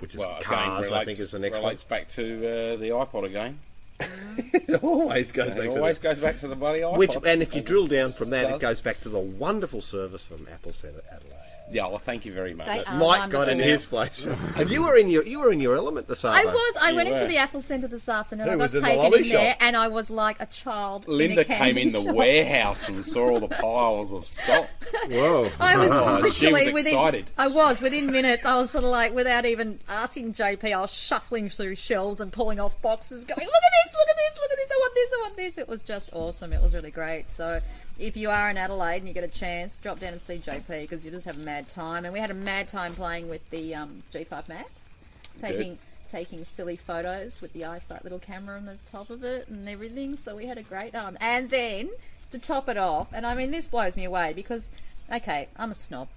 which 0.00 0.14
is 0.14 0.20
Well, 0.20 0.38
Cars, 0.40 0.86
relates, 0.86 0.92
I 0.92 1.04
think, 1.04 1.18
is 1.18 1.30
the 1.32 1.38
next 1.38 1.56
one. 1.56 1.64
relates 1.64 1.84
back 1.84 2.08
to 2.08 2.22
uh, 2.36 2.76
the 2.76 2.88
iPod 2.90 3.24
again. 3.24 3.58
it 4.00 4.82
always 4.82 5.30
goes 5.30 5.48
It 5.48 5.56
back 5.56 5.64
to 5.66 5.76
always 5.76 5.98
that. 5.98 6.08
goes 6.08 6.20
back 6.20 6.36
to 6.38 6.48
the 6.48 6.56
bloody 6.56 6.80
iPod. 6.80 6.96
Which, 6.96 7.16
and 7.26 7.42
if 7.42 7.54
you 7.54 7.60
drill 7.60 7.86
down 7.86 8.12
from 8.12 8.30
that, 8.30 8.50
it 8.50 8.60
goes 8.60 8.80
back 8.80 9.00
to 9.00 9.10
the 9.10 9.18
wonderful 9.20 9.82
service 9.82 10.24
from 10.24 10.46
Apple 10.50 10.72
Centre 10.72 11.02
Adelaide. 11.12 11.36
Yeah, 11.72 11.86
well, 11.86 11.98
thank 11.98 12.24
you 12.24 12.32
very 12.32 12.52
much. 12.54 12.66
They 12.66 12.84
are 12.84 12.96
Mike 12.98 13.30
got 13.30 13.48
in 13.48 13.58
his 13.58 13.86
place, 13.86 14.26
and 14.56 14.68
you 14.70 14.82
were 14.82 14.96
in 14.96 15.08
your 15.08 15.24
you 15.24 15.38
were 15.38 15.52
in 15.52 15.60
your 15.60 15.76
element 15.76 16.08
this 16.08 16.24
afternoon. 16.24 16.34
I 16.34 16.50
afternoon. 16.50 16.54
was. 16.74 16.76
I 16.82 16.90
You 16.90 16.96
went 16.96 17.08
into 17.10 17.22
were. 17.22 17.28
the 17.28 17.36
Apple 17.36 17.60
Centre 17.62 17.86
this 17.88 18.08
afternoon. 18.08 18.46
Who 18.46 18.52
I 18.52 18.56
got 18.56 18.62
was 18.62 18.74
in 18.74 18.82
the 18.82 18.88
taken 18.88 19.02
lolly 19.04 19.18
in 19.22 19.28
there, 19.28 19.56
and 19.60 19.76
I 19.76 19.88
was 19.88 20.10
like 20.10 20.40
a 20.40 20.46
child. 20.46 21.04
in 21.06 21.10
a 21.12 21.14
Linda 21.14 21.44
came 21.44 21.56
candy 21.58 21.82
in 21.82 21.92
the 21.92 22.02
shop. 22.02 22.14
warehouse 22.14 22.88
and 22.88 23.04
saw 23.04 23.30
all 23.30 23.40
the 23.40 23.48
piles 23.62 24.12
of 24.12 24.26
stock. 24.26 24.68
Whoa. 25.10 25.48
I 25.60 25.76
was 25.76 25.90
Oh, 25.92 26.04
literally 26.22 26.30
she 26.32 26.52
was 26.52 26.72
within. 26.72 26.92
excited. 26.94 27.30
I 27.38 27.46
was 27.48 27.80
within 27.80 28.10
minutes. 28.10 28.44
I 28.46 28.56
was 28.56 28.70
sort 28.70 28.84
of 28.84 28.90
like, 28.90 29.14
without 29.14 29.44
even 29.46 29.78
asking 29.88 30.32
JP, 30.34 30.72
I 30.74 30.80
was 30.80 30.92
shuffling 30.92 31.48
through 31.50 31.76
shelves 31.76 32.20
and 32.20 32.32
pulling 32.32 32.58
off 32.58 32.80
boxes, 32.82 33.24
going, 33.24 33.38
"Look 33.38 33.46
at 33.46 33.72
this! 33.84 33.94
Look 33.94 34.08
at 34.08 34.16
this! 34.16 34.38
Look 34.40 34.50
at 34.50 34.56
this! 34.56 34.59
I 34.59 34.59
want 34.90 34.94
this! 34.94 35.12
I 35.12 35.20
want 35.22 35.36
this!" 35.36 35.58
It 35.58 35.68
was 35.68 35.84
just 35.84 36.10
awesome. 36.12 36.52
It 36.52 36.62
was 36.62 36.74
really 36.74 36.90
great. 36.90 37.30
So, 37.30 37.60
if 37.98 38.16
you 38.16 38.30
are 38.30 38.50
in 38.50 38.56
Adelaide 38.56 38.98
and 38.98 39.08
you 39.08 39.14
get 39.14 39.24
a 39.24 39.28
chance, 39.28 39.78
drop 39.78 39.98
down 40.00 40.12
and 40.12 40.20
see 40.20 40.36
JP 40.38 40.82
because 40.82 41.04
you 41.04 41.10
just 41.10 41.26
have 41.26 41.36
a 41.36 41.40
mad 41.40 41.68
time. 41.68 42.04
And 42.04 42.12
we 42.12 42.20
had 42.20 42.30
a 42.30 42.34
mad 42.34 42.68
time 42.68 42.94
playing 42.94 43.28
with 43.28 43.48
the 43.50 43.74
um, 43.74 44.02
G5 44.12 44.48
Max, 44.48 44.98
taking. 45.38 45.78
Taking 46.08 46.44
silly 46.44 46.74
photos 46.74 47.40
with 47.40 47.52
the 47.52 47.60
iSight 47.60 48.02
little 48.02 48.18
camera 48.18 48.56
on 48.56 48.66
the 48.66 48.78
top 48.90 49.10
of 49.10 49.22
it 49.22 49.46
and 49.46 49.68
everything, 49.68 50.16
so 50.16 50.34
we 50.34 50.46
had 50.46 50.58
a 50.58 50.62
great 50.64 50.92
time. 50.92 51.16
And 51.20 51.48
then 51.50 51.88
to 52.32 52.38
top 52.40 52.68
it 52.68 52.76
off, 52.76 53.12
and 53.12 53.24
I 53.24 53.36
mean 53.36 53.52
this 53.52 53.68
blows 53.68 53.96
me 53.96 54.02
away 54.02 54.32
because, 54.34 54.72
okay, 55.14 55.46
I'm 55.56 55.70
a 55.70 55.74
snob, 55.76 56.08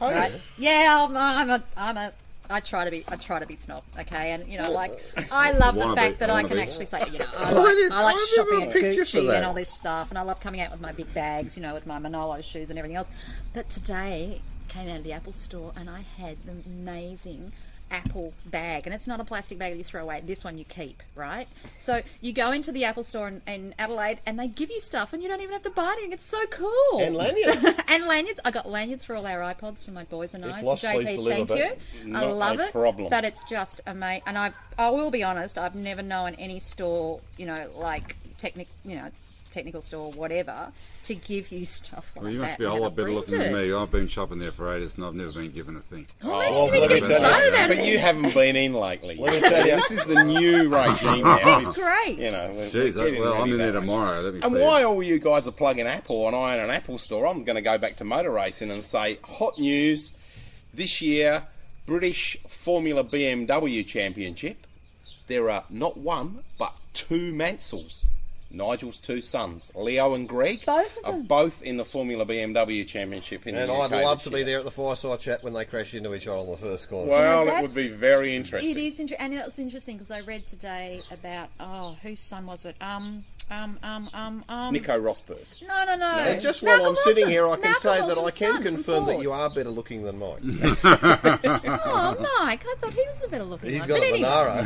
Oh, 0.00 0.08
right? 0.10 0.30
Yeah, 0.56 1.04
I'm, 1.08 1.16
I'm 1.16 1.50
a 1.50 1.62
I'm 1.76 1.96
a 1.96 2.12
I 2.50 2.60
try 2.60 2.84
to 2.84 2.90
be 2.90 3.04
I 3.08 3.16
try 3.16 3.38
to 3.38 3.46
be 3.46 3.56
snob, 3.56 3.84
okay, 3.98 4.32
and 4.32 4.46
you 4.46 4.60
know, 4.60 4.70
like 4.70 4.92
I 5.32 5.52
love 5.52 5.76
the 5.76 5.94
fact 5.94 6.16
be, 6.16 6.26
that 6.26 6.30
I 6.30 6.42
can 6.42 6.56
be. 6.56 6.62
actually 6.62 6.86
say, 6.86 7.02
you 7.10 7.18
know, 7.18 7.26
I 7.38 7.52
like, 7.52 7.92
I 7.92 8.02
like 8.02 8.16
I 8.16 8.32
shopping 8.36 8.62
at 8.62 8.68
a 8.68 8.72
picture 8.72 9.04
for 9.04 9.18
Gucci 9.18 9.34
and 9.34 9.44
all 9.44 9.54
this 9.54 9.70
stuff, 9.70 10.10
and 10.10 10.18
I 10.18 10.22
love 10.22 10.40
coming 10.40 10.60
out 10.60 10.70
with 10.70 10.80
my 10.80 10.92
big 10.92 11.12
bags, 11.14 11.56
you 11.56 11.62
know, 11.62 11.72
with 11.72 11.86
my 11.86 11.98
Manolo 11.98 12.40
shoes 12.42 12.70
and 12.70 12.78
everything 12.78 12.96
else. 12.96 13.10
But 13.54 13.70
today 13.70 14.40
came 14.68 14.88
out 14.88 14.98
of 14.98 15.04
the 15.04 15.12
Apple 15.12 15.32
store 15.32 15.72
and 15.76 15.88
I 15.88 16.00
had 16.18 16.36
the 16.44 16.52
amazing 16.66 17.52
Apple 17.94 18.32
bag, 18.44 18.86
and 18.86 18.94
it's 18.94 19.06
not 19.06 19.20
a 19.20 19.24
plastic 19.24 19.56
bag 19.56 19.72
that 19.72 19.78
you 19.78 19.84
throw 19.84 20.02
away. 20.02 20.20
This 20.26 20.42
one 20.42 20.58
you 20.58 20.64
keep, 20.64 21.00
right? 21.14 21.46
So 21.78 22.02
you 22.20 22.32
go 22.32 22.50
into 22.50 22.72
the 22.72 22.84
Apple 22.84 23.04
store 23.04 23.28
in, 23.28 23.40
in 23.46 23.74
Adelaide, 23.78 24.18
and 24.26 24.38
they 24.38 24.48
give 24.48 24.68
you 24.68 24.80
stuff, 24.80 25.12
and 25.12 25.22
you 25.22 25.28
don't 25.28 25.40
even 25.40 25.52
have 25.52 25.62
to 25.62 25.70
buy 25.70 25.92
anything. 25.92 26.12
It's 26.12 26.24
so 26.24 26.44
cool. 26.46 26.98
And 27.00 27.14
lanyards. 27.14 27.64
and 27.88 28.06
lanyards. 28.06 28.40
I 28.44 28.50
got 28.50 28.68
lanyards 28.68 29.04
for 29.04 29.14
all 29.14 29.26
our 29.26 29.40
iPods 29.54 29.84
for 29.84 29.92
my 29.92 30.02
boys 30.04 30.34
and 30.34 30.44
I. 30.44 30.60
lost, 30.60 30.82
so 30.82 30.88
JP, 30.88 31.28
thank 31.28 31.50
you. 31.50 32.16
I 32.16 32.20
Not 32.24 32.32
love 32.32 32.58
a 32.58 32.64
it. 32.64 32.72
problem. 32.72 33.10
But 33.10 33.24
it's 33.24 33.44
just 33.44 33.80
amazing. 33.86 34.22
And 34.26 34.36
I, 34.36 34.52
I 34.76 34.90
will 34.90 35.12
be 35.12 35.22
honest. 35.22 35.56
I've 35.56 35.76
never 35.76 36.02
known 36.02 36.34
any 36.34 36.58
store, 36.58 37.20
you 37.36 37.46
know, 37.46 37.70
like 37.76 38.16
technic, 38.38 38.66
you 38.84 38.96
know, 38.96 39.10
technical 39.54 39.80
store, 39.80 40.10
whatever, 40.12 40.72
to 41.04 41.14
give 41.14 41.50
you 41.52 41.64
stuff 41.64 42.12
like 42.16 42.24
Well, 42.24 42.32
you 42.32 42.40
must 42.40 42.52
that 42.54 42.58
be 42.58 42.64
a 42.64 42.70
whole 42.70 42.80
lot 42.80 42.96
better 42.96 43.10
looking 43.12 43.38
than 43.38 43.52
me. 43.54 43.72
I've 43.72 43.90
been 43.90 44.08
shopping 44.08 44.38
there 44.40 44.50
for 44.50 44.74
ages 44.74 44.96
and 44.96 45.04
I've 45.04 45.14
never 45.14 45.32
been 45.32 45.52
given 45.52 45.76
a 45.76 45.80
thing. 45.80 46.06
Oh, 46.22 46.28
well, 46.28 46.38
Well, 46.38 46.50
you 46.52 46.56
oh, 46.56 46.70
need 46.72 46.80
let 46.80 46.88
to 46.88 46.94
me 46.94 47.00
get 47.00 47.10
excited 47.12 47.48
about 47.54 47.68
But 47.68 47.78
it. 47.78 47.86
you 47.86 47.98
haven't 47.98 48.34
been 48.34 48.56
in 48.56 48.72
lately. 48.72 49.16
Let 49.16 49.32
me 49.32 49.40
tell 49.48 49.66
you. 49.66 49.76
this 49.76 49.90
is 49.92 50.04
the 50.06 50.24
new 50.24 50.68
regime 50.68 51.22
now. 51.24 51.58
It's 51.60 51.68
great. 51.70 52.18
You 52.18 52.32
know, 52.32 52.50
we're- 52.54 52.68
Jeez, 52.68 52.96
we're 52.96 53.20
well, 53.20 53.42
I'm 53.42 53.50
in 53.52 53.58
there 53.58 53.72
tomorrow. 53.72 54.20
Let 54.20 54.34
me 54.34 54.40
And 54.42 54.52
tell 54.52 54.58
you. 54.60 54.66
why 54.66 54.82
all 54.82 55.02
you 55.02 55.18
guys 55.20 55.46
are 55.46 55.52
plugging 55.52 55.86
Apple 55.86 56.26
and 56.26 56.34
I 56.36 56.58
own 56.58 56.64
an 56.64 56.70
Apple 56.70 56.98
store, 56.98 57.26
I'm 57.26 57.44
going 57.44 57.56
to 57.56 57.62
go 57.62 57.78
back 57.78 57.96
to 57.98 58.04
motor 58.04 58.30
racing 58.32 58.70
and 58.70 58.82
say 58.84 59.18
hot 59.24 59.58
news 59.58 60.12
this 60.74 61.00
year 61.00 61.44
British 61.86 62.36
Formula 62.48 63.04
BMW 63.04 63.86
Championship. 63.86 64.66
There 65.26 65.48
are 65.50 65.64
not 65.70 65.96
one, 65.96 66.40
but 66.58 66.74
two 66.92 67.32
Mansells. 67.32 68.06
Nigel's 68.54 69.00
two 69.00 69.20
sons, 69.20 69.72
Leo 69.74 70.14
and 70.14 70.28
Greg, 70.28 70.64
Both 70.64 70.98
are 71.04 71.12
them. 71.12 71.22
both 71.24 71.62
in 71.62 71.76
the 71.76 71.84
Formula 71.84 72.24
BMW 72.24 72.86
Championship 72.86 73.46
in 73.46 73.54
And 73.54 73.68
the 73.68 73.74
I'd 73.74 73.90
love 73.90 74.18
this 74.18 74.24
to 74.24 74.30
be 74.30 74.42
there 74.42 74.58
at 74.58 74.64
the 74.64 74.70
fireside 74.70 75.20
chat 75.20 75.42
when 75.42 75.52
they 75.52 75.64
crash 75.64 75.94
into 75.94 76.14
each 76.14 76.26
other 76.26 76.38
on 76.38 76.50
the 76.50 76.56
first 76.56 76.88
corner. 76.88 77.10
Well, 77.10 77.46
Yeah, 77.46 77.58
it 77.58 77.62
would 77.62 77.74
be 77.74 77.88
very 77.88 78.34
interesting. 78.36 78.70
It 78.70 78.76
is 78.76 79.00
interesting, 79.00 79.24
and 79.24 79.34
that's 79.36 79.58
interesting 79.58 79.96
because 79.96 80.10
I 80.10 80.20
read 80.20 80.46
today 80.46 81.02
about 81.10 81.48
oh, 81.60 81.96
whose 82.02 82.20
son 82.20 82.46
was 82.46 82.64
it? 82.64 82.76
Um, 82.80 83.24
um, 83.50 83.78
um, 83.82 84.08
um, 84.14 84.44
um. 84.48 84.72
Nico 84.72 84.98
Rosberg. 85.00 85.44
No, 85.66 85.84
no, 85.84 85.96
no. 85.96 86.06
and 86.18 86.40
just 86.40 86.62
while 86.62 86.76
Malcolm 86.78 86.88
I'm 86.90 86.96
sitting 86.96 87.26
Wilson. 87.26 87.30
here, 87.30 87.46
I 87.46 87.52
can 87.56 87.60
Malcolm 87.62 87.80
say 87.82 87.88
that 88.00 88.02
I 88.02 88.06
Wilson's 88.22 88.38
can 88.38 88.52
son 88.52 88.62
from 88.62 88.74
confirm 88.74 89.04
that 89.06 89.12
Ford. 89.12 89.22
you 89.22 89.32
are 89.32 89.50
better 89.50 89.70
looking 89.70 90.02
than 90.02 90.18
Mike. 90.18 90.40
Oh, 91.86 92.16
Mike, 92.42 92.64
I 92.66 92.74
thought 92.80 92.94
he 92.94 93.02
was 93.08 93.22
a 93.26 93.30
better 93.30 93.44
looking 93.44 93.70
He's 93.70 93.80
one. 93.80 93.88
got 93.88 93.94
but 93.98 94.02
a 94.02 94.06
anyway. 94.08 94.20
Monaro, 94.28 94.58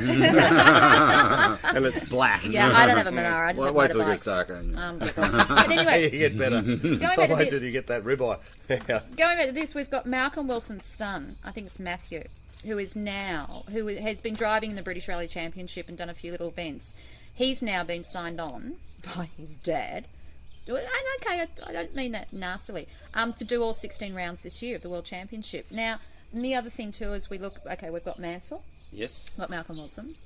and 1.76 1.87
it's 1.87 2.05
black. 2.05 2.43
Yeah, 2.49 2.70
I 2.74 2.87
don't 2.87 2.97
have 2.97 3.07
a 3.07 3.12
Monaro. 3.12 3.49
I 3.49 3.53
just 3.53 3.61
Wait- 3.61 3.66
have 3.66 3.74
wait 3.74 3.91
till 3.91 4.01
it 4.01 4.05
motorbikes. 4.05 4.11
gets 4.12 4.24
darker. 4.24 4.64
Um, 4.76 4.99
but 4.99 5.18
anyway, 5.70 6.05
you 6.05 6.18
get 6.18 6.39
better. 6.39 6.62
back 6.62 7.18
I'll 7.18 7.26
to 7.29 7.35
wait 7.35 7.39
this. 7.39 7.51
till 7.51 7.62
you 7.62 7.70
get 7.72 7.87
that 7.89 8.05
ribeye. 8.05 8.39
going 8.68 9.37
back 9.37 9.47
to 9.47 9.53
this, 9.53 9.74
we've 9.74 9.91
got 9.91 10.07
Malcolm 10.07 10.47
Wilson's 10.49 10.85
son. 10.85 11.37
I 11.45 11.51
think 11.51 11.66
it's 11.66 11.79
Matthew, 11.79 12.24
who 12.64 12.79
is 12.79 12.95
now 12.97 13.64
who 13.70 13.87
has 13.89 14.20
been 14.20 14.35
driving 14.35 14.70
in 14.70 14.76
the 14.76 14.83
British 14.83 15.09
Rally 15.09 15.26
Championship 15.29 15.89
and 15.89 15.97
done 15.99 16.09
a 16.09 16.14
few 16.14 16.31
little 16.33 16.49
events. 16.49 16.95
He's 17.39 17.62
now 17.62 17.84
been 17.84 18.03
signed 18.05 18.41
on 18.41 18.74
by 19.16 19.30
his 19.39 19.55
dad. 19.55 20.07
And 20.66 20.76
okay, 21.20 21.41
I, 21.41 21.47
I 21.66 21.72
don't 21.72 21.95
mean 21.95 22.12
that 22.12 22.32
nastily. 22.32 22.89
Um, 23.14 23.32
to 23.34 23.45
do 23.45 23.62
all 23.62 23.72
16 23.72 24.12
rounds 24.14 24.43
this 24.43 24.61
year 24.61 24.76
of 24.76 24.82
the 24.82 24.89
World 24.91 25.05
Championship. 25.07 25.66
Now, 25.70 26.01
and 26.32 26.45
the 26.45 26.55
other 26.55 26.68
thing 26.68 26.91
too 26.93 27.12
is 27.14 27.30
we 27.30 27.39
look. 27.39 27.61
Okay, 27.64 27.89
we've 27.91 28.05
got 28.05 28.18
Mansell, 28.18 28.62
Yes. 28.93 29.30
we've 29.32 29.39
got 29.39 29.51
Malcolm 29.51 29.78
Wilson. 29.78 30.16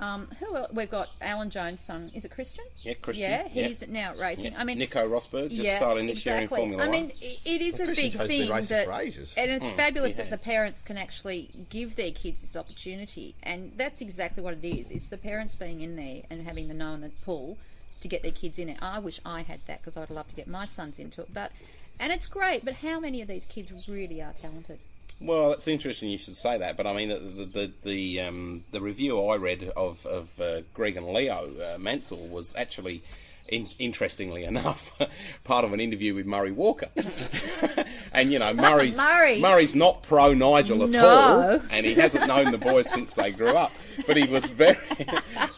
Um, 0.00 0.28
who 0.40 0.56
else? 0.56 0.72
We've 0.72 0.90
got 0.90 1.10
Alan 1.20 1.50
Jones' 1.50 1.82
son. 1.82 2.10
Is 2.14 2.24
it 2.24 2.30
Christian? 2.30 2.64
Yeah, 2.82 2.94
Christian. 2.94 3.30
Yeah, 3.30 3.48
Yeah. 3.52 3.66
he's 3.68 3.86
now 3.86 4.14
racing. 4.16 4.52
Yeah. 4.52 4.60
I 4.60 4.64
mean, 4.64 4.78
Nico 4.78 5.06
Rosberg 5.06 5.50
just 5.54 5.76
starting 5.76 6.06
this 6.06 6.24
year 6.24 6.36
in 6.36 6.48
Formula 6.48 6.82
I 6.82 6.86
One. 6.86 6.90
mean, 6.90 7.12
i- 7.22 7.36
it 7.44 7.60
is 7.60 7.78
Well, 7.78 7.90
a 7.90 7.94
big 7.94 8.12
Jones 8.12 8.16
been 8.28 8.48
thing 8.48 8.48
that, 8.66 8.84
for 8.86 8.92
ages. 8.94 9.34
and 9.36 9.50
it's 9.50 9.68
fabulous 9.70 10.16
that 10.16 10.30
the 10.30 10.38
parents 10.38 10.82
can 10.82 10.96
actually 10.96 11.50
give 11.68 11.96
their 11.96 12.10
kids 12.12 12.40
this 12.40 12.56
opportunity, 12.56 13.34
and 13.42 13.72
that's 13.76 14.00
exactly 14.00 14.42
what 14.42 14.54
it 14.54 14.64
is. 14.66 14.90
It's 14.90 15.08
the 15.08 15.18
parents 15.18 15.54
being 15.54 15.82
in 15.82 15.96
there 15.96 16.22
and 16.30 16.46
having 16.46 16.68
the 16.68 16.74
know 16.74 16.94
and 16.94 17.02
the 17.04 17.10
pull 17.24 17.58
to 18.00 18.08
get 18.08 18.22
their 18.22 18.32
kids 18.32 18.58
in 18.58 18.70
it. 18.70 18.78
I 18.80 18.98
wish 19.00 19.20
I 19.26 19.42
had 19.42 19.60
that 19.66 19.82
because 19.82 19.98
I'd 19.98 20.08
love 20.08 20.28
to 20.30 20.34
get 20.34 20.48
my 20.48 20.64
sons 20.64 20.98
into 20.98 21.20
it, 21.20 21.34
but 21.34 21.52
and 21.98 22.10
it's 22.10 22.26
great. 22.26 22.64
But 22.64 22.76
how 22.76 22.98
many 22.98 23.20
of 23.20 23.28
these 23.28 23.44
kids 23.44 23.70
really 23.86 24.22
are 24.22 24.32
talented? 24.32 24.78
Well, 25.20 25.52
it's 25.52 25.68
interesting 25.68 26.08
you 26.10 26.18
should 26.18 26.34
say 26.36 26.56
that, 26.58 26.76
but 26.76 26.86
I 26.86 26.94
mean 26.94 27.08
the 27.10 27.18
the 27.18 27.44
the, 27.44 27.72
the, 27.82 28.20
um, 28.20 28.64
the 28.70 28.80
review 28.80 29.20
I 29.26 29.36
read 29.36 29.70
of 29.76 30.04
of 30.06 30.40
uh, 30.40 30.62
Greg 30.72 30.96
and 30.96 31.08
Leo 31.08 31.50
uh, 31.74 31.78
Mansell 31.78 32.26
was 32.28 32.54
actually. 32.56 33.02
In, 33.48 33.68
interestingly 33.80 34.44
enough, 34.52 34.96
part 35.42 35.64
of 35.64 35.72
an 35.72 35.80
interview 35.80 36.14
with 36.14 36.24
Murray 36.24 36.52
Walker, 36.52 36.86
and 38.12 38.30
you 38.30 38.38
know 38.38 38.54
Murray's 38.66 38.96
Murray. 38.96 39.40
Murray's 39.40 39.74
not 39.74 40.04
pro 40.04 40.32
Nigel 40.34 40.84
at 40.84 40.90
No. 40.90 41.04
all, 41.04 41.60
and 41.72 41.84
he 41.84 41.94
hasn't 41.94 42.28
known 42.28 42.52
the 42.52 42.58
boys 42.58 42.88
since 42.88 43.16
they 43.16 43.32
grew 43.32 43.48
up. 43.48 43.72
But 44.06 44.16
he 44.16 44.32
was 44.32 44.48
very, 44.50 44.76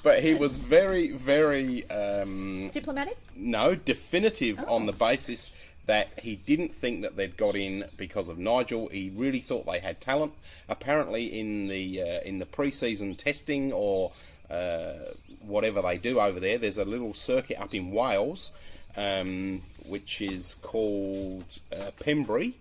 but 0.03 0.23
he 0.23 0.33
was 0.33 0.57
very 0.57 1.11
very 1.11 1.87
um, 1.91 2.71
Diplomatic? 2.73 3.19
no, 3.37 3.75
definitive 3.75 4.65
on 4.67 4.87
the 4.87 4.93
basis 4.93 5.53
that 5.87 6.11
he 6.21 6.37
didn't 6.37 6.75
think 6.75 7.03
that 7.03 7.17
they'd 7.17 7.37
got 7.37 7.57
in 7.57 7.85
because 7.97 8.29
of 8.29 8.39
Nigel. 8.39 8.89
He 8.89 9.11
really 9.15 9.41
thought 9.41 9.67
they 9.67 9.81
had 9.81 10.01
talent. 10.01 10.33
Apparently, 10.69 11.39
in 11.39 11.69
the 11.69 12.01
uh, 12.03 12.21
in 12.25 12.39
the 12.39 12.47
pre-season 12.47 13.15
testing 13.17 13.73
or 13.73 14.13
uh, 14.51 14.93
whatever 15.41 15.83
they 15.83 15.99
do 15.99 16.21
over 16.21 16.39
there, 16.39 16.59
there's 16.59 16.79
a 16.79 16.85
little 16.85 17.15
circuit 17.15 17.61
up 17.61 17.75
in 17.75 17.91
Wales, 17.91 18.53
um, 18.97 19.63
which 19.89 20.21
is 20.23 20.57
called 20.63 21.45
uh, 21.73 21.91
Pembrey. 22.01 22.55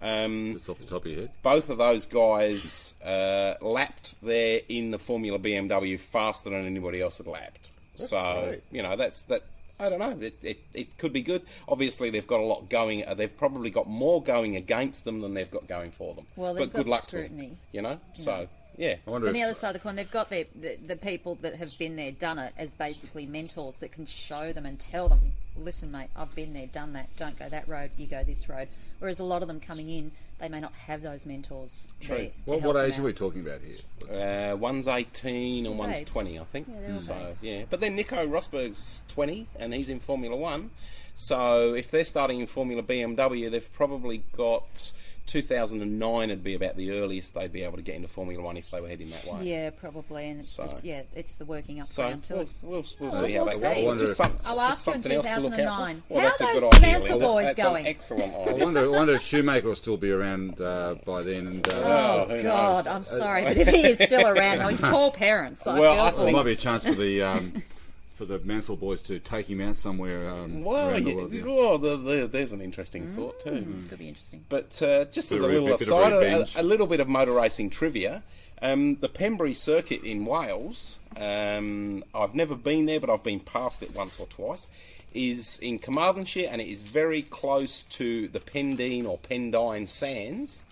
Um, 0.00 0.54
Just 0.54 0.68
off 0.68 0.78
the 0.78 0.84
top 0.86 1.04
of 1.06 1.10
your 1.10 1.20
head. 1.22 1.30
both 1.42 1.70
of 1.70 1.78
those 1.78 2.06
guys 2.06 2.94
uh, 3.04 3.54
lapped 3.60 4.14
there 4.22 4.60
in 4.68 4.92
the 4.92 4.98
Formula 4.98 5.40
BMW 5.40 5.98
faster 5.98 6.50
than 6.50 6.64
anybody 6.66 7.00
else 7.00 7.18
had 7.18 7.26
lapped. 7.26 7.68
That's 7.96 8.10
so 8.10 8.44
great. 8.46 8.62
you 8.70 8.82
know 8.82 8.94
that's 8.94 9.22
that. 9.22 9.42
I 9.80 9.88
don't 9.88 9.98
know. 9.98 10.16
It, 10.20 10.38
it, 10.42 10.58
it 10.74 10.98
could 10.98 11.12
be 11.12 11.22
good. 11.22 11.42
Obviously, 11.68 12.10
they've 12.10 12.26
got 12.26 12.40
a 12.40 12.44
lot 12.44 12.68
going. 12.68 13.06
Uh, 13.06 13.14
they've 13.14 13.36
probably 13.36 13.70
got 13.70 13.88
more 13.88 14.22
going 14.22 14.56
against 14.56 15.04
them 15.04 15.20
than 15.20 15.34
they've 15.34 15.50
got 15.50 15.68
going 15.68 15.92
for 15.92 16.14
them. 16.14 16.26
Well, 16.36 16.54
they've 16.54 16.70
but 16.70 16.76
good 16.76 16.86
got 16.86 16.90
luck 16.90 17.02
scrutiny. 17.02 17.42
to 17.42 17.48
them. 17.48 17.58
You 17.72 17.82
know. 17.82 18.00
So 18.14 18.48
yeah. 18.78 18.94
I 19.06 19.10
wonder 19.10 19.26
On 19.26 19.34
the 19.34 19.42
other 19.42 19.54
side 19.54 19.70
of 19.70 19.74
the 19.74 19.80
coin, 19.80 19.96
they've 19.96 20.10
got 20.10 20.30
their, 20.30 20.44
the, 20.54 20.76
the 20.86 20.96
people 20.96 21.34
that 21.42 21.56
have 21.56 21.76
been 21.78 21.96
there, 21.96 22.12
done 22.12 22.38
it, 22.38 22.54
as 22.56 22.70
basically 22.70 23.26
mentors 23.26 23.76
that 23.78 23.92
can 23.92 24.06
show 24.06 24.52
them 24.52 24.64
and 24.64 24.78
tell 24.78 25.08
them, 25.08 25.20
listen, 25.56 25.90
mate, 25.90 26.08
I've 26.16 26.34
been 26.34 26.54
there, 26.54 26.68
done 26.68 26.92
that. 26.92 27.14
Don't 27.16 27.38
go 27.38 27.48
that 27.48 27.68
road, 27.68 27.90
you 27.98 28.06
go 28.06 28.22
this 28.22 28.48
road. 28.48 28.68
Whereas 28.98 29.20
a 29.20 29.24
lot 29.24 29.42
of 29.42 29.48
them 29.48 29.60
coming 29.60 29.88
in, 29.88 30.12
they 30.38 30.48
may 30.48 30.60
not 30.60 30.72
have 30.72 31.02
those 31.02 31.26
mentors. 31.26 31.88
True. 32.00 32.16
there 32.16 32.24
to 32.26 32.32
what, 32.44 32.62
what 32.62 32.72
them 32.74 32.90
age 32.90 32.98
are 32.98 33.02
we 33.02 33.12
talking 33.12 33.40
about 33.40 33.60
here? 33.60 34.52
Uh, 34.52 34.56
one's 34.56 34.88
18 34.88 35.66
and 35.66 35.78
one's 35.78 35.98
Babes. 35.98 36.10
20, 36.10 36.38
I 36.38 36.44
think. 36.44 36.68
Yeah, 36.68 36.96
so, 36.96 37.32
yeah. 37.42 37.64
But 37.68 37.80
then 37.80 37.94
Nico 37.96 38.26
Rosberg's 38.26 39.04
20 39.08 39.46
and 39.58 39.74
he's 39.74 39.88
in 39.88 40.00
Formula 40.00 40.36
One. 40.36 40.70
So 41.14 41.74
if 41.74 41.90
they're 41.90 42.04
starting 42.04 42.40
in 42.40 42.46
Formula 42.46 42.82
BMW, 42.82 43.50
they've 43.50 43.72
probably 43.72 44.22
got 44.36 44.92
2009 45.28 46.28
would 46.30 46.42
be 46.42 46.54
about 46.54 46.76
the 46.76 46.90
earliest 46.92 47.34
they'd 47.34 47.52
be 47.52 47.62
able 47.62 47.76
to 47.76 47.82
get 47.82 47.94
into 47.94 48.08
Formula 48.08 48.42
One 48.42 48.56
if 48.56 48.70
they 48.70 48.80
were 48.80 48.88
heading 48.88 49.10
that 49.10 49.24
way. 49.26 49.44
Yeah, 49.44 49.70
probably, 49.70 50.28
and 50.30 50.40
it's 50.40 50.50
So- 50.50 50.64
just 50.64 50.84
yeah, 50.84 51.02
it's 51.14 51.36
the 51.36 51.44
working 51.44 51.80
up 51.80 51.86
So 51.86 52.02
round 52.02 52.22
to 52.24 52.32
we'll, 52.34 52.42
it. 52.42 52.48
we'll, 52.62 52.84
we'll 52.98 53.14
Oh, 53.14 53.26
see 53.26 53.32
how 53.34 53.44
we'll 53.44 53.46
they 53.46 53.54
see. 53.54 53.60
go. 53.60 53.68
I 53.68 53.84
wonder 53.84 54.06
Just 54.06 54.20
if- 54.20 54.26
some, 54.26 54.36
I'll 54.46 54.56
just 54.56 54.60
ask 54.70 54.86
you 54.88 54.92
in 54.94 55.02
something 55.02 55.12
else 55.12 55.26
to 55.26 55.40
look 55.40 55.52
out 55.52 55.56
2009. 55.58 56.02
for. 56.08 56.14
Well, 56.14 56.20
How 56.22 56.28
that's 56.28 56.40
a 56.40 56.44
are 56.46 56.52
good 56.54 56.62
those 56.62 56.72
idea. 56.74 56.98
Mansell 56.98 57.18
boys 57.20 57.44
that's 57.44 57.62
going? 57.62 57.76
an 57.84 57.86
excellent 57.86 58.34
I 58.34 58.52
wonder, 58.64 58.80
I 58.80 58.86
wonder 58.88 59.12
if 59.14 59.22
Schumacher 59.22 59.68
will 59.68 59.74
still 59.74 59.96
be 59.96 60.10
around 60.10 60.60
uh, 60.60 60.94
by 61.04 61.22
then. 61.22 61.46
And 61.46 61.68
uh, 61.68 61.72
Oh, 61.74 62.26
who 62.28 62.34
knows? 62.36 62.42
God, 62.44 62.86
I'm 62.86 63.02
sorry, 63.04 63.44
but 63.44 63.56
if 63.56 63.68
he 63.68 63.86
is 63.86 63.98
still 63.98 64.26
around, 64.26 64.58
now 64.58 64.68
his 64.68 64.80
poor 64.80 65.10
parents. 65.10 65.66
I 65.66 65.78
Well, 65.78 65.94
feel 65.94 66.02
I 66.04 66.10
for 66.10 66.22
there 66.24 66.32
might 66.32 66.42
be 66.44 66.52
a 66.52 66.56
chance 66.56 66.84
for 66.84 66.94
the 66.94 67.22
um, 67.22 67.52
for 68.18 68.24
the 68.26 68.38
Mansell 68.40 68.76
boys 68.76 69.00
to 69.02 69.18
take 69.20 69.48
him 69.48 69.60
out 69.60 69.76
somewhere. 69.76 70.28
Um, 70.28 70.64
Well, 70.64 70.90
around 70.90 71.04
the 71.04 71.10
yeah, 71.10 71.16
world, 71.16 71.32
yeah. 71.32 71.44
well 71.44 71.78
the, 71.78 71.96
the, 71.96 72.26
there's 72.26 72.52
an 72.52 72.60
interesting 72.60 73.06
Mm. 73.06 73.14
thought 73.14 73.40
too. 73.44 73.84
Could 73.88 73.98
be 74.00 74.08
interesting. 74.08 74.44
But 74.48 74.82
uh, 74.82 75.04
just 75.06 75.30
Bit 75.30 75.36
as 75.36 75.42
of 75.44 75.50
a 75.50 75.52
little 75.54 75.66
bit 75.68 75.74
of 75.76 75.80
aside, 75.80 76.12
revenge. 76.12 76.56
a, 76.56 76.60
a 76.60 76.64
little 76.64 76.86
bit 76.88 77.00
of 77.00 77.08
motor 77.08 77.32
racing 77.32 77.70
trivia. 77.70 78.22
Um, 78.60 78.96
the 78.96 79.08
Pembrey 79.08 79.54
circuit 79.54 80.02
in 80.02 80.24
Wales, 80.26 80.98
um, 81.16 82.02
I've 82.12 82.34
never 82.34 82.56
been 82.56 82.86
there, 82.86 82.98
but 82.98 83.08
I've 83.08 83.22
been 83.22 83.38
past 83.40 83.82
it 83.84 83.94
once 83.94 84.18
or 84.18 84.26
twice, 84.26 84.66
is 85.14 85.58
in 85.60 85.78
Carmarthenshire 85.78 86.48
and 86.50 86.60
it 86.60 86.66
is 86.66 86.82
very 86.82 87.22
close 87.22 87.84
to 87.84 88.26
the 88.28 88.40
Pendine 88.40 89.06
or 89.06 89.16
Pendine 89.18 89.88
Sands, 89.88 90.64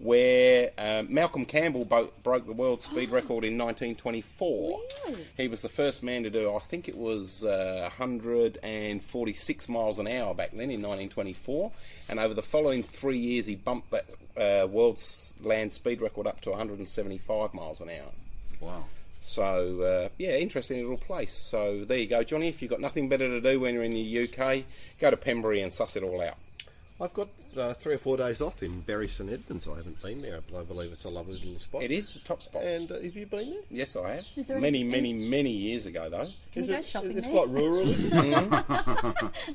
where 0.00 0.70
um, 0.78 1.12
Malcolm 1.12 1.44
Campbell 1.44 1.84
bo- 1.84 2.10
broke 2.22 2.46
the 2.46 2.52
world 2.52 2.80
speed 2.80 3.10
record 3.10 3.44
in 3.44 3.58
1924. 3.58 4.80
He 5.36 5.46
was 5.46 5.60
the 5.60 5.68
first 5.68 6.02
man 6.02 6.22
to 6.22 6.30
do, 6.30 6.54
I 6.54 6.58
think 6.60 6.88
it 6.88 6.96
was 6.96 7.44
uh, 7.44 7.80
146 7.98 9.68
miles 9.68 9.98
an 9.98 10.08
hour 10.08 10.34
back 10.34 10.52
then 10.52 10.70
in 10.70 10.80
1924. 10.80 11.70
And 12.08 12.18
over 12.18 12.32
the 12.32 12.42
following 12.42 12.82
three 12.82 13.18
years, 13.18 13.44
he 13.44 13.56
bumped 13.56 13.90
that 13.90 14.06
uh, 14.36 14.66
world's 14.66 15.36
land 15.42 15.72
speed 15.72 16.00
record 16.00 16.26
up 16.26 16.40
to 16.42 16.50
175 16.50 17.52
miles 17.52 17.82
an 17.82 17.90
hour. 17.90 18.10
Wow. 18.60 18.84
So 19.20 19.82
uh, 19.82 20.08
yeah, 20.16 20.36
interesting 20.36 20.80
little 20.80 20.96
place. 20.96 21.36
So 21.36 21.84
there 21.84 21.98
you 21.98 22.06
go, 22.06 22.24
Johnny. 22.24 22.48
If 22.48 22.62
you've 22.62 22.70
got 22.70 22.80
nothing 22.80 23.10
better 23.10 23.28
to 23.28 23.40
do 23.40 23.60
when 23.60 23.74
you're 23.74 23.84
in 23.84 23.92
the 23.92 24.22
UK, 24.24 24.64
go 24.98 25.10
to 25.10 25.16
Pembrey 25.18 25.62
and 25.62 25.70
suss 25.70 25.94
it 25.96 26.02
all 26.02 26.22
out. 26.22 26.38
I've 27.00 27.14
got 27.14 27.28
uh, 27.56 27.72
three 27.74 27.94
or 27.94 27.98
four 27.98 28.16
days 28.16 28.40
off 28.40 28.62
in 28.62 28.80
Bury 28.80 29.08
St 29.08 29.30
Edmunds. 29.30 29.66
I 29.68 29.76
haven't 29.76 30.00
been 30.02 30.22
there, 30.22 30.40
but 30.50 30.60
I 30.60 30.62
believe 30.64 30.92
it's 30.92 31.04
a 31.04 31.08
lovely 31.10 31.34
little 31.34 31.56
spot. 31.56 31.82
It 31.82 31.90
is 31.90 32.16
a 32.16 32.20
top 32.20 32.42
spot. 32.42 32.62
And 32.62 32.90
uh, 32.90 33.00
have 33.00 33.16
you 33.16 33.26
been 33.26 33.50
there? 33.50 33.60
Yes, 33.70 33.96
I 33.96 34.16
have. 34.16 34.24
Is 34.36 34.48
there 34.48 34.58
Many, 34.60 34.80
any- 34.80 34.88
many, 34.90 35.12
many 35.12 35.50
years 35.50 35.86
ago, 35.86 36.08
though. 36.08 36.28
Can 36.52 36.62
Is 36.62 36.68
you 36.68 36.74
go 36.74 36.78
it- 36.80 36.84
shopping 36.84 37.16
It's 37.16 37.26
there? 37.26 37.34
quite 37.36 37.48
rural, 37.48 37.88
isn't 37.88 38.12
it? 38.12 38.50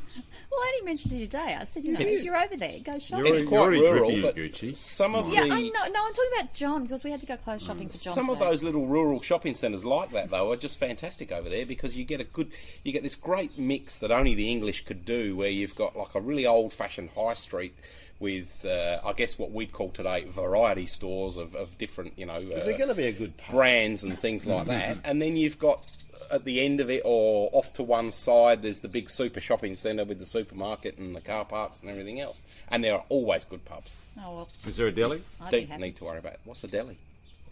Well, 0.52 0.60
I 0.64 0.72
only 0.80 0.86
mentioned 0.86 1.14
it 1.14 1.20
today. 1.32 1.58
I 1.60 1.64
said, 1.66 1.86
you 1.86 1.94
know, 1.94 2.00
if 2.02 2.24
you're 2.24 2.38
over 2.38 2.56
there, 2.56 2.80
go 2.84 2.98
shopping. 3.00 3.28
It's 3.28 3.42
You're 3.42 3.50
quite 3.50 3.60
already 3.60 3.82
rural, 3.82 4.10
drippy, 4.10 4.22
but 4.22 4.36
Gucci. 4.36 4.76
some 4.76 5.16
of 5.16 5.28
yeah, 5.34 5.42
the 5.44 5.52
I 5.54 5.62
know. 5.62 5.70
No, 5.92 6.06
I'm 6.06 6.14
talking 6.14 6.32
about 6.40 6.54
John 6.54 6.84
because 6.84 7.04
we 7.04 7.12
had 7.12 7.20
to 7.22 7.26
go 7.28 7.36
clothes 7.36 7.64
shopping 7.64 7.90
for 7.90 7.98
John. 7.98 8.14
some 8.14 8.30
of 8.30 8.38
today. 8.38 8.50
those 8.52 8.64
little 8.64 8.86
rural 8.88 9.22
shopping 9.22 9.54
centres 9.54 9.84
like 9.84 10.12
that 10.12 10.30
though 10.30 10.52
are 10.52 10.56
just 10.56 10.78
fantastic 10.80 11.32
over 11.34 11.50
there 11.50 11.66
because 11.66 11.98
you 11.98 12.06
get 12.06 12.22
a 12.22 12.24
good 12.24 12.52
you 12.84 12.92
get 12.94 13.04
this 13.04 13.16
great 13.18 13.58
mix 13.58 13.98
that 14.00 14.12
only 14.12 14.34
the 14.36 14.50
English 14.50 14.86
could 14.86 15.04
do 15.06 15.36
where 15.36 15.50
you've 15.50 15.76
got 15.76 15.96
like 15.98 16.16
a 16.16 16.22
really 16.22 16.46
old 16.46 16.72
fashioned 16.72 17.10
high 17.16 17.34
street 17.34 17.76
with 18.20 18.66
uh, 18.66 19.00
I 19.06 19.14
guess 19.14 19.38
what 19.38 19.52
we'd 19.52 19.72
call 19.72 19.90
today 19.90 20.24
variety 20.26 20.86
stores 20.86 21.38
of, 21.38 21.54
of 21.56 21.78
different 21.78 22.18
you 22.18 22.26
know 22.26 22.38
Is 22.40 22.64
uh, 22.64 22.66
there 22.66 22.78
going 22.78 22.90
to 22.90 22.96
be 22.96 23.06
a 23.08 23.12
good 23.12 23.36
pub? 23.38 23.56
brands 23.56 24.04
and 24.04 24.18
things 24.18 24.46
like 24.48 24.68
that. 24.76 24.98
And 25.04 25.22
then 25.22 25.36
you've 25.36 25.60
got 25.60 25.84
at 26.32 26.44
the 26.44 26.60
end 26.62 26.80
of 26.82 26.90
it 26.90 27.02
or 27.06 27.50
off 27.54 27.72
to 27.74 27.84
one 27.84 28.10
side 28.12 28.64
there's 28.64 28.80
the 28.80 28.88
big 28.88 29.10
super 29.10 29.40
shopping 29.40 29.76
centre 29.76 30.04
with 30.06 30.18
the 30.20 30.26
supermarket 30.26 30.98
and 30.98 31.16
the 31.16 31.22
car 31.22 31.46
parks 31.46 31.82
and 31.82 31.90
everything 31.92 32.20
else. 32.20 32.42
And 32.70 32.84
there 32.84 32.94
are 32.96 33.04
always 33.10 33.46
good 33.46 33.64
pubs. 33.66 33.96
Oh 34.24 34.34
well, 34.36 34.50
Is 34.66 34.78
there 34.78 34.88
a 34.88 34.92
deli? 34.92 35.22
I'd 35.42 35.52
don't 35.52 35.80
need 35.82 35.98
to 35.98 36.06
worry 36.06 36.20
about 36.20 36.34
it. 36.34 36.40
what's 36.46 36.64
a 36.64 36.68
deli? 36.68 36.98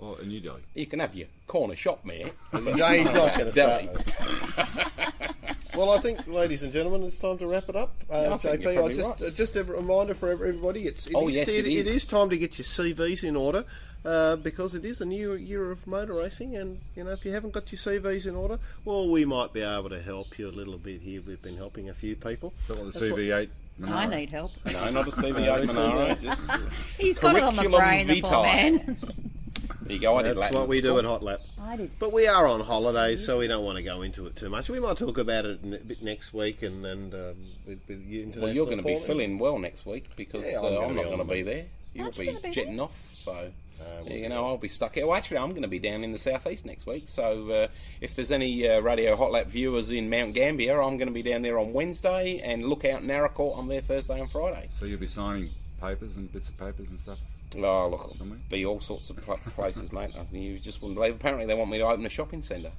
Oh, 0.01 0.15
a 0.15 0.25
New 0.25 0.39
deli. 0.39 0.61
You 0.73 0.85
can 0.87 0.99
have 0.99 1.13
your 1.13 1.27
corner 1.45 1.75
shop 1.75 2.03
mate 2.03 2.33
No, 2.51 2.61
he's 2.87 3.11
not 3.11 3.37
going 3.37 3.45
to 3.45 3.51
Deli. 3.51 3.89
start. 5.73 5.87
well, 5.87 5.97
I 5.97 5.99
think, 5.99 6.27
ladies 6.27 6.63
and 6.63 6.71
gentlemen, 6.71 7.03
it's 7.03 7.19
time 7.19 7.37
to 7.39 7.47
wrap 7.47 7.69
it 7.69 7.75
up. 7.75 7.95
Uh, 8.09 8.33
I 8.33 8.37
JP, 8.37 8.83
I 8.85 8.93
just 8.93 9.09
right. 9.21 9.29
uh, 9.29 9.31
just 9.31 9.55
a 9.55 9.63
reminder 9.63 10.13
for 10.13 10.29
everybody: 10.31 10.81
it's 10.87 11.07
it 11.07 11.13
Oh, 11.15 11.27
is- 11.27 11.35
yes, 11.35 11.49
it 11.49 11.65
it 11.65 11.71
is. 11.73 11.87
is 11.87 12.05
time 12.05 12.29
to 12.29 12.37
get 12.37 12.57
your 12.57 12.65
CVs 12.65 13.23
in 13.23 13.35
order. 13.35 13.65
Uh, 14.05 14.35
because 14.35 14.75
it 14.75 14.83
is 14.83 14.99
a 14.99 15.05
new 15.05 15.31
year 15.33 15.71
of 15.71 15.87
motor 15.87 16.15
racing, 16.15 16.57
and 16.57 16.77
you 16.93 17.05
know 17.05 17.11
if 17.11 17.23
you 17.23 17.31
haven't 17.31 17.53
got 17.53 17.71
your 17.71 17.79
CVs 17.79 18.27
in 18.27 18.35
order, 18.35 18.59
well, 18.83 19.07
we 19.09 19.23
might 19.23 19.53
be 19.53 19.61
able 19.61 19.87
to 19.89 20.01
help 20.01 20.37
you 20.37 20.49
a 20.49 20.51
little 20.51 20.77
bit 20.77 20.99
here. 20.99 21.21
We've 21.25 21.41
been 21.41 21.55
helping 21.55 21.87
a 21.87 21.93
few 21.93 22.17
people. 22.17 22.51
Is 22.63 22.67
that 22.67 22.83
what 22.83 22.93
the 22.93 22.99
CV8? 22.99 23.47
I 23.87 24.05
need 24.07 24.29
help. 24.29 24.51
No, 24.73 24.89
not 24.91 25.07
a 25.07 25.11
CV8 25.11 25.67
Monaro. 25.73 26.15
Just, 26.15 26.51
He's 26.97 27.17
got 27.17 27.37
it 27.37 27.43
on 27.43 27.55
the 27.55 27.61
Curriculum 27.61 27.81
brain, 27.81 28.07
the 28.07 28.21
poor 28.21 28.43
man. 28.43 28.97
there 29.83 29.93
you 29.93 29.99
go. 29.99 30.17
I 30.17 30.23
did 30.23 30.31
That's 30.31 30.39
Latin 30.41 30.59
what 30.59 30.67
we 30.69 30.81
do 30.81 30.89
school. 30.89 30.99
at 30.99 31.05
Hot 31.05 31.23
Lap. 31.23 31.41
I 31.61 31.75
did. 31.77 31.91
But 31.99 32.13
we 32.13 32.27
are 32.27 32.47
on 32.47 32.59
holidays, 32.61 33.25
so 33.25 33.39
we 33.39 33.47
don't 33.47 33.63
want 33.65 33.77
to 33.77 33.83
go 33.83 34.01
into 34.01 34.25
it 34.27 34.35
too 34.35 34.49
much. 34.49 34.69
We 34.69 34.79
might 34.79 34.97
talk 34.97 35.17
about 35.17 35.45
it 35.45 35.59
a 35.63 35.67
bit 35.77 36.01
next 36.01 36.33
week, 36.33 36.61
and 36.63 36.85
and 36.85 37.13
um, 37.13 37.35
with, 37.65 37.79
with 37.87 38.01
you 38.05 38.19
international. 38.23 38.45
Well, 38.45 38.55
you're 38.55 38.65
going 38.65 38.77
to 38.77 38.83
be 38.83 38.95
filling 38.97 39.39
well 39.39 39.59
next 39.59 39.85
week 39.85 40.09
because 40.15 40.43
Yeah, 40.45 40.59
I'm 40.59 40.65
uh, 40.65 40.69
gonna 40.69 40.81
I'm, 40.81 40.89
be 40.89 40.95
not 40.95 41.05
on 41.05 41.05
going 41.05 41.19
to 41.19 41.25
the- 41.25 41.33
be 41.33 41.43
there. 41.43 41.65
You'll 41.93 42.05
Aren't 42.05 42.17
you 42.17 42.21
be 42.21 42.27
gonna 42.27 42.39
be 42.41 42.49
jetting 42.51 42.79
off, 42.79 43.09
so 43.13 43.51
we'll 44.03 44.11
you 44.17 44.27
know 44.29 44.45
I'll 44.47 44.57
be 44.57 44.67
stuck 44.67 44.95
here. 44.95 45.05
Well, 45.05 45.15
actually, 45.15 45.37
I'm 45.37 45.51
going 45.51 45.61
to 45.61 45.67
be 45.67 45.77
down 45.77 46.03
in 46.03 46.11
the 46.11 46.17
southeast 46.17 46.65
next 46.65 46.87
week. 46.87 47.03
So 47.07 47.51
uh, 47.51 47.67
if 48.01 48.15
there's 48.15 48.31
any 48.31 48.67
uh, 48.67 48.79
Radio 48.81 49.15
Hot 49.15 49.31
Lap 49.31 49.45
viewers 49.45 49.91
in 49.91 50.09
Mount 50.09 50.33
Gambier, 50.33 50.81
I'm 50.81 50.97
going 50.97 51.07
to 51.07 51.13
be 51.13 51.21
down 51.21 51.43
there 51.43 51.59
on 51.59 51.71
Wednesday, 51.71 52.39
and 52.43 52.65
look 52.65 52.83
out 52.83 53.03
Naracoorte. 53.03 53.59
I'm 53.59 53.67
there 53.67 53.81
Thursday 53.81 54.19
and 54.19 54.31
Friday. 54.31 54.69
So 54.71 54.85
you'll 54.85 54.99
be 54.99 55.05
signing 55.05 55.51
papers 55.79 56.15
and 56.17 56.31
bits 56.33 56.49
of 56.49 56.57
papers 56.57 56.89
and 56.89 56.99
stuff? 56.99 57.19
Oh, 57.57 57.89
look, 57.89 58.01
it'll 58.05 58.17
Somewhere? 58.17 58.39
be 58.49 58.65
all 58.65 58.79
sorts 58.79 59.09
of 59.09 59.17
pl- 59.17 59.39
places, 59.55 59.91
mate. 59.91 60.11
I 60.17 60.25
mean, 60.31 60.43
you 60.43 60.59
just 60.59 60.81
wouldn't 60.81 60.95
believe. 60.95 61.15
Apparently, 61.15 61.45
they 61.45 61.53
want 61.55 61.69
me 61.71 61.77
to 61.79 61.85
open 61.85 62.05
a 62.05 62.09
shopping 62.09 62.41
centre. 62.41 62.71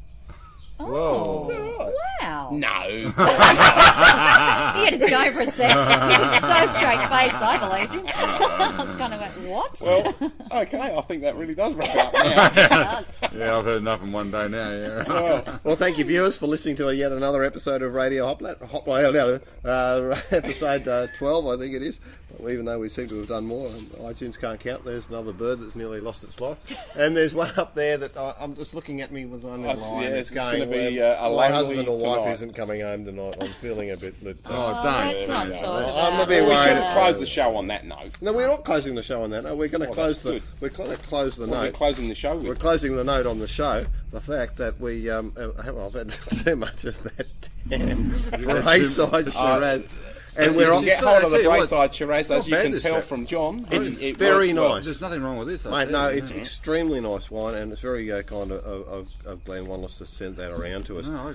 Oh, 0.81 1.43
Is 1.43 1.49
that 1.49 1.61
right? 1.61 1.95
wow. 2.22 2.49
No. 2.53 3.12
He 4.75 4.85
had 4.87 5.01
to 5.01 5.09
go 5.09 5.31
for 5.33 5.41
a 5.43 5.47
second. 5.47 5.77
He 5.79 6.20
was 6.20 6.43
so 6.43 6.66
straight 6.75 7.09
faced, 7.09 7.41
I 7.41 7.59
believed 7.59 7.93
him. 7.93 8.07
I 8.14 8.85
was 8.85 8.97
kind 8.97 9.14
of 9.14 9.20
like, 9.20 9.31
what? 9.49 9.81
well, 9.81 10.33
okay. 10.62 10.97
I 10.97 11.01
think 11.03 11.22
that 11.22 11.37
really 11.37 11.55
does 11.55 11.75
wrap 11.75 11.95
up 11.95 12.12
now. 12.12 12.47
It 12.47 12.70
does. 12.70 13.20
Yeah, 13.35 13.57
I've 13.59 13.64
heard 13.64 13.77
enough 13.77 14.03
in 14.03 14.11
one 14.11 14.31
day 14.33 14.49
now. 14.49 14.70
Yeah. 14.70 15.59
Well, 15.62 15.77
thank 15.77 15.97
you, 15.99 16.05
viewers, 16.05 16.37
for 16.37 16.49
listening 16.49 16.75
to 16.77 16.93
yet 16.95 17.12
another 17.12 17.45
episode 17.45 17.83
of 17.83 17.95
Radio 17.95 18.27
Hot 18.27 18.43
Lap. 18.43 18.59
Hoplat 18.59 19.43
uh, 19.64 20.20
episode 20.33 20.89
uh, 20.89 21.07
12, 21.16 21.47
I 21.47 21.57
think 21.57 21.75
it 21.75 21.83
is. 21.83 22.01
Even 22.41 22.64
though 22.64 22.78
we 22.78 22.89
seem 22.89 23.09
to 23.09 23.16
have 23.18 23.28
done 23.28 23.47
more, 23.47 23.66
and 23.66 23.80
iTunes 24.03 24.39
can't 24.41 24.59
count. 24.61 24.85
There's 24.85 25.09
another 25.09 25.32
bird 25.32 25.61
that's 25.61 25.74
nearly 25.76 26.01
lost 26.01 26.22
its 26.24 26.41
life, 26.41 26.59
and 26.99 27.16
there's 27.16 27.35
one 27.35 27.51
up 27.57 27.74
there 27.74 27.97
that 27.99 28.16
I, 28.16 28.35
I'm 28.41 28.55
just 28.57 28.74
looking 28.74 29.01
at 29.01 29.11
me 29.12 29.24
with 29.26 29.45
one 29.45 29.64
Oh, 29.64 29.72
line. 29.74 30.03
yeah, 30.03 30.09
it's 30.11 30.30
it's 30.30 30.47
going. 30.47 30.59
gonna 30.61 30.70
be, 30.70 31.01
uh, 31.01 31.26
a 31.26 31.30
my 31.35 31.49
lonely 31.49 31.76
husband 31.76 31.89
or 31.89 31.99
wife 31.99 32.18
tonight. 32.20 32.32
isn't 32.32 32.53
coming 32.55 32.80
home 32.80 33.05
tonight. 33.05 33.37
I'm 33.41 33.49
feeling 33.49 33.91
a 33.91 33.97
bit. 33.97 34.22
That, 34.24 34.47
uh, 34.47 34.51
Oh, 34.51 34.82
don't. 34.85 35.07
let's 35.14 35.28
not 35.28 35.47
Yeah. 35.49 35.61
talk 35.61 35.95
I'm 35.95 36.12
a 36.12 36.16
about 36.16 36.28
bit 36.28 36.43
it. 36.43 36.49
we 36.49 36.57
should 36.57 36.93
close 36.95 37.20
the 37.20 37.26
show 37.26 37.57
on 37.57 37.66
that 37.68 37.85
note. 37.87 38.20
no, 38.20 38.32
we're 38.32 38.47
not 38.49 38.64
closing 38.64 38.95
the 38.95 39.03
show 39.03 39.22
on 39.22 39.30
that. 39.30 39.45
No, 39.45 39.55
we're 39.57 39.68
going 39.68 39.82
to 39.82 39.89
Oh, 39.89 39.93
close 39.93 40.22
the. 40.22 40.32
that's 40.32 40.61
We're 40.61 40.68
going 40.70 40.91
to 40.91 40.97
close 41.03 41.37
the 41.37 41.47
What 41.47 41.57
are 41.57 41.61
we 41.61 41.66
note. 41.68 41.74
closing 41.74 42.09
the 42.09 42.14
show 42.14 42.37
with? 42.37 42.47
We're 42.47 42.55
closing 42.55 42.97
the 42.97 43.05
note 43.05 43.26
on 43.26 43.39
the 43.39 43.49
show. 43.49 43.85
The 44.11 44.20
fact 44.20 44.57
that 44.59 44.78
we, 44.80 45.11
um, 45.11 45.32
uh, 45.37 45.49
well, 45.72 45.87
I've 45.87 45.95
had 45.95 46.11
too 46.45 46.57
much 46.57 46.85
of 46.85 47.03
that 47.16 47.26
damn 47.68 48.11
Brayside 48.11 49.32
charade, 49.32 49.89
and 50.37 50.57
we're 50.57 50.72
on. 50.72 50.85
Get 50.85 51.03
hold 51.03 51.22
of 51.24 51.30
the 51.30 51.39
tell 51.39 51.43
you 51.43 51.49
what, 51.49 51.61
Brayside 51.61 51.93
Shiraz, 51.93 52.30
as 52.30 52.49
you 52.49 52.57
can 52.57 52.78
tell 52.78 53.01
from 53.01 53.26
John. 53.26 53.66
It's 53.70 53.99
it, 53.99 54.03
it 54.03 54.16
very 54.16 54.49
works 54.49 54.61
well. 54.61 54.74
nice. 54.76 54.85
There's 54.85 55.01
nothing 55.01 55.22
wrong 55.22 55.39
with 55.39 55.49
this. 55.49 55.66
I 55.66 55.85
Mate, 55.85 55.93
no, 55.93 56.09
you. 56.09 56.18
it's 56.18 56.30
extremely 56.30 57.01
nice 57.01 57.30
wine, 57.30 57.55
and 57.55 57.72
it's 57.72 57.80
very 57.80 58.11
uh, 58.11 58.22
kind 58.22 58.51
of, 58.53 58.64
of, 58.64 59.09
of 59.24 59.45
Glenn 59.45 59.66
Wallace 59.66 59.97
to 59.97 60.07
send 60.07 60.37
that 60.37 60.51
around 60.51 60.87
to 60.87 60.99
us. 60.99 61.07
No, 61.07 61.35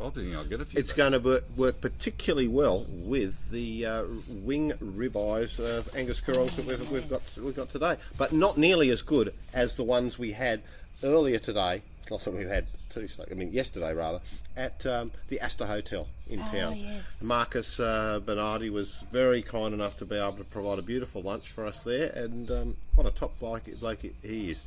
I, 0.00 0.06
I 0.06 0.10
think 0.10 0.34
I'll 0.34 0.44
get 0.44 0.60
a 0.60 0.64
few. 0.64 0.78
It's 0.78 0.92
going 0.92 1.12
to 1.12 1.18
work, 1.18 1.44
work 1.56 1.80
particularly 1.80 2.48
well 2.48 2.84
with 2.88 3.50
the 3.50 3.86
uh, 3.86 4.04
wing 4.28 4.72
ribeyes 4.72 5.58
of 5.58 5.94
Angus 5.96 6.20
Currals 6.20 6.56
that 6.56 6.66
we've, 6.66 6.90
we've 6.90 7.08
got 7.08 7.38
we've 7.44 7.56
got 7.56 7.70
today, 7.70 7.96
but 8.18 8.32
not 8.32 8.58
nearly 8.58 8.90
as 8.90 9.02
good 9.02 9.32
as 9.54 9.74
the 9.74 9.84
ones 9.84 10.18
we 10.18 10.32
had 10.32 10.62
earlier 11.02 11.38
today. 11.38 11.82
Also, 12.10 12.30
we've 12.30 12.48
had 12.48 12.66
two, 12.90 13.08
I 13.30 13.34
mean 13.34 13.52
yesterday 13.52 13.94
rather, 13.94 14.20
at 14.56 14.84
um, 14.86 15.10
the 15.28 15.40
Astor 15.40 15.66
Hotel 15.66 16.06
in 16.28 16.40
town. 16.40 16.76
yes. 16.76 17.22
Marcus 17.22 17.80
uh, 17.80 18.20
Bernardi 18.24 18.70
was 18.70 19.04
very 19.10 19.42
kind 19.42 19.72
enough 19.72 19.96
to 19.98 20.04
be 20.04 20.16
able 20.16 20.32
to 20.32 20.44
provide 20.44 20.78
a 20.78 20.82
beautiful 20.82 21.22
lunch 21.22 21.48
for 21.50 21.64
us 21.64 21.82
there, 21.82 22.10
and 22.14 22.50
um, 22.50 22.76
what 22.94 23.06
a 23.06 23.10
top 23.10 23.38
bloke, 23.38 23.64
bloke 23.80 24.02
he 24.22 24.50
is. 24.50 24.64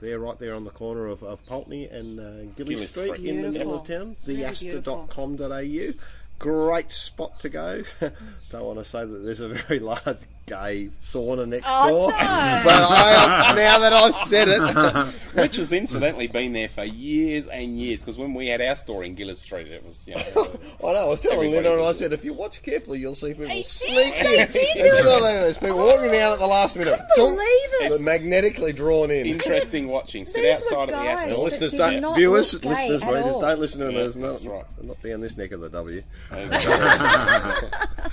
They're 0.00 0.18
right 0.18 0.38
there 0.38 0.54
on 0.54 0.64
the 0.64 0.70
corner 0.70 1.06
of, 1.06 1.22
of 1.22 1.44
Pulteney 1.46 1.86
and 1.86 2.20
uh, 2.20 2.54
Gilles 2.56 2.76
Gilles 2.76 2.90
Street, 2.90 3.14
Street. 3.14 3.24
in 3.26 3.42
the 3.42 3.50
middle 3.50 3.74
of 3.74 3.86
Beautiful. 3.86 4.14
town. 4.14 4.16
Very 4.26 4.38
Theastor.com.au. 4.40 5.92
Great 6.38 6.92
spot 6.92 7.40
to 7.40 7.48
go. 7.48 7.82
don't 8.50 8.64
want 8.64 8.78
to 8.78 8.84
say 8.84 9.06
that 9.06 9.18
there's 9.24 9.40
a 9.40 9.48
very 9.48 9.78
large 9.80 10.18
gay 10.46 10.90
sauna 11.02 11.46
next 11.46 11.66
Oh, 11.68 11.88
door, 11.90 12.10
don't. 12.10 12.18
but 12.64 12.72
I, 12.72 13.52
now 13.56 13.78
that 13.80 13.92
I've 13.92 14.14
said 14.14 14.48
it, 14.48 15.14
Which 15.42 15.56
has 15.56 15.72
incidentally 15.72 16.28
been 16.28 16.52
there 16.52 16.68
for 16.68 16.84
years 16.84 17.46
and 17.48 17.78
years. 17.78 18.00
Because 18.02 18.16
when 18.16 18.32
we 18.32 18.46
had 18.46 18.60
our 18.62 18.76
store 18.76 19.04
in 19.04 19.16
Gilles 19.16 19.40
Street, 19.40 19.66
it 19.68 19.84
was 19.84 20.06
you 20.08 20.14
know. 20.14 20.22
I 20.88 20.92
know. 20.92 20.98
I 20.98 21.04
was 21.04 21.20
telling 21.20 21.38
Everybody 21.38 21.54
Linda, 21.68 21.78
and 21.80 21.86
I 21.88 21.92
said, 21.92 22.12
if 22.12 22.24
you 22.24 22.32
watch 22.32 22.62
carefully, 22.62 23.00
you'll 23.00 23.14
see 23.14 23.34
people 23.34 23.50
sneaking. 23.64 24.40
in. 24.40 24.48
did. 24.50 24.76
There's 24.76 25.58
people 25.58 25.78
walking 25.78 26.10
down 26.12 26.32
at 26.32 26.38
the 26.38 26.46
last 26.46 26.76
minute. 26.76 26.98
couldn't 27.14 27.34
believe 27.36 27.92
it. 27.92 28.00
Magnetically 28.02 28.72
drawn 28.72 29.10
in. 29.10 29.26
interesting 29.26 29.88
watching. 29.88 30.24
Sit 30.26 30.50
outside 30.54 30.82
of 30.84 30.86
the 30.88 30.92
guys. 30.92 31.18
Astor. 31.18 31.30
Now, 31.30 31.42
listeners 31.42 31.72
don't, 31.74 32.00
not 32.00 32.16
viewers, 32.16 32.54
listeners, 32.64 33.04
readers, 33.04 33.32
all. 33.32 33.40
don't 33.40 33.58
listen 33.60 33.80
to 33.80 33.92
Yeah, 33.92 33.98
us. 34.00 34.16
Not, 34.16 34.28
that's 34.28 34.46
right. 34.46 34.64
not 34.82 35.02
down 35.02 35.20
this 35.20 35.36
neck 35.36 35.52
of 35.52 35.60
the 35.60 35.70
W. 35.70 36.02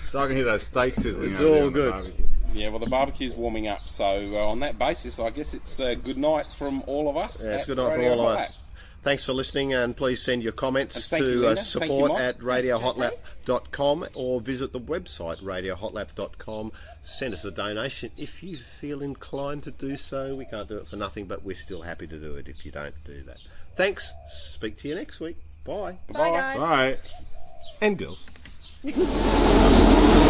So 0.09 0.19
I 0.19 0.27
can 0.27 0.35
hear 0.35 0.45
those 0.45 0.63
steaks 0.63 0.97
sizzling. 0.97 1.29
It's 1.31 1.39
all 1.39 1.69
good. 1.69 2.13
Barbecue. 2.53 2.63
Yeah, 2.63 2.69
well, 2.69 2.79
the 2.79 2.89
barbecue's 2.89 3.35
warming 3.35 3.67
up, 3.67 3.87
so 3.87 4.33
uh, 4.33 4.47
on 4.47 4.59
that 4.61 4.77
basis, 4.77 5.19
I 5.19 5.29
guess 5.29 5.53
it's 5.53 5.79
uh, 5.79 5.95
good 5.95 6.17
night 6.17 6.47
from 6.47 6.83
all 6.87 7.09
of 7.09 7.17
us. 7.17 7.43
Yeah, 7.45 7.53
it's 7.53 7.63
at 7.63 7.67
good 7.67 7.77
night 7.77 7.91
from 7.91 8.01
Radio 8.01 8.13
all 8.13 8.29
of 8.29 8.37
us. 8.37 8.39
Lap. 8.39 8.51
Thanks 9.01 9.25
for 9.25 9.33
listening, 9.33 9.73
and 9.73 9.97
please 9.97 10.21
send 10.21 10.43
your 10.43 10.53
comments 10.53 10.95
And 10.95 11.03
thank 11.03 11.23
you, 11.23 11.33
to 11.33 11.47
uh, 11.47 11.47
Linda. 11.49 11.61
Thank 11.61 11.91
you, 11.91 11.99
support 11.99 12.21
at 12.21 12.39
radiohotlap.com 12.39 14.07
or 14.13 14.39
visit 14.39 14.71
the 14.71 14.79
website 14.79 15.41
radiohotlap.com. 15.41 16.71
Send 17.03 17.33
us 17.33 17.43
a 17.43 17.51
donation 17.51 18.11
if 18.17 18.41
you 18.41 18.55
feel 18.55 19.01
inclined 19.01 19.63
to 19.63 19.71
do 19.71 19.97
so. 19.97 20.35
We 20.35 20.45
can't 20.45 20.69
do 20.69 20.77
it 20.77 20.87
for 20.87 20.95
nothing, 20.95 21.25
but 21.25 21.43
we're 21.43 21.57
still 21.57 21.81
happy 21.81 22.07
to 22.07 22.17
do 22.17 22.35
it 22.35 22.47
if 22.47 22.65
you 22.65 22.71
don't 22.71 22.95
do 23.03 23.21
that. 23.23 23.39
Thanks. 23.75 24.09
Speak 24.27 24.77
to 24.77 24.87
you 24.87 24.95
next 24.95 25.19
week. 25.19 25.35
Bye. 25.65 25.97
Bye, 26.09 26.29
guys. 26.29 26.57
Bye. 26.57 26.97
And 27.81 27.97
girls. 27.97 28.23